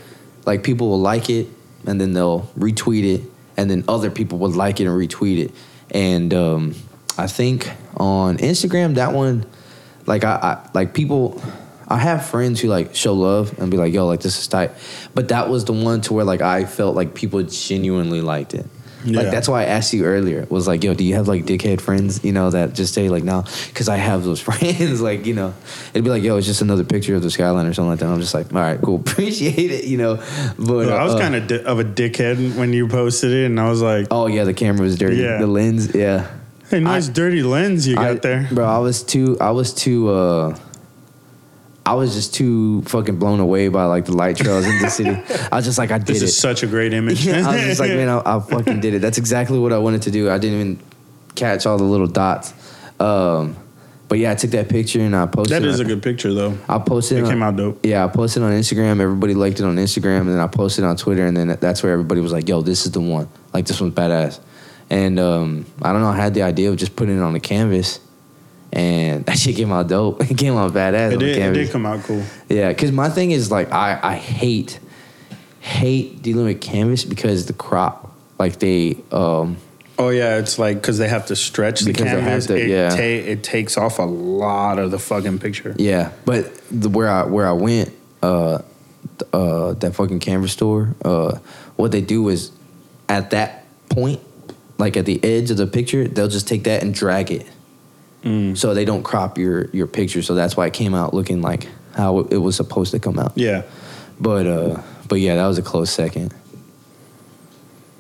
like 0.45 0.63
people 0.63 0.89
will 0.89 1.01
like 1.01 1.29
it 1.29 1.47
and 1.85 1.99
then 1.99 2.13
they'll 2.13 2.41
retweet 2.57 3.15
it 3.15 3.21
and 3.57 3.69
then 3.69 3.83
other 3.87 4.09
people 4.09 4.37
would 4.39 4.55
like 4.55 4.79
it 4.79 4.87
and 4.87 4.97
retweet 4.97 5.45
it. 5.45 5.51
And 5.91 6.33
um, 6.33 6.75
I 7.17 7.27
think 7.27 7.69
on 7.97 8.37
Instagram 8.37 8.95
that 8.95 9.13
one, 9.13 9.45
like 10.11 10.23
I, 10.25 10.35
I 10.35 10.69
like 10.73 10.93
people. 10.93 11.41
I 11.87 11.97
have 11.97 12.25
friends 12.25 12.59
who 12.61 12.67
like 12.67 12.95
show 12.95 13.13
love 13.13 13.57
and 13.59 13.71
be 13.71 13.77
like, 13.77 13.93
"Yo, 13.93 14.05
like 14.07 14.19
this 14.19 14.37
is 14.39 14.47
tight," 14.47 14.71
but 15.13 15.29
that 15.29 15.49
was 15.49 15.63
the 15.65 15.73
one 15.73 16.01
to 16.01 16.13
where 16.13 16.25
like 16.25 16.41
I 16.41 16.65
felt 16.65 16.95
like 16.95 17.15
people 17.15 17.41
genuinely 17.43 18.21
liked 18.21 18.53
it. 18.53 18.65
Yeah. 19.03 19.21
Like 19.21 19.31
that's 19.31 19.47
why 19.49 19.61
I 19.63 19.65
asked 19.65 19.93
you 19.93 20.03
earlier. 20.05 20.45
Was 20.49 20.67
like, 20.67 20.83
"Yo, 20.83 20.93
do 20.93 21.03
you 21.03 21.15
have 21.15 21.27
like 21.27 21.43
dickhead 21.45 21.81
friends?" 21.81 22.23
You 22.23 22.33
know 22.33 22.49
that 22.51 22.73
just 22.73 22.93
say 22.93 23.09
like, 23.09 23.23
"No," 23.23 23.43
because 23.67 23.89
I 23.89 23.97
have 23.97 24.23
those 24.23 24.39
friends. 24.47 25.01
like 25.01 25.25
you 25.25 25.33
know, 25.33 25.53
it'd 25.93 26.03
be 26.03 26.09
like, 26.09 26.23
"Yo, 26.23 26.37
it's 26.37 26.45
just 26.47 26.61
another 26.61 26.83
picture 26.83 27.15
of 27.15 27.23
the 27.23 27.31
skyline 27.31 27.65
or 27.65 27.73
something 27.73 27.89
like 27.91 27.99
that." 27.99 28.07
I'm 28.07 28.19
just 28.19 28.33
like, 28.33 28.53
"All 28.53 28.59
right, 28.61 28.79
cool, 28.81 28.99
appreciate 29.07 29.71
it," 29.71 29.85
you 29.85 29.97
know. 29.97 30.15
But 30.59 30.91
I 30.91 31.03
was 31.03 31.15
uh, 31.15 31.19
kind 31.19 31.35
of 31.35 31.47
di- 31.47 31.63
of 31.63 31.79
a 31.79 31.83
dickhead 31.85 32.57
when 32.57 32.73
you 32.73 32.87
posted 32.87 33.31
it, 33.31 33.45
and 33.45 33.59
I 33.59 33.69
was 33.69 33.81
like, 33.81 34.07
Oh 34.11 34.27
yeah, 34.27 34.43
the 34.43 34.53
camera 34.53 34.83
was 34.83 34.97
dirty. 34.97 35.17
Yeah. 35.17 35.39
The 35.39 35.47
lens, 35.47 35.95
yeah. 35.95 36.27
"Hey, 36.71 36.79
nice 36.79 37.07
dirty 37.07 37.43
lens 37.43 37.87
you 37.87 37.95
got 37.95 38.05
I- 38.05 38.13
there." 38.15 38.47
bro. 38.51 38.65
I 38.65 38.79
was 38.79 39.03
too. 39.03 39.37
I 39.39 39.51
was 39.51 39.73
too. 39.73 40.09
uh 40.09 40.57
I 41.83 41.95
was 41.95 42.13
just 42.13 42.35
too 42.35 42.83
fucking 42.83 43.17
blown 43.17 43.39
away 43.39 43.67
by 43.67 43.85
like 43.85 44.05
the 44.05 44.11
light 44.15 44.37
trails 44.37 44.65
in 44.65 44.79
the 44.81 44.89
city. 44.99 45.09
I 45.51 45.55
was 45.55 45.65
just 45.65 45.79
like, 45.79 45.89
I 45.91 45.97
did 45.97 46.07
This 46.07 46.21
it. 46.21 46.25
is 46.25 46.37
such 46.37 46.61
a 46.61 46.67
great 46.67 46.93
image. 46.93 47.25
Yeah, 47.25 47.47
I 47.49 47.55
was 47.55 47.63
just 47.63 47.79
like, 47.79 47.89
man, 47.89 48.07
I, 48.25 48.37
I 48.37 48.39
fucking 48.39 48.81
did 48.81 48.93
it. 48.93 48.99
That's 48.99 49.17
exactly 49.17 49.57
what 49.57 49.73
I 49.73 49.79
wanted 49.79 50.03
to 50.03 50.11
do. 50.11 50.29
I 50.29 50.37
didn't 50.37 50.59
even 50.59 50.79
catch 51.33 51.65
all 51.65 51.77
the 51.79 51.83
little 51.83 52.05
dots. 52.05 52.53
Um, 52.99 53.55
but 54.07 54.19
yeah, 54.19 54.29
I 54.31 54.35
took 54.35 54.51
that 54.51 54.69
picture 54.69 54.99
and 55.01 55.15
I 55.15 55.25
posted. 55.25 55.63
that 55.63 55.67
is 55.67 55.79
it. 55.79 55.85
a 55.85 55.89
good 55.89 56.03
picture, 56.03 56.31
though. 56.35 56.55
I 56.69 56.77
posted. 56.77 57.17
It 57.17 57.23
on- 57.23 57.29
came 57.31 57.41
out 57.41 57.55
dope. 57.55 57.83
Yeah, 57.83 58.05
I 58.05 58.09
posted 58.09 58.43
on 58.43 58.51
Instagram. 58.51 58.99
Everybody 59.01 59.33
liked 59.33 59.59
it 59.59 59.63
on 59.65 59.75
Instagram, 59.77 60.21
and 60.21 60.29
then 60.29 60.39
I 60.39 60.47
posted 60.47 60.83
on 60.85 60.97
Twitter, 60.97 61.25
and 61.25 61.35
then 61.35 61.57
that's 61.59 61.81
where 61.81 61.91
everybody 61.93 62.21
was 62.21 62.31
like, 62.31 62.47
"Yo, 62.47 62.61
this 62.61 62.85
is 62.85 62.91
the 62.91 63.01
one. 63.01 63.27
Like 63.53 63.65
this 63.65 63.81
one's 63.81 63.95
badass." 63.95 64.39
And 64.91 65.19
um, 65.21 65.65
I 65.81 65.93
don't 65.93 66.01
know. 66.01 66.09
I 66.09 66.17
had 66.17 66.33
the 66.33 66.41
idea 66.43 66.69
of 66.69 66.75
just 66.75 66.97
putting 66.97 67.17
it 67.17 67.21
on 67.21 67.31
the 67.31 67.39
canvas, 67.39 68.01
and 68.73 69.25
that 69.27 69.39
shit 69.39 69.55
came 69.55 69.71
out 69.71 69.87
dope. 69.87 70.21
It 70.29 70.37
came 70.37 70.55
out 70.57 70.73
badass 70.73 71.13
It 71.13 71.17
did, 71.19 71.37
it 71.37 71.53
did 71.53 71.71
come 71.71 71.85
out 71.85 72.03
cool. 72.03 72.21
Yeah, 72.49 72.67
because 72.69 72.91
my 72.91 73.07
thing 73.09 73.31
is 73.31 73.49
like 73.49 73.71
I 73.71 73.97
I 74.03 74.15
hate 74.15 74.79
hate 75.61 76.21
dealing 76.21 76.45
with 76.45 76.59
canvas 76.59 77.05
because 77.05 77.45
the 77.45 77.53
crop 77.53 78.11
like 78.37 78.59
they 78.59 78.97
um 79.11 79.55
Oh 79.97 80.09
yeah, 80.09 80.37
it's 80.37 80.59
like 80.59 80.77
because 80.81 80.97
they 80.97 81.07
have 81.07 81.27
to 81.27 81.35
stretch 81.35 81.81
the 81.81 81.93
canvas. 81.93 82.47
to, 82.47 82.57
it, 82.57 82.69
yeah. 82.69 82.89
ta- 82.89 82.97
it 83.01 83.43
takes 83.43 83.77
off 83.77 83.99
a 83.99 84.03
lot 84.03 84.77
of 84.79 84.91
the 84.91 84.99
fucking 84.99 85.39
picture. 85.39 85.73
yeah 85.77 86.11
but 86.25 86.51
the 86.69 86.89
where 86.89 87.07
I 87.07 87.23
where 87.25 87.47
I 87.47 87.53
went 87.53 87.93
uh 88.23 88.59
uh 89.31 89.73
that 89.75 89.93
fucking 89.95 90.19
canvas 90.19 90.51
store 90.51 90.95
uh 91.05 91.37
what 91.77 91.91
they 91.91 92.01
do 92.01 92.27
is 92.29 92.51
at 93.07 93.29
that 93.29 93.63
point 93.89 94.19
like 94.81 94.97
at 94.97 95.05
the 95.05 95.19
edge 95.23 95.49
of 95.51 95.57
the 95.57 95.67
picture 95.67 96.07
they'll 96.07 96.27
just 96.27 96.47
take 96.47 96.63
that 96.65 96.81
and 96.83 96.93
drag 96.93 97.31
it 97.31 97.45
Mm. 98.23 98.55
so 98.55 98.73
they 98.75 98.85
don't 98.85 99.01
crop 99.01 99.37
your 99.39 99.65
your 99.71 99.87
picture 99.87 100.21
so 100.21 100.35
that's 100.35 100.55
why 100.57 100.67
it 100.67 100.73
came 100.73 100.93
out 100.93 101.11
looking 101.13 101.41
like 101.41 101.67
how 101.95 102.19
it 102.19 102.37
was 102.37 102.55
supposed 102.55 102.91
to 102.91 102.99
come 102.99 103.17
out 103.17 103.31
Yeah, 103.35 103.63
But 104.19 104.45
uh 104.45 104.81
but 105.07 105.19
yeah, 105.19 105.35
that 105.37 105.47
was 105.47 105.57
a 105.57 105.63
close 105.63 105.89
second. 105.91 106.31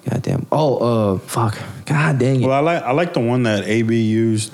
God 0.09 0.21
damn. 0.21 0.45
Oh, 0.51 0.77
uh 0.77 1.17
fuck. 1.19 1.57
God 1.85 2.19
dang 2.19 2.41
it. 2.41 2.45
well, 2.47 2.55
I 2.55 2.59
like 2.59 2.83
I 2.83 2.91
like 2.91 3.13
the 3.13 3.19
one 3.19 3.43
that 3.43 3.65
AB 3.67 3.91
used. 4.01 4.53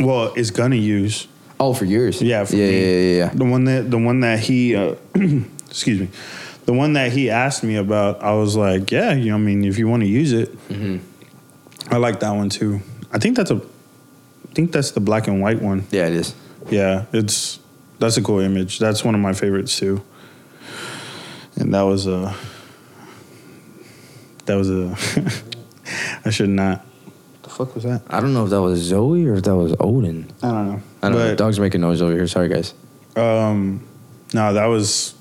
Well, 0.00 0.34
is 0.34 0.50
gonna 0.50 0.76
use. 0.76 1.26
oh, 1.58 1.72
for 1.72 1.84
yours. 1.86 2.20
Yeah, 2.20 2.44
for 2.44 2.56
yeah, 2.56 2.66
me. 2.68 2.80
yeah, 2.80 2.86
yeah, 3.00 3.16
yeah. 3.24 3.30
The 3.34 3.44
one 3.44 3.64
that 3.64 3.90
the 3.90 3.98
one 3.98 4.20
that 4.20 4.38
he 4.40 4.74
uh, 4.76 4.94
excuse 5.70 6.00
me, 6.00 6.08
the 6.66 6.72
one 6.74 6.92
that 6.94 7.12
he 7.12 7.30
asked 7.30 7.62
me 7.64 7.76
about. 7.76 8.20
I 8.22 8.34
was 8.34 8.56
like, 8.56 8.90
yeah, 8.92 9.14
you 9.14 9.30
know, 9.30 9.36
I 9.36 9.38
mean, 9.38 9.64
if 9.64 9.78
you 9.78 9.88
want 9.88 10.02
to 10.02 10.08
use 10.08 10.32
it, 10.32 10.50
Mhm. 10.68 11.00
I 11.90 11.96
like 11.98 12.20
that 12.20 12.30
one 12.32 12.48
too. 12.48 12.80
I 13.12 13.18
think 13.18 13.36
that's 13.36 13.50
a, 13.50 13.56
I 13.56 14.54
think 14.54 14.72
that's 14.72 14.90
the 14.92 15.00
black 15.00 15.28
and 15.28 15.40
white 15.40 15.60
one. 15.62 15.86
Yeah, 15.90 16.06
it 16.06 16.14
is. 16.14 16.34
Yeah, 16.70 17.06
it's 17.12 17.60
that's 17.98 18.16
a 18.16 18.22
cool 18.22 18.40
image. 18.40 18.78
That's 18.78 19.04
one 19.04 19.14
of 19.14 19.20
my 19.20 19.32
favorites 19.32 19.78
too. 19.78 20.02
And 21.56 21.72
that 21.74 21.82
was 21.82 22.06
a 22.06 22.34
that 24.46 24.54
was 24.56 24.70
a 24.70 24.96
I 26.24 26.30
should 26.30 26.50
not. 26.50 26.84
The 27.42 27.50
fuck 27.50 27.74
was 27.74 27.84
that? 27.84 28.02
I 28.08 28.20
don't 28.20 28.34
know 28.34 28.44
if 28.44 28.50
that 28.50 28.60
was 28.60 28.80
Zoe 28.80 29.26
or 29.26 29.34
if 29.34 29.44
that 29.44 29.54
was 29.54 29.74
Odin. 29.78 30.30
I 30.42 30.50
don't 30.50 30.66
know. 30.66 30.82
I 31.02 31.08
don't 31.08 31.18
know. 31.18 31.28
But, 31.30 31.38
Dogs 31.38 31.60
making 31.60 31.80
noise 31.80 32.02
over 32.02 32.12
here. 32.12 32.26
Sorry, 32.26 32.48
guys. 32.48 32.74
Um, 33.14 33.86
no, 34.34 34.52
that 34.52 34.66
was. 34.66 35.14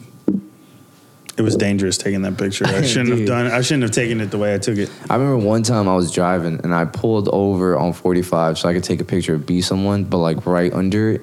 It 1.38 1.41
was 1.41 1.56
dangerous 1.57 1.98
taking 1.98 2.22
that 2.22 2.38
picture. 2.38 2.66
I 2.66 2.82
shouldn't 2.84 3.18
have 3.18 3.28
done. 3.28 3.48
I 3.48 3.62
shouldn't 3.62 3.84
have 3.84 3.91
taken 3.91 4.22
it 4.22 4.28
the 4.32 4.38
way 4.38 4.53
I 4.53 4.57
took 4.57 4.78
it. 4.78 4.90
I 5.10 5.16
remember 5.16 5.45
one 5.45 5.64
time 5.64 5.90
I 5.90 5.95
was 5.95 6.12
driving 6.12 6.62
and 6.64 6.74
I 6.74 6.86
pulled 6.86 7.28
over 7.30 7.78
on 7.78 7.91
45 7.94 8.57
so 8.57 8.70
I 8.70 8.74
could 8.74 8.84
take 8.86 9.02
a 9.02 9.03
picture 9.06 9.34
of 9.36 9.45
be 9.45 9.62
someone, 9.62 10.06
but 10.06 10.18
like 10.20 10.45
right 10.45 10.72
under 10.74 11.12
it. 11.12 11.22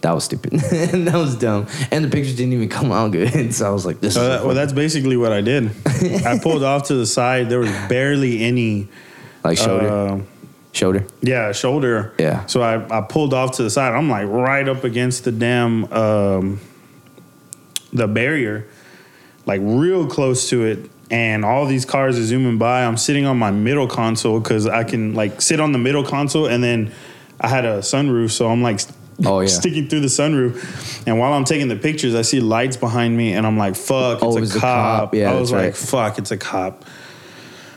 That 0.00 0.12
was 0.14 0.24
stupid. 0.24 0.52
that 0.60 1.14
was 1.14 1.36
dumb. 1.36 1.66
And 1.90 2.04
the 2.04 2.10
picture 2.10 2.36
didn't 2.36 2.52
even 2.52 2.68
come 2.68 2.92
out 2.92 3.12
good. 3.12 3.54
So 3.54 3.66
I 3.66 3.70
was 3.70 3.86
like, 3.86 4.00
this 4.00 4.14
So 4.14 4.22
is. 4.22 4.28
that, 4.28 4.44
well, 4.44 4.54
that's 4.54 4.72
basically 4.74 5.16
what 5.16 5.32
I 5.32 5.40
did. 5.40 5.70
I 6.26 6.38
pulled 6.42 6.62
off 6.62 6.88
to 6.88 6.94
the 6.94 7.06
side. 7.06 7.48
There 7.48 7.60
was 7.60 7.70
barely 7.88 8.42
any. 8.42 8.88
like 9.44 9.56
shoulder. 9.56 9.88
uh, 9.88 10.20
shoulder. 10.72 11.06
Yeah, 11.22 11.52
shoulder. 11.52 12.12
Yeah. 12.18 12.44
So 12.46 12.60
I, 12.62 12.98
I 12.98 13.00
pulled 13.00 13.32
off 13.32 13.52
to 13.58 13.62
the 13.62 13.70
side. 13.70 13.94
I'm 13.94 14.10
like 14.10 14.28
right 14.28 14.68
up 14.68 14.84
against 14.84 15.24
the 15.24 15.32
damn 15.32 15.90
um, 15.90 16.60
the 17.94 18.06
barrier, 18.06 18.66
like 19.46 19.60
real 19.62 20.06
close 20.06 20.48
to 20.50 20.64
it. 20.64 20.90
And 21.10 21.44
all 21.44 21.66
these 21.66 21.84
cars 21.84 22.18
are 22.18 22.24
zooming 22.24 22.58
by. 22.58 22.82
I'm 22.84 22.96
sitting 22.96 23.26
on 23.26 23.38
my 23.38 23.50
middle 23.50 23.86
console 23.86 24.40
because 24.40 24.66
I 24.66 24.84
can 24.84 25.14
like 25.14 25.40
sit 25.42 25.60
on 25.60 25.72
the 25.72 25.78
middle 25.78 26.02
console, 26.02 26.46
and 26.46 26.64
then 26.64 26.92
I 27.40 27.48
had 27.48 27.64
a 27.64 27.78
sunroof, 27.80 28.30
so 28.30 28.48
I'm 28.48 28.62
like 28.62 28.80
Oh, 29.24 29.38
yeah. 29.40 29.46
sticking 29.60 29.86
through 29.88 30.00
the 30.00 30.08
sunroof. 30.08 31.04
And 31.06 31.18
while 31.20 31.32
I'm 31.34 31.44
taking 31.44 31.68
the 31.68 31.76
pictures, 31.76 32.14
I 32.16 32.22
see 32.22 32.40
lights 32.40 32.76
behind 32.76 33.16
me, 33.16 33.34
and 33.34 33.46
I'm 33.46 33.56
like, 33.58 33.76
"Fuck, 33.76 34.22
Oh, 34.22 34.28
it's 34.28 34.36
it 34.36 34.38
a 34.38 34.40
was 34.40 34.56
a 34.56 34.60
cop." 34.60 35.00
cop. 35.10 35.14
Yeah, 35.14 35.30
I 35.30 35.38
was 35.38 35.52
like, 35.52 35.60
right. 35.62 35.76
"Fuck, 35.76 36.18
it's 36.18 36.30
a 36.32 36.36
cop." 36.38 36.84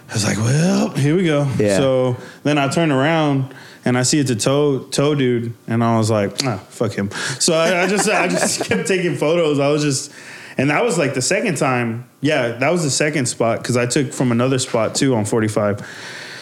I 0.09 0.13
was 0.13 0.23
like, 0.25 0.37
well, 0.37 0.89
here 0.91 1.15
we 1.17 1.25
go. 1.25 1.51
Yeah. 1.59 1.75
So 1.77 2.15
then 2.43 2.57
I 2.57 2.69
turn 2.69 2.91
around 2.93 3.53
and 3.83 3.97
I 3.97 4.03
see 4.03 4.19
it's 4.19 4.31
a 4.31 4.37
tow 4.37 4.79
tow 4.85 5.15
dude, 5.15 5.53
and 5.67 5.83
I 5.83 5.97
was 5.97 6.09
like, 6.09 6.31
ah, 6.45 6.57
fuck 6.69 6.93
him. 6.93 7.11
So 7.39 7.53
I, 7.53 7.83
I 7.83 7.87
just 7.87 8.09
I 8.09 8.29
just 8.29 8.61
kept 8.69 8.87
taking 8.87 9.17
photos. 9.17 9.59
I 9.59 9.67
was 9.67 9.83
just, 9.83 10.11
and 10.57 10.69
that 10.69 10.83
was 10.83 10.97
like 10.97 11.13
the 11.13 11.21
second 11.21 11.57
time. 11.57 12.09
Yeah, 12.21 12.53
that 12.53 12.71
was 12.71 12.83
the 12.83 12.89
second 12.89 13.27
spot 13.27 13.59
because 13.59 13.77
I 13.77 13.85
took 13.85 14.11
from 14.11 14.31
another 14.31 14.59
spot 14.59 14.95
too 14.95 15.15
on 15.15 15.25
forty 15.25 15.47
five. 15.47 15.85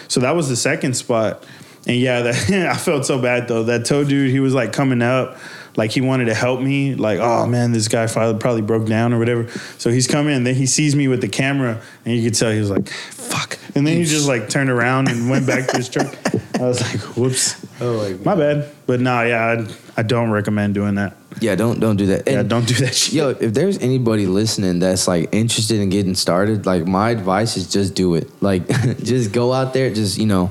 So 0.08 0.20
that 0.22 0.36
was 0.36 0.50
the 0.50 0.56
second 0.56 0.96
spot, 0.96 1.46
and 1.88 1.98
yeah, 1.98 2.22
that 2.24 2.52
I 2.52 2.78
felt 2.78 3.06
so 3.06 3.22
bad 3.22 3.48
though. 3.48 3.64
That 3.64 3.86
tow 3.86 4.04
dude, 4.04 4.32
he 4.32 4.40
was 4.40 4.54
like 4.54 4.74
coming 4.74 5.02
up. 5.02 5.38
Like 5.78 5.92
he 5.92 6.00
wanted 6.00 6.26
to 6.26 6.34
help 6.34 6.62
me, 6.62 6.96
like 6.96 7.20
oh 7.20 7.46
man, 7.48 7.74
this 7.74 7.90
guy 7.90 8.08
probably 8.08 8.40
probably 8.40 8.62
broke 8.62 8.88
down 8.88 9.12
or 9.12 9.20
whatever. 9.20 9.50
So 9.78 9.90
he's 9.90 10.08
coming, 10.08 10.34
and 10.34 10.48
then 10.48 10.56
he 10.56 10.68
sees 10.68 10.96
me 10.96 11.10
with 11.10 11.20
the 11.20 11.28
camera, 11.28 11.82
and 12.06 12.16
you 12.16 12.24
could 12.24 12.38
tell 12.38 12.50
he 12.50 12.60
was 12.60 12.70
like, 12.70 12.88
"Fuck!" 12.88 13.60
And 13.76 13.86
then 13.86 13.98
he 13.98 14.06
just 14.06 14.26
like 14.26 14.48
turned 14.48 14.70
around 14.70 15.10
and 15.10 15.30
went 15.30 15.46
back 15.46 15.68
to 15.68 15.78
his 15.78 15.90
truck. 15.90 16.16
I 16.56 16.62
was 16.62 16.80
like, 16.82 17.18
"Whoops, 17.18 17.58
Oh, 17.82 18.18
my 18.24 18.36
bad." 18.36 18.72
But 18.88 19.02
nah, 19.02 19.24
yeah, 19.24 19.66
I, 19.98 20.00
I 20.00 20.04
don't 20.04 20.32
recommend 20.32 20.76
doing 20.76 20.96
that. 20.96 21.18
Yeah, 21.41 21.56
don't 21.56 21.80
don't 21.80 21.98
do 21.98 22.06
that. 22.07 22.24
Yeah, 22.28 22.44
don't 22.44 22.66
do 22.68 22.74
that 22.76 22.95
shit. 22.95 23.14
Yo, 23.14 23.30
if 23.30 23.53
there's 23.53 23.78
anybody 23.80 24.26
listening 24.26 24.80
that's 24.80 25.07
like 25.07 25.30
interested 25.34 25.80
in 25.82 25.90
getting 25.90 26.16
started, 26.16 26.66
like 26.66 26.86
my 26.88 27.10
advice 27.10 27.57
is 27.57 27.72
just 27.72 27.94
do 27.95 28.16
it. 28.16 28.30
Like, 28.41 28.68
just 29.03 29.32
go 29.34 29.52
out 29.52 29.74
there, 29.74 29.90
just 29.94 30.18
you 30.18 30.26
know, 30.28 30.49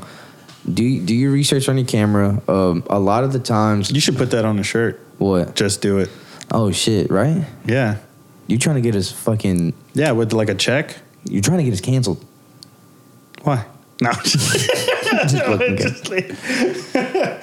do 0.71 1.01
do 1.01 1.15
your 1.15 1.33
research 1.33 1.69
on 1.69 1.79
your 1.79 1.87
camera. 1.87 2.43
Um, 2.49 2.85
a 2.91 2.99
lot 2.99 3.25
of 3.25 3.33
the 3.33 3.39
times, 3.39 3.91
You 3.91 4.01
should 4.01 4.17
put 4.17 4.31
that 4.33 4.45
on 4.45 4.59
a 4.59 4.63
shirt. 4.63 5.01
what? 5.19 5.55
Just 5.57 5.81
do 5.81 5.99
it. 5.99 6.11
Oh 6.51 6.71
shit! 6.71 7.11
Right? 7.11 7.47
Yeah, 7.65 7.97
You 8.47 8.59
trying 8.59 8.77
to 8.77 8.83
get 8.83 8.95
us 8.95 9.11
fucking? 9.11 9.73
yeah, 9.95 10.13
with 10.13 10.33
like 10.35 10.51
a 10.51 10.55
check. 10.55 10.97
You 11.25 11.41
trying 11.41 11.59
to 11.59 11.65
get 11.65 11.73
us 11.73 11.81
canceled? 11.81 12.23
Why? 13.43 13.65
No. 14.03 14.11
Just 15.29 15.37
fucking 15.37 15.77
go. 15.77 15.89
Just 15.89 16.09
like- 16.11 16.35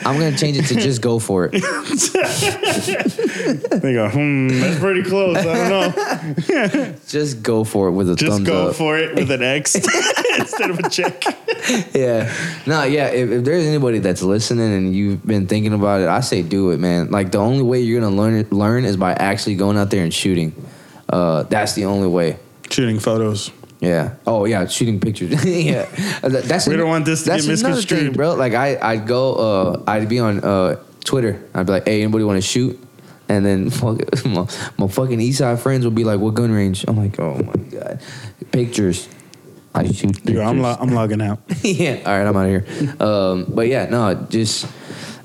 I'm 0.06 0.18
gonna 0.20 0.36
change 0.38 0.58
it 0.58 0.66
to 0.68 0.76
just 0.76 1.02
go 1.02 1.20
for 1.20 1.46
it. 1.52 1.52
they 3.82 3.94
go, 3.94 4.10
hmm, 4.10 4.48
that's 4.48 4.80
pretty 4.80 5.04
close. 5.04 5.38
I 5.38 5.44
don't 5.44 5.70
know. 5.70 6.96
Just 7.08 7.44
go 7.44 7.64
for 7.64 7.88
it 7.88 7.92
with 7.92 8.10
a 8.10 8.16
Just 8.16 8.32
thumbs 8.32 8.48
go 8.48 8.70
up. 8.70 8.76
for 8.76 8.98
it 8.98 9.16
with 9.16 9.30
an 9.32 9.42
X 9.44 9.76
instead 9.76 10.70
of 10.72 10.80
a 10.80 10.90
check. 10.90 11.24
yeah. 11.94 12.34
No, 12.66 12.84
yeah. 12.84 13.08
If, 13.08 13.30
if 13.30 13.44
there's 13.46 13.66
anybody 13.66 14.00
that's 14.00 14.22
listening 14.24 14.74
and 14.74 14.96
you've 14.96 15.26
been 15.26 15.48
thinking 15.48 15.74
about 15.74 16.02
it, 16.02 16.08
I 16.08 16.22
say 16.22 16.42
do 16.42 16.72
it, 16.72 16.80
man. 16.80 17.12
Like 17.12 17.32
the 17.32 17.38
only 17.40 17.64
way 17.64 17.82
you're 17.82 18.02
gonna 18.02 18.16
learn 18.16 18.48
learn 18.52 18.86
is 18.86 18.98
by 18.98 19.14
actually 19.14 19.56
going 19.56 19.78
out 19.78 19.90
there 19.92 20.04
and 20.04 20.14
shooting. 20.14 20.54
Uh, 21.10 21.44
that's 21.44 21.74
the 21.74 21.86
only 21.86 22.08
way. 22.08 22.38
Shooting 22.70 23.00
photos. 23.00 23.52
Yeah. 23.82 24.14
Oh 24.26 24.46
yeah, 24.46 24.66
shooting 24.68 25.00
pictures. 25.00 25.44
yeah. 25.46 25.86
That's 26.22 26.68
We 26.68 26.78
don't 26.78 26.88
want 26.88 27.04
this 27.06 27.24
to 27.24 27.32
that's 27.32 27.46
get 27.48 27.60
another 27.60 27.76
misconstrued. 27.76 28.00
thing, 28.02 28.14
bro. 28.14 28.36
Like 28.36 28.54
I, 28.54 28.78
I'd 28.80 29.06
go. 29.08 29.34
Uh, 29.36 29.84
I'd 29.88 30.08
be 30.08 30.20
on 30.20 30.40
uh, 30.44 30.76
Twitter. 31.04 31.44
I'd 31.54 31.66
be 31.66 31.72
like, 31.74 31.86
"Hey, 31.88 32.04
anybody 32.04 32.24
want 32.24 32.38
to 32.38 32.48
shoot?" 32.48 32.80
And 33.28 33.44
then 33.46 33.70
fuck, 33.72 33.98
my, 34.26 34.48
my 34.78 34.88
fucking 34.88 35.20
East 35.20 35.40
Side 35.40 35.60
friends 35.60 35.84
would 35.84 35.96
be 35.96 36.04
like, 36.04 36.20
"What 36.20 36.36
gun 36.36 36.52
range?" 36.52 36.86
I'm 36.88 36.96
like, 36.96 37.20
"Oh 37.20 37.36
my 37.38 37.56
god, 37.70 38.00
pictures." 38.52 39.10
I 39.74 39.90
shoot. 39.92 40.24
Dude, 40.26 40.38
I'm 40.38 40.62
lo- 40.62 40.78
I'm 40.80 40.90
logging 40.94 41.22
out. 41.22 41.40
yeah. 41.64 42.02
All 42.06 42.18
right, 42.18 42.28
I'm 42.28 42.38
out 42.38 42.46
of 42.46 42.68
here. 42.68 42.96
Um, 43.00 43.46
but 43.50 43.68
yeah, 43.68 43.86
no, 43.90 44.14
just 44.30 44.68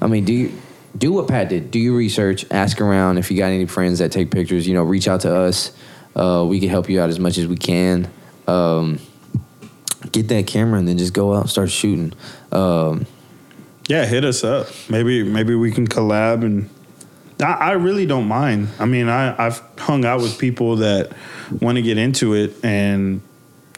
I 0.01 0.07
mean, 0.07 0.24
do 0.24 0.33
you 0.33 0.53
do 0.97 1.12
what 1.12 1.28
Pat 1.28 1.51
did? 1.51 1.70
Do 1.70 1.78
your 1.78 1.95
research. 1.97 2.47
Ask 2.51 2.81
around 2.81 3.19
if 3.19 3.31
you 3.31 3.37
got 3.37 3.49
any 3.49 3.66
friends 3.66 3.99
that 3.99 4.12
take 4.12 4.31
pictures. 4.31 4.66
You 4.66 4.73
know, 4.74 4.83
reach 4.83 5.09
out 5.09 5.20
to 5.23 5.35
us. 5.35 5.73
Uh, 6.15 6.47
we 6.49 6.59
can 6.61 6.70
help 6.70 6.89
you 6.89 7.03
out 7.03 7.11
as 7.11 7.19
much 7.19 7.37
as 7.37 7.47
we 7.47 7.57
can. 7.57 8.09
Um, 8.47 8.98
get 10.12 10.28
that 10.28 10.47
camera 10.47 10.78
and 10.78 10.86
then 10.89 10.98
just 10.98 11.12
go 11.12 11.35
out 11.35 11.43
and 11.43 11.51
start 11.51 11.70
shooting. 11.70 12.12
Um, 12.52 13.06
Yeah, 13.89 14.05
hit 14.06 14.24
us 14.24 14.44
up. 14.44 14.68
Maybe 14.89 15.23
maybe 15.23 15.55
we 15.55 15.70
can 15.73 15.86
collab 15.86 16.43
and 16.44 16.68
I, 17.40 17.52
I 17.52 17.73
really 17.73 18.06
don't 18.06 18.28
mind. 18.28 18.68
I 18.78 18.86
mean, 18.86 19.09
I, 19.09 19.47
I've 19.47 19.62
hung 19.78 20.05
out 20.05 20.20
with 20.20 20.39
people 20.39 20.77
that 20.77 21.12
want 21.60 21.77
to 21.77 21.82
get 21.82 21.98
into 21.98 22.35
it 22.35 22.56
and 22.64 23.20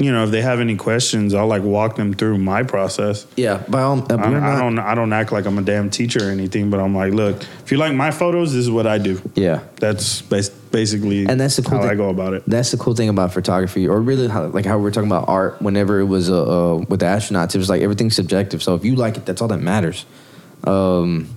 you 0.00 0.12
know, 0.12 0.22
if 0.22 0.30
they 0.30 0.42
have 0.42 0.60
any 0.60 0.76
questions, 0.76 1.34
I'll 1.34 1.48
like 1.48 1.62
walk 1.62 1.96
them 1.96 2.14
through 2.14 2.38
my 2.38 2.62
process. 2.62 3.26
yeah, 3.36 3.64
by 3.68 3.82
all, 3.82 3.98
uh, 4.00 4.16
I, 4.16 4.30
we're 4.30 4.40
I 4.40 4.58
don't 4.60 4.78
I 4.78 4.94
don't 4.94 5.12
act 5.12 5.32
like 5.32 5.44
I'm 5.44 5.58
a 5.58 5.62
damn 5.62 5.90
teacher 5.90 6.28
or 6.28 6.30
anything, 6.30 6.70
but 6.70 6.78
I'm 6.78 6.94
like, 6.94 7.12
look, 7.12 7.42
if 7.64 7.72
you 7.72 7.78
like 7.78 7.94
my 7.94 8.12
photos, 8.12 8.52
this 8.52 8.60
is 8.62 8.70
what 8.70 8.86
I 8.86 8.98
do. 8.98 9.20
Yeah, 9.34 9.60
That's 9.80 10.22
bas- 10.22 10.50
basically 10.70 11.26
And 11.26 11.40
that's 11.40 11.56
the 11.56 11.62
cool 11.62 11.78
how 11.78 11.82
thing- 11.82 11.90
I 11.90 11.94
go 11.94 12.08
about 12.08 12.34
it. 12.34 12.42
That's 12.46 12.70
the 12.70 12.76
cool 12.76 12.94
thing 12.94 13.08
about 13.08 13.32
photography, 13.32 13.88
or 13.88 14.00
really 14.00 14.28
how, 14.28 14.46
like 14.46 14.64
how 14.64 14.78
we 14.78 14.88
are 14.88 14.92
talking 14.92 15.08
about 15.10 15.28
art. 15.28 15.60
Whenever 15.60 16.00
it 16.00 16.04
was 16.06 16.30
uh, 16.30 16.42
uh, 16.74 16.76
with 16.88 17.00
the 17.00 17.06
astronauts, 17.06 17.54
it 17.54 17.58
was 17.58 17.68
like 17.68 17.82
everything's 17.82 18.16
subjective. 18.16 18.62
So 18.62 18.74
if 18.74 18.84
you 18.84 18.96
like 18.96 19.16
it, 19.16 19.26
that's 19.26 19.40
all 19.42 19.48
that 19.48 19.58
matters. 19.58 20.06
Um, 20.64 21.28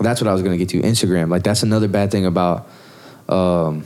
that's 0.00 0.20
what 0.20 0.28
I 0.28 0.32
was 0.32 0.42
gonna 0.42 0.56
get 0.56 0.68
to. 0.70 0.80
Instagram, 0.80 1.28
like 1.30 1.42
that's 1.42 1.62
another 1.62 1.88
bad 1.88 2.10
thing 2.10 2.26
about, 2.26 2.68
um, 3.28 3.84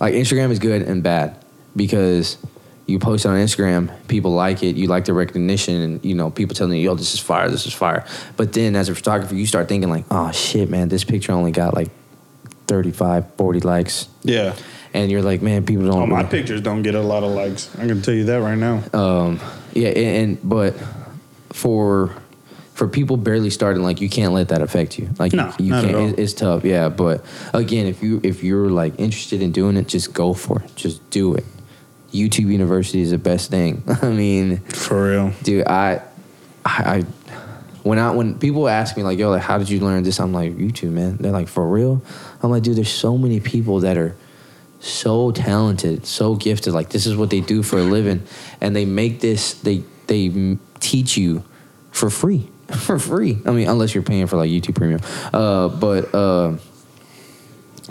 like 0.00 0.14
Instagram 0.14 0.50
is 0.50 0.58
good 0.58 0.82
and 0.82 1.02
bad 1.02 1.44
because 1.74 2.38
you 2.86 2.98
post 2.98 3.24
it 3.26 3.28
on 3.28 3.36
Instagram, 3.36 3.90
people 4.08 4.30
like 4.30 4.62
it, 4.62 4.76
you 4.76 4.86
like 4.86 5.04
the 5.04 5.12
recognition, 5.12 5.74
and 5.74 6.04
you 6.04 6.14
know 6.14 6.30
people 6.30 6.54
telling 6.54 6.78
you, 6.78 6.84
"Yo, 6.84 6.94
this 6.94 7.12
is 7.14 7.20
fire, 7.20 7.50
this 7.50 7.66
is 7.66 7.74
fire." 7.74 8.04
But 8.36 8.52
then 8.52 8.76
as 8.76 8.88
a 8.88 8.94
photographer, 8.94 9.34
you 9.34 9.46
start 9.46 9.68
thinking 9.68 9.90
like, 9.90 10.04
"Oh 10.10 10.30
shit, 10.32 10.70
man, 10.70 10.88
this 10.88 11.04
picture 11.04 11.32
only 11.32 11.50
got 11.50 11.74
like 11.74 11.90
35, 12.68 13.24
40 13.36 13.60
likes." 13.60 14.08
Yeah. 14.22 14.54
and 14.94 15.10
you're 15.10 15.22
like, 15.22 15.42
man, 15.42 15.64
people 15.66 15.84
don't. 15.86 16.02
Oh, 16.02 16.06
my 16.06 16.18
really- 16.18 16.28
pictures 16.30 16.60
don't 16.60 16.82
get 16.82 16.94
a 16.94 17.02
lot 17.02 17.22
of 17.24 17.32
likes. 17.32 17.68
I 17.76 17.86
can 17.86 18.00
tell 18.02 18.14
you 18.14 18.24
that 18.24 18.40
right 18.40 18.56
now. 18.58 18.82
um, 18.92 19.40
yeah, 19.74 19.88
and, 19.88 20.38
and 20.38 20.38
but 20.48 20.74
for 21.52 22.14
for 22.74 22.86
people 22.88 23.16
barely 23.16 23.50
starting, 23.50 23.82
like 23.82 24.00
you 24.00 24.08
can't 24.08 24.32
let 24.32 24.48
that 24.48 24.62
affect 24.62 24.98
you. 24.98 25.08
Like 25.18 25.32
No, 25.32 25.52
you, 25.58 25.66
you 25.66 25.70
not 25.72 25.84
at 25.84 25.90
can't. 25.90 26.18
it's 26.18 26.32
tough, 26.32 26.64
yeah. 26.64 26.88
But 26.88 27.24
again, 27.52 27.86
if 27.86 28.02
you 28.02 28.20
if 28.22 28.42
you're 28.44 28.70
like 28.70 28.94
interested 28.98 29.42
in 29.42 29.50
doing 29.52 29.76
it, 29.76 29.88
just 29.88 30.12
go 30.14 30.32
for 30.32 30.62
it. 30.62 30.76
Just 30.76 31.08
do 31.10 31.34
it. 31.34 31.44
YouTube 32.12 32.50
University 32.50 33.00
is 33.02 33.10
the 33.10 33.18
best 33.18 33.50
thing. 33.50 33.82
I 34.02 34.08
mean, 34.08 34.58
For 34.58 35.10
real. 35.10 35.32
dude, 35.42 35.66
I, 35.66 36.00
I, 36.64 36.98
I 36.98 37.04
when 37.82 37.98
I 37.98 38.10
when 38.10 38.38
people 38.38 38.68
ask 38.68 38.96
me 38.96 39.02
like, 39.02 39.18
yo, 39.18 39.30
like, 39.30 39.42
how 39.42 39.58
did 39.58 39.68
you 39.68 39.80
learn 39.80 40.02
this? 40.02 40.20
I'm 40.20 40.32
like, 40.32 40.56
YouTube, 40.56 40.90
man. 40.90 41.16
They're 41.18 41.32
like, 41.32 41.48
for 41.48 41.66
real? 41.66 42.02
I'm 42.42 42.50
like, 42.50 42.62
dude, 42.62 42.76
there's 42.76 42.90
so 42.90 43.16
many 43.18 43.40
people 43.40 43.80
that 43.80 43.96
are 43.96 44.16
so 44.80 45.32
talented, 45.32 46.06
so 46.06 46.34
gifted. 46.34 46.72
Like, 46.72 46.90
this 46.90 47.06
is 47.06 47.16
what 47.16 47.30
they 47.30 47.40
do 47.40 47.62
for 47.62 47.78
a 47.78 47.82
living, 47.82 48.22
and 48.60 48.74
they 48.74 48.84
make 48.84 49.20
this. 49.20 49.54
They 49.54 49.84
they 50.06 50.58
teach 50.80 51.16
you 51.16 51.44
for 51.90 52.10
free, 52.10 52.48
for 52.68 52.98
free. 52.98 53.38
I 53.44 53.50
mean, 53.50 53.68
unless 53.68 53.94
you're 53.94 54.02
paying 54.02 54.26
for 54.26 54.36
like 54.36 54.50
YouTube 54.50 54.76
Premium. 54.76 55.00
Uh, 55.32 55.68
but. 55.68 56.14
Uh, 56.14 56.56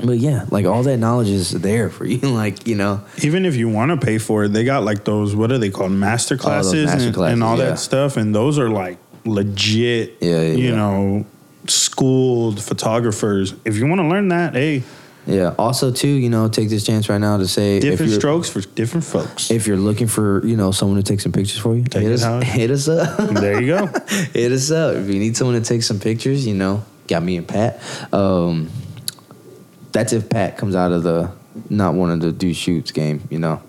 but 0.04 0.20
yeah, 0.20 0.46
like 0.52 0.68
all 0.68 0.84
that 0.84 0.98
knowledge 0.98 1.30
is 1.30 1.50
there 1.52 1.90
for 1.90 2.06
you. 2.06 2.20
like 2.30 2.68
you 2.68 2.76
know, 2.76 3.02
Even 3.24 3.46
if 3.46 3.56
you 3.56 3.68
want 3.68 4.00
to 4.00 4.06
pay 4.06 4.18
for 4.20 4.44
it, 4.44 4.50
they 4.50 4.64
got 4.64 4.84
like 4.84 5.04
those 5.06 5.36
what 5.36 5.52
are 5.52 5.58
they 5.58 5.72
called 5.72 5.92
master 5.92 6.36
Oh, 6.36 6.38
classes, 6.38 6.86
master 6.86 7.08
and, 7.08 7.16
classes, 7.16 7.34
and 7.34 7.44
all 7.44 7.58
yeah. 7.58 7.66
that 7.66 7.80
stuff, 7.80 8.18
and 8.18 8.34
those 8.34 8.60
are 8.60 8.70
like 8.70 9.00
legit. 9.26 10.18
Yeah, 10.22 10.42
yeah, 10.42 10.42
you 10.52 10.70
yeah. 10.70 10.76
know, 10.76 11.26
schooled 11.68 12.62
photographers. 12.62 13.54
If 13.66 13.78
you 13.78 13.88
want 13.88 14.00
to 14.00 14.08
learn 14.08 14.30
that, 14.30 14.54
hey, 14.54 14.84
yeah. 15.26 15.54
Also, 15.60 15.92
too, 15.92 16.08
you 16.08 16.30
know, 16.30 16.48
take 16.48 16.70
this 16.70 16.86
chance 16.86 17.10
right 17.10 17.18
now 17.20 17.36
to 17.38 17.48
say 17.48 17.80
different 17.82 18.14
strokes 18.14 18.50
for 18.50 18.62
different 18.62 19.04
folks. 19.06 19.52
If 19.52 19.68
you're 19.68 19.76
looking 19.76 20.08
for, 20.08 20.46
you 20.46 20.56
know, 20.56 20.72
someone 20.72 20.98
to 20.98 21.04
take 21.04 21.20
some 21.20 21.34
pictures 21.34 21.58
for 21.60 21.76
you, 21.76 21.84
Take 21.84 22.04
hit 22.04 22.12
it 22.14 22.24
us, 22.24 22.44
it- 22.44 22.44
hit 22.48 22.72
us 22.72 22.88
up. 22.88 23.18
there 23.34 23.62
you 23.62 23.68
go. 23.76 23.86
hit 24.34 24.52
us 24.54 24.72
up. 24.72 24.96
If 24.96 25.08
you 25.10 25.20
need 25.20 25.36
someone 25.36 25.62
to 25.62 25.68
take 25.68 25.84
some 25.84 26.00
pictures, 26.00 26.48
you 26.48 26.54
know, 26.54 26.84
got 27.08 27.24
me 27.24 27.36
and 27.36 27.46
Pat. 27.48 27.82
Um, 28.14 28.70
that's 29.92 30.14
if 30.14 30.30
Pat 30.30 30.58
comes 30.58 30.76
out 30.76 30.92
of 30.94 31.04
the 31.04 31.32
not 31.70 31.94
wanting 31.94 32.22
to 32.22 32.32
do 32.32 32.54
shoots 32.54 32.92
game, 32.92 33.28
you 33.30 33.40
know. 33.40 33.62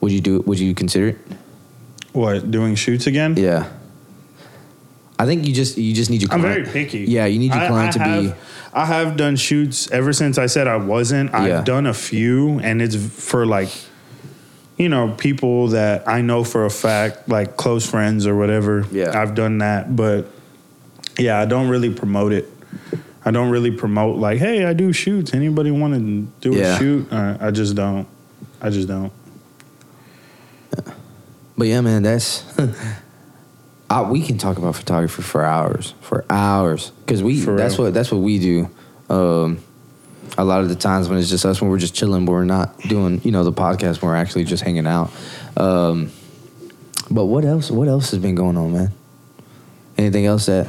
Would 0.00 0.12
you 0.12 0.20
do? 0.20 0.40
Would 0.40 0.58
you 0.60 0.74
consider 0.74 1.08
it? 1.08 1.18
What 2.12 2.50
doing 2.50 2.74
shoots 2.74 3.06
again? 3.06 3.34
Yeah. 3.36 3.68
I 5.18 5.26
think 5.26 5.46
you 5.46 5.52
just 5.54 5.76
you 5.76 5.94
just 5.94 6.10
need 6.10 6.22
your 6.22 6.32
I'm 6.32 6.40
client. 6.40 6.66
very 6.66 6.72
picky. 6.84 7.00
Yeah, 7.00 7.26
you 7.26 7.38
need 7.38 7.52
your 7.52 7.62
I- 7.62 7.68
client 7.68 8.00
I 8.00 8.04
to 8.22 8.22
be. 8.30 8.34
I 8.72 8.84
have 8.86 9.16
done 9.16 9.36
shoots 9.36 9.90
ever 9.90 10.12
since 10.12 10.38
I 10.38 10.46
said 10.46 10.68
I 10.68 10.76
wasn't. 10.76 11.34
I've 11.34 11.48
Yeah. 11.48 11.62
done 11.62 11.86
a 11.86 11.94
few, 11.94 12.60
and 12.60 12.80
it's 12.80 12.94
for 12.96 13.46
like, 13.46 13.70
you 14.76 14.88
know, 14.88 15.14
people 15.18 15.68
that 15.68 16.06
I 16.06 16.20
know 16.20 16.44
for 16.44 16.64
a 16.66 16.70
fact, 16.70 17.28
like 17.28 17.56
close 17.56 17.84
friends 17.88 18.26
or 18.26 18.36
whatever. 18.36 18.84
Yeah. 18.92 19.18
I've 19.20 19.34
done 19.34 19.58
that, 19.58 19.96
but 19.96 20.26
yeah, 21.18 21.40
I 21.40 21.46
don't 21.46 21.68
really 21.68 21.90
promote 21.92 22.32
it. 22.32 22.48
I 23.24 23.30
don't 23.32 23.50
really 23.50 23.72
promote 23.72 24.18
like, 24.18 24.38
hey, 24.38 24.64
I 24.64 24.72
do 24.72 24.92
shoots. 24.92 25.34
Anybody 25.34 25.70
want 25.72 25.94
to 25.94 26.50
do 26.50 26.56
Yeah. 26.56 26.76
a 26.76 26.78
shoot? 26.78 27.12
Uh, 27.12 27.36
I 27.40 27.50
just 27.50 27.74
don't. 27.74 28.06
I 28.62 28.70
just 28.70 28.86
don't. 28.86 29.12
But 31.58 31.66
yeah, 31.66 31.80
man, 31.82 32.04
that's. 32.04 32.44
I, 33.90 34.02
we 34.02 34.22
can 34.22 34.38
talk 34.38 34.58
about 34.58 34.76
photography 34.76 35.22
for 35.22 35.42
hours, 35.44 35.94
for 36.02 36.24
hours, 36.30 36.90
because 37.04 37.22
we 37.22 37.40
For 37.40 37.56
that's 37.56 37.78
real. 37.78 37.86
what 37.88 37.94
that's 37.94 38.12
what 38.12 38.18
we 38.18 38.38
do. 38.38 38.70
Um, 39.08 39.58
a 40.36 40.44
lot 40.44 40.60
of 40.60 40.68
the 40.68 40.74
times 40.76 41.08
when 41.08 41.18
it's 41.18 41.30
just 41.30 41.44
us, 41.46 41.60
when 41.60 41.70
we're 41.70 41.78
just 41.78 41.94
chilling, 41.94 42.24
but 42.26 42.32
we're 42.32 42.44
not 42.44 42.78
doing 42.80 43.20
you 43.24 43.32
know 43.32 43.44
the 43.44 43.52
podcast, 43.52 44.00
when 44.02 44.10
we're 44.10 44.16
actually 44.16 44.44
just 44.44 44.62
hanging 44.62 44.86
out. 44.86 45.10
Um, 45.56 46.12
but 47.10 47.24
what 47.24 47.44
else? 47.44 47.70
What 47.70 47.88
else 47.88 48.10
has 48.10 48.20
been 48.20 48.34
going 48.34 48.56
on, 48.58 48.72
man? 48.74 48.92
Anything 49.96 50.26
else 50.26 50.46
that 50.46 50.68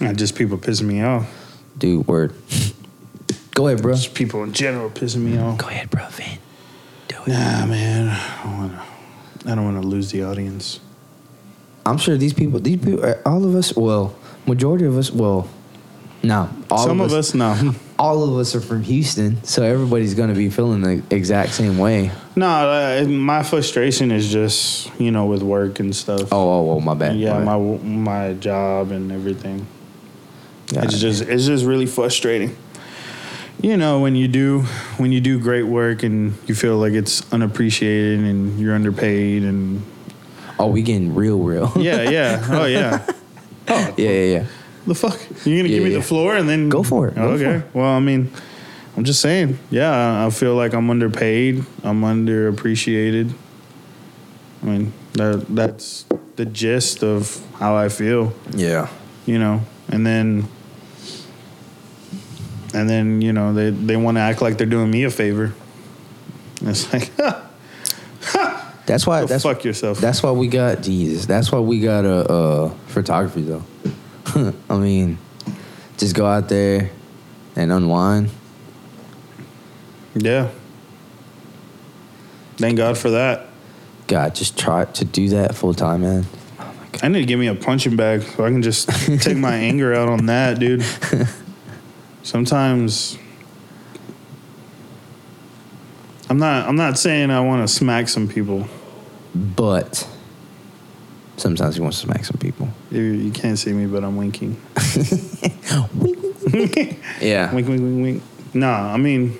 Uh, 0.00 0.14
just 0.14 0.34
people 0.36 0.56
pissing 0.58 0.86
me 0.86 1.02
off. 1.02 1.28
Dude, 1.76 2.08
word? 2.08 2.32
Go 3.54 3.68
ahead, 3.68 3.82
bro. 3.82 3.92
Just 3.94 4.14
people 4.14 4.42
in 4.42 4.52
general 4.52 4.88
pissing 4.88 5.20
me 5.20 5.38
off. 5.38 5.58
Go 5.58 5.68
ahead, 5.68 5.90
bro. 5.90 6.06
Vin. 6.08 6.38
Do 7.08 7.16
it. 7.26 7.28
Nah, 7.28 7.66
man. 7.66 8.08
I 8.08 8.68
to. 8.68 8.87
I 9.48 9.54
don't 9.54 9.64
want 9.64 9.80
to 9.80 9.88
lose 9.88 10.10
the 10.10 10.24
audience. 10.24 10.78
I'm 11.86 11.96
sure 11.96 12.18
these 12.18 12.34
people, 12.34 12.60
these 12.60 12.76
people, 12.76 13.02
uh, 13.02 13.14
all 13.24 13.46
of 13.46 13.54
us, 13.54 13.74
well, 13.74 14.14
majority 14.46 14.84
of 14.84 14.98
us, 14.98 15.10
well, 15.10 15.48
no, 16.22 16.50
all 16.70 16.78
Some 16.86 17.00
of 17.00 17.12
of 17.12 17.18
us, 17.18 17.30
us, 17.30 17.34
no. 17.62 17.74
all 17.98 18.22
of 18.24 18.36
us 18.38 18.54
are 18.54 18.60
from 18.60 18.82
Houston, 18.82 19.42
so 19.44 19.62
everybody's 19.62 20.14
gonna 20.14 20.34
be 20.34 20.50
feeling 20.50 20.82
the 20.82 21.02
exact 21.14 21.52
same 21.52 21.78
way. 21.78 22.10
No, 22.36 22.46
uh, 22.46 23.04
my 23.08 23.42
frustration 23.42 24.10
is 24.10 24.30
just 24.30 24.90
you 25.00 25.10
know 25.10 25.26
with 25.26 25.42
work 25.42 25.80
and 25.80 25.96
stuff. 25.96 26.32
Oh, 26.32 26.36
oh, 26.36 26.70
oh, 26.72 26.80
my 26.80 26.94
bad. 26.94 27.16
yeah, 27.16 27.38
my, 27.38 27.56
my 27.56 27.76
bad. 27.76 27.84
my 27.84 28.32
job 28.34 28.90
and 28.90 29.10
everything. 29.12 29.66
Yeah. 30.72 30.82
It's 30.84 30.98
just 30.98 31.22
it's 31.22 31.46
just 31.46 31.64
really 31.64 31.86
frustrating. 31.86 32.54
You 33.60 33.76
know 33.76 34.00
when 34.00 34.14
you 34.14 34.28
do 34.28 34.62
when 34.98 35.10
you 35.10 35.20
do 35.20 35.40
great 35.40 35.64
work 35.64 36.04
and 36.04 36.34
you 36.46 36.54
feel 36.54 36.78
like 36.78 36.92
it's 36.92 37.30
unappreciated 37.32 38.20
and 38.20 38.58
you're 38.58 38.74
underpaid 38.74 39.42
and 39.42 39.82
oh, 40.60 40.68
we 40.68 40.82
getting 40.82 41.14
real, 41.14 41.40
real. 41.40 41.72
yeah 41.76 42.08
yeah. 42.08 42.46
Oh 42.48 42.66
yeah. 42.66 43.06
Oh, 43.70 43.94
yeah, 43.98 44.08
yeah, 44.08 44.38
yeah. 44.38 44.46
the 44.86 44.94
fuck? 44.94 45.20
You're 45.44 45.58
gonna 45.58 45.68
give 45.68 45.84
me 45.84 45.90
yeah. 45.90 45.98
the 45.98 46.02
floor 46.02 46.34
and 46.34 46.48
then 46.48 46.70
Go 46.70 46.82
for 46.82 47.08
it, 47.08 47.16
go 47.16 47.32
okay. 47.32 47.60
for 47.70 47.78
well 47.80 47.96
I 47.96 48.00
mean 48.00 48.30
I'm 48.96 49.04
just 49.04 49.20
saying. 49.20 49.58
Yeah 49.70 50.24
I 50.24 50.30
feel 50.30 50.54
like 50.54 50.72
I'm 50.72 50.88
underpaid. 50.88 51.66
I'm 51.84 52.00
underappreciated. 52.00 53.34
I 54.62 54.66
mean 54.66 54.92
that 55.12 55.44
that's 55.50 56.06
the 56.36 56.46
gist 56.46 57.02
of 57.02 57.44
how 57.58 57.76
I 57.76 57.90
feel. 57.90 58.32
Yeah. 58.52 58.88
you 59.26 59.38
know, 59.38 59.60
and 59.90 60.06
then 60.06 60.48
and 62.74 62.88
then 62.88 63.20
you 63.20 63.32
know 63.32 63.52
they 63.52 63.70
they 63.70 63.96
want 63.96 64.16
to 64.16 64.20
act 64.20 64.42
like 64.42 64.58
they're 64.58 64.66
doing 64.66 64.90
me 64.90 65.04
a 65.04 65.10
favor. 65.10 65.52
And 66.60 66.68
it's 66.70 66.92
like, 66.92 67.10
That's 68.88 69.06
why. 69.06 69.20
go 69.20 69.26
that's 69.26 69.42
fuck 69.44 69.64
yourself. 69.64 69.98
That's 69.98 70.22
why 70.22 70.30
we 70.30 70.48
got 70.48 70.82
Jesus. 70.82 71.26
That's 71.26 71.52
why 71.52 71.60
we 71.60 71.80
got 71.80 72.06
a 72.06 72.32
uh, 72.32 72.70
photography 72.86 73.42
though. 73.42 73.62
I 74.70 74.76
mean, 74.78 75.18
just 75.98 76.16
go 76.16 76.24
out 76.24 76.48
there 76.48 76.90
and 77.54 77.70
unwind. 77.70 78.30
yeah. 80.14 80.48
Thank 82.56 82.78
God 82.78 82.96
for 82.96 83.10
that. 83.10 83.46
God, 84.06 84.34
just 84.34 84.58
try 84.58 84.86
to 84.86 85.04
do 85.04 85.28
that 85.28 85.54
full 85.54 85.74
time, 85.74 86.00
man. 86.00 86.24
Oh 86.58 86.64
my 86.64 86.86
God. 86.90 87.04
I 87.04 87.08
need 87.08 87.20
to 87.20 87.26
give 87.26 87.38
me 87.38 87.46
a 87.46 87.54
punching 87.54 87.94
bag 87.94 88.22
so 88.22 88.44
I 88.44 88.48
can 88.50 88.62
just 88.62 88.88
take 89.20 89.36
my 89.36 89.54
anger 89.54 89.92
out 89.94 90.08
on 90.08 90.26
that, 90.26 90.58
dude. 90.58 90.82
Sometimes 92.28 93.16
I'm 96.28 96.36
not. 96.36 96.68
I'm 96.68 96.76
not 96.76 96.98
saying 96.98 97.30
I 97.30 97.40
want 97.40 97.66
to 97.66 97.74
smack 97.74 98.06
some 98.06 98.28
people. 98.28 98.66
but 99.34 100.06
sometimes 101.38 101.76
he 101.76 101.80
wants 101.80 102.02
to 102.02 102.06
smack 102.06 102.26
some 102.26 102.36
people. 102.36 102.68
You, 102.90 103.00
you 103.00 103.32
can't 103.32 103.58
see 103.58 103.72
me, 103.72 103.86
but 103.86 104.04
I'm 104.04 104.18
winking. 104.18 104.60
Yeah. 107.22 107.52
Wink, 107.54 107.66
wink, 107.66 107.80
wink, 107.80 108.02
wink. 108.02 108.22
Nah, 108.52 108.92
I 108.92 108.98
mean, 108.98 109.38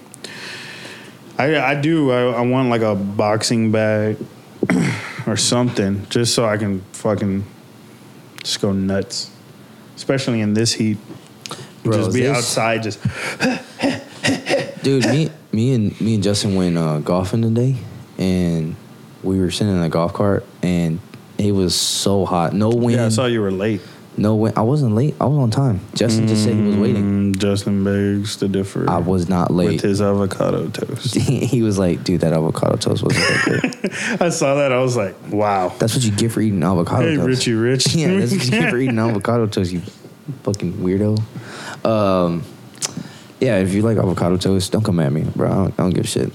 I 1.36 1.58
I 1.58 1.74
do. 1.74 2.10
I, 2.10 2.38
I 2.38 2.40
want 2.40 2.70
like 2.70 2.80
a 2.80 2.94
boxing 2.94 3.70
bag 3.70 4.16
or 5.26 5.36
something, 5.36 6.06
just 6.08 6.34
so 6.34 6.46
I 6.46 6.56
can 6.56 6.80
fucking 6.92 7.44
just 8.42 8.62
go 8.62 8.72
nuts, 8.72 9.30
especially 9.94 10.40
in 10.40 10.54
this 10.54 10.72
heat. 10.72 10.96
Bro, 11.88 11.98
just 12.04 12.14
be 12.14 12.22
this- 12.22 12.36
outside, 12.36 12.82
just 12.82 12.98
Dude, 14.82 15.04
me, 15.06 15.30
me 15.52 15.74
and 15.74 16.00
me 16.00 16.14
and 16.14 16.22
Justin 16.22 16.54
went 16.54 16.78
uh, 16.78 16.98
golfing 16.98 17.42
today, 17.42 17.76
and 18.16 18.76
we 19.22 19.38
were 19.40 19.50
sitting 19.50 19.74
in 19.76 19.82
a 19.82 19.88
golf 19.88 20.12
cart, 20.14 20.44
and 20.62 21.00
it 21.36 21.52
was 21.52 21.74
so 21.74 22.24
hot. 22.24 22.52
No 22.52 22.70
wind. 22.70 22.92
yeah. 22.98 23.06
I 23.06 23.08
saw 23.08 23.26
you 23.26 23.40
were 23.40 23.50
late. 23.50 23.80
no 24.16 24.36
wind. 24.36 24.56
I 24.56 24.62
wasn't 24.62 24.94
late. 24.94 25.14
I 25.20 25.26
was 25.26 25.36
on 25.38 25.50
time. 25.50 25.80
Justin 25.94 26.26
just 26.28 26.44
said 26.44 26.54
he 26.54 26.62
was 26.62 26.76
waiting. 26.76 27.32
Mm, 27.34 27.38
Justin 27.38 27.82
begs 27.84 28.36
to 28.36 28.48
differ. 28.48 28.88
I 28.88 28.98
was 28.98 29.28
not 29.28 29.50
late 29.50 29.64
with 29.66 29.72
late. 29.74 29.80
his 29.82 30.00
avocado 30.00 30.68
toast. 30.68 31.14
he 31.16 31.62
was 31.62 31.78
like, 31.78 32.04
"Dude, 32.04 32.20
that 32.20 32.32
avocado 32.32 32.76
toast 32.76 33.02
wasn't 33.02 33.26
that 33.26 33.44
good." 33.82 34.20
I 34.22 34.28
saw 34.30 34.54
that. 34.56 34.72
I 34.72 34.78
was 34.80 34.96
like, 34.96 35.16
wow. 35.30 35.72
That's 35.78 35.94
what 35.94 36.04
you 36.04 36.12
get 36.12 36.30
for 36.32 36.40
eating 36.40 36.62
avocado 36.62 37.02
Hey, 37.08 37.16
toast. 37.16 37.26
Richie 37.26 37.54
Rich. 37.54 37.94
yeah, 37.94 38.16
that's 38.18 38.32
what 38.32 38.44
you 38.44 38.50
get 38.50 38.70
for 38.70 38.78
eating 38.78 38.98
avocado 38.98 39.46
toast. 39.48 39.72
You 39.72 39.80
fucking 40.44 40.74
weirdo. 40.74 41.20
Um, 41.88 42.42
yeah, 43.40 43.58
if 43.58 43.72
you 43.72 43.82
like 43.82 43.96
avocado 43.98 44.36
toast, 44.36 44.72
don't 44.72 44.84
come 44.84 44.98
at 45.00 45.12
me, 45.12 45.22
bro. 45.36 45.50
I 45.50 45.54
don't, 45.54 45.74
I 45.78 45.82
don't 45.84 45.90
give 45.94 46.04
a 46.04 46.08
shit. 46.08 46.32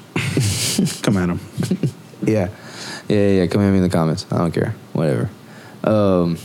Come 1.04 1.18
at 1.18 1.30
him. 1.30 1.40
Yeah. 2.24 2.50
Yeah, 3.10 3.18
yeah, 3.18 3.42
yeah. 3.42 3.48
Come 3.48 3.62
at 3.62 3.70
me 3.70 3.78
in 3.78 3.84
the 3.84 3.90
comments. 3.90 4.26
I 4.32 4.38
don't 4.38 4.54
care. 4.54 4.74
Whatever. 4.94 5.30
Um, 5.84 6.38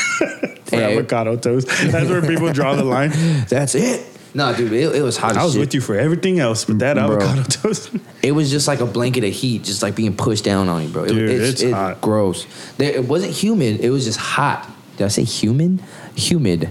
hey, 0.70 0.94
avocado 0.96 1.36
toast. 1.36 1.68
That's 1.68 2.08
where 2.08 2.22
people 2.22 2.50
draw 2.50 2.74
the 2.74 2.82
line. 2.84 3.10
that's 3.46 3.74
it. 3.74 4.06
No, 4.34 4.54
dude, 4.56 4.72
it, 4.72 4.96
it 4.96 5.02
was 5.02 5.18
hot 5.18 5.36
I 5.36 5.40
as 5.40 5.44
was 5.44 5.52
shit. 5.52 5.60
with 5.60 5.74
you 5.74 5.82
for 5.82 5.96
everything 5.98 6.38
else, 6.40 6.64
but 6.64 6.78
that 6.78 6.94
Bro. 6.94 7.16
avocado 7.16 7.42
toast. 7.42 7.90
It 8.22 8.32
was 8.32 8.50
just 8.50 8.66
like 8.66 8.80
a 8.80 8.86
blanket 8.86 9.22
of 9.24 9.34
heat, 9.34 9.64
just 9.64 9.82
like 9.82 9.94
being 9.96 10.16
pushed 10.16 10.44
down 10.44 10.70
on 10.70 10.84
you, 10.84 10.88
bro. 10.88 11.04
It- 11.04 11.08
Dude, 11.08 11.30
it's 11.42 11.60
it- 11.60 11.74
hot. 11.74 12.00
gross. 12.00 12.46
There, 12.78 12.90
it 12.90 13.04
wasn't 13.04 13.32
humid. 13.34 13.80
It 13.80 13.90
was 13.90 14.06
just 14.06 14.18
hot. 14.18 14.66
Did 14.96 15.04
I 15.04 15.08
say 15.08 15.24
humid? 15.24 15.82
Humid. 16.16 16.70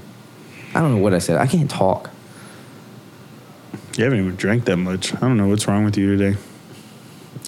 I 0.78 0.82
don't 0.82 0.94
know 0.94 1.02
what 1.02 1.16
I 1.16 1.18
said. 1.18 1.38
I 1.38 1.48
can't 1.48 1.72
talk. 1.72 2.12
You 3.98 4.04
haven't 4.04 4.20
even 4.20 4.36
drank 4.36 4.66
that 4.66 4.78
much. 4.78 5.12
I 5.16 5.22
don't 5.22 5.36
know 5.36 5.48
what's 5.48 5.68
wrong 5.68 5.86
with 5.86 5.98
you 5.98 6.16
today. 6.16 6.38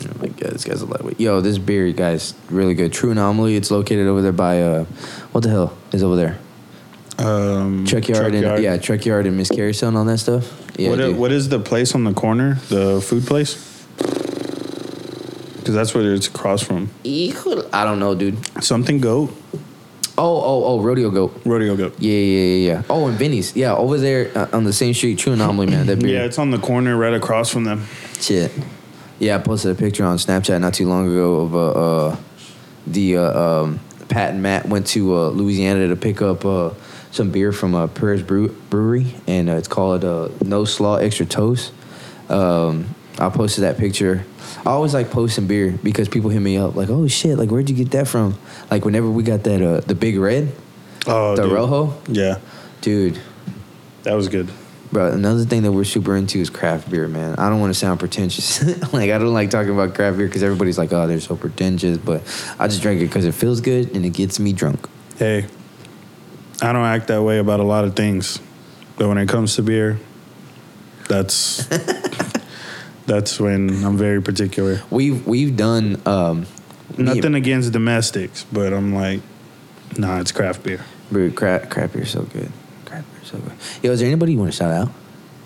Oh 0.01 0.17
my 0.19 0.29
god, 0.29 0.53
this 0.53 0.63
guy's 0.63 0.81
a 0.81 0.87
lightweight. 0.87 1.19
Yo, 1.19 1.39
this 1.39 1.59
beer, 1.59 1.85
you 1.85 1.93
guys, 1.93 2.33
really 2.49 2.73
good. 2.73 2.91
True 2.91 3.11
Anomaly. 3.11 3.55
It's 3.55 3.69
located 3.69 4.07
over 4.07 4.23
there 4.23 4.31
by 4.31 4.63
uh, 4.63 4.85
what 5.31 5.41
the 5.43 5.49
hell 5.51 5.77
is 5.91 6.01
over 6.01 6.15
there? 6.15 6.39
Um, 7.19 7.85
Truck 7.85 8.07
Yard 8.07 8.33
and 8.33 8.41
Yard. 8.41 8.63
yeah, 8.63 8.77
Truck 8.77 9.05
Yard 9.05 9.27
and 9.27 9.37
Miss 9.37 9.49
Carey 9.49 9.75
Stone 9.75 9.95
on 9.95 10.07
that 10.07 10.17
stuff. 10.17 10.51
Yeah, 10.75 10.89
what, 10.89 11.13
what 11.13 11.31
is 11.31 11.49
the 11.49 11.59
place 11.59 11.93
on 11.93 12.05
the 12.05 12.13
corner? 12.15 12.55
The 12.69 12.99
food 12.99 13.27
place? 13.27 13.85
Because 15.57 15.75
that's 15.75 15.93
what 15.93 16.03
it's 16.03 16.25
across 16.25 16.63
from. 16.63 16.87
Híjole, 17.03 17.69
I 17.71 17.83
don't 17.83 17.99
know, 17.99 18.15
dude. 18.15 18.39
Something 18.63 18.99
goat, 18.99 19.31
Oh, 20.19 20.41
oh, 20.43 20.63
oh, 20.65 20.81
Rodeo 20.81 21.09
Goat. 21.11 21.41
rodeo 21.45 21.77
goat. 21.77 21.95
Yeah, 21.97 22.11
yeah, 22.11 22.43
yeah, 22.43 22.73
yeah. 22.73 22.83
Oh, 22.89 23.07
and 23.07 23.17
Vinny's. 23.17 23.55
Yeah, 23.55 23.73
over 23.73 23.97
there 23.97 24.37
uh, 24.37 24.49
on 24.51 24.65
the 24.65 24.73
same 24.73 24.93
street. 24.93 25.17
True 25.17 25.31
Anomaly, 25.31 25.67
man. 25.67 25.85
That 25.87 26.01
beer. 26.01 26.19
Yeah, 26.19 26.25
it's 26.25 26.37
on 26.37 26.51
the 26.51 26.57
corner 26.57 26.97
right 26.97 27.13
across 27.13 27.49
from 27.49 27.63
them. 27.63 27.85
Shit. 28.19 28.51
Yeah, 29.19 29.37
I 29.37 29.39
posted 29.39 29.71
a 29.71 29.75
picture 29.75 30.03
on 30.03 30.17
Snapchat 30.17 30.59
not 30.59 30.73
too 30.73 30.89
long 30.89 31.07
ago 31.07 31.39
of 31.41 31.55
uh, 31.55 31.69
uh 31.69 32.17
the 32.85 33.17
uh, 33.17 33.39
um, 33.39 33.79
Pat 34.09 34.31
and 34.31 34.43
Matt 34.43 34.67
went 34.67 34.87
to 34.87 35.15
uh, 35.15 35.29
Louisiana 35.29 35.87
to 35.87 35.95
pick 35.95 36.21
up 36.21 36.43
uh, 36.43 36.73
some 37.11 37.31
beer 37.31 37.51
from 37.53 37.73
uh, 37.73 37.87
Prayers 37.87 38.21
Brew- 38.21 38.55
Brewery, 38.69 39.15
and 39.25 39.49
uh, 39.49 39.53
it's 39.53 39.67
called 39.67 40.03
uh, 40.03 40.29
No 40.43 40.65
Slaw 40.65 40.97
Extra 40.97 41.25
Toast. 41.25 41.71
Um, 42.27 42.93
I 43.19 43.29
posted 43.29 43.63
that 43.65 43.77
picture. 43.77 44.23
I 44.65 44.69
always 44.71 44.93
like 44.93 45.11
posting 45.11 45.45
beer 45.45 45.77
because 45.83 46.07
people 46.09 46.29
hit 46.29 46.39
me 46.41 46.57
up 46.57 46.75
like, 46.75 46.89
"Oh 46.89 47.07
shit! 47.07 47.37
Like, 47.37 47.49
where'd 47.51 47.69
you 47.69 47.75
get 47.75 47.91
that 47.91 48.07
from?" 48.07 48.37
Like, 48.71 48.85
whenever 48.85 49.09
we 49.09 49.23
got 49.23 49.43
that 49.43 49.61
uh, 49.61 49.81
the 49.81 49.93
Big 49.95 50.17
Red, 50.17 50.51
Oh, 51.05 51.35
the 51.35 51.43
dude. 51.43 51.51
Rojo, 51.51 52.01
Yeah, 52.07 52.39
dude. 52.81 53.19
that 54.03 54.13
was 54.15 54.27
good. 54.29 54.49
Bro, 54.91 55.11
another 55.11 55.43
thing 55.45 55.61
that 55.63 55.71
we're 55.71 55.83
super 55.83 56.15
into 56.15 56.39
is 56.39 56.49
craft 56.49 56.89
beer, 56.89 57.07
man. 57.07 57.35
I 57.37 57.47
don't 57.49 57.59
want 57.59 57.71
to 57.71 57.79
sound 57.79 57.99
pretentious. 57.99 58.63
like, 58.93 59.11
I 59.11 59.19
don't 59.19 59.33
like 59.33 59.51
talking 59.51 59.71
about 59.71 59.93
craft 59.93 60.17
beer 60.17 60.25
because 60.25 60.41
everybody's 60.41 60.79
like, 60.79 60.91
oh, 60.91 61.05
they're 61.05 61.19
so 61.19 61.35
pretentious. 61.35 61.97
But 61.99 62.23
I 62.57 62.67
just 62.67 62.81
drink 62.81 62.99
it 63.01 63.05
because 63.05 63.25
it 63.25 63.33
feels 63.35 63.61
good 63.61 63.95
and 63.95 64.03
it 64.03 64.09
gets 64.13 64.39
me 64.39 64.51
drunk. 64.51 64.89
Hey, 65.17 65.45
I 66.61 66.73
don't 66.73 66.85
act 66.85 67.07
that 67.09 67.21
way 67.21 67.37
about 67.37 67.59
a 67.59 67.63
lot 67.63 67.85
of 67.85 67.95
things, 67.95 68.39
but 68.97 69.07
when 69.07 69.19
it 69.19 69.29
comes 69.29 69.55
to 69.57 69.61
beer, 69.61 69.99
that's 71.07 71.67
that's 73.09 73.39
when 73.39 73.83
I'm 73.83 73.97
very 73.97 74.21
particular. 74.21 74.81
We've 74.89 75.25
we've 75.27 75.57
done 75.57 76.01
um, 76.05 76.41
me- 76.97 77.03
Nothing 77.05 77.35
against 77.35 77.71
domestics, 77.73 78.45
but 78.51 78.71
I'm 78.73 78.93
like, 78.93 79.21
nah, 79.97 80.19
it's 80.21 80.31
craft 80.31 80.63
beer. 80.63 80.85
Bro, 81.11 81.31
craft, 81.31 81.69
craft 81.69 81.93
beer 81.93 82.05
so 82.05 82.21
good. 82.23 82.51
Craft 82.85 83.11
beer 83.11 83.21
is 83.23 83.27
so 83.29 83.37
good. 83.39 83.53
Yo, 83.83 83.91
is 83.91 83.99
there 83.99 84.07
anybody 84.07 84.33
you 84.33 84.37
want 84.39 84.51
to 84.51 84.57
shout 84.57 84.71
out? 84.71 84.89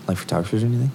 Like 0.07 0.18
photographers 0.18 0.64
or 0.64 0.68
anything? 0.68 0.91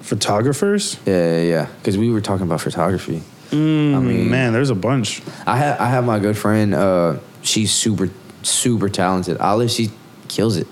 Photographers? 0.00 0.98
Yeah, 1.06 1.36
yeah, 1.36 1.42
yeah. 1.42 1.66
Because 1.78 1.96
we 1.96 2.10
were 2.10 2.20
talking 2.20 2.46
about 2.46 2.60
photography. 2.60 3.22
Mm, 3.50 3.94
I 3.94 3.98
mean- 4.00 4.30
man, 4.30 4.52
there's 4.52 4.70
a 4.70 4.74
bunch. 4.74 5.22
I 5.46 5.56
have 5.56 5.80
I 5.80 5.86
have 5.86 6.04
my 6.04 6.18
good 6.18 6.36
friend. 6.36 6.74
Uh, 6.74 7.18
she's 7.42 7.72
super 7.72 8.10
super 8.42 8.88
talented. 8.88 9.38
Olive, 9.38 9.70
she 9.70 9.90
kills 10.28 10.56
it. 10.56 10.66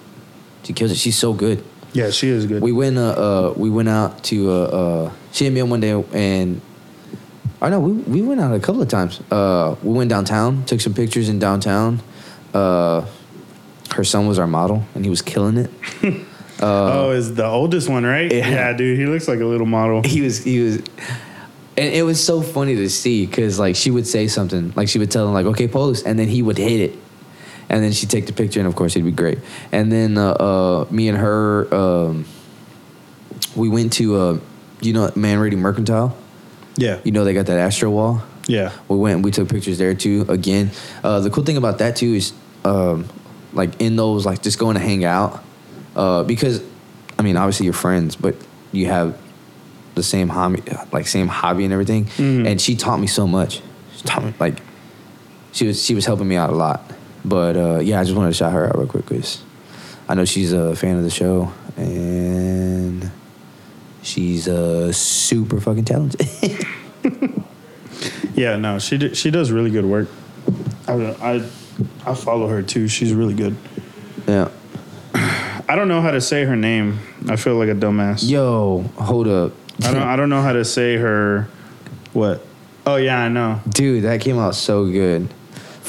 She 0.65 0.73
kills 0.73 0.91
it. 0.91 0.97
She's 0.97 1.17
so 1.17 1.33
good. 1.33 1.63
Yeah, 1.93 2.11
she 2.11 2.29
is 2.29 2.47
good. 2.47 2.63
We 2.63 2.73
went. 2.73 2.99
Uh, 2.99 3.01
uh, 3.51 3.55
we 3.57 3.71
went 3.71 3.89
out 3.89 4.23
to. 4.25 4.51
Uh, 4.51 4.55
uh, 4.55 5.13
she 5.33 5.45
hit 5.45 5.53
me 5.53 5.61
up 5.61 5.69
one 5.69 5.81
day, 5.81 5.93
and 6.13 6.61
I 7.61 7.69
know 7.69 7.81
we 7.81 7.93
we 7.93 8.23
went 8.23 8.41
out 8.41 8.55
a 8.55 8.61
couple 8.61 8.83
of 8.83 8.89
times. 8.89 9.21
Uh, 9.31 9.77
we 9.83 9.93
went 9.93 10.11
downtown, 10.11 10.65
took 10.65 10.81
some 10.81 10.95
pictures 10.95 11.29
in 11.29 11.39
downtown. 11.39 12.01
Uh, 12.55 13.07
her 13.95 14.05
son 14.05 14.27
was 14.27 14.39
our 14.39 14.47
model, 14.47 14.85
and 14.95 15.05
he 15.05 15.11
was 15.11 15.23
killing 15.23 15.57
it. 15.57 15.71
oh, 16.61 17.11
is 17.11 17.35
the 17.35 17.47
oldest 17.47 17.89
one, 17.89 18.05
right? 18.05 18.31
Yeah. 18.31 18.49
yeah, 18.49 18.73
dude, 18.73 18.99
he 18.99 19.07
looks 19.07 19.27
like 19.27 19.41
a 19.41 19.47
little 19.47 19.67
model. 19.67 20.03
he 20.03 20.21
was 20.21 20.45
he 20.45 20.61
was 20.61 20.83
and 21.81 21.95
it 21.95 22.03
was 22.03 22.23
so 22.23 22.43
funny 22.43 22.77
to 22.77 22.91
see 22.91 23.27
because 23.27 23.59
like 23.59 23.75
she 23.75 23.91
would 23.91 24.07
say 24.07 24.29
something 24.29 24.73
like 24.77 24.89
she 24.89 24.99
would 24.99 25.11
tell 25.11 25.27
him 25.27 25.33
like 25.33 25.47
okay 25.47 25.67
pose 25.67 26.03
and 26.03 26.19
then 26.19 26.29
he 26.29 26.43
would 26.43 26.59
hit 26.59 26.81
it 26.81 26.99
and 27.71 27.83
then 27.83 27.93
she'd 27.93 28.11
take 28.11 28.27
the 28.27 28.33
picture 28.35 28.61
and 28.61 28.67
of 28.69 28.75
course 28.77 28.93
it'd 28.97 29.07
be 29.07 29.13
great. 29.13 29.39
And 29.73 29.91
then 29.91 30.19
uh, 30.19 30.33
uh, 30.33 30.87
me 30.91 31.09
and 31.09 31.17
her 31.17 31.73
um, 31.75 32.27
we 33.57 33.69
went 33.69 33.93
to 33.95 34.17
uh, 34.17 34.39
you 34.83 34.93
know 34.93 35.09
Manready 35.17 35.57
Mercantile? 35.57 36.17
Yeah, 36.77 37.01
you 37.05 37.13
know 37.13 37.25
they 37.25 37.33
got 37.35 37.47
that 37.47 37.59
astro 37.59 37.91
wall? 37.91 38.23
Yeah. 38.47 38.73
we 38.89 38.97
went 38.97 39.17
and 39.17 39.25
we 39.25 39.31
took 39.31 39.49
pictures 39.49 39.79
there 39.79 39.95
too 39.95 40.27
again. 40.29 40.71
Uh, 41.05 41.21
the 41.21 41.31
cool 41.31 41.45
thing 41.45 41.57
about 41.57 41.79
that 41.79 41.97
too 41.97 42.15
is 42.15 42.33
um, 42.65 43.07
like 43.53 43.81
in 43.81 43.97
those 43.97 44.27
like 44.27 44.43
just 44.43 44.59
going 44.59 44.75
to 44.75 44.81
hang 44.83 45.05
out 45.05 45.43
uh, 45.97 46.23
because 46.25 46.63
i 47.19 47.23
mean 47.23 47.37
obviously 47.37 47.65
you're 47.65 47.73
friends 47.75 48.17
but 48.17 48.35
you 48.73 48.87
have 48.87 49.19
the 49.95 50.03
same 50.03 50.29
hobby 50.29 50.63
like 50.93 51.07
same 51.07 51.27
hobby 51.29 51.65
and 51.65 51.73
everything. 51.73 52.07
Mhm. 52.17 52.47
and 52.47 52.61
she 52.61 52.75
taught 52.77 52.99
me 53.01 53.07
so 53.07 53.27
much. 53.27 53.61
She 53.97 54.03
taught 54.05 54.25
me 54.25 54.33
like 54.41 54.61
she 55.53 55.67
was 55.67 55.85
she 55.85 55.95
was 55.95 56.07
helping 56.07 56.27
me 56.29 56.37
out 56.37 56.51
a 56.51 56.55
lot 56.55 56.81
but 57.25 57.57
uh, 57.57 57.79
yeah 57.81 58.01
i 58.01 58.05
just 58.05 58.17
wanted 58.17 58.29
to 58.31 58.35
shout 58.35 58.53
her 58.53 58.67
out 58.69 58.77
real 58.79 58.87
quick 58.87 59.07
because 59.07 59.43
i 60.09 60.15
know 60.15 60.25
she's 60.25 60.53
a 60.53 60.75
fan 60.77 60.97
of 60.97 61.03
the 61.03 61.11
show 61.11 61.53
and 61.77 63.11
she's 64.03 64.49
uh, 64.49 64.91
super 64.93 65.61
fucking 65.61 65.85
talented 65.85 66.27
Yeah, 68.35 68.57
no, 68.57 68.79
she 68.79 68.97
d- 68.97 69.15
she 69.15 69.31
does 69.31 69.51
really 69.51 69.71
good 69.71 69.85
work. 69.85 70.09
I, 70.89 70.93
I 70.95 71.51
I 72.07 72.15
follow 72.15 72.47
her 72.49 72.63
too. 72.63 72.89
She's 72.89 73.13
really 73.13 73.35
good. 73.35 73.55
yeah 74.27 74.49
I 75.13 75.77
don't 75.77 75.89
know 75.89 76.01
how 76.01 76.11
to 76.11 76.21
say 76.21 76.45
her 76.45 76.57
name. 76.57 76.99
I 77.29 77.37
feel 77.37 77.57
like 77.57 77.69
a 77.69 77.75
dumbass. 77.75 78.27
yo 78.29 78.83
hold 78.97 79.29
up 79.29 79.53
I 79.85 79.93
don't 79.93 80.03
I 80.03 80.17
don't 80.17 80.31
know 80.31 80.41
how 80.41 80.53
to 80.55 80.65
say 80.65 80.97
her. 80.97 81.49
What? 82.15 82.43
Oh 82.87 82.97
yeah, 82.97 83.19
I 83.21 83.29
know. 83.29 83.61
Dude, 83.69 84.05
that 84.05 84.23
came 84.23 84.39
out 84.39 84.55
so 84.55 84.87
good. 84.91 85.29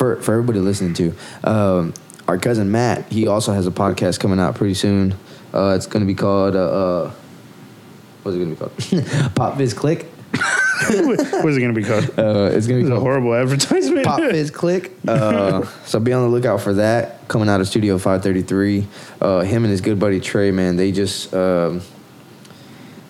For 0.02 0.16
for 0.16 0.32
everybody 0.34 0.58
listening 0.58 0.96
to. 0.96 1.14
Um, 1.44 1.94
our 2.28 2.40
cousin 2.40 2.72
Matt, 2.72 3.12
he 3.12 3.28
also 3.28 3.54
has 3.54 3.68
a 3.68 3.72
podcast 3.72 4.20
coming 4.20 4.40
out 4.40 4.56
pretty 4.56 4.74
soon. 4.74 5.14
Uh, 5.54 5.76
it's 5.76 5.86
gonna 5.86 6.06
be 6.06 6.16
called 6.16 6.56
uh, 6.56 6.60
uh 6.60 7.12
what's 8.24 8.36
it 8.36 8.40
gonna 8.40 8.50
be 8.50 8.56
called? 8.56 9.36
Pop 9.36 9.58
Fizz 9.58 9.76
Click. 9.76 10.08
What's 10.32 11.56
it 11.56 11.62
gonna 11.62 11.74
be 11.74 11.84
called? 11.84 12.10
Uh, 12.18 12.50
it's 12.52 12.66
gonna 12.66 12.80
be 12.80 12.88
It's 12.88 12.90
a 12.90 13.00
horrible 13.00 13.36
advertisement. 13.36 14.04
Pop 14.04 14.20
Fizz 14.22 14.50
Click. 14.50 14.92
Uh, 15.08 15.68
so 15.86 16.00
be 16.00 16.14
on 16.14 16.24
the 16.24 16.30
lookout 16.30 16.62
for 16.62 16.74
that 16.74 17.28
coming 17.28 17.48
out 17.48 17.62
of 17.62 17.68
Studio 17.68 18.00
533. 18.00 18.88
Uh, 19.22 19.42
him 19.42 19.66
and 19.66 19.70
his 19.70 19.82
good 19.82 20.00
buddy 20.00 20.20
Trey, 20.20 20.50
man, 20.50 20.78
they 20.78 20.92
just 20.92 21.32
um, 21.36 21.84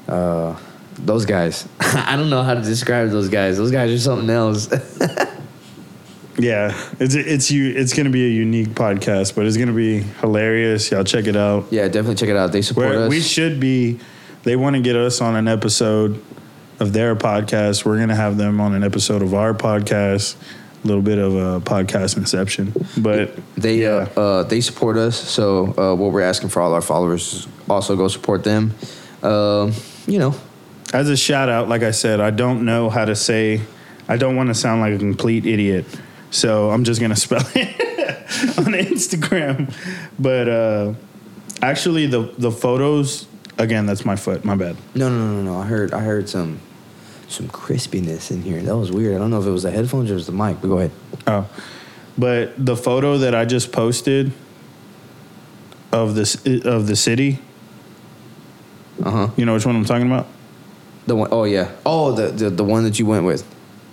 uh, 0.09 0.59
those 0.95 1.23
guys. 1.23 1.69
I 1.80 2.18
don't 2.18 2.30
know 2.30 2.43
how 2.43 2.53
to 2.53 2.61
describe 2.61 3.11
those 3.11 3.30
guys. 3.30 3.55
Those 3.55 3.72
guys 3.72 3.91
are 3.91 3.97
something 3.97 4.30
else. 4.30 4.68
Yeah, 6.38 6.74
it's 6.99 7.14
it's 7.16 7.52
you. 7.52 7.72
It's 7.76 7.94
gonna 7.94 8.10
be 8.10 8.26
a 8.26 8.30
unique 8.30 8.70
podcast, 8.70 9.36
but 9.36 9.45
it's 9.45 9.58
gonna 9.58 9.74
be 9.74 9.99
hilarious. 9.99 10.90
Y'all 10.91 11.03
check 11.03 11.28
it 11.28 11.36
out. 11.36 11.66
yeah, 11.72 11.88
definitely 11.88 12.16
check 12.16 12.30
it 12.30 12.38
out. 12.38 12.52
They 12.52 12.62
support 12.62 12.88
Where 12.90 13.03
us. 13.03 13.10
we 13.10 13.20
should 13.22 13.60
be. 13.60 13.99
They 14.44 14.56
want 14.56 14.76
to 14.76 14.82
get 14.82 14.95
us 14.95 15.22
on 15.22 15.36
an 15.36 15.48
episode 15.48 16.24
of 16.80 16.94
their 16.94 17.16
podcast. 17.16 17.86
We're 17.86 17.99
gonna 17.99 18.16
have 18.16 18.38
them 18.38 18.60
on 18.62 18.74
an 18.74 18.84
episode 18.84 19.22
of 19.22 19.34
our 19.34 19.53
podcast. 19.53 20.36
A 20.84 20.88
little 20.88 21.03
bit 21.03 21.20
of 21.20 21.36
a 21.36 21.62
podcast 21.62 22.18
inception, 22.18 22.74
but 22.98 23.38
They 23.56 23.84
yeah. 23.84 24.08
uh, 24.18 24.20
uh, 24.20 24.44
they 24.44 24.62
support 24.62 24.98
us. 24.98 25.16
So 25.16 25.76
uh, 25.78 25.95
what 25.95 26.12
we're 26.12 26.22
asking 26.24 26.49
for 26.49 26.60
all 26.60 26.74
our 26.74 26.82
followers 26.82 27.34
is 27.34 27.48
also 27.70 27.95
go 27.95 28.08
support 28.08 28.44
them. 28.44 28.74
Um, 29.22 29.74
you 30.08 30.18
know, 30.18 30.34
As 30.91 31.08
a 31.08 31.16
shout 31.16 31.49
out, 31.49 31.70
like 31.70 31.84
I 31.84 31.91
said, 31.91 32.20
I 32.20 32.32
don't 32.32 32.66
know 32.66 32.90
how 32.90 33.06
to 33.06 33.16
say. 33.16 33.62
I 34.08 34.18
don't 34.18 34.36
want 34.36 34.48
to 34.49 34.56
sound 34.56 34.82
like 34.82 34.94
a 34.95 34.98
complete 34.98 35.45
idiot, 35.45 35.86
so 36.32 36.72
I'm 36.72 36.84
just 36.84 36.99
gonna 36.99 37.16
spell 37.28 37.45
it 37.53 38.58
on 38.58 38.74
Instagram. 38.74 39.72
But 40.18 40.49
uh, 40.49 40.94
actually, 41.62 42.08
the 42.08 42.34
the 42.38 42.52
photos 42.52 43.28
again, 43.60 43.86
that's 43.86 44.03
my 44.06 44.16
foot. 44.16 44.44
My 44.44 44.56
bad. 44.56 44.76
no, 44.95 45.10
no, 45.10 45.18
no, 45.18 45.41
no, 45.44 45.53
no. 45.53 45.60
I 45.62 45.66
heard 45.68 45.94
I 45.94 45.99
heard 45.99 46.28
some 46.28 46.60
some 47.28 47.48
crispiness 47.48 48.32
in 48.32 48.41
here. 48.41 48.62
That 48.62 48.76
was 48.76 48.91
weird. 48.91 49.16
I 49.16 49.20
don't 49.20 49.30
know 49.30 49.40
if 49.40 49.45
it 49.48 49.52
was 49.52 49.64
the 49.64 49.72
headphones 49.72 50.10
or 50.10 50.14
it 50.14 50.18
was 50.18 50.26
the 50.26 50.32
mic. 50.34 50.60
But 50.62 50.68
go 50.68 50.78
ahead. 50.80 50.91
Oh, 51.28 51.48
but 52.18 52.53
the 52.58 52.76
photo 52.76 53.20
that 53.20 53.36
I 53.36 53.45
just 53.45 53.72
posted 53.72 54.32
of 55.91 56.16
this 56.16 56.36
of 56.66 56.88
the 56.88 56.95
city, 56.95 57.40
Uh 59.03 59.12
huh. 59.12 59.28
you 59.38 59.45
know 59.45 59.53
which 59.53 59.66
one 59.66 59.76
I'm 59.76 59.86
talking 59.86 60.08
about? 60.08 60.28
The 61.08 61.16
one 61.16 61.30
oh 61.32 61.44
yeah. 61.45 61.72
Oh, 61.86 62.12
the, 62.14 62.28
the 62.32 62.49
the 62.49 62.64
one 62.64 62.84
that 62.84 62.99
you 62.99 63.06
went 63.06 63.26
with. 63.26 63.44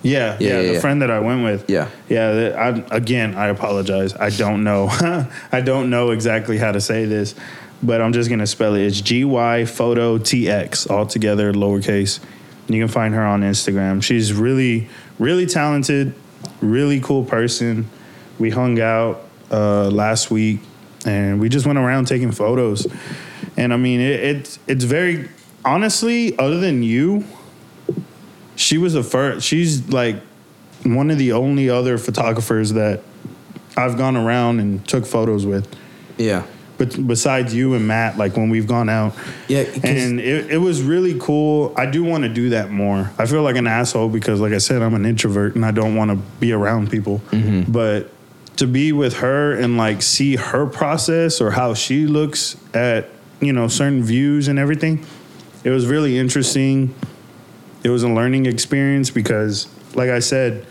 Yeah, 0.02 0.36
Yeah, 0.38 0.48
yeah, 0.48 0.60
yeah, 0.60 0.66
the 0.68 0.72
yeah. 0.74 0.80
friend 0.80 1.02
that 1.02 1.10
I 1.10 1.20
went 1.20 1.42
with. 1.44 1.68
Yeah. 1.68 1.88
Yeah, 2.08 2.54
I, 2.56 2.96
again, 2.96 3.34
I 3.34 3.48
apologize. 3.48 4.14
I 4.14 4.30
don't 4.30 4.62
know. 4.64 4.88
I 5.52 5.60
don't 5.60 5.90
know 5.90 6.10
exactly 6.10 6.56
how 6.58 6.72
to 6.72 6.80
say 6.80 7.04
this, 7.04 7.34
but 7.82 8.00
I'm 8.00 8.12
just 8.12 8.30
gonna 8.30 8.46
spell 8.46 8.74
it. 8.74 8.82
It's 8.82 9.00
G 9.00 9.24
Y 9.24 9.64
Photo 9.64 10.18
T 10.18 10.48
X 10.48 10.86
all 10.86 11.06
together, 11.06 11.52
lowercase. 11.52 12.20
You 12.68 12.80
can 12.82 12.88
find 12.88 13.14
her 13.14 13.24
on 13.24 13.40
Instagram. 13.42 14.02
She's 14.02 14.32
really, 14.32 14.88
really 15.18 15.46
talented, 15.46 16.14
really 16.60 17.00
cool 17.00 17.24
person. 17.24 17.88
We 18.38 18.50
hung 18.50 18.78
out 18.80 19.22
uh, 19.50 19.88
last 19.88 20.30
week, 20.30 20.60
and 21.06 21.40
we 21.40 21.48
just 21.48 21.66
went 21.66 21.78
around 21.78 22.06
taking 22.06 22.30
photos. 22.30 22.86
And 23.56 23.72
I 23.72 23.76
mean, 23.78 24.00
it, 24.00 24.20
it's 24.20 24.58
it's 24.68 24.84
very 24.84 25.28
honestly, 25.64 26.38
other 26.38 26.60
than 26.60 26.82
you, 26.82 27.24
she 28.58 28.76
was 28.76 28.92
the 28.92 29.02
first. 29.02 29.46
She's 29.46 29.88
like 29.88 30.16
one 30.84 31.10
of 31.10 31.18
the 31.18 31.32
only 31.32 31.70
other 31.70 31.96
photographers 31.96 32.72
that 32.72 33.02
I've 33.76 33.96
gone 33.96 34.16
around 34.16 34.60
and 34.60 34.86
took 34.86 35.06
photos 35.06 35.46
with. 35.46 35.72
Yeah. 36.16 36.44
But 36.76 37.06
besides 37.06 37.54
you 37.54 37.74
and 37.74 37.88
Matt, 37.88 38.18
like 38.18 38.36
when 38.36 38.50
we've 38.50 38.66
gone 38.66 38.88
out, 38.88 39.14
yeah, 39.48 39.64
and 39.82 40.20
it, 40.20 40.52
it 40.52 40.58
was 40.58 40.80
really 40.80 41.18
cool. 41.18 41.74
I 41.76 41.86
do 41.86 42.04
want 42.04 42.22
to 42.22 42.28
do 42.28 42.50
that 42.50 42.70
more. 42.70 43.10
I 43.18 43.26
feel 43.26 43.42
like 43.42 43.56
an 43.56 43.66
asshole 43.66 44.08
because, 44.10 44.40
like 44.40 44.52
I 44.52 44.58
said, 44.58 44.80
I'm 44.80 44.94
an 44.94 45.04
introvert 45.04 45.56
and 45.56 45.66
I 45.66 45.72
don't 45.72 45.96
want 45.96 46.12
to 46.12 46.16
be 46.38 46.52
around 46.52 46.88
people. 46.88 47.18
Mm-hmm. 47.30 47.72
But 47.72 48.12
to 48.58 48.68
be 48.68 48.92
with 48.92 49.18
her 49.18 49.54
and 49.54 49.76
like 49.76 50.02
see 50.02 50.36
her 50.36 50.66
process 50.66 51.40
or 51.40 51.50
how 51.50 51.74
she 51.74 52.06
looks 52.06 52.56
at 52.74 53.08
you 53.40 53.52
know 53.52 53.66
certain 53.66 54.04
views 54.04 54.46
and 54.46 54.56
everything, 54.56 55.04
it 55.64 55.70
was 55.70 55.86
really 55.86 56.16
interesting. 56.16 56.94
It 57.82 57.90
was 57.90 58.02
a 58.02 58.08
learning 58.08 58.46
experience 58.46 59.10
because, 59.10 59.68
like 59.94 60.10
I 60.10 60.18
said, 60.18 60.66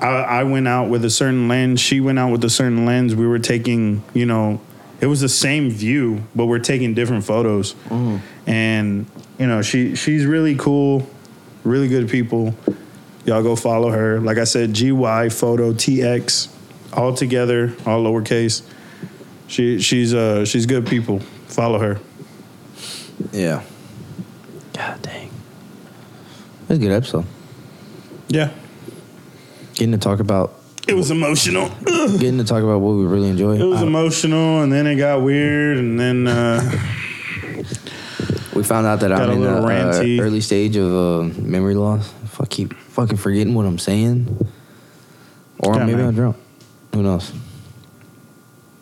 I, 0.00 0.08
I 0.08 0.44
went 0.44 0.68
out 0.68 0.88
with 0.90 1.04
a 1.04 1.10
certain 1.10 1.48
lens. 1.48 1.80
She 1.80 2.00
went 2.00 2.18
out 2.18 2.30
with 2.30 2.44
a 2.44 2.50
certain 2.50 2.84
lens. 2.84 3.14
We 3.14 3.26
were 3.26 3.38
taking, 3.38 4.02
you 4.12 4.26
know, 4.26 4.60
it 5.00 5.06
was 5.06 5.20
the 5.20 5.28
same 5.28 5.70
view, 5.70 6.22
but 6.34 6.46
we're 6.46 6.58
taking 6.58 6.94
different 6.94 7.24
photos. 7.24 7.74
And 8.46 9.06
you 9.38 9.46
know, 9.46 9.62
she 9.62 9.94
she's 9.96 10.26
really 10.26 10.54
cool, 10.56 11.08
really 11.64 11.88
good 11.88 12.08
people. 12.08 12.54
Y'all 13.24 13.42
go 13.42 13.56
follow 13.56 13.90
her. 13.90 14.20
Like 14.20 14.38
I 14.38 14.44
said, 14.44 14.74
GY 14.74 15.30
Photo 15.30 15.72
TX, 15.72 16.48
all 16.92 17.14
together, 17.14 17.74
all 17.86 18.04
lowercase. 18.04 18.62
She 19.46 19.80
she's 19.80 20.12
uh 20.14 20.44
she's 20.44 20.66
good 20.66 20.86
people. 20.86 21.20
Follow 21.48 21.78
her. 21.78 22.00
Yeah. 23.32 23.62
God 24.72 25.00
dang. 25.02 25.23
Was 26.74 26.82
a 26.82 26.86
good 26.88 26.92
episode. 26.92 27.24
Yeah, 28.26 28.50
Getting 29.74 29.92
to 29.92 29.98
talk 29.98 30.18
about 30.18 30.54
it 30.88 30.94
was 30.94 31.12
emotional. 31.12 31.68
getting 31.86 32.38
to 32.38 32.44
talk 32.44 32.64
about 32.64 32.80
what 32.80 32.96
we 32.96 33.04
really 33.04 33.28
enjoy. 33.28 33.60
It 33.60 33.62
was 33.62 33.80
emotional, 33.80 34.60
and 34.60 34.72
then 34.72 34.88
it 34.88 34.96
got 34.96 35.22
weird, 35.22 35.78
and 35.78 36.00
then 36.00 36.26
uh, 36.26 36.60
we 38.56 38.64
found 38.64 38.88
out 38.88 38.98
that 39.00 39.12
I'm 39.12 39.30
in 39.30 39.40
the 39.42 39.50
uh, 39.56 40.20
early 40.20 40.40
stage 40.40 40.74
of 40.74 40.92
uh, 40.92 41.22
memory 41.40 41.76
loss. 41.76 42.12
If 42.24 42.40
I 42.40 42.46
keep 42.46 42.74
fucking 42.74 43.18
forgetting 43.18 43.54
what 43.54 43.66
I'm 43.66 43.78
saying, 43.78 44.26
or 45.60 45.76
Yeah, 45.76 45.84
maybe 45.84 45.98
man. 45.98 46.08
I'm 46.08 46.14
drunk. 46.16 46.36
Who 46.92 47.04
knows? 47.04 47.32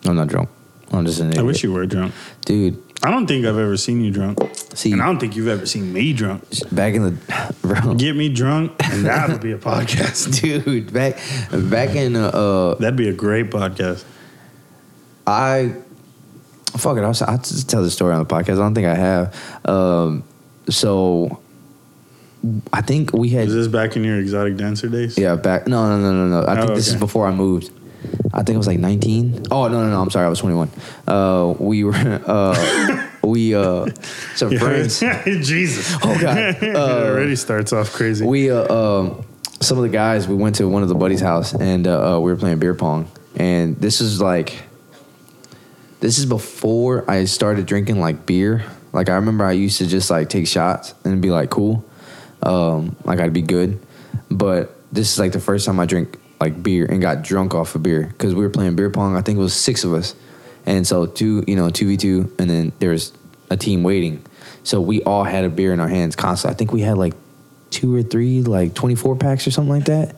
I'm 0.05 0.15
not 0.15 0.29
drunk. 0.29 0.49
I'm 0.91 1.05
just 1.05 1.19
an 1.19 1.27
idiot. 1.27 1.41
I 1.41 1.43
wish 1.43 1.61
you 1.61 1.71
were 1.71 1.85
drunk. 1.85 2.11
dude. 2.43 2.82
I 3.05 3.11
don't 3.11 3.27
think 3.27 3.45
I've 3.45 3.57
ever 3.57 3.75
seen 3.75 4.01
you 4.01 4.11
drunk, 4.11 4.39
See, 4.75 4.91
and 4.93 5.01
I 5.01 5.05
don't 5.07 5.19
think 5.19 5.35
you've 5.35 5.49
ever 5.49 5.65
seen 5.65 5.91
me 5.91 6.13
drunk. 6.13 6.43
back 6.71 6.93
in 6.93 7.03
the 7.03 7.53
bro, 7.61 7.95
Get 7.95 8.15
me 8.15 8.29
drunk, 8.29 8.71
and 8.83 9.05
that'll 9.05 9.39
be 9.39 9.51
a 9.51 9.57
podcast. 9.71 10.39
dude. 10.41 10.93
Back 10.93 11.17
back 11.69 11.95
in 11.95 12.15
uh, 12.15 12.27
uh 12.29 12.75
That'd 12.75 12.95
be 12.95 13.09
a 13.09 13.13
great 13.13 13.49
podcast. 13.51 14.05
I 15.27 15.75
fuck 16.77 16.97
it. 16.97 17.01
I'll, 17.03 17.15
I'll 17.27 17.37
just 17.37 17.69
tell 17.69 17.83
the 17.83 17.91
story 17.91 18.13
on 18.13 18.19
the 18.25 18.33
podcast. 18.33 18.53
I 18.53 18.55
don't 18.55 18.75
think 18.75 18.87
I 18.87 18.95
have. 18.95 19.67
Um, 19.69 20.23
so 20.69 21.39
I 22.71 22.81
think 22.81 23.13
we 23.13 23.29
had 23.29 23.47
Is 23.47 23.53
this 23.53 23.67
back 23.67 23.95
in 23.95 24.03
your 24.03 24.17
exotic 24.19 24.57
dancer 24.57 24.87
days? 24.87 25.17
yeah 25.17 25.35
back. 25.35 25.67
No, 25.67 25.87
no, 25.89 25.97
no, 26.01 26.13
no, 26.27 26.41
no. 26.41 26.47
I 26.47 26.53
Oh, 26.57 26.65
think 26.65 26.75
this 26.75 26.87
is 26.87 26.95
before 26.95 27.27
I 27.27 27.31
moved. 27.33 27.71
I 28.33 28.37
think 28.43 28.55
it 28.55 28.57
was 28.57 28.67
like 28.67 28.79
19. 28.79 29.43
Oh 29.51 29.67
no, 29.67 29.83
no, 29.83 29.89
no. 29.89 30.01
I'm 30.01 30.09
sorry. 30.09 30.25
I 30.25 30.29
was 30.29 30.39
21. 30.39 30.69
Uh, 31.07 31.53
we 31.59 31.83
were 31.83 31.93
uh, 32.25 33.07
we 33.23 33.53
uh, 33.55 33.87
some 34.35 34.57
friends. 34.57 34.99
Jesus. 35.25 35.95
Oh 36.03 36.19
god. 36.19 36.37
it 36.61 36.75
Uh, 36.75 37.05
already 37.11 37.35
starts 37.35 37.71
off 37.73 37.93
crazy. 37.93 38.25
We 38.25 38.49
uh, 38.51 38.73
um, 38.73 39.23
some 39.61 39.77
of 39.77 39.83
the 39.83 39.89
guys 39.89 40.27
we 40.27 40.35
went 40.35 40.55
to 40.55 40.67
one 40.67 40.81
of 40.83 40.89
the 40.89 40.95
buddies' 40.95 41.21
house 41.21 41.53
and 41.53 41.87
uh, 41.87 42.15
uh, 42.15 42.19
we 42.19 42.31
were 42.31 42.37
playing 42.37 42.59
beer 42.59 42.73
pong. 42.73 43.09
And 43.35 43.77
this 43.77 44.01
is 44.01 44.19
like 44.21 44.63
this 45.99 46.17
is 46.17 46.25
before 46.25 47.09
I 47.09 47.25
started 47.25 47.65
drinking 47.65 47.99
like 47.99 48.25
beer. 48.25 48.63
Like 48.91 49.09
I 49.09 49.15
remember 49.15 49.45
I 49.45 49.53
used 49.53 49.77
to 49.77 49.87
just 49.87 50.09
like 50.11 50.29
take 50.29 50.47
shots 50.47 50.93
and 51.05 51.21
be 51.21 51.31
like 51.31 51.49
cool, 51.49 51.83
um, 52.43 52.95
like 53.05 53.19
I'd 53.19 53.33
be 53.33 53.41
good. 53.41 53.79
But 54.29 54.75
this 54.91 55.11
is 55.13 55.19
like 55.19 55.31
the 55.31 55.39
first 55.39 55.65
time 55.65 55.79
I 55.79 55.85
drink 55.85 56.19
like 56.39 56.61
beer 56.61 56.85
and 56.85 57.01
got 57.01 57.21
drunk 57.21 57.53
off 57.53 57.75
of 57.75 57.83
beer 57.83 58.07
because 58.07 58.35
we 58.35 58.43
were 58.43 58.49
playing 58.49 58.75
beer 58.75 58.89
pong. 58.89 59.15
I 59.15 59.21
think 59.21 59.37
it 59.37 59.41
was 59.41 59.53
six 59.53 59.83
of 59.83 59.93
us, 59.93 60.15
and 60.65 60.85
so 60.85 61.05
two, 61.05 61.43
you 61.47 61.55
know, 61.55 61.69
two 61.69 61.87
v 61.87 61.97
two, 61.97 62.33
and 62.39 62.49
then 62.49 62.71
there 62.79 62.91
was 62.91 63.13
a 63.49 63.57
team 63.57 63.83
waiting. 63.83 64.25
So 64.63 64.79
we 64.81 65.01
all 65.03 65.23
had 65.23 65.43
a 65.45 65.49
beer 65.49 65.73
in 65.73 65.79
our 65.79 65.87
hands 65.87 66.15
constantly. 66.15 66.55
I 66.55 66.57
think 66.57 66.71
we 66.71 66.81
had 66.81 66.97
like 66.97 67.13
two 67.69 67.95
or 67.95 68.03
three, 68.03 68.41
like 68.43 68.73
twenty 68.73 68.95
four 68.95 69.15
packs 69.15 69.47
or 69.47 69.51
something 69.51 69.73
like 69.73 69.85
that. 69.85 70.15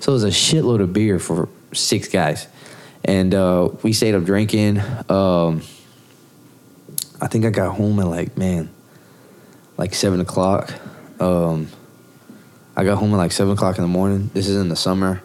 So 0.00 0.12
it 0.12 0.14
was 0.14 0.24
a 0.24 0.28
shitload 0.28 0.80
of 0.80 0.92
beer 0.92 1.18
for 1.18 1.48
six 1.72 2.08
guys, 2.08 2.48
and 3.04 3.34
uh, 3.34 3.70
we 3.82 3.92
stayed 3.92 4.14
up 4.14 4.24
drinking. 4.24 4.80
Um, 5.08 5.62
I 7.20 7.28
think 7.28 7.44
I 7.44 7.50
got 7.50 7.76
home 7.76 7.98
at 8.00 8.06
like 8.06 8.36
man, 8.36 8.68
like 9.76 9.94
seven 9.94 10.20
o'clock. 10.20 10.72
Um, 11.20 11.68
I 12.76 12.84
got 12.84 12.98
home 12.98 13.12
at 13.12 13.18
like 13.18 13.32
seven 13.32 13.52
o'clock 13.52 13.76
in 13.78 13.82
the 13.82 13.88
morning. 13.88 14.30
This 14.34 14.48
is 14.48 14.56
in 14.56 14.68
the 14.68 14.76
summer, 14.76 15.22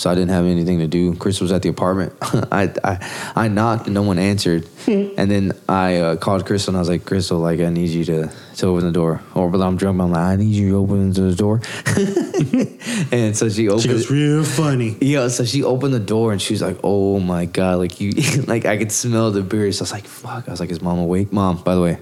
so 0.00 0.08
I 0.08 0.14
didn't 0.14 0.30
have 0.30 0.46
anything 0.46 0.78
to 0.78 0.86
do. 0.86 1.14
Chris 1.14 1.42
was 1.42 1.52
at 1.52 1.60
the 1.60 1.68
apartment. 1.68 2.14
I, 2.22 2.72
I 2.82 3.32
I 3.36 3.48
knocked 3.48 3.84
and 3.84 3.92
no 3.92 4.00
one 4.00 4.18
answered, 4.18 4.66
and 4.86 5.30
then 5.30 5.52
I 5.68 5.96
uh, 5.96 6.16
called 6.16 6.46
Crystal 6.46 6.70
and 6.70 6.78
I 6.78 6.80
was 6.80 6.88
like, 6.88 7.04
Crystal, 7.04 7.38
like 7.38 7.60
I 7.60 7.68
need 7.68 7.90
you 7.90 8.06
to 8.06 8.32
to 8.56 8.66
open 8.66 8.86
the 8.86 8.92
door. 8.92 9.20
Or 9.34 9.50
but 9.50 9.60
I'm 9.60 9.76
drunk. 9.76 10.00
I'm 10.00 10.10
like, 10.10 10.22
I 10.22 10.36
need 10.36 10.54
you 10.54 10.70
to 10.70 10.76
open 10.78 11.12
the 11.12 11.34
door. 11.34 11.60
and 13.12 13.36
so 13.36 13.50
she 13.50 13.68
opened. 13.68 13.82
she 13.82 13.92
was 13.92 14.10
real 14.10 14.42
funny. 14.42 14.96
Yeah, 15.02 15.28
so 15.28 15.44
she 15.44 15.62
opened 15.62 15.92
the 15.92 16.00
door 16.00 16.32
and 16.32 16.40
she 16.40 16.54
was 16.54 16.62
like, 16.62 16.78
"Oh 16.82 17.20
my 17.20 17.44
god!" 17.44 17.76
Like 17.76 18.00
you, 18.00 18.12
like 18.46 18.64
I 18.64 18.78
could 18.78 18.92
smell 18.92 19.30
the 19.32 19.42
beer. 19.42 19.70
So 19.70 19.82
I 19.82 19.84
was 19.84 19.92
like, 19.92 20.06
"Fuck!" 20.06 20.48
I 20.48 20.50
was 20.50 20.60
like, 20.60 20.70
"Is 20.70 20.80
mom 20.80 20.98
awake?" 20.98 21.30
Mom, 21.30 21.58
by 21.58 21.74
the 21.74 21.82
way, 21.82 21.98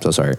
so 0.00 0.12
sorry. 0.12 0.34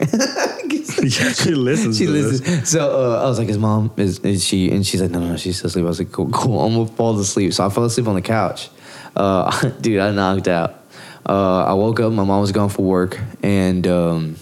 yeah, 1.20 1.32
she 1.32 1.52
listens. 1.52 1.98
she 1.98 2.06
to 2.06 2.12
this. 2.12 2.42
listens. 2.42 2.70
So 2.70 3.14
uh, 3.14 3.24
I 3.24 3.26
was 3.26 3.38
like, 3.38 3.48
"His 3.48 3.58
mom? 3.58 3.92
Is, 3.98 4.20
is 4.20 4.44
she?" 4.44 4.72
And 4.72 4.86
she's 4.86 5.02
like, 5.02 5.12
"No, 5.12 5.20
no, 5.20 5.30
no, 5.30 5.38
she's 5.38 5.58
still 5.58 5.68
asleep." 5.68 5.86
I 5.86 5.88
was 5.88 6.00
like, 6.00 6.12
"Cool, 6.12 6.30
cool. 6.30 6.60
I'm 6.62 6.74
gonna 6.74 6.88
fall 6.88 7.20
asleep." 7.20 7.54
So 7.54 7.66
I 7.66 7.70
fell 7.70 7.86
asleep 7.86 8.08
on 8.08 8.16
the 8.16 8.22
couch. 8.22 8.70
Uh, 9.16 9.70
dude, 9.82 10.00
I 10.00 10.12
knocked 10.12 10.48
out. 10.48 10.82
Uh, 11.28 11.66
I 11.66 11.74
woke 11.74 12.00
up. 12.00 12.12
My 12.12 12.24
mom 12.24 12.42
was 12.42 12.52
gone 12.52 12.70
for 12.70 12.84
work, 12.84 13.20
and 13.42 13.86
um, 13.88 14.36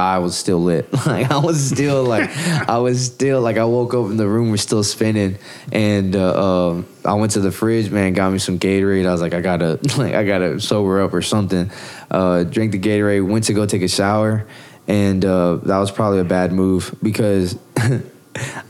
I 0.00 0.18
was 0.18 0.36
still 0.36 0.62
lit. 0.62 0.88
Like 1.06 1.30
I 1.30 1.38
was 1.38 1.60
still 1.68 2.04
like 2.04 2.30
I 2.68 2.78
was 2.78 3.04
still 3.04 3.40
like 3.40 3.56
I 3.56 3.64
woke 3.64 3.94
up 3.94 4.06
and 4.06 4.20
the 4.20 4.28
room 4.28 4.50
was 4.50 4.60
still 4.60 4.84
spinning, 4.84 5.38
and 5.72 6.14
uh, 6.14 6.68
um, 6.68 6.86
I 7.04 7.14
went 7.14 7.32
to 7.32 7.40
the 7.40 7.50
fridge, 7.50 7.90
man, 7.90 8.12
got 8.12 8.30
me 8.30 8.38
some 8.38 8.58
Gatorade. 8.58 9.06
I 9.06 9.12
was 9.12 9.20
like, 9.20 9.34
I 9.34 9.40
gotta 9.40 9.78
like 9.96 10.14
I 10.14 10.24
gotta 10.24 10.60
sober 10.60 11.02
up 11.02 11.12
or 11.12 11.22
something. 11.22 11.70
Uh, 12.10 12.44
drank 12.44 12.72
the 12.72 12.78
Gatorade, 12.78 13.26
went 13.26 13.44
to 13.44 13.54
go 13.54 13.66
take 13.66 13.82
a 13.82 13.88
shower, 13.88 14.46
and 14.86 15.24
uh, 15.24 15.56
that 15.56 15.78
was 15.78 15.90
probably 15.90 16.20
a 16.20 16.24
bad 16.24 16.52
move 16.52 16.94
because, 17.02 17.58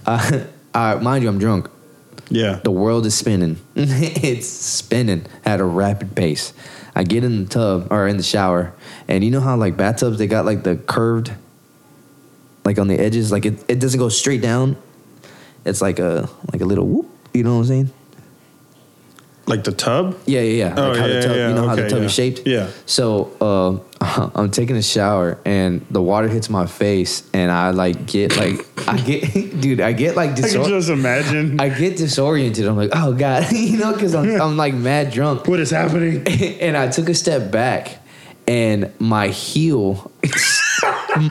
I, 0.07 0.47
I, 0.75 0.95
mind 0.97 1.23
you, 1.23 1.29
I'm 1.29 1.39
drunk. 1.39 1.69
Yeah. 2.29 2.61
The 2.63 2.71
world 2.71 3.07
is 3.07 3.15
spinning. 3.15 3.59
it's 3.75 4.49
spinning 4.49 5.27
at 5.45 5.61
a 5.61 5.65
rapid 5.65 6.15
pace. 6.15 6.53
I 6.95 7.05
get 7.05 7.25
in 7.25 7.45
the 7.45 7.49
tub 7.49 7.89
or 7.91 8.07
in 8.07 8.17
the 8.17 8.23
shower, 8.23 8.73
and 9.09 9.25
you 9.25 9.31
know 9.31 9.41
how 9.41 9.57
like 9.57 9.77
bathtubs 9.77 10.19
they 10.19 10.27
got 10.27 10.45
like 10.45 10.63
the 10.63 10.77
curved, 10.77 11.33
like 12.65 12.79
on 12.79 12.89
the 12.89 12.99
edges, 12.99 13.33
like 13.33 13.47
it, 13.47 13.65
it 13.69 13.81
doesn't 13.81 13.99
go 13.99 14.09
straight 14.09 14.43
down. 14.43 14.77
It's 15.65 15.81
like 15.81 15.99
a 15.99 16.29
like 16.53 16.61
a 16.63 16.65
little 16.65 16.87
whoop. 16.87 17.07
You 17.33 17.45
know 17.45 17.55
what 17.55 17.61
I'm 17.61 17.67
saying? 17.67 17.91
Like 19.51 19.65
the 19.65 19.73
tub? 19.73 20.17
Yeah, 20.27 20.41
yeah, 20.41 20.67
yeah. 20.69 20.75
Oh, 20.77 20.89
Like 20.91 20.99
how 20.99 21.07
yeah, 21.07 21.13
the 21.15 21.23
tub, 21.27 21.37
yeah, 21.37 21.49
you 21.49 21.55
know 21.55 21.69
how 21.69 21.75
the 21.75 21.89
tub 21.89 21.99
yeah. 21.99 22.05
is 22.07 22.13
shaped. 22.15 22.47
Yeah. 22.47 22.69
So 22.87 23.85
uh, 24.01 24.31
I'm 24.35 24.51
taking 24.51 24.77
a 24.77 24.83
shower 24.83 25.39
and 25.45 25.85
the 25.91 26.01
water 26.01 26.29
hits 26.29 26.49
my 26.49 26.67
face 26.67 27.29
and 27.35 27.51
I 27.51 27.71
like 27.71 28.07
get 28.07 28.37
like 28.37 28.65
I 28.89 28.97
get 28.99 29.61
dude 29.61 29.81
I 29.81 29.93
get 29.93 30.17
like 30.17 30.31
I 30.31 30.49
can 30.49 30.65
just 30.65 30.89
imagine 30.89 31.61
I 31.65 31.69
get 31.69 31.97
disoriented. 31.97 32.67
I'm 32.67 32.77
like 32.77 32.91
oh 32.95 33.13
god, 33.13 33.51
you 33.53 33.77
know, 33.79 33.93
because 33.93 34.15
I'm 34.15 34.41
I'm 34.41 34.57
like 34.57 34.75
mad 34.75 35.11
drunk. 35.13 35.47
what 35.49 35.61
is 35.61 35.71
happening. 35.71 36.27
and 36.61 36.77
I 36.77 36.89
took 36.89 37.09
a 37.09 37.15
step 37.15 37.51
back, 37.51 37.99
and 38.49 38.91
my 38.99 39.29
heel, 39.29 40.11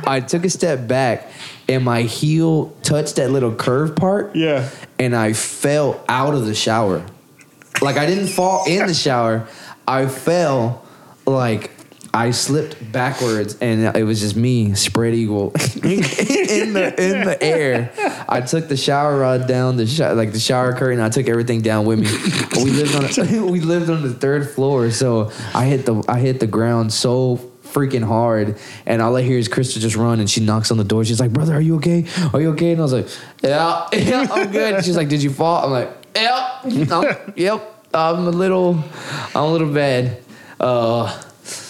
I 0.06 0.20
took 0.26 0.46
a 0.46 0.50
step 0.50 0.88
back, 0.88 1.28
and 1.68 1.84
my 1.84 2.02
heel 2.04 2.68
touched 2.84 3.16
that 3.16 3.32
little 3.32 3.54
curve 3.56 3.96
part, 3.96 4.36
Yeah. 4.36 4.70
and 5.00 5.16
I 5.16 5.34
fell 5.34 6.04
out 6.08 6.34
of 6.34 6.46
the 6.46 6.56
shower. 6.56 7.04
Like 7.81 7.97
I 7.97 8.06
didn't 8.06 8.27
fall 8.27 8.65
in 8.68 8.88
the 8.88 8.93
shower, 9.06 9.47
I 9.88 10.07
fell 10.07 10.85
like. 11.26 11.72
I 12.11 12.31
slipped 12.31 12.91
backwards 12.91 13.56
and 13.61 13.95
it 13.95 14.03
was 14.03 14.19
just 14.19 14.35
me, 14.35 14.73
spread 14.73 15.14
eagle, 15.14 15.49
in 15.76 16.73
the 16.73 16.95
in 16.97 17.23
the 17.23 17.38
air. 17.39 17.93
I 18.27 18.41
took 18.41 18.68
the 18.68 18.76
shower 18.76 19.19
rod 19.19 19.47
down, 19.47 19.77
the 19.77 19.85
sho- 19.85 20.15
like 20.15 20.31
the 20.31 20.39
shower 20.39 20.73
curtain. 20.73 20.99
I 21.01 21.10
took 21.10 21.30
everything 21.30 21.61
down 21.61 21.85
with 21.85 21.99
me. 21.99 22.07
We 22.64 22.72
lived 22.72 22.95
on 22.95 23.01
we 23.51 23.60
lived 23.60 23.91
on 23.91 24.01
the 24.01 24.11
third 24.11 24.49
floor, 24.49 24.89
so 24.89 25.31
I 25.53 25.65
hit 25.65 25.85
the 25.85 26.03
I 26.07 26.19
hit 26.19 26.39
the 26.39 26.47
ground 26.47 26.91
so 26.91 27.38
freaking 27.64 28.03
hard, 28.03 28.57
and 28.88 29.03
all 29.03 29.15
I 29.15 29.22
hear 29.22 29.38
is 29.38 29.47
Krista 29.47 29.80
just 29.80 29.95
run, 29.95 30.19
and 30.19 30.27
she 30.27 30.41
knocks 30.41 30.72
on 30.72 30.77
the 30.77 30.84
door. 30.84 31.06
She's 31.06 31.19
like, 31.19 31.31
"Brother, 31.31 31.53
are 31.53 31.61
you 31.61 31.76
okay? 31.76 32.06
Are 32.34 32.41
you 32.41 32.49
okay?" 32.53 32.72
And 32.72 32.80
I 32.80 32.84
was 32.84 32.93
like, 32.93 33.07
"Yeah, 33.43 33.88
yeah, 33.93 34.26
I'm 34.31 34.51
good." 34.51 34.73
And 34.73 34.84
she's 34.84 34.97
like, 34.97 35.10
"Did 35.10 35.22
you 35.22 35.30
fall?" 35.30 35.64
I'm 35.64 35.72
like, 35.72 35.99
"Yep, 36.15 36.91
I'm- 36.91 37.34
yep, 37.36 37.76
I'm 37.94 38.27
a 38.27 38.30
little, 38.31 38.84
I'm 39.36 39.44
a 39.44 39.52
little 39.52 39.73
bad." 39.73 40.18
Uh, 40.60 41.22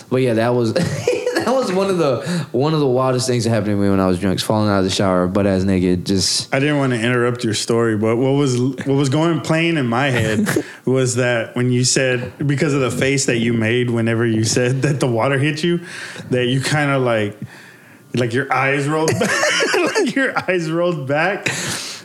but 0.09 0.17
yeah, 0.17 0.33
that 0.33 0.49
was 0.55 0.73
that 0.73 1.45
was 1.47 1.71
one 1.71 1.89
of 1.89 1.97
the 1.99 2.21
one 2.51 2.73
of 2.73 2.79
the 2.79 2.87
wildest 2.87 3.27
things 3.27 3.43
that 3.43 3.51
happened 3.51 3.71
to 3.71 3.75
me 3.75 3.89
when 3.89 3.99
I 3.99 4.07
was 4.07 4.19
drunk. 4.19 4.39
Falling 4.39 4.69
out 4.69 4.79
of 4.79 4.83
the 4.85 4.89
shower, 4.89 5.27
butt 5.27 5.45
ass 5.45 5.63
naked, 5.63 6.05
just 6.05 6.53
I 6.53 6.59
didn't 6.59 6.77
want 6.77 6.93
to 6.93 6.99
interrupt 6.99 7.43
your 7.43 7.53
story, 7.53 7.97
but 7.97 8.17
what 8.17 8.31
was 8.31 8.59
what 8.59 8.87
was 8.87 9.09
going 9.09 9.41
playing 9.41 9.77
in 9.77 9.85
my 9.85 10.09
head 10.09 10.47
was 10.85 11.15
that 11.15 11.55
when 11.55 11.71
you 11.71 11.83
said 11.83 12.33
because 12.47 12.73
of 12.73 12.81
the 12.81 12.91
face 12.91 13.27
that 13.27 13.37
you 13.37 13.53
made 13.53 13.89
whenever 13.91 14.25
you 14.25 14.43
said 14.43 14.81
that 14.81 14.99
the 14.99 15.07
water 15.07 15.37
hit 15.37 15.63
you, 15.63 15.81
that 16.31 16.45
you 16.47 16.61
kind 16.61 16.89
of 16.91 17.03
like 17.03 17.37
like 18.15 18.33
your 18.33 18.51
eyes 18.51 18.87
rolled 18.87 19.11
back, 19.19 19.75
like 19.95 20.15
your 20.15 20.33
eyes 20.49 20.71
rolled 20.71 21.07
back. 21.07 21.47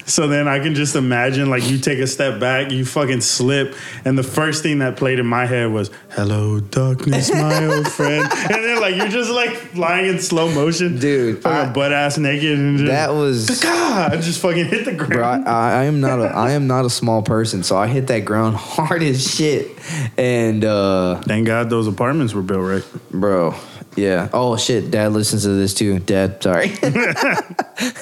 So 0.06 0.26
then 0.26 0.48
I 0.48 0.58
can 0.58 0.74
just 0.74 0.96
imagine 0.96 1.50
like 1.50 1.68
you 1.68 1.78
take 1.78 1.98
a 1.98 2.06
step 2.06 2.40
back, 2.40 2.70
you 2.70 2.84
fucking 2.84 3.20
slip, 3.20 3.74
and 4.04 4.18
the 4.18 4.22
first 4.22 4.62
thing 4.62 4.78
that 4.78 4.96
played 4.96 5.18
in 5.18 5.26
my 5.26 5.46
head 5.46 5.70
was 5.70 5.90
"Hello, 6.10 6.60
darkness, 6.60 7.32
my 7.32 7.66
old 7.74 7.88
friend," 7.88 8.28
and 8.32 8.64
then 8.64 8.80
like 8.80 8.96
you're 8.96 9.08
just 9.08 9.30
like 9.30 9.52
flying 9.52 10.06
in 10.06 10.18
slow 10.18 10.52
motion, 10.52 10.98
Dude, 10.98 11.42
fucking 11.42 11.72
butt 11.72 11.92
ass 11.92 12.18
naked, 12.18 12.58
and 12.58 12.78
just, 12.78 12.90
that 12.90 13.10
was. 13.12 13.60
God, 13.62 14.12
I 14.12 14.20
just 14.20 14.40
fucking 14.40 14.66
hit 14.66 14.84
the 14.84 14.92
ground. 14.92 15.44
Bro, 15.44 15.52
I. 15.52 15.84
I 15.84 15.84
am 15.84 16.00
not 16.00 16.20
a 16.20 16.24
I 16.24 16.52
am 16.52 16.66
not 16.66 16.84
a 16.84 16.90
small 16.90 17.22
person, 17.22 17.62
so 17.62 17.76
I 17.76 17.86
hit 17.88 18.06
that 18.06 18.24
ground 18.24 18.56
hard 18.56 19.02
as 19.02 19.34
shit. 19.34 19.70
And 20.16 20.64
uh 20.64 21.20
Thank 21.22 21.46
God 21.46 21.68
those 21.70 21.86
apartments 21.86 22.32
were 22.32 22.42
built 22.42 22.62
right. 22.62 22.84
bro, 23.10 23.54
yeah. 23.96 24.28
Oh 24.32 24.56
shit, 24.56 24.90
dad 24.90 25.12
listens 25.12 25.42
to 25.42 25.50
this 25.50 25.74
too. 25.74 25.98
Dad, 25.98 26.42
sorry. 26.42 26.68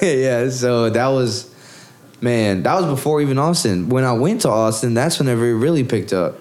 yeah, 0.01 0.49
so 0.49 0.89
that 0.89 1.07
was 1.07 1.52
man, 2.23 2.63
that 2.63 2.73
was 2.75 2.85
before 2.85 3.21
even 3.21 3.37
Austin. 3.37 3.89
When 3.89 4.03
I 4.03 4.13
went 4.13 4.41
to 4.41 4.49
Austin, 4.49 4.93
that's 4.93 5.19
whenever 5.19 5.45
it 5.45 5.55
really 5.55 5.83
picked 5.83 6.13
up. 6.13 6.37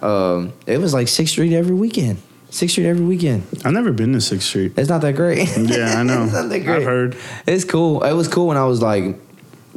Um, 0.00 0.52
it 0.66 0.78
was 0.78 0.94
like 0.94 1.08
Sixth 1.08 1.32
Street 1.32 1.52
every 1.52 1.74
weekend. 1.74 2.18
Sixth 2.50 2.72
Street 2.74 2.86
every 2.86 3.04
weekend. 3.04 3.44
I've 3.64 3.72
never 3.72 3.92
been 3.92 4.12
to 4.12 4.20
Sixth 4.20 4.46
Street. 4.46 4.72
It's 4.76 4.88
not 4.88 5.02
that 5.02 5.16
great. 5.16 5.48
Yeah, 5.58 5.98
I 5.98 6.02
know. 6.04 6.22
it's 6.24 6.32
not 6.32 6.48
that 6.48 6.60
great. 6.60 6.76
I've 6.78 6.84
heard. 6.84 7.16
It's 7.46 7.64
cool. 7.64 8.04
It 8.04 8.12
was 8.12 8.28
cool 8.28 8.46
when 8.46 8.56
I 8.56 8.64
was 8.64 8.80
like 8.80 9.16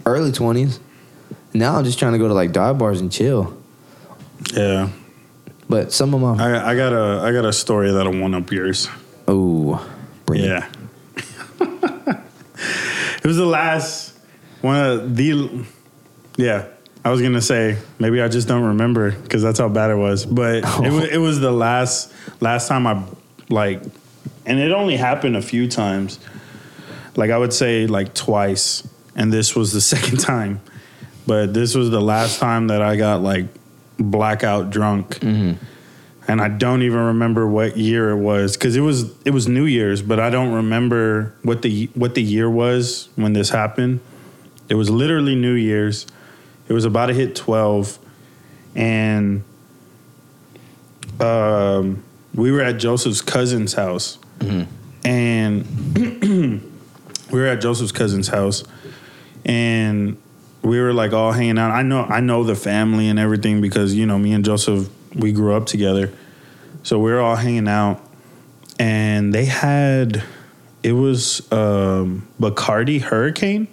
early 0.06 0.32
twenties. 0.32 0.80
Now 1.54 1.76
I'm 1.76 1.84
just 1.84 2.00
trying 2.00 2.14
to 2.14 2.18
go 2.20 2.28
to 2.28 2.34
like 2.34 2.54
dive 2.54 2.78
bars 2.78 3.02
and 3.02 3.12
chill. 3.12 3.58
Yeah, 4.54 4.90
But 5.70 5.92
some 5.92 6.14
of 6.14 6.22
my 6.22 6.44
I, 6.44 6.72
I 6.72 6.76
got 6.76 6.94
a 6.94 7.22
I 7.24 7.32
got 7.32 7.46
a 7.46 7.54
story 7.54 7.92
that'll 7.92 8.18
one 8.20 8.34
up 8.34 8.52
yours. 8.52 8.88
oh, 9.28 9.86
bring 10.26 10.42
it. 10.42 10.48
Yeah, 10.48 10.68
it 11.60 13.26
was 13.26 13.38
the 13.38 13.46
last 13.46 14.11
one 14.62 14.78
of 14.78 15.16
the. 15.16 15.66
Yeah, 16.38 16.68
I 17.04 17.10
was 17.10 17.22
gonna 17.22 17.42
say 17.42 17.78
maybe 18.00 18.22
I 18.22 18.28
just 18.28 18.48
don't 18.48 18.64
remember 18.64 19.12
because 19.12 19.42
that's 19.42 19.60
how 19.60 19.70
bad 19.70 19.92
it 19.92 19.96
was. 19.96 20.26
But 20.26 20.56
it 20.58 20.66
oh. 20.66 20.96
was 20.96 21.10
it 21.10 21.18
was 21.18 21.40
the 21.40 21.52
last 21.52 22.14
last 22.40 22.68
time 22.68 22.88
I 22.88 23.04
like, 23.50 23.82
and 24.46 24.60
it 24.60 24.72
only 24.72 24.98
happened 24.98 25.36
a 25.36 25.42
few 25.42 25.68
times. 25.68 26.20
Like 27.16 27.32
I 27.32 27.38
would 27.38 27.54
say 27.54 27.88
like 27.88 28.14
twice, 28.14 28.88
and 29.16 29.34
this 29.34 29.56
was 29.56 29.74
the 29.74 29.82
second 29.96 30.20
time. 30.20 30.62
But 31.28 31.54
this 31.54 31.76
was 31.76 31.90
the 31.90 32.02
last 32.02 32.40
time 32.40 32.68
that 32.68 32.82
I 32.82 32.96
got 32.96 33.22
like 33.22 33.46
blackout 33.98 34.70
drunk. 34.70 35.20
Mm-hmm. 35.20 35.64
And 36.28 36.40
I 36.40 36.50
don't 36.50 36.84
even 36.84 37.00
remember 37.00 37.48
what 37.48 37.78
year 37.78 38.12
it 38.12 38.18
was 38.18 38.56
because 38.56 38.76
it 38.76 38.82
was 38.82 39.12
it 39.26 39.32
was 39.32 39.48
New 39.48 39.66
Year's, 39.66 40.02
but 40.02 40.20
I 40.20 40.30
don't 40.30 40.54
remember 40.54 41.34
what 41.42 41.64
the 41.64 41.90
what 41.96 42.14
the 42.14 42.22
year 42.22 42.50
was 42.50 43.10
when 43.16 43.34
this 43.34 43.50
happened. 43.50 44.02
It 44.72 44.76
was 44.76 44.90
literally 44.90 45.36
New 45.36 45.56
Year's. 45.56 46.08
It 46.70 46.72
was 46.72 46.86
about 46.86 47.08
to 47.08 47.14
hit 47.14 47.36
twelve, 47.36 48.00
and 48.74 49.44
um, 51.20 52.02
we 52.34 52.54
were 52.54 52.62
at 52.62 52.78
Joseph's 52.78 53.20
cousin's 53.20 53.74
house, 53.74 54.18
and 55.04 55.66
we 57.34 57.38
were 57.38 57.48
at 57.48 57.60
Joseph's 57.60 57.92
cousin's 57.92 58.30
house, 58.30 58.64
and 59.44 60.16
we 60.62 60.80
were 60.80 60.94
like 60.94 61.12
all 61.12 61.34
hanging 61.34 61.60
out. 61.60 61.72
I 61.72 61.82
know 61.82 62.04
I 62.04 62.22
know 62.22 62.46
the 62.46 62.56
family 62.56 63.10
and 63.10 63.20
everything 63.20 63.60
because 63.60 63.94
you 63.94 64.06
know 64.06 64.18
me 64.18 64.32
and 64.32 64.46
Joseph 64.46 64.88
we 65.14 65.34
grew 65.34 65.54
up 65.54 65.66
together, 65.66 66.14
so 66.84 66.98
we 66.98 67.12
were 67.12 67.20
all 67.20 67.36
hanging 67.36 67.68
out, 67.68 68.02
and 68.80 69.34
they 69.34 69.44
had 69.44 70.24
it 70.82 70.94
was 70.94 71.52
um, 71.52 72.26
Bacardi 72.40 73.02
Hurricane. 73.02 73.68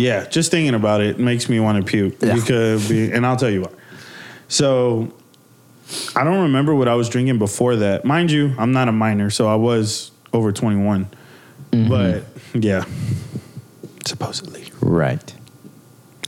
Yeah, 0.00 0.24
just 0.26 0.50
thinking 0.50 0.74
about 0.74 1.02
it 1.02 1.18
makes 1.18 1.48
me 1.50 1.60
want 1.60 1.84
to 1.84 1.84
puke 1.90 2.14
Yeah. 2.22 2.34
because, 2.34 2.90
and 2.90 3.26
I'll 3.26 3.36
tell 3.36 3.50
you 3.50 3.62
why. 3.62 3.70
So, 4.48 5.12
I 6.16 6.24
don't 6.24 6.42
remember 6.44 6.74
what 6.74 6.88
I 6.88 6.94
was 6.94 7.08
drinking 7.10 7.38
before 7.38 7.76
that. 7.76 8.04
Mind 8.04 8.30
you, 8.30 8.54
I'm 8.58 8.72
not 8.72 8.88
a 8.88 8.92
minor, 8.92 9.28
so 9.28 9.46
I 9.46 9.56
was 9.56 10.10
over 10.32 10.52
21. 10.52 11.06
But 11.72 12.24
yeah, 12.54 12.84
supposedly, 14.06 14.64
Right. 14.80 15.34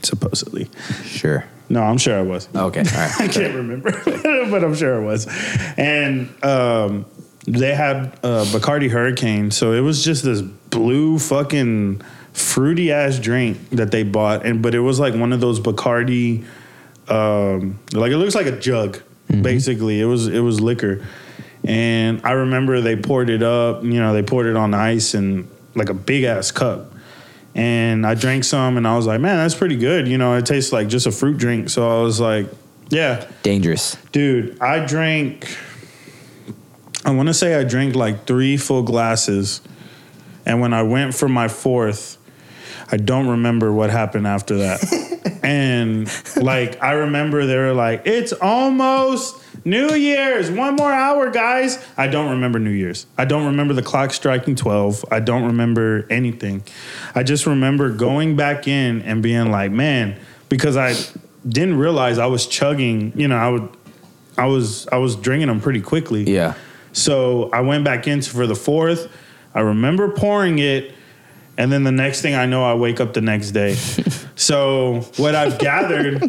supposedly. 0.03 0.69
Sure. 1.03 1.45
No, 1.69 1.81
I'm 1.81 1.97
sure 1.97 2.17
I 2.17 2.21
was. 2.21 2.47
Okay. 2.55 2.81
All 2.81 2.85
I 3.19 3.27
can't 3.27 3.55
remember, 3.55 3.91
but 4.51 4.63
I'm 4.63 4.75
sure 4.75 5.01
it 5.01 5.05
was. 5.05 5.27
And 5.77 6.29
um, 6.43 7.05
they 7.47 7.73
had 7.73 8.19
uh, 8.23 8.45
Bacardi 8.53 8.89
Hurricane, 8.91 9.49
so 9.51 9.71
it 9.73 9.79
was 9.81 10.03
just 10.05 10.23
this 10.23 10.41
blue 10.41 11.17
fucking 11.19 12.01
fruity 12.33 12.91
ass 12.91 13.19
drink 13.19 13.69
that 13.71 13.91
they 13.91 14.03
bought, 14.03 14.45
and 14.45 14.61
but 14.61 14.75
it 14.75 14.79
was 14.79 14.99
like 14.99 15.13
one 15.13 15.33
of 15.33 15.39
those 15.39 15.59
Bacardi, 15.59 16.45
um, 17.07 17.79
like 17.91 18.11
it 18.11 18.17
looks 18.17 18.35
like 18.35 18.47
a 18.47 18.59
jug. 18.59 19.01
Basically, 19.27 19.99
it 19.99 20.05
was 20.05 20.27
it 20.27 20.41
was 20.41 20.61
liquor, 20.61 21.05
and 21.63 22.21
I 22.23 22.31
remember 22.31 22.81
they 22.81 22.95
poured 22.95 23.29
it 23.29 23.41
up. 23.41 23.83
You 23.83 23.99
know, 23.99 24.13
they 24.13 24.21
poured 24.21 24.45
it 24.45 24.55
on 24.55 24.73
ice 24.73 25.13
and 25.13 25.49
like 25.75 25.89
a 25.89 25.93
big 25.95 26.23
ass 26.23 26.51
cup 26.51 26.91
and 27.55 28.05
I 28.05 28.15
drank 28.15 28.43
some 28.43 28.77
and 28.77 28.87
I 28.87 28.95
was 28.95 29.05
like, 29.05 29.21
man, 29.21 29.37
that's 29.37 29.55
pretty 29.55 29.75
good. 29.75 30.07
You 30.07 30.17
know, 30.17 30.35
it 30.35 30.45
tastes 30.45 30.71
like 30.71 30.87
just 30.87 31.05
a 31.05 31.11
fruit 31.11 31.37
drink. 31.37 31.69
So 31.69 31.87
I 31.87 32.01
was 32.01 32.19
like, 32.19 32.47
yeah, 32.89 33.27
Dangerous. 33.43 33.95
dude, 34.11 34.59
I 34.61 34.85
drank 34.85 35.55
I 37.05 37.11
want 37.11 37.27
to 37.27 37.33
say 37.33 37.55
I 37.55 37.63
drank 37.63 37.95
like 37.95 38.25
three 38.25 38.55
full 38.55 38.81
glasses, 38.81 39.61
and 40.45 40.61
when 40.61 40.73
I 40.73 40.83
went 40.83 41.13
for 41.13 41.27
my 41.27 41.47
fourth, 41.47 42.17
I 42.93 42.97
don't 42.97 43.27
remember 43.27 43.73
what 43.73 43.89
happened 43.89 44.27
after 44.27 44.57
that. 44.57 45.39
and 45.43 46.07
like 46.37 46.81
I 46.83 46.91
remember 46.91 47.47
they 47.47 47.57
were 47.57 47.73
like, 47.73 48.03
"It's 48.05 48.33
almost 48.33 49.35
New 49.65 49.95
Year's, 49.95 50.51
one 50.51 50.75
more 50.75 50.91
hour, 50.91 51.31
guys." 51.31 51.83
I 51.97 52.05
don't 52.05 52.29
remember 52.29 52.59
New 52.59 52.69
Year's. 52.69 53.07
I 53.17 53.25
don't 53.25 53.47
remember 53.47 53.73
the 53.73 53.81
clock 53.81 54.13
striking 54.13 54.55
twelve. 54.55 55.03
I 55.09 55.21
don't 55.21 55.45
remember 55.45 56.05
anything. 56.11 56.61
I 57.15 57.23
just 57.23 57.47
remember 57.47 57.89
going 57.89 58.35
back 58.35 58.67
in 58.67 59.01
and 59.01 59.23
being 59.23 59.49
like, 59.49 59.71
"Man," 59.71 60.19
because 60.47 60.77
I 60.77 60.93
didn't 61.49 61.79
realize 61.79 62.19
I 62.19 62.27
was 62.27 62.45
chugging. 62.45 63.11
You 63.15 63.27
know, 63.27 63.37
I 63.37 63.49
would. 63.49 63.69
I 64.37 64.45
was 64.45 64.87
I 64.89 64.97
was 64.97 65.15
drinking 65.15 65.47
them 65.47 65.61
pretty 65.61 65.81
quickly. 65.81 66.29
Yeah. 66.31 66.53
So 66.91 67.49
I 67.51 67.61
went 67.61 67.85
back 67.85 68.07
in 68.07 68.21
for 68.21 68.45
the 68.45 68.55
fourth. 68.55 69.11
I 69.55 69.61
remember 69.61 70.09
pouring 70.09 70.59
it, 70.59 70.93
and 71.57 71.71
then 71.71 71.83
the 71.83 71.91
next 71.91 72.21
thing 72.21 72.35
I 72.35 72.45
know, 72.45 72.63
I 72.63 72.73
wake 72.73 72.99
up 72.99 73.13
the 73.13 73.21
next 73.21 73.51
day. 73.51 73.75
so 74.35 75.01
what 75.17 75.35
I've 75.35 75.59
gathered, 75.59 76.19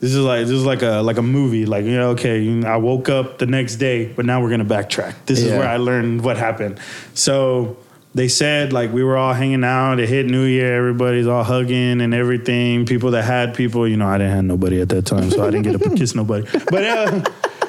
this 0.00 0.14
is 0.14 0.18
like 0.18 0.42
this 0.42 0.50
is 0.50 0.64
like 0.64 0.82
a 0.82 1.02
like 1.02 1.18
a 1.18 1.22
movie. 1.22 1.66
Like 1.66 1.84
you 1.84 1.96
know, 1.96 2.10
okay, 2.10 2.62
I 2.64 2.76
woke 2.76 3.08
up 3.08 3.38
the 3.38 3.46
next 3.46 3.76
day, 3.76 4.06
but 4.06 4.24
now 4.24 4.42
we're 4.42 4.50
gonna 4.50 4.64
backtrack. 4.64 5.14
This 5.26 5.40
is 5.40 5.50
where 5.50 5.68
I 5.68 5.76
learned 5.76 6.22
what 6.22 6.36
happened. 6.36 6.80
So 7.14 7.76
they 8.14 8.28
said 8.28 8.72
like 8.72 8.92
we 8.92 9.04
were 9.04 9.16
all 9.16 9.34
hanging 9.34 9.62
out. 9.62 10.00
It 10.00 10.08
hit 10.08 10.26
New 10.26 10.44
Year. 10.44 10.74
Everybody's 10.78 11.26
all 11.26 11.44
hugging 11.44 12.00
and 12.00 12.14
everything. 12.14 12.86
People 12.86 13.10
that 13.10 13.24
had 13.24 13.54
people, 13.54 13.86
you 13.86 13.98
know, 13.98 14.06
I 14.06 14.18
didn't 14.18 14.32
have 14.32 14.44
nobody 14.44 14.80
at 14.80 14.88
that 14.88 15.04
time, 15.04 15.30
so 15.30 15.46
I 15.46 15.50
didn't 15.50 15.70
get 15.70 15.82
to 15.82 15.90
kiss 15.96 16.14
nobody. 16.14 16.46
But 16.70 16.84
uh, 16.84 17.24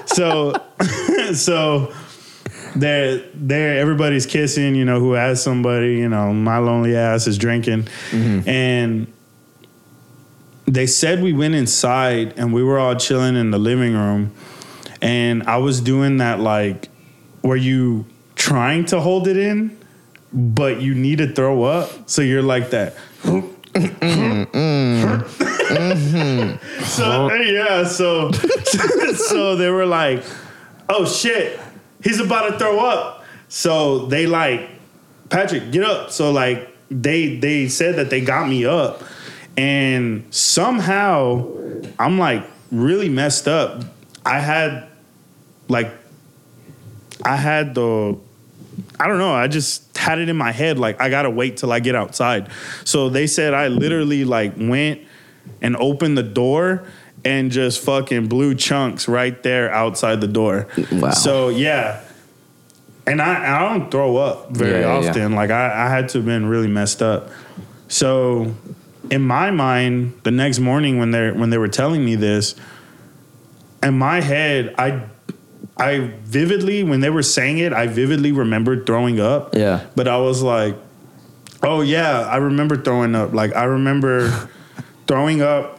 so 0.05 0.53
so 1.34 1.93
there 2.79 3.23
there 3.33 3.79
everybody's 3.79 4.25
kissing 4.25 4.75
you 4.75 4.85
know 4.85 4.99
who 4.99 5.13
has 5.13 5.41
somebody 5.41 5.95
you 5.95 6.09
know 6.09 6.33
my 6.33 6.57
lonely 6.57 6.95
ass 6.95 7.27
is 7.27 7.37
drinking. 7.37 7.83
Mm-hmm. 8.11 8.47
And 8.47 9.13
they 10.65 10.87
said 10.87 11.21
we 11.21 11.33
went 11.33 11.55
inside 11.55 12.33
and 12.37 12.53
we 12.53 12.63
were 12.63 12.77
all 12.77 12.95
chilling 12.95 13.35
in 13.35 13.51
the 13.51 13.57
living 13.57 13.93
room. 13.93 14.33
And 15.01 15.43
i 15.43 15.57
was 15.57 15.81
doing 15.81 16.17
that 16.17 16.39
like 16.39 16.89
were 17.43 17.55
you 17.55 18.05
trying 18.35 18.85
to 18.85 18.99
hold 18.99 19.27
it 19.27 19.37
in 19.37 19.77
but 20.33 20.81
you 20.81 20.93
need 20.93 21.19
to 21.19 21.33
throw 21.33 21.63
up? 21.63 22.09
So 22.09 22.21
you're 22.21 22.41
like 22.41 22.71
that. 22.71 22.95
Mm-hmm. 23.23 23.53
So 26.87 27.33
yeah 27.33 27.83
so 27.83 28.31
so 28.31 29.55
they 29.55 29.69
were 29.69 29.85
like 29.85 30.23
oh 30.89 31.05
shit 31.05 31.59
he's 32.03 32.19
about 32.19 32.49
to 32.49 32.60
throw 32.60 32.80
up 32.80 33.24
so 33.49 34.06
they 34.07 34.26
like 34.28 34.69
patrick 35.30 35.72
get 35.72 35.84
up 35.84 36.11
so 36.11 36.32
like 36.32 36.76
they 36.90 37.38
they 37.38 37.68
said 37.68 37.95
that 37.95 38.10
they 38.10 38.22
got 38.22 38.48
me 38.48 38.65
up 38.65 39.03
and 39.57 40.26
somehow 40.34 41.45
i'm 41.99 42.18
like 42.18 42.44
really 42.72 43.10
messed 43.10 43.48
up 43.48 43.84
i 44.26 44.40
had 44.40 44.88
like 45.68 45.91
i 47.26 47.36
had 47.36 47.76
the 47.76 48.18
I 48.99 49.07
don't 49.07 49.18
know. 49.18 49.34
I 49.34 49.48
just 49.48 49.95
had 49.98 50.19
it 50.19 50.30
in 50.30 50.38
my 50.38 50.52
head 50.52 50.80
like 50.80 51.02
I 51.02 51.10
gotta 51.10 51.30
wait 51.30 51.57
till 51.57 51.72
I 51.72 51.80
get 51.80 51.95
outside. 51.95 52.49
So 52.84 53.10
they 53.10 53.28
said 53.28 53.53
I 53.53 53.68
literally 53.68 54.26
like 54.26 54.53
went 54.57 55.02
and 55.61 55.76
opened 55.78 56.18
the 56.18 56.24
door 56.24 56.84
and 57.27 57.51
just 57.51 57.83
fucking 57.83 58.27
blew 58.27 58.55
chunks 58.55 59.07
right 59.07 59.41
there 59.43 59.71
outside 59.71 60.21
the 60.21 60.27
door. 60.27 60.67
Wow. 60.91 61.11
So 61.11 61.49
yeah. 61.49 62.01
And 63.05 63.21
I, 63.21 63.55
I 63.55 63.69
don't 63.77 63.89
throw 63.91 64.17
up 64.17 64.51
very 64.51 64.81
Yeah, 64.81 64.97
yeah, 64.97 65.01
yeah. 65.01 65.09
often. 65.09 65.31
Like 65.35 65.49
I, 65.49 65.85
I 65.85 65.89
had 65.89 66.09
to 66.09 66.17
have 66.19 66.25
been 66.25 66.45
really 66.47 66.67
messed 66.67 67.01
up. 67.01 67.29
So 67.87 68.53
in 69.09 69.21
my 69.21 69.51
mind, 69.51 70.19
the 70.23 70.31
next 70.31 70.59
morning 70.59 70.97
when 70.99 71.11
they 71.11 71.31
when 71.31 71.49
they 71.49 71.57
were 71.57 71.69
telling 71.69 72.03
me 72.03 72.15
this, 72.15 72.55
in 73.83 73.97
my 73.97 74.19
head, 74.21 74.75
I 74.77 75.03
I 75.77 76.11
vividly 76.23 76.83
when 76.83 76.99
they 76.99 77.09
were 77.09 77.23
saying 77.23 77.59
it, 77.59 77.71
I 77.71 77.87
vividly 77.87 78.31
remembered 78.31 78.85
throwing 78.85 79.19
up. 79.19 79.55
Yeah. 79.55 79.85
But 79.95 80.07
I 80.09 80.17
was 80.17 80.41
like, 80.43 80.75
oh 81.63 81.79
yeah, 81.81 82.21
I 82.21 82.37
remember 82.37 82.75
throwing 82.75 83.15
up. 83.15 83.31
Like 83.33 83.55
I 83.55 83.63
remember 83.65 84.49
throwing 85.07 85.41
up 85.41 85.76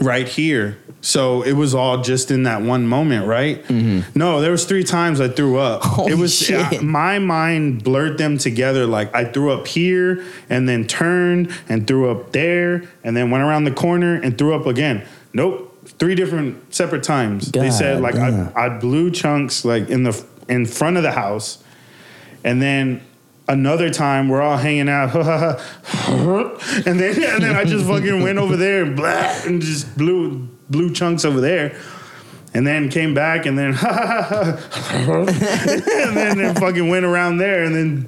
right 0.00 0.28
here. 0.28 0.78
So 1.00 1.42
it 1.42 1.52
was 1.52 1.74
all 1.74 2.02
just 2.02 2.30
in 2.30 2.42
that 2.42 2.62
one 2.62 2.86
moment, 2.86 3.26
right? 3.26 3.68
No, 4.16 4.40
there 4.40 4.50
was 4.50 4.64
three 4.64 4.82
times 4.82 5.20
I 5.20 5.28
threw 5.28 5.58
up. 5.58 5.82
Mm-hmm. 5.82 5.94
Holy 5.94 6.12
it 6.12 6.18
was 6.18 6.34
shit. 6.34 6.82
my 6.82 7.18
mind 7.18 7.84
blurred 7.84 8.18
them 8.18 8.36
together. 8.36 8.86
Like 8.86 9.14
I 9.14 9.24
threw 9.24 9.52
up 9.52 9.66
here 9.66 10.24
and 10.50 10.68
then 10.68 10.86
turned 10.86 11.52
and 11.68 11.86
threw 11.86 12.10
up 12.10 12.32
there 12.32 12.82
and 13.04 13.16
then 13.16 13.30
went 13.30 13.44
around 13.44 13.64
the 13.64 13.70
corner 13.70 14.16
and 14.16 14.36
threw 14.36 14.54
up 14.54 14.66
again. 14.66 15.06
Nope, 15.32 15.78
three 15.86 16.14
different 16.14 16.74
separate 16.74 17.04
times. 17.04 17.52
they 17.52 17.70
said 17.70 18.00
like 18.00 18.16
I. 18.16 18.50
I 18.56 18.68
blew 18.68 19.10
chunks 19.10 19.64
like 19.64 19.88
in 19.88 20.02
the 20.02 20.24
in 20.48 20.66
front 20.66 20.96
of 20.96 21.02
the 21.02 21.12
house, 21.12 21.62
and 22.42 22.60
then 22.60 23.02
another 23.48 23.90
time 23.90 24.28
we're 24.28 24.42
all 24.42 24.56
hanging 24.56 24.88
out, 24.88 25.14
and 25.16 27.00
then 27.00 27.22
and 27.22 27.42
then 27.42 27.56
I 27.56 27.64
just 27.64 27.86
fucking 27.86 28.22
went 28.22 28.38
over 28.38 28.56
there 28.56 28.82
and 28.84 28.96
blah, 28.96 29.34
and 29.44 29.60
just 29.62 29.96
blew 29.96 30.48
blew 30.70 30.92
chunks 30.92 31.24
over 31.24 31.40
there. 31.40 31.78
And 32.54 32.66
then 32.66 32.88
came 32.88 33.12
back 33.12 33.44
and 33.44 33.58
then 33.58 33.74
and 33.78 33.78
then, 36.16 36.54
fucking 36.54 36.88
went 36.88 37.04
around 37.04 37.36
there 37.36 37.62
and 37.62 37.74
then 37.74 38.04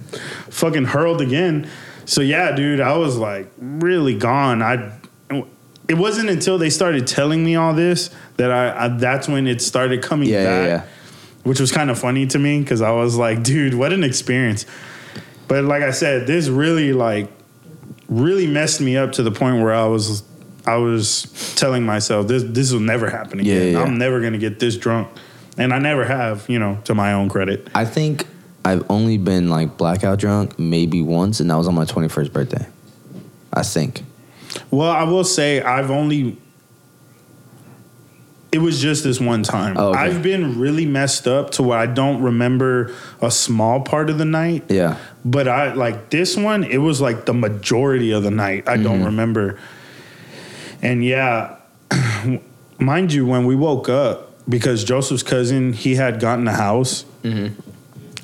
fucking 0.48 0.86
hurled 0.86 1.20
again. 1.20 1.68
So 2.06 2.22
yeah, 2.22 2.50
dude, 2.52 2.80
I 2.80 2.96
was 2.96 3.18
like 3.18 3.52
really 3.58 4.16
gone. 4.16 4.62
I 4.62 4.92
it 5.88 5.98
wasn't 5.98 6.30
until 6.30 6.56
they 6.56 6.70
started 6.70 7.06
telling 7.06 7.44
me 7.44 7.54
all 7.56 7.74
this 7.74 8.08
that 8.38 8.50
I, 8.50 8.86
I 8.86 8.88
that's 8.88 9.28
when 9.28 9.46
it 9.46 9.60
started 9.60 10.02
coming 10.02 10.28
Yeah, 10.28 10.42
yeah, 10.42 10.44
back, 10.44 10.68
yeah. 10.68 10.84
which 11.42 11.60
was 11.60 11.70
kind 11.70 11.90
of 11.90 11.98
funny 11.98 12.26
to 12.28 12.38
me 12.38 12.60
because 12.60 12.80
I 12.80 12.92
was 12.92 13.16
like, 13.16 13.42
dude, 13.42 13.74
what 13.74 13.92
an 13.92 14.02
experience. 14.04 14.64
But 15.50 15.64
like 15.64 15.82
I 15.82 15.90
said, 15.90 16.28
this 16.28 16.46
really 16.46 16.92
like 16.92 17.28
really 18.08 18.46
messed 18.46 18.80
me 18.80 18.96
up 18.96 19.10
to 19.12 19.24
the 19.24 19.32
point 19.32 19.60
where 19.60 19.74
I 19.74 19.84
was 19.86 20.22
I 20.64 20.76
was 20.76 21.54
telling 21.56 21.84
myself 21.84 22.28
this 22.28 22.44
this 22.46 22.72
will 22.72 22.78
never 22.78 23.10
happen 23.10 23.40
Yeah, 23.40 23.54
again. 23.54 23.72
yeah, 23.72 23.78
yeah. 23.80 23.84
I'm 23.84 23.98
never 23.98 24.20
gonna 24.20 24.38
get 24.38 24.60
this 24.60 24.76
drunk, 24.76 25.08
and 25.58 25.74
I 25.74 25.80
never 25.80 26.04
have. 26.04 26.48
You 26.48 26.60
know, 26.60 26.78
to 26.84 26.94
my 26.94 27.14
own 27.14 27.28
credit. 27.28 27.66
I 27.74 27.84
think 27.84 28.26
I've 28.64 28.88
only 28.88 29.18
been 29.18 29.50
like 29.50 29.76
blackout 29.76 30.20
drunk 30.20 30.56
maybe 30.56 31.02
once, 31.02 31.40
and 31.40 31.50
that 31.50 31.56
was 31.56 31.66
on 31.66 31.74
my 31.74 31.84
21st 31.84 32.32
birthday. 32.32 32.66
I 33.52 33.64
think. 33.64 34.04
Well, 34.70 34.90
I 34.92 35.02
will 35.02 35.24
say 35.24 35.60
I've 35.62 35.90
only. 35.90 36.38
It 38.52 38.58
was 38.58 38.80
just 38.80 39.04
this 39.04 39.20
one 39.20 39.42
time. 39.44 39.76
Oh, 39.78 39.90
okay. 39.90 40.00
I've 40.00 40.22
been 40.22 40.58
really 40.58 40.84
messed 40.84 41.28
up 41.28 41.50
to 41.52 41.62
where 41.62 41.78
I 41.78 41.86
don't 41.86 42.20
remember 42.22 42.92
a 43.22 43.30
small 43.30 43.80
part 43.82 44.10
of 44.10 44.18
the 44.18 44.24
night. 44.24 44.64
Yeah. 44.68 44.96
But 45.24 45.46
I 45.46 45.72
like 45.74 46.10
this 46.10 46.36
one, 46.36 46.64
it 46.64 46.78
was 46.78 47.00
like 47.00 47.26
the 47.26 47.34
majority 47.34 48.10
of 48.10 48.22
the 48.24 48.30
night. 48.32 48.68
I 48.68 48.74
Mm-hmm. 48.74 48.82
don't 48.82 49.04
remember. 49.04 49.58
And 50.82 51.04
yeah, 51.04 51.56
mind 52.78 53.12
you, 53.12 53.24
when 53.26 53.46
we 53.46 53.54
woke 53.54 53.88
up, 53.88 54.26
because 54.48 54.82
Joseph's 54.82 55.22
cousin, 55.22 55.72
he 55.72 55.94
had 55.94 56.18
gotten 56.18 56.48
a 56.48 56.52
house. 56.54 57.04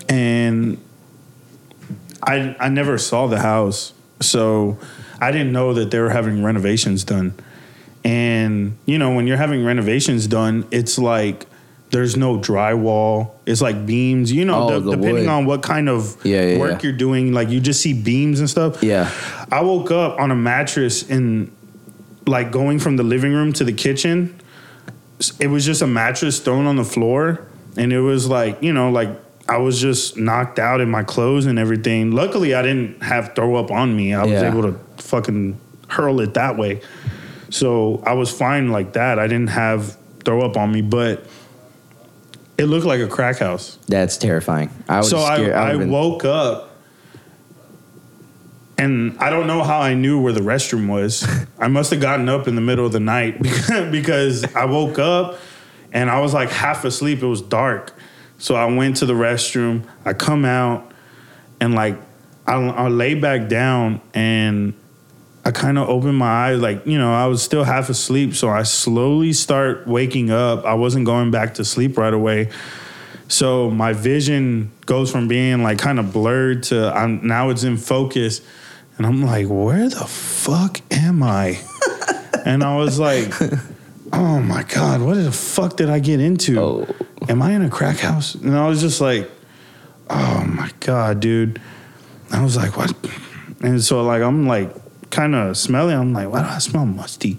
And 0.08 0.78
I 2.22 2.56
I 2.58 2.68
never 2.68 2.98
saw 2.98 3.26
the 3.26 3.40
house. 3.40 3.92
So 4.20 4.78
I 5.20 5.30
didn't 5.30 5.52
know 5.52 5.72
that 5.74 5.90
they 5.90 6.00
were 6.00 6.10
having 6.10 6.42
renovations 6.42 7.04
done. 7.04 7.34
And 8.06 8.76
you 8.86 8.98
know, 8.98 9.14
when 9.14 9.26
you're 9.26 9.36
having 9.36 9.64
renovations 9.64 10.26
done, 10.28 10.64
it's 10.70 10.96
like 10.98 11.46
there's 11.90 12.16
no 12.16 12.38
drywall. 12.38 13.30
It's 13.46 13.60
like 13.60 13.84
beams. 13.84 14.30
You 14.32 14.44
know, 14.44 14.68
Oh, 14.68 14.80
de- 14.80 14.90
depending 14.96 15.14
wood. 15.26 15.28
on 15.28 15.46
what 15.46 15.62
kind 15.62 15.88
of 15.88 16.16
Yeah, 16.24 16.42
yeah, 16.52 16.58
work 16.58 16.82
yeah. 16.82 16.88
you're 16.88 16.96
doing, 16.96 17.32
like 17.32 17.48
you 17.48 17.60
just 17.60 17.80
see 17.80 17.92
beams 17.92 18.38
and 18.40 18.48
stuff. 18.48 18.82
Yeah. 18.82 19.10
I 19.50 19.62
woke 19.62 19.90
up 19.90 20.20
on 20.20 20.30
a 20.30 20.36
mattress 20.36 21.02
in 21.08 21.50
like 22.26 22.50
going 22.52 22.78
from 22.78 22.96
the 22.96 23.02
living 23.02 23.32
room 23.32 23.52
to 23.54 23.64
the 23.64 23.72
kitchen. 23.72 24.38
It 25.40 25.48
was 25.48 25.64
just 25.64 25.82
a 25.82 25.86
mattress 25.86 26.38
thrown 26.40 26.66
on 26.66 26.76
the 26.76 26.84
floor, 26.84 27.40
and 27.76 27.92
it 27.92 28.00
was 28.00 28.28
like 28.28 28.62
you 28.62 28.72
know, 28.72 28.90
like 28.90 29.08
I 29.48 29.56
was 29.58 29.80
just 29.80 30.16
knocked 30.16 30.58
out 30.60 30.80
in 30.80 30.90
my 30.90 31.02
clothes 31.02 31.46
and 31.46 31.58
everything. 31.58 32.10
Luckily, 32.12 32.54
I 32.54 32.62
didn't 32.62 33.02
have 33.02 33.34
throw 33.34 33.56
up 33.56 33.70
on 33.70 33.96
me. 33.96 34.12
I 34.14 34.24
was 34.24 34.42
able 34.42 34.62
to 34.62 34.78
fucking 35.02 35.58
hurl 35.88 36.20
it 36.20 36.34
that 36.34 36.56
way, 36.58 36.82
so 37.50 38.02
I 38.06 38.14
was 38.14 38.30
fine 38.30 38.70
like 38.70 38.94
that. 38.94 39.18
I 39.18 39.26
didn't 39.26 39.50
have 39.50 39.96
throw 40.24 40.42
up 40.42 40.56
on 40.56 40.72
me, 40.72 40.82
but 40.82 41.24
it 42.58 42.64
looked 42.64 42.86
like 42.86 43.00
a 43.00 43.06
crack 43.06 43.38
house 43.38 43.78
That's 43.86 44.16
terrifying. 44.16 44.70
I 44.88 44.98
was 44.98 45.10
so 45.10 45.18
I, 45.18 45.36
scared. 45.36 45.52
I 45.52 45.66
would've 45.66 45.80
been- 45.80 45.90
woke 45.90 46.24
up 46.24 46.76
and 48.78 49.16
I 49.18 49.30
don't 49.30 49.46
know 49.46 49.62
how 49.62 49.80
I 49.80 49.94
knew 49.94 50.20
where 50.20 50.32
the 50.32 50.40
restroom 50.40 50.88
was. 50.88 51.26
I 51.58 51.68
must 51.68 51.90
have 51.92 52.00
gotten 52.00 52.28
up 52.28 52.46
in 52.46 52.54
the 52.54 52.60
middle 52.60 52.84
of 52.84 52.92
the 52.92 53.00
night 53.00 53.42
because 53.90 54.44
I 54.54 54.66
woke 54.66 54.98
up 54.98 55.38
and 55.92 56.10
I 56.10 56.20
was 56.20 56.34
like 56.34 56.50
half 56.50 56.84
asleep. 56.84 57.22
It 57.22 57.26
was 57.26 57.40
dark. 57.40 57.94
So 58.38 58.54
I 58.54 58.66
went 58.66 58.96
to 58.98 59.06
the 59.06 59.14
restroom. 59.14 59.84
I 60.04 60.12
come 60.12 60.44
out 60.44 60.92
and 61.60 61.74
like 61.74 61.96
I, 62.46 62.54
I 62.54 62.88
lay 62.88 63.14
back 63.14 63.48
down 63.48 64.00
and 64.12 64.74
I 65.46 65.52
kind 65.52 65.78
of 65.78 65.88
opened 65.88 66.16
my 66.18 66.48
eyes, 66.48 66.60
like 66.60 66.84
you 66.86 66.98
know, 66.98 67.14
I 67.14 67.26
was 67.26 67.40
still 67.40 67.62
half 67.62 67.88
asleep. 67.88 68.34
So 68.34 68.48
I 68.48 68.64
slowly 68.64 69.32
start 69.32 69.86
waking 69.86 70.32
up. 70.32 70.64
I 70.64 70.74
wasn't 70.74 71.06
going 71.06 71.30
back 71.30 71.54
to 71.54 71.64
sleep 71.64 71.96
right 71.96 72.12
away. 72.12 72.50
So 73.28 73.70
my 73.70 73.92
vision 73.92 74.72
goes 74.86 75.08
from 75.08 75.28
being 75.28 75.62
like 75.62 75.78
kind 75.78 76.00
of 76.00 76.12
blurred 76.12 76.64
to 76.64 76.92
I'm 76.92 77.24
now 77.24 77.50
it's 77.50 77.62
in 77.62 77.76
focus, 77.76 78.40
and 78.98 79.06
I'm 79.06 79.22
like, 79.22 79.46
where 79.46 79.88
the 79.88 80.04
fuck 80.04 80.80
am 80.90 81.22
I? 81.22 81.60
and 82.44 82.64
I 82.64 82.76
was 82.76 82.98
like, 82.98 83.32
oh 84.12 84.40
my 84.40 84.64
god, 84.64 85.00
what 85.00 85.14
the 85.14 85.30
fuck 85.30 85.76
did 85.76 85.88
I 85.88 86.00
get 86.00 86.18
into? 86.18 86.58
Oh. 86.60 86.86
Am 87.28 87.40
I 87.40 87.52
in 87.52 87.62
a 87.62 87.70
crack 87.70 87.98
house? 87.98 88.34
And 88.34 88.58
I 88.58 88.66
was 88.66 88.80
just 88.80 89.00
like, 89.00 89.30
oh 90.10 90.44
my 90.44 90.72
god, 90.80 91.20
dude. 91.20 91.60
I 92.32 92.42
was 92.42 92.56
like, 92.56 92.76
what? 92.76 92.92
And 93.60 93.80
so 93.80 94.02
like 94.02 94.22
I'm 94.22 94.48
like 94.48 94.74
kind 95.10 95.34
of 95.34 95.56
smelling. 95.56 95.96
I'm 95.96 96.12
like, 96.12 96.30
why 96.30 96.42
do 96.42 96.48
I 96.48 96.58
smell 96.58 96.86
musty? 96.86 97.38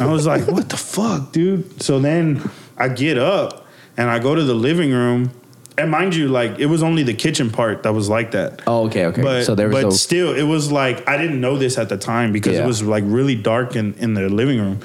I 0.00 0.06
was 0.06 0.26
like, 0.26 0.46
what 0.48 0.68
the 0.68 0.76
fuck, 0.76 1.32
dude? 1.32 1.82
So 1.82 1.98
then 2.00 2.48
I 2.76 2.88
get 2.88 3.18
up 3.18 3.66
and 3.96 4.08
I 4.10 4.18
go 4.18 4.34
to 4.34 4.42
the 4.42 4.54
living 4.54 4.92
room. 4.92 5.30
And 5.78 5.90
mind 5.90 6.14
you, 6.14 6.28
like 6.28 6.58
it 6.58 6.66
was 6.66 6.82
only 6.82 7.02
the 7.02 7.14
kitchen 7.14 7.50
part 7.50 7.84
that 7.84 7.92
was 7.94 8.08
like 8.08 8.32
that. 8.32 8.62
Oh, 8.66 8.86
okay, 8.86 9.06
okay. 9.06 9.22
But, 9.22 9.44
so 9.44 9.54
there 9.54 9.68
was 9.68 9.76
but 9.76 9.82
no. 9.84 9.90
still, 9.90 10.34
it 10.34 10.42
was 10.42 10.70
like 10.70 11.08
I 11.08 11.16
didn't 11.16 11.40
know 11.40 11.56
this 11.56 11.78
at 11.78 11.88
the 11.88 11.96
time 11.96 12.32
because 12.32 12.54
Yeah. 12.54 12.64
it 12.64 12.66
was 12.66 12.82
like 12.82 13.04
really 13.06 13.34
dark 13.34 13.76
in, 13.76 13.94
in 13.94 14.14
the 14.14 14.28
living 14.28 14.58
room. 14.60 14.80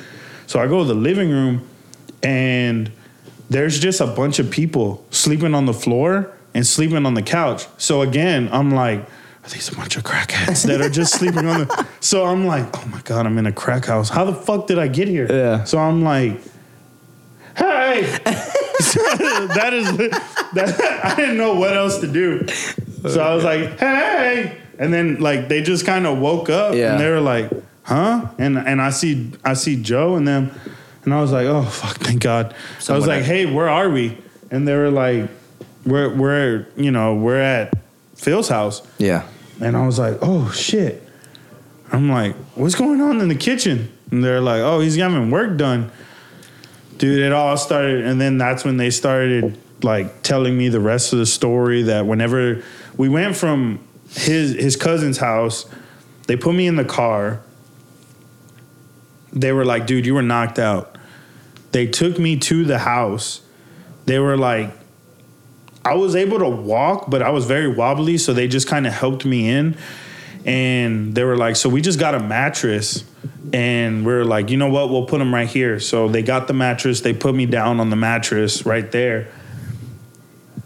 So 0.48 0.60
I 0.60 0.68
go 0.68 0.80
to 0.80 0.86
the 0.88 0.94
living 0.94 1.30
room 1.32 1.68
and 2.24 2.92
there's 3.50 3.80
just 3.80 4.00
a 4.00 4.08
bunch 4.08 4.40
of 4.40 4.50
people 4.50 5.06
sleeping 5.12 5.54
on 5.54 5.66
the 5.66 5.74
floor 5.74 6.32
and 6.54 6.66
sleeping 6.66 7.06
on 7.06 7.14
the 7.14 7.22
couch. 7.22 7.68
So 7.78 8.02
again, 8.02 8.48
I'm 8.52 8.72
like, 8.72 9.06
are 9.46 9.50
these 9.50 9.70
a 9.72 9.76
bunch 9.76 9.96
of 9.98 10.04
crackheads 10.04 10.66
that 10.66 10.82
are 10.82 10.90
just 10.90 11.14
sleeping 11.20 11.46
on 11.46 11.62
the? 11.68 11.88
So 12.00 12.26
I'm 12.26 12.46
like, 12.46 12.66
oh 12.78 12.88
my 12.88 13.02
god, 13.02 13.26
I'm 13.26 13.38
in 13.38 13.46
a 13.46 13.52
crack 13.52 13.86
house. 13.86 14.10
How 14.10 14.26
the 14.26 14.34
fuck 14.34 14.68
did 14.68 14.80
I 14.80 14.88
get 14.88 15.08
here? 15.08 15.28
Yeah. 15.32 15.64
So 15.66 15.78
I'm 15.78 16.04
like, 16.04 16.42
hey, 17.56 18.02
that 18.26 19.70
is 19.74 19.98
that. 19.98 21.02
I 21.04 21.16
didn't 21.16 21.38
know 21.38 21.56
what 21.56 21.76
else 21.76 22.00
to 22.00 22.08
do. 22.12 22.48
So 22.48 23.22
I 23.22 23.36
was 23.36 23.44
like, 23.44 23.80
hey, 23.80 24.58
and 24.80 24.94
then 24.94 25.20
like 25.20 25.48
they 25.48 25.62
just 25.62 25.86
kind 25.86 26.08
of 26.08 26.18
woke 26.18 26.50
up 26.50 26.74
Yeah. 26.76 26.92
and 26.94 27.00
they 27.00 27.10
were 27.10 27.22
like, 27.22 27.52
huh? 27.84 28.28
And 28.38 28.58
and 28.58 28.82
I 28.82 28.90
see 28.90 29.32
I 29.44 29.54
see 29.54 29.82
Joe 29.82 30.16
and 30.16 30.28
them, 30.28 30.52
and 31.04 31.14
I 31.14 31.22
was 31.22 31.32
like, 31.32 31.46
oh 31.46 31.64
fuck, 31.64 31.98
thank 31.98 32.22
God. 32.24 32.56
I 32.90 32.94
was 32.96 33.06
like, 33.08 33.24
hey, 33.24 33.46
where 33.46 33.70
are 33.70 33.90
we? 33.90 34.18
And 34.50 34.68
they 34.68 34.76
were 34.76 34.90
like, 34.92 35.30
we're 35.86 36.10
we're 36.14 36.68
you 36.76 36.90
know 36.92 37.14
we're 37.16 37.40
at 37.40 37.74
Phil's 38.16 38.50
house. 38.50 38.82
yeah. 38.98 39.28
And 39.62 39.76
I 39.78 39.86
was 39.86 40.00
like, 40.00 40.18
oh 40.22 40.52
shit. 40.52 41.02
I'm 41.92 42.10
like, 42.10 42.36
what's 42.56 42.76
going 42.76 43.02
on 43.02 43.22
in 43.22 43.28
the 43.28 43.36
kitchen? 43.36 43.92
And 44.12 44.24
they're 44.24 44.42
like, 44.42 44.62
oh, 44.62 44.80
he's 44.80 44.96
having 44.96 45.32
work 45.32 45.58
done. 45.58 45.92
Dude, 46.98 47.20
it 47.20 47.32
all 47.32 47.58
started, 47.58 48.06
and 48.06 48.20
then 48.20 48.38
that's 48.38 48.64
when 48.64 48.78
they 48.78 48.90
started 48.90 49.58
like 49.84 50.24
telling 50.24 50.58
me 50.58 50.70
the 50.70 50.80
rest 50.80 51.14
of 51.14 51.20
the 51.20 51.26
story. 51.26 51.84
That 51.84 52.06
whenever 52.06 52.64
we 52.96 53.10
went 53.10 53.36
from 53.36 53.86
his 54.10 54.54
his 54.54 54.76
cousin's 54.76 55.18
house, 55.18 55.66
they 56.28 56.38
put 56.38 56.56
me 56.56 56.68
in 56.68 56.76
the 56.76 56.86
car. 56.86 57.42
They 59.34 59.52
were 59.52 59.66
like, 59.66 59.86
dude, 59.86 60.06
you 60.06 60.14
were 60.14 60.22
knocked 60.22 60.60
out. 60.60 60.98
They 61.72 61.88
took 61.88 62.18
me 62.18 62.38
to 62.40 62.64
the 62.64 62.80
house. 62.80 63.42
They 64.06 64.20
were 64.20 64.38
like, 64.38 64.72
I 65.86 65.94
was 65.94 66.16
able 66.16 66.40
to 66.40 66.50
walk, 66.50 67.10
but 67.10 67.22
I 67.22 67.30
was 67.30 67.46
very 67.46 67.68
wobbly, 67.68 68.18
so 68.18 68.34
they 68.34 68.48
just 68.48 68.68
kind 68.68 68.88
of 68.88 68.94
helped 68.94 69.24
me 69.24 69.48
in. 69.50 69.78
And 70.46 71.14
they 71.16 71.24
were 71.24 71.38
like, 71.38 71.56
"So 71.56 71.70
we 71.70 71.82
just 71.82 72.00
got 72.00 72.16
a 72.16 72.20
mattress." 72.20 73.04
And 73.54 74.06
we 74.06 74.12
are 74.14 74.26
like, 74.26 74.50
"You 74.50 74.58
know 74.58 74.70
what? 74.70 74.90
We'll 74.90 75.06
put 75.06 75.20
them 75.20 75.34
right 75.34 75.48
here." 75.48 75.80
So 75.80 76.08
they 76.08 76.22
got 76.24 76.48
the 76.48 76.54
mattress. 76.54 77.02
They 77.02 77.14
put 77.14 77.34
me 77.36 77.46
down 77.46 77.80
on 77.80 77.90
the 77.90 77.96
mattress 77.96 78.66
right 78.66 78.92
there. 78.92 79.28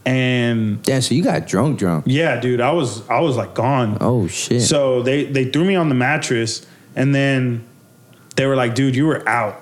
And 0.06 0.80
yeah, 0.88 1.02
so 1.02 1.14
you 1.14 1.24
got 1.24 1.48
drunk, 1.48 1.78
drunk. 1.80 2.06
yeah, 2.08 2.40
dude, 2.40 2.62
I 2.62 2.72
was 2.72 3.08
I 3.10 3.20
was 3.20 3.36
like 3.38 3.54
gone. 3.54 3.98
Oh 4.02 4.28
shit. 4.28 4.62
So 4.62 5.04
they 5.04 5.26
they 5.26 5.46
threw 5.46 5.66
me 5.66 5.76
on 5.76 5.90
the 5.90 5.96
mattress, 5.96 6.66
and 6.96 7.14
then 7.14 7.68
they 8.36 8.46
were 8.46 8.56
like, 8.56 8.76
"Dude, 8.76 8.96
you 8.96 9.06
were 9.06 9.28
out." 9.28 9.62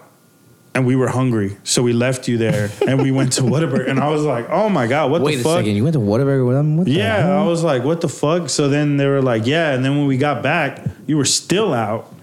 And 0.77 0.85
we 0.85 0.95
were 0.95 1.07
hungry, 1.07 1.57
so 1.63 1.81
we 1.81 1.91
left 1.91 2.27
you 2.27 2.37
there, 2.37 2.69
and 2.87 3.01
we 3.01 3.09
went 3.09 3.33
to 3.33 3.41
Whataburger. 3.41 3.89
And 3.89 3.99
I 3.99 4.09
was 4.11 4.23
like, 4.23 4.47
"Oh 4.51 4.69
my 4.69 4.85
god, 4.85 5.09
what 5.09 5.23
Wait 5.23 5.37
the 5.37 5.41
a 5.41 5.43
fuck?" 5.43 5.57
second. 5.57 5.75
You 5.75 5.83
went 5.83 5.95
to 5.95 5.99
Whataburger 5.99 6.45
with 6.45 6.55
them? 6.55 6.77
What 6.77 6.87
Yeah? 6.87 7.41
I 7.41 7.43
was 7.47 7.63
like, 7.63 7.83
what 7.83 8.01
the 8.01 8.07
fuck? 8.07 8.47
So 8.47 8.69
then 8.69 8.97
they 8.97 9.07
were 9.07 9.23
like, 9.23 9.47
yeah. 9.47 9.73
And 9.73 9.83
then 9.83 9.97
when 9.97 10.05
we 10.05 10.17
got 10.17 10.43
back, 10.43 10.85
you 11.07 11.17
were 11.17 11.25
still 11.25 11.73
out. 11.73 12.13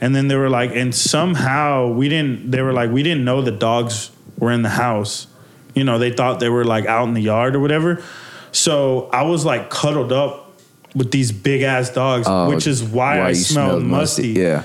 And 0.00 0.16
then 0.16 0.26
they 0.26 0.34
were 0.34 0.50
like, 0.50 0.74
and 0.74 0.92
somehow 0.92 1.86
we 1.92 2.08
didn't, 2.08 2.50
they 2.50 2.62
were 2.62 2.72
like, 2.72 2.90
we 2.90 3.04
didn't 3.04 3.24
know 3.24 3.42
the 3.42 3.52
dogs 3.52 4.10
were 4.38 4.50
in 4.50 4.62
the 4.62 4.70
house. 4.70 5.28
You 5.76 5.84
know, 5.84 6.00
they 6.00 6.10
thought 6.10 6.40
they 6.40 6.48
were 6.48 6.64
like 6.64 6.86
out 6.86 7.06
in 7.06 7.14
the 7.14 7.22
yard 7.22 7.54
or 7.54 7.60
whatever. 7.60 8.02
So 8.50 9.08
I 9.12 9.22
was 9.22 9.44
like 9.44 9.70
cuddled 9.70 10.12
up 10.12 10.50
with 10.96 11.12
these 11.12 11.30
big 11.30 11.62
ass 11.62 11.90
dogs, 11.90 12.26
Oh, 12.28 12.48
which 12.48 12.66
is 12.66 12.82
why, 12.82 13.20
I 13.20 13.28
you 13.28 13.34
smelled 13.36 13.84
musty. 13.84 14.30
Yeah. 14.30 14.64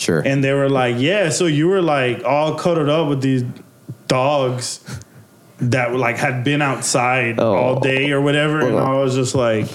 Sure. 0.00 0.20
And 0.24 0.42
they 0.42 0.54
were 0.54 0.70
like, 0.70 0.96
yeah, 0.98 1.28
so 1.28 1.44
you 1.44 1.68
were 1.68 1.82
like 1.82 2.24
all 2.24 2.54
cuddled 2.54 2.88
up 2.88 3.08
with 3.08 3.20
these 3.20 3.44
dogs 4.08 4.80
that 5.58 5.94
like 5.94 6.16
had 6.16 6.42
been 6.42 6.62
outside 6.62 7.38
Oh. 7.38 7.54
all 7.54 7.80
day 7.80 8.10
or 8.12 8.20
whatever. 8.22 8.60
And 8.66 8.78
I 8.78 8.94
was 8.94 9.14
just 9.14 9.34
like, 9.34 9.66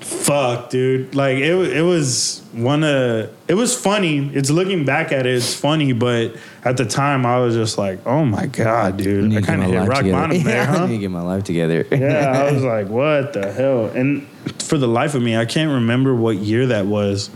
fuck, 0.00 0.70
dude. 0.70 1.14
Like 1.14 1.36
it, 1.38 1.52
it 1.76 1.82
was 1.82 2.42
one 2.52 2.84
of, 2.84 3.30
it 3.48 3.54
was 3.54 3.78
funny. 3.78 4.28
It's 4.34 4.50
looking 4.50 4.84
back 4.84 5.12
at 5.12 5.26
it, 5.26 5.34
it's 5.34 5.54
funny, 5.54 5.92
but 5.92 6.34
at 6.64 6.76
the 6.76 6.84
time 6.84 7.26
I 7.26 7.38
was 7.38 7.54
just 7.54 7.76
like, 7.78 8.06
oh 8.06 8.24
my 8.24 8.46
God, 8.46 8.96
dude. 8.96 9.34
I 9.36 9.40
kind 9.42 9.62
of 9.62 9.68
hit 9.70 9.76
rock 9.88 9.98
together. 9.98 10.12
bottom 10.12 10.42
there, 10.42 10.56
Yeah, 10.64 10.72
I 10.72 10.78
huh? 10.78 10.86
need 10.86 10.94
to 10.94 10.98
get 11.00 11.10
my 11.10 11.22
life 11.22 11.44
together. 11.44 11.86
yeah, 11.90 12.46
I 12.48 12.52
was 12.52 12.62
like, 12.74 12.88
what 12.88 13.32
the 13.32 13.52
hell? 13.52 13.86
And 13.86 14.26
for 14.62 14.78
the 14.78 14.88
life 14.88 15.14
of 15.14 15.22
me, 15.22 15.36
I 15.36 15.44
can't 15.44 15.70
remember 15.70 16.14
what 16.14 16.36
year 16.36 16.68
that 16.68 16.86
was. 16.86 17.30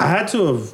I 0.00 0.06
had 0.06 0.28
to 0.28 0.46
have 0.54 0.72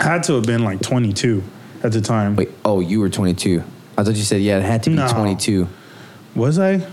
I 0.00 0.04
had 0.04 0.22
to 0.24 0.34
have 0.34 0.44
been 0.46 0.62
like 0.64 0.82
22 0.82 1.42
at 1.82 1.92
the 1.92 2.00
time. 2.00 2.36
Wait. 2.36 2.50
Oh, 2.64 2.80
you 2.80 3.00
were 3.00 3.08
22. 3.08 3.62
I 3.96 4.04
thought 4.04 4.14
you 4.14 4.22
said 4.22 4.42
yeah. 4.42 4.58
It 4.58 4.64
had 4.64 4.82
to 4.84 4.90
be 4.90 4.96
No. 4.96 5.08
22. 5.08 5.66
Was 6.34 6.58
I? 6.58 6.86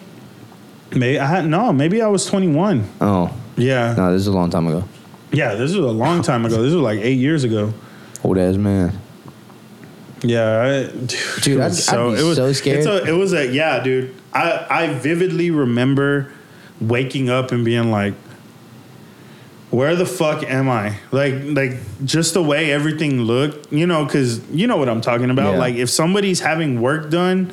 Maybe 0.95 1.19
I 1.19 1.25
had 1.25 1.45
no, 1.47 1.73
maybe 1.73 2.01
I 2.01 2.07
was 2.07 2.25
21. 2.25 2.87
Oh 3.01 3.35
Yeah. 3.57 3.93
no, 3.97 4.11
this 4.13 4.21
is 4.21 4.27
a 4.27 4.31
long 4.31 4.49
time 4.49 4.67
ago. 4.67 4.83
Yeah, 5.31 5.55
this 5.55 5.73
was 5.75 5.83
a 5.85 5.91
long 5.91 6.21
time 6.21 6.45
ago. 6.45 6.61
This 6.61 6.73
was 6.73 6.81
like 6.83 6.99
8 6.99 7.13
years 7.17 7.43
ago. 7.43 7.73
Old 8.23 8.37
ass 8.37 8.55
man. 8.55 8.93
Yeah, 10.21 10.61
I, 10.61 10.83
dude, 10.95 11.09
Dude, 11.41 11.59
I'd- 11.59 11.69
was 11.69 11.89
I'd 11.89 11.97
be 11.97 12.19
it 12.21 12.23
was 12.23 12.37
so 12.37 12.53
scared. 12.53 12.77
It's 12.77 12.87
a, 12.87 13.03
it 13.03 13.11
was 13.11 13.33
a 13.33 13.47
yeah, 13.51 13.83
dude. 13.83 14.15
I 14.33 14.65
I 14.69 14.93
vividly 14.93 15.51
remember 15.51 16.31
waking 16.79 17.29
up 17.29 17.51
and 17.51 17.65
being 17.65 17.91
like, 17.91 18.13
"Where 19.73 19.95
the 19.95 20.05
fuck 20.05 20.43
am 20.43 20.69
I?" 20.69 20.97
Like 21.11 21.35
like 21.45 21.73
just 22.05 22.33
the 22.33 22.43
way 22.43 22.71
everything 22.71 23.21
looked, 23.23 23.71
you 23.73 23.87
know, 23.87 24.05
because 24.05 24.39
you 24.49 24.67
know 24.67 24.77
what 24.77 24.87
I'm 24.89 25.01
talking 25.01 25.29
about. 25.29 25.53
Yeah. 25.53 25.59
Like 25.59 25.75
if 25.75 25.89
somebody's 25.89 26.39
having 26.39 26.81
work 26.81 27.09
done. 27.09 27.51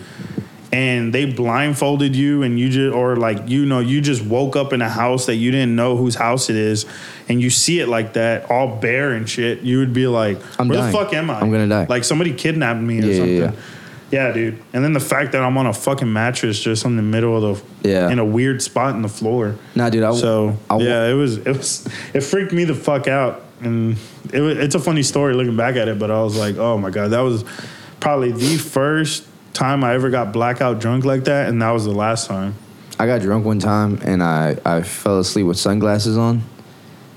And 0.72 1.12
they 1.12 1.24
blindfolded 1.24 2.14
you, 2.14 2.44
and 2.44 2.56
you 2.56 2.68
just, 2.68 2.94
or 2.94 3.16
like 3.16 3.48
you 3.48 3.66
know, 3.66 3.80
you 3.80 4.00
just 4.00 4.22
woke 4.24 4.54
up 4.54 4.72
in 4.72 4.80
a 4.80 4.88
house 4.88 5.26
that 5.26 5.34
you 5.34 5.50
didn't 5.50 5.74
know 5.74 5.96
whose 5.96 6.14
house 6.14 6.48
it 6.48 6.54
is, 6.54 6.86
and 7.28 7.42
you 7.42 7.50
see 7.50 7.80
it 7.80 7.88
like 7.88 8.12
that, 8.12 8.48
all 8.48 8.76
bare 8.76 9.10
and 9.10 9.28
shit. 9.28 9.62
You 9.62 9.78
would 9.78 9.92
be 9.92 10.06
like, 10.06 10.38
I'm 10.60 10.68
"Where 10.68 10.78
dying. 10.78 10.92
the 10.92 10.96
fuck 10.96 11.12
am 11.12 11.28
I? 11.28 11.40
I'm 11.40 11.50
gonna 11.50 11.66
die. 11.66 11.86
Like 11.88 12.04
somebody 12.04 12.32
kidnapped 12.32 12.80
me 12.80 13.00
or 13.00 13.06
Yeah, 13.06 13.24
yeah, 13.24 13.46
something. 13.46 13.62
Yeah, 14.10 14.32
dude. 14.32 14.60
And 14.72 14.82
then 14.82 14.92
the 14.92 15.00
fact 15.00 15.32
that 15.32 15.42
I'm 15.42 15.56
on 15.56 15.66
a 15.66 15.72
fucking 15.72 16.12
mattress 16.12 16.58
just 16.58 16.84
in 16.84 16.96
the 16.96 17.02
middle 17.02 17.36
of 17.44 17.62
the 17.82 17.88
Yeah. 17.88 18.10
in 18.10 18.18
a 18.18 18.24
weird 18.24 18.60
spot 18.60 18.94
in 18.94 19.02
the 19.02 19.08
floor. 19.08 19.56
Nah, 19.74 19.88
dude. 19.90 20.02
I, 20.02 20.12
So 20.14 20.56
I, 20.68 20.78
yeah, 20.78 21.06
it 21.08 21.14
was 21.14 21.38
it 21.38 21.56
was 21.56 21.88
it 22.12 22.22
freaked 22.22 22.52
me 22.52 22.64
the 22.64 22.74
fuck 22.74 23.06
out, 23.06 23.42
and 23.60 23.96
it 24.32 24.40
was, 24.40 24.58
it's 24.58 24.74
a 24.74 24.80
funny 24.80 25.02
story 25.02 25.34
looking 25.34 25.56
back 25.56 25.76
at 25.76 25.88
it. 25.88 25.98
But 25.98 26.10
I 26.10 26.22
was 26.22 26.36
like, 26.36 26.56
oh 26.56 26.76
my 26.76 26.90
god, 26.90 27.08
that 27.12 27.20
was 27.20 27.44
probably 28.00 28.32
the 28.32 28.56
first 28.56 29.26
time 29.52 29.84
I 29.84 29.94
ever 29.94 30.10
got 30.10 30.32
blackout 30.32 30.80
drunk 30.80 31.04
like 31.04 31.24
that, 31.24 31.48
and 31.48 31.62
that 31.62 31.70
was 31.70 31.84
the 31.84 31.92
last 31.92 32.26
time. 32.26 32.54
I 32.98 33.06
got 33.06 33.22
drunk 33.22 33.46
one 33.46 33.58
time 33.60 33.98
and 34.02 34.22
I, 34.22 34.58
I 34.62 34.82
fell 34.82 35.20
asleep 35.20 35.46
with 35.46 35.56
sunglasses 35.56 36.18
on. 36.18 36.42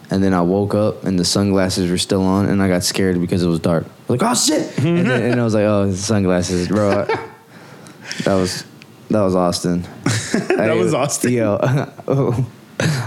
And 0.10 0.24
then 0.24 0.34
I 0.34 0.40
woke 0.40 0.74
up 0.76 1.04
and 1.04 1.20
the 1.20 1.26
sunglasses 1.26 1.92
were 1.92 1.98
still 1.98 2.22
on 2.24 2.46
and 2.46 2.64
I 2.64 2.70
got 2.70 2.84
scared 2.84 3.20
because 3.20 3.44
it 3.44 3.48
was 3.48 3.60
dark. 3.60 3.86
I 4.08 4.12
like, 4.12 4.24
oh 4.24 4.36
shit. 4.36 4.78
and, 4.80 5.08
then, 5.08 5.32
and 5.32 5.42
I 5.42 5.44
was 5.44 5.54
like, 5.54 5.64
oh, 5.64 5.92
sunglasses, 5.94 6.68
bro. 6.68 7.06
that 8.26 8.36
was 8.36 8.66
that 9.10 9.22
was 9.22 9.36
Austin. 9.36 9.88
That 10.34 10.76
was 10.76 10.96
Austin. 10.96 11.32
Yo. 11.32 11.60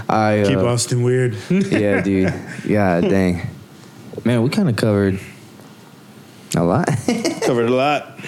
I 0.07 0.43
Keep 0.47 0.59
uh, 0.59 0.65
Austin 0.65 1.03
weird. 1.03 1.35
Yeah, 1.49 2.01
dude. 2.01 2.33
Yeah, 2.65 3.01
dang. 3.01 3.49
Man, 4.23 4.43
we 4.43 4.49
kind 4.49 4.69
of 4.69 4.77
covered 4.77 5.19
a 6.55 6.63
lot. 6.63 6.87
Covered 7.41 7.69
a 7.69 7.73
lot. 7.73 8.19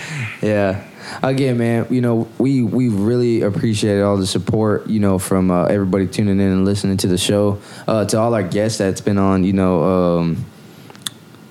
yeah. 0.42 0.86
again, 1.24 1.58
man, 1.58 1.88
you 1.90 2.02
know, 2.02 2.28
we 2.38 2.62
we 2.62 2.90
really 2.90 3.42
appreciate 3.42 4.02
all 4.02 4.18
the 4.18 4.28
support, 4.28 4.88
you 4.88 5.00
know, 5.00 5.18
from 5.18 5.50
uh, 5.50 5.66
everybody 5.66 6.08
tuning 6.08 6.42
in 6.42 6.52
and 6.52 6.66
listening 6.66 6.98
to 6.98 7.08
the 7.08 7.18
show. 7.18 7.62
Uh, 7.88 8.04
to 8.06 8.20
all 8.20 8.34
our 8.34 8.44
guests 8.44 8.78
that's 8.78 9.02
been 9.02 9.18
on, 9.18 9.46
you 9.46 9.54
know, 9.54 9.84
um, 9.84 10.46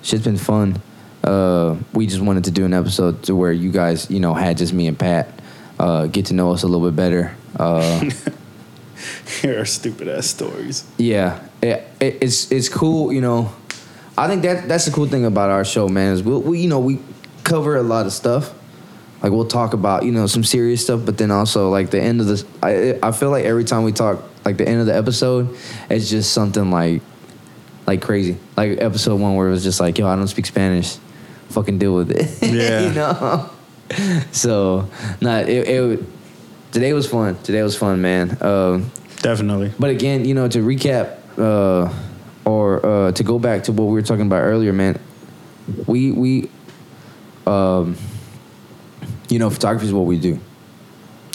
shit's 0.03 0.24
been 0.24 0.36
fun. 0.36 0.81
Uh, 1.28 1.76
we 1.92 2.06
just 2.06 2.22
wanted 2.22 2.44
to 2.44 2.50
do 2.50 2.64
an 2.64 2.72
episode 2.72 3.22
to 3.24 3.36
where 3.36 3.52
you 3.52 3.70
guys, 3.70 4.10
you 4.10 4.18
know, 4.18 4.32
had 4.32 4.56
just 4.56 4.72
me 4.72 4.86
and 4.86 4.98
Pat 4.98 5.28
uh, 5.78 6.06
get 6.06 6.26
to 6.26 6.34
know 6.34 6.52
us 6.52 6.62
a 6.62 6.66
little 6.66 6.88
bit 6.90 6.96
better. 6.96 7.36
Uh, 7.55 8.09
Here 9.42 9.60
are 9.60 9.66
stupid 9.66 10.09
ass 10.09 10.26
stories. 10.26 10.84
yeah, 10.96 11.46
it, 11.62 11.86
it, 12.00 12.18
it's 12.22 12.50
it's 12.50 12.68
cool, 12.68 13.12
you 13.12 13.20
know. 13.20 13.52
I 14.16 14.26
think 14.26 14.42
that 14.42 14.68
that's 14.68 14.86
the 14.86 14.90
cool 14.90 15.06
thing 15.06 15.26
about 15.26 15.50
our 15.50 15.64
show, 15.64 15.86
man. 15.86 16.14
Is 16.14 16.22
we, 16.22 16.36
we 16.38 16.60
you 16.60 16.68
know 16.68 16.80
we 16.80 16.98
cover 17.44 17.76
a 17.76 17.82
lot 17.82 18.06
of 18.06 18.12
stuff. 18.12 18.55
Like 19.22 19.30
we'll 19.30 19.46
talk 19.46 19.74
about 19.74 20.05
you 20.05 20.12
know 20.12 20.26
some 20.26 20.44
serious 20.44 20.82
stuff, 20.82 21.05
but 21.05 21.18
then 21.18 21.30
also 21.30 21.68
like 21.68 21.90
the 21.90 22.00
end 22.00 22.22
of 22.22 22.26
the. 22.26 22.46
I 22.62 22.98
I 23.06 23.12
feel 23.12 23.30
like 23.30 23.44
every 23.44 23.64
time 23.64 23.82
we 23.82 23.92
talk, 23.92 24.24
like 24.46 24.56
the 24.56 24.66
end 24.66 24.80
of 24.80 24.86
the 24.86 24.96
episode, 24.96 25.55
it's 25.90 26.09
just 26.09 26.32
something 26.32 26.70
like 26.70 27.02
like 27.86 28.00
crazy. 28.00 28.38
Like 28.56 28.80
episode 28.80 29.20
one 29.20 29.34
where 29.34 29.48
it 29.48 29.50
was 29.50 29.62
just 29.62 29.78
like, 29.78 29.98
yo, 29.98 30.09
I 30.09 30.16
don't 30.16 30.28
speak 30.28 30.46
Spanish. 30.46 30.98
Fucking 31.51 31.79
deal 31.79 31.95
with 31.95 32.11
it. 32.11 32.29
Yeah. 32.53 32.81
you 32.81 32.95
know. 32.95 33.51
So, 34.33 34.89
nah, 35.20 35.39
it, 35.39 35.49
it 35.49 36.01
today 36.73 36.93
was 36.93 37.07
fun. 37.07 37.37
Today 37.43 37.62
was 37.62 37.77
fun, 37.77 38.03
man. 38.03 38.37
Um, 38.43 38.91
Definitely. 39.23 39.73
but 39.79 39.91
again, 39.91 40.25
you 40.25 40.35
know, 40.35 40.47
to 40.49 40.59
recap 40.59 41.16
uh, 41.39 41.93
or 42.45 42.85
uh, 42.85 43.12
to 43.12 43.23
go 43.25 43.39
back 43.39 43.65
to 43.65 43.73
what 43.73 43.85
we 43.85 43.93
were 43.93 44.03
talking 44.03 44.27
about 44.27 44.43
earlier, 44.43 44.73
man, 44.73 45.01
we 45.87 46.12
we 46.12 46.51
um, 47.47 47.97
you 49.29 49.39
know, 49.39 49.49
photography 49.51 49.87
is 49.87 49.93
what 49.93 50.05
we 50.07 50.19
do. 50.19 50.39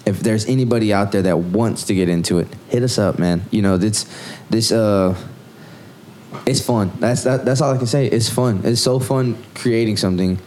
If 0.05 0.19
there's 0.19 0.45
anybody 0.47 0.93
out 0.93 1.11
there 1.11 1.21
that 1.23 1.37
wants 1.39 1.83
to 1.85 1.95
get 1.95 2.09
into 2.09 2.39
it, 2.39 2.47
hit 2.69 2.83
us 2.83 2.97
up, 2.97 3.17
man. 3.17 3.43
You 3.51 3.61
know, 3.61 3.77
this 3.77 4.05
this 4.49 4.71
uh 4.71 5.15
it's 6.45 6.61
fun. 6.61 6.91
That's 6.99 7.23
that, 7.23 7.45
that's 7.45 7.61
all 7.61 7.73
I 7.73 7.77
can 7.77 7.87
say. 7.87 8.07
It's 8.07 8.29
fun. 8.29 8.61
It's 8.63 8.81
so 8.81 8.99
fun 8.99 9.37
creating 9.55 9.97
something 9.97 10.39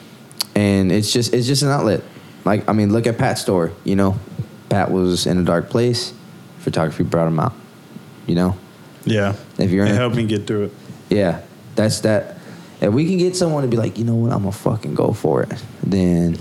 and 0.54 0.90
it's 0.90 1.12
just 1.12 1.32
it's 1.34 1.46
just 1.46 1.62
an 1.62 1.68
outlet. 1.68 2.02
Like 2.44 2.68
I 2.68 2.72
mean, 2.72 2.92
look 2.92 3.06
at 3.06 3.18
Pat's 3.18 3.40
story, 3.40 3.72
you 3.84 3.96
know. 3.96 4.18
Pat 4.68 4.90
was 4.90 5.26
in 5.26 5.38
a 5.38 5.44
dark 5.44 5.70
place. 5.70 6.12
Photography 6.58 7.04
brought 7.04 7.28
him 7.28 7.38
out. 7.38 7.52
You 8.26 8.34
know? 8.34 8.56
Yeah. 9.04 9.36
If 9.58 9.70
you're 9.70 9.86
it 9.86 9.92
a- 9.92 9.94
helped 9.94 10.16
me 10.16 10.26
get 10.26 10.46
through 10.46 10.64
it. 10.64 10.72
Yeah, 11.08 11.42
that's 11.76 12.00
that. 12.00 12.38
If 12.80 12.92
we 12.92 13.06
can 13.06 13.16
get 13.18 13.36
someone 13.36 13.62
to 13.62 13.68
be 13.68 13.76
like, 13.76 13.96
you 13.98 14.04
know 14.04 14.16
what, 14.16 14.32
I'm 14.32 14.40
gonna 14.40 14.52
fucking 14.52 14.94
go 14.94 15.12
for 15.12 15.42
it, 15.44 15.62
then 15.82 16.36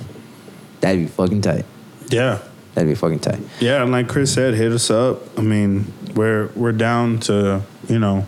that'd 0.82 1.00
be 1.00 1.08
fucking 1.08 1.42
tight. 1.42 1.66
Yeah. 2.10 2.40
That'd 2.74 2.90
be 2.90 2.96
fucking 2.96 3.20
tight. 3.20 3.40
Yeah, 3.62 3.84
and 3.84 3.92
like 3.92 4.10
Chris 4.10 4.34
said, 4.34 4.54
hit 4.54 4.72
us 4.74 4.90
up. 4.92 5.38
I 5.40 5.42
mean, 5.42 5.94
we're 6.16 6.48
we're 6.56 6.74
down 6.74 7.20
to 7.22 7.62
you 7.88 8.00
know 8.00 8.26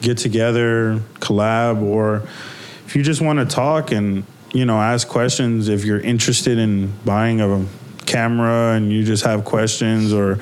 get 0.00 0.18
together, 0.18 1.00
collab, 1.20 1.82
or 1.82 2.22
if 2.86 2.96
you 2.96 3.02
just 3.02 3.20
want 3.20 3.38
to 3.38 3.44
talk 3.44 3.92
and 3.92 4.24
you 4.52 4.64
know 4.64 4.80
ask 4.80 5.08
questions. 5.08 5.68
If 5.68 5.84
you're 5.84 6.00
interested 6.00 6.58
in 6.58 6.92
buying 7.04 7.40
a 7.40 7.66
camera 8.06 8.74
and 8.74 8.90
you 8.92 9.04
just 9.04 9.24
have 9.24 9.44
questions 9.44 10.12
or 10.12 10.38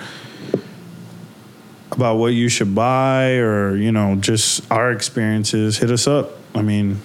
about 1.93 2.17
what 2.17 2.29
you 2.29 2.49
should 2.49 2.75
buy 2.75 3.37
or 3.37 3.77
you 3.77 3.93
know 3.93 4.17
just 4.17 4.71
our 4.71 4.93
experiences, 4.93 5.79
hit 5.79 5.91
us 5.91 6.07
up. 6.07 6.31
I 6.55 6.63
mean, 6.63 7.01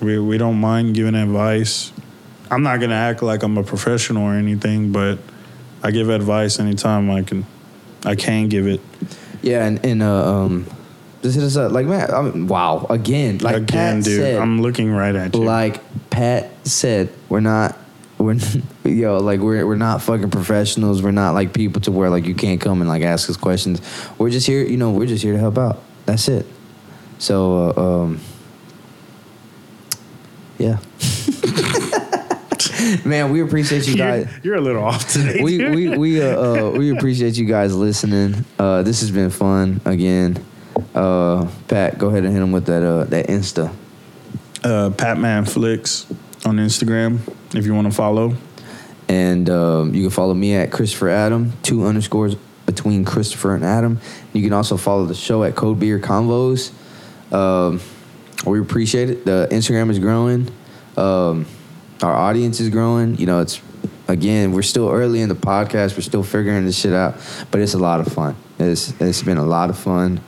we 0.00 0.18
we 0.18 0.38
don't 0.38 0.58
mind 0.58 0.94
giving 0.94 1.14
advice. 1.14 1.92
I'm 2.50 2.62
not 2.62 2.80
gonna 2.80 2.94
act 2.94 3.22
like 3.22 3.42
I'm 3.42 3.56
a 3.56 3.62
professional 3.62 4.24
or 4.24 4.34
anything, 4.34 4.92
but 4.92 5.18
I 5.82 5.90
give 5.90 6.08
advice 6.08 6.58
anytime 6.58 7.10
I 7.10 7.22
can. 7.22 7.46
I 8.04 8.16
can 8.16 8.48
give 8.48 8.66
it. 8.66 8.80
Yeah, 9.42 9.64
and 9.64 9.84
and 9.84 10.02
uh, 10.02 10.44
um, 10.44 10.66
just 11.22 11.36
hit 11.36 11.44
us 11.44 11.56
up. 11.56 11.72
Like 11.72 11.86
man, 11.86 12.12
I 12.12 12.22
mean, 12.22 12.46
wow, 12.48 12.86
again, 12.90 13.38
like 13.38 13.56
Again, 13.56 13.96
Pat 13.98 14.04
dude, 14.04 14.20
said, 14.20 14.36
I'm 14.38 14.60
looking 14.60 14.92
right 14.92 15.14
at 15.14 15.34
you. 15.34 15.42
like 15.42 15.80
Pat 16.10 16.66
said, 16.66 17.12
we're 17.28 17.40
not. 17.40 17.78
We're 18.18 18.36
yo 18.84 19.18
like 19.18 19.40
we're 19.40 19.66
we're 19.66 19.76
not 19.76 20.02
fucking 20.02 20.30
professionals. 20.30 21.02
We're 21.02 21.10
not 21.12 21.34
like 21.34 21.52
people 21.52 21.80
to 21.82 21.92
where 21.92 22.10
like 22.10 22.26
you 22.26 22.34
can't 22.34 22.60
come 22.60 22.80
and 22.80 22.88
like 22.88 23.02
ask 23.02 23.28
us 23.30 23.36
questions. 23.36 23.80
We're 24.18 24.30
just 24.30 24.46
here, 24.46 24.64
you 24.64 24.76
know. 24.76 24.90
We're 24.92 25.06
just 25.06 25.22
here 25.24 25.32
to 25.32 25.38
help 25.38 25.58
out. 25.58 25.82
That's 26.06 26.28
it. 26.28 26.46
So, 27.18 27.72
uh, 27.76 28.02
um, 28.02 28.20
yeah. 30.58 30.78
Man, 33.04 33.30
we 33.30 33.42
appreciate 33.42 33.86
you 33.86 33.96
guys. 33.96 34.26
you're, 34.42 34.54
you're 34.54 34.56
a 34.56 34.60
little 34.60 34.82
off 34.82 35.08
today. 35.08 35.40
we 35.42 35.58
dude. 35.58 35.74
we 35.74 35.96
we 35.96 36.22
uh, 36.22 36.66
uh, 36.66 36.70
we 36.70 36.90
appreciate 36.90 37.36
you 37.36 37.46
guys 37.46 37.74
listening. 37.74 38.44
Uh, 38.58 38.82
this 38.82 39.00
has 39.00 39.10
been 39.10 39.30
fun 39.30 39.80
again. 39.84 40.44
Uh, 40.94 41.50
Pat, 41.68 41.98
go 41.98 42.08
ahead 42.08 42.24
and 42.24 42.32
hit 42.32 42.42
him 42.42 42.52
with 42.52 42.66
that 42.66 42.82
uh, 42.82 43.04
that 43.04 43.26
Insta. 43.28 43.72
uh, 44.64 44.90
Patman 44.90 45.44
Flicks 45.44 46.06
on 46.44 46.56
Instagram 46.56 47.18
if 47.54 47.66
you 47.66 47.74
want 47.74 47.86
to 47.88 47.92
follow. 47.94 48.36
And 49.08 49.50
um, 49.50 49.94
you 49.94 50.02
can 50.02 50.10
follow 50.10 50.32
me 50.34 50.54
at 50.54 50.70
Christopher 50.72 51.08
Adam, 51.10 51.52
two 51.62 51.84
underscores 51.86 52.34
between 52.66 53.04
Christopher 53.04 53.54
and 53.54 53.64
Adam. 53.64 54.00
You 54.32 54.42
can 54.42 54.52
also 54.52 54.76
follow 54.76 55.04
the 55.04 55.14
show 55.14 55.42
at 55.44 55.54
Cold 55.54 55.78
Beer 55.80 55.98
Convos. 55.98 56.70
Um, 57.32 57.80
we 58.46 58.60
appreciate 58.60 59.10
it. 59.10 59.24
The 59.24 59.48
Instagram 59.50 59.90
is 59.90 59.98
growing. 59.98 60.48
Um, 60.96 61.46
our 62.02 62.14
audience 62.14 62.60
is 62.60 62.70
growing. 62.70 63.16
You 63.18 63.26
know, 63.26 63.40
it's 63.40 63.60
again, 64.08 64.52
we're 64.52 64.62
still 64.62 64.88
early 64.88 65.20
in 65.20 65.28
the 65.28 65.34
podcast. 65.34 65.96
We're 65.96 66.02
still 66.02 66.22
figuring 66.22 66.64
this 66.64 66.78
shit 66.78 66.92
out, 66.92 67.16
but 67.50 67.60
it's 67.60 67.74
a 67.74 67.78
lot 67.78 68.00
of 68.00 68.12
fun. 68.12 68.36
It's 68.62 68.98
it's 69.00 69.22
been 69.22 69.38
a 69.38 69.44
lot 69.44 69.70
of 69.70 69.78
fun. 69.78 70.20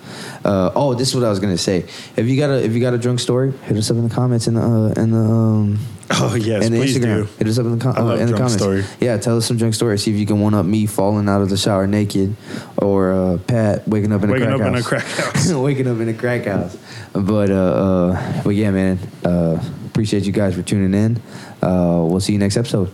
Uh, 0.45 0.71
oh, 0.75 0.95
this 0.95 1.09
is 1.09 1.15
what 1.15 1.25
I 1.25 1.31
was 1.31 1.41
gonna 1.41 1.57
say. 1.59 1.85
If 2.17 2.27
you 2.27 2.37
got 2.37 2.51
a 2.51 2.63
if 2.65 2.73
you 2.73 2.81
got 2.81 2.95
a 2.95 2.99
drunk 2.99 3.21
story, 3.21 3.53
hit 3.65 3.77
us 3.77 3.91
up 3.91 3.97
in 3.97 4.07
the 4.09 4.15
comments 4.15 4.47
in 4.47 4.55
the 4.55 4.61
uh, 4.63 5.01
in 5.03 5.11
the 5.11 5.19
um, 5.19 5.79
Oh 6.11 6.35
yes, 6.35 6.67
in 6.67 6.73
the 6.73 6.79
please 6.79 6.97
Instagram. 6.99 7.27
do. 7.27 7.29
Hit 7.39 7.49
us 7.49 7.59
up 7.59 7.65
in 7.67 7.79
the, 7.79 7.83
com- 7.83 7.95
I 7.97 8.01
uh, 8.01 8.05
love 8.05 8.21
in 8.21 8.27
the 8.27 8.33
comments. 8.35 8.57
story. 8.57 8.85
Yeah, 9.01 9.17
tell 9.17 9.37
us 9.39 9.47
some 9.47 9.57
drunk 9.57 9.75
stories. 9.75 10.03
See 10.03 10.13
if 10.13 10.19
you 10.19 10.27
can 10.27 10.41
one 10.41 10.53
up 10.55 10.67
me 10.67 10.85
falling 10.87 11.29
out 11.29 11.41
of 11.41 11.49
the 11.49 11.57
shower 11.57 11.87
naked, 11.87 12.37
or 12.77 13.13
uh, 13.13 13.39
Pat 13.39 13.89
waking 13.89 14.13
up 14.13 14.23
in 14.23 14.31
Waking 14.31 14.49
a 14.49 14.55
up 14.57 14.61
crack 14.61 14.69
in 14.69 14.75
a 14.75 14.77
house. 14.79 14.87
crack 14.87 15.05
house. 15.35 15.53
waking 15.53 15.87
up 15.89 15.99
in 16.01 16.09
a 16.11 16.15
crack 16.15 16.45
house. 16.45 16.77
But 17.13 17.51
uh, 17.51 17.55
uh, 17.55 18.43
but 18.43 18.51
yeah, 18.51 18.71
man. 18.71 18.99
Uh, 19.25 19.63
appreciate 19.87 20.25
you 20.25 20.33
guys 20.33 20.55
for 20.55 20.63
tuning 20.63 20.93
in. 20.93 21.17
Uh, 21.63 22.05
we'll 22.05 22.21
see 22.21 22.33
you 22.33 22.39
next 22.39 22.57
episode. 22.57 22.93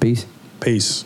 Peace. 0.00 0.24
Peace. 0.60 1.04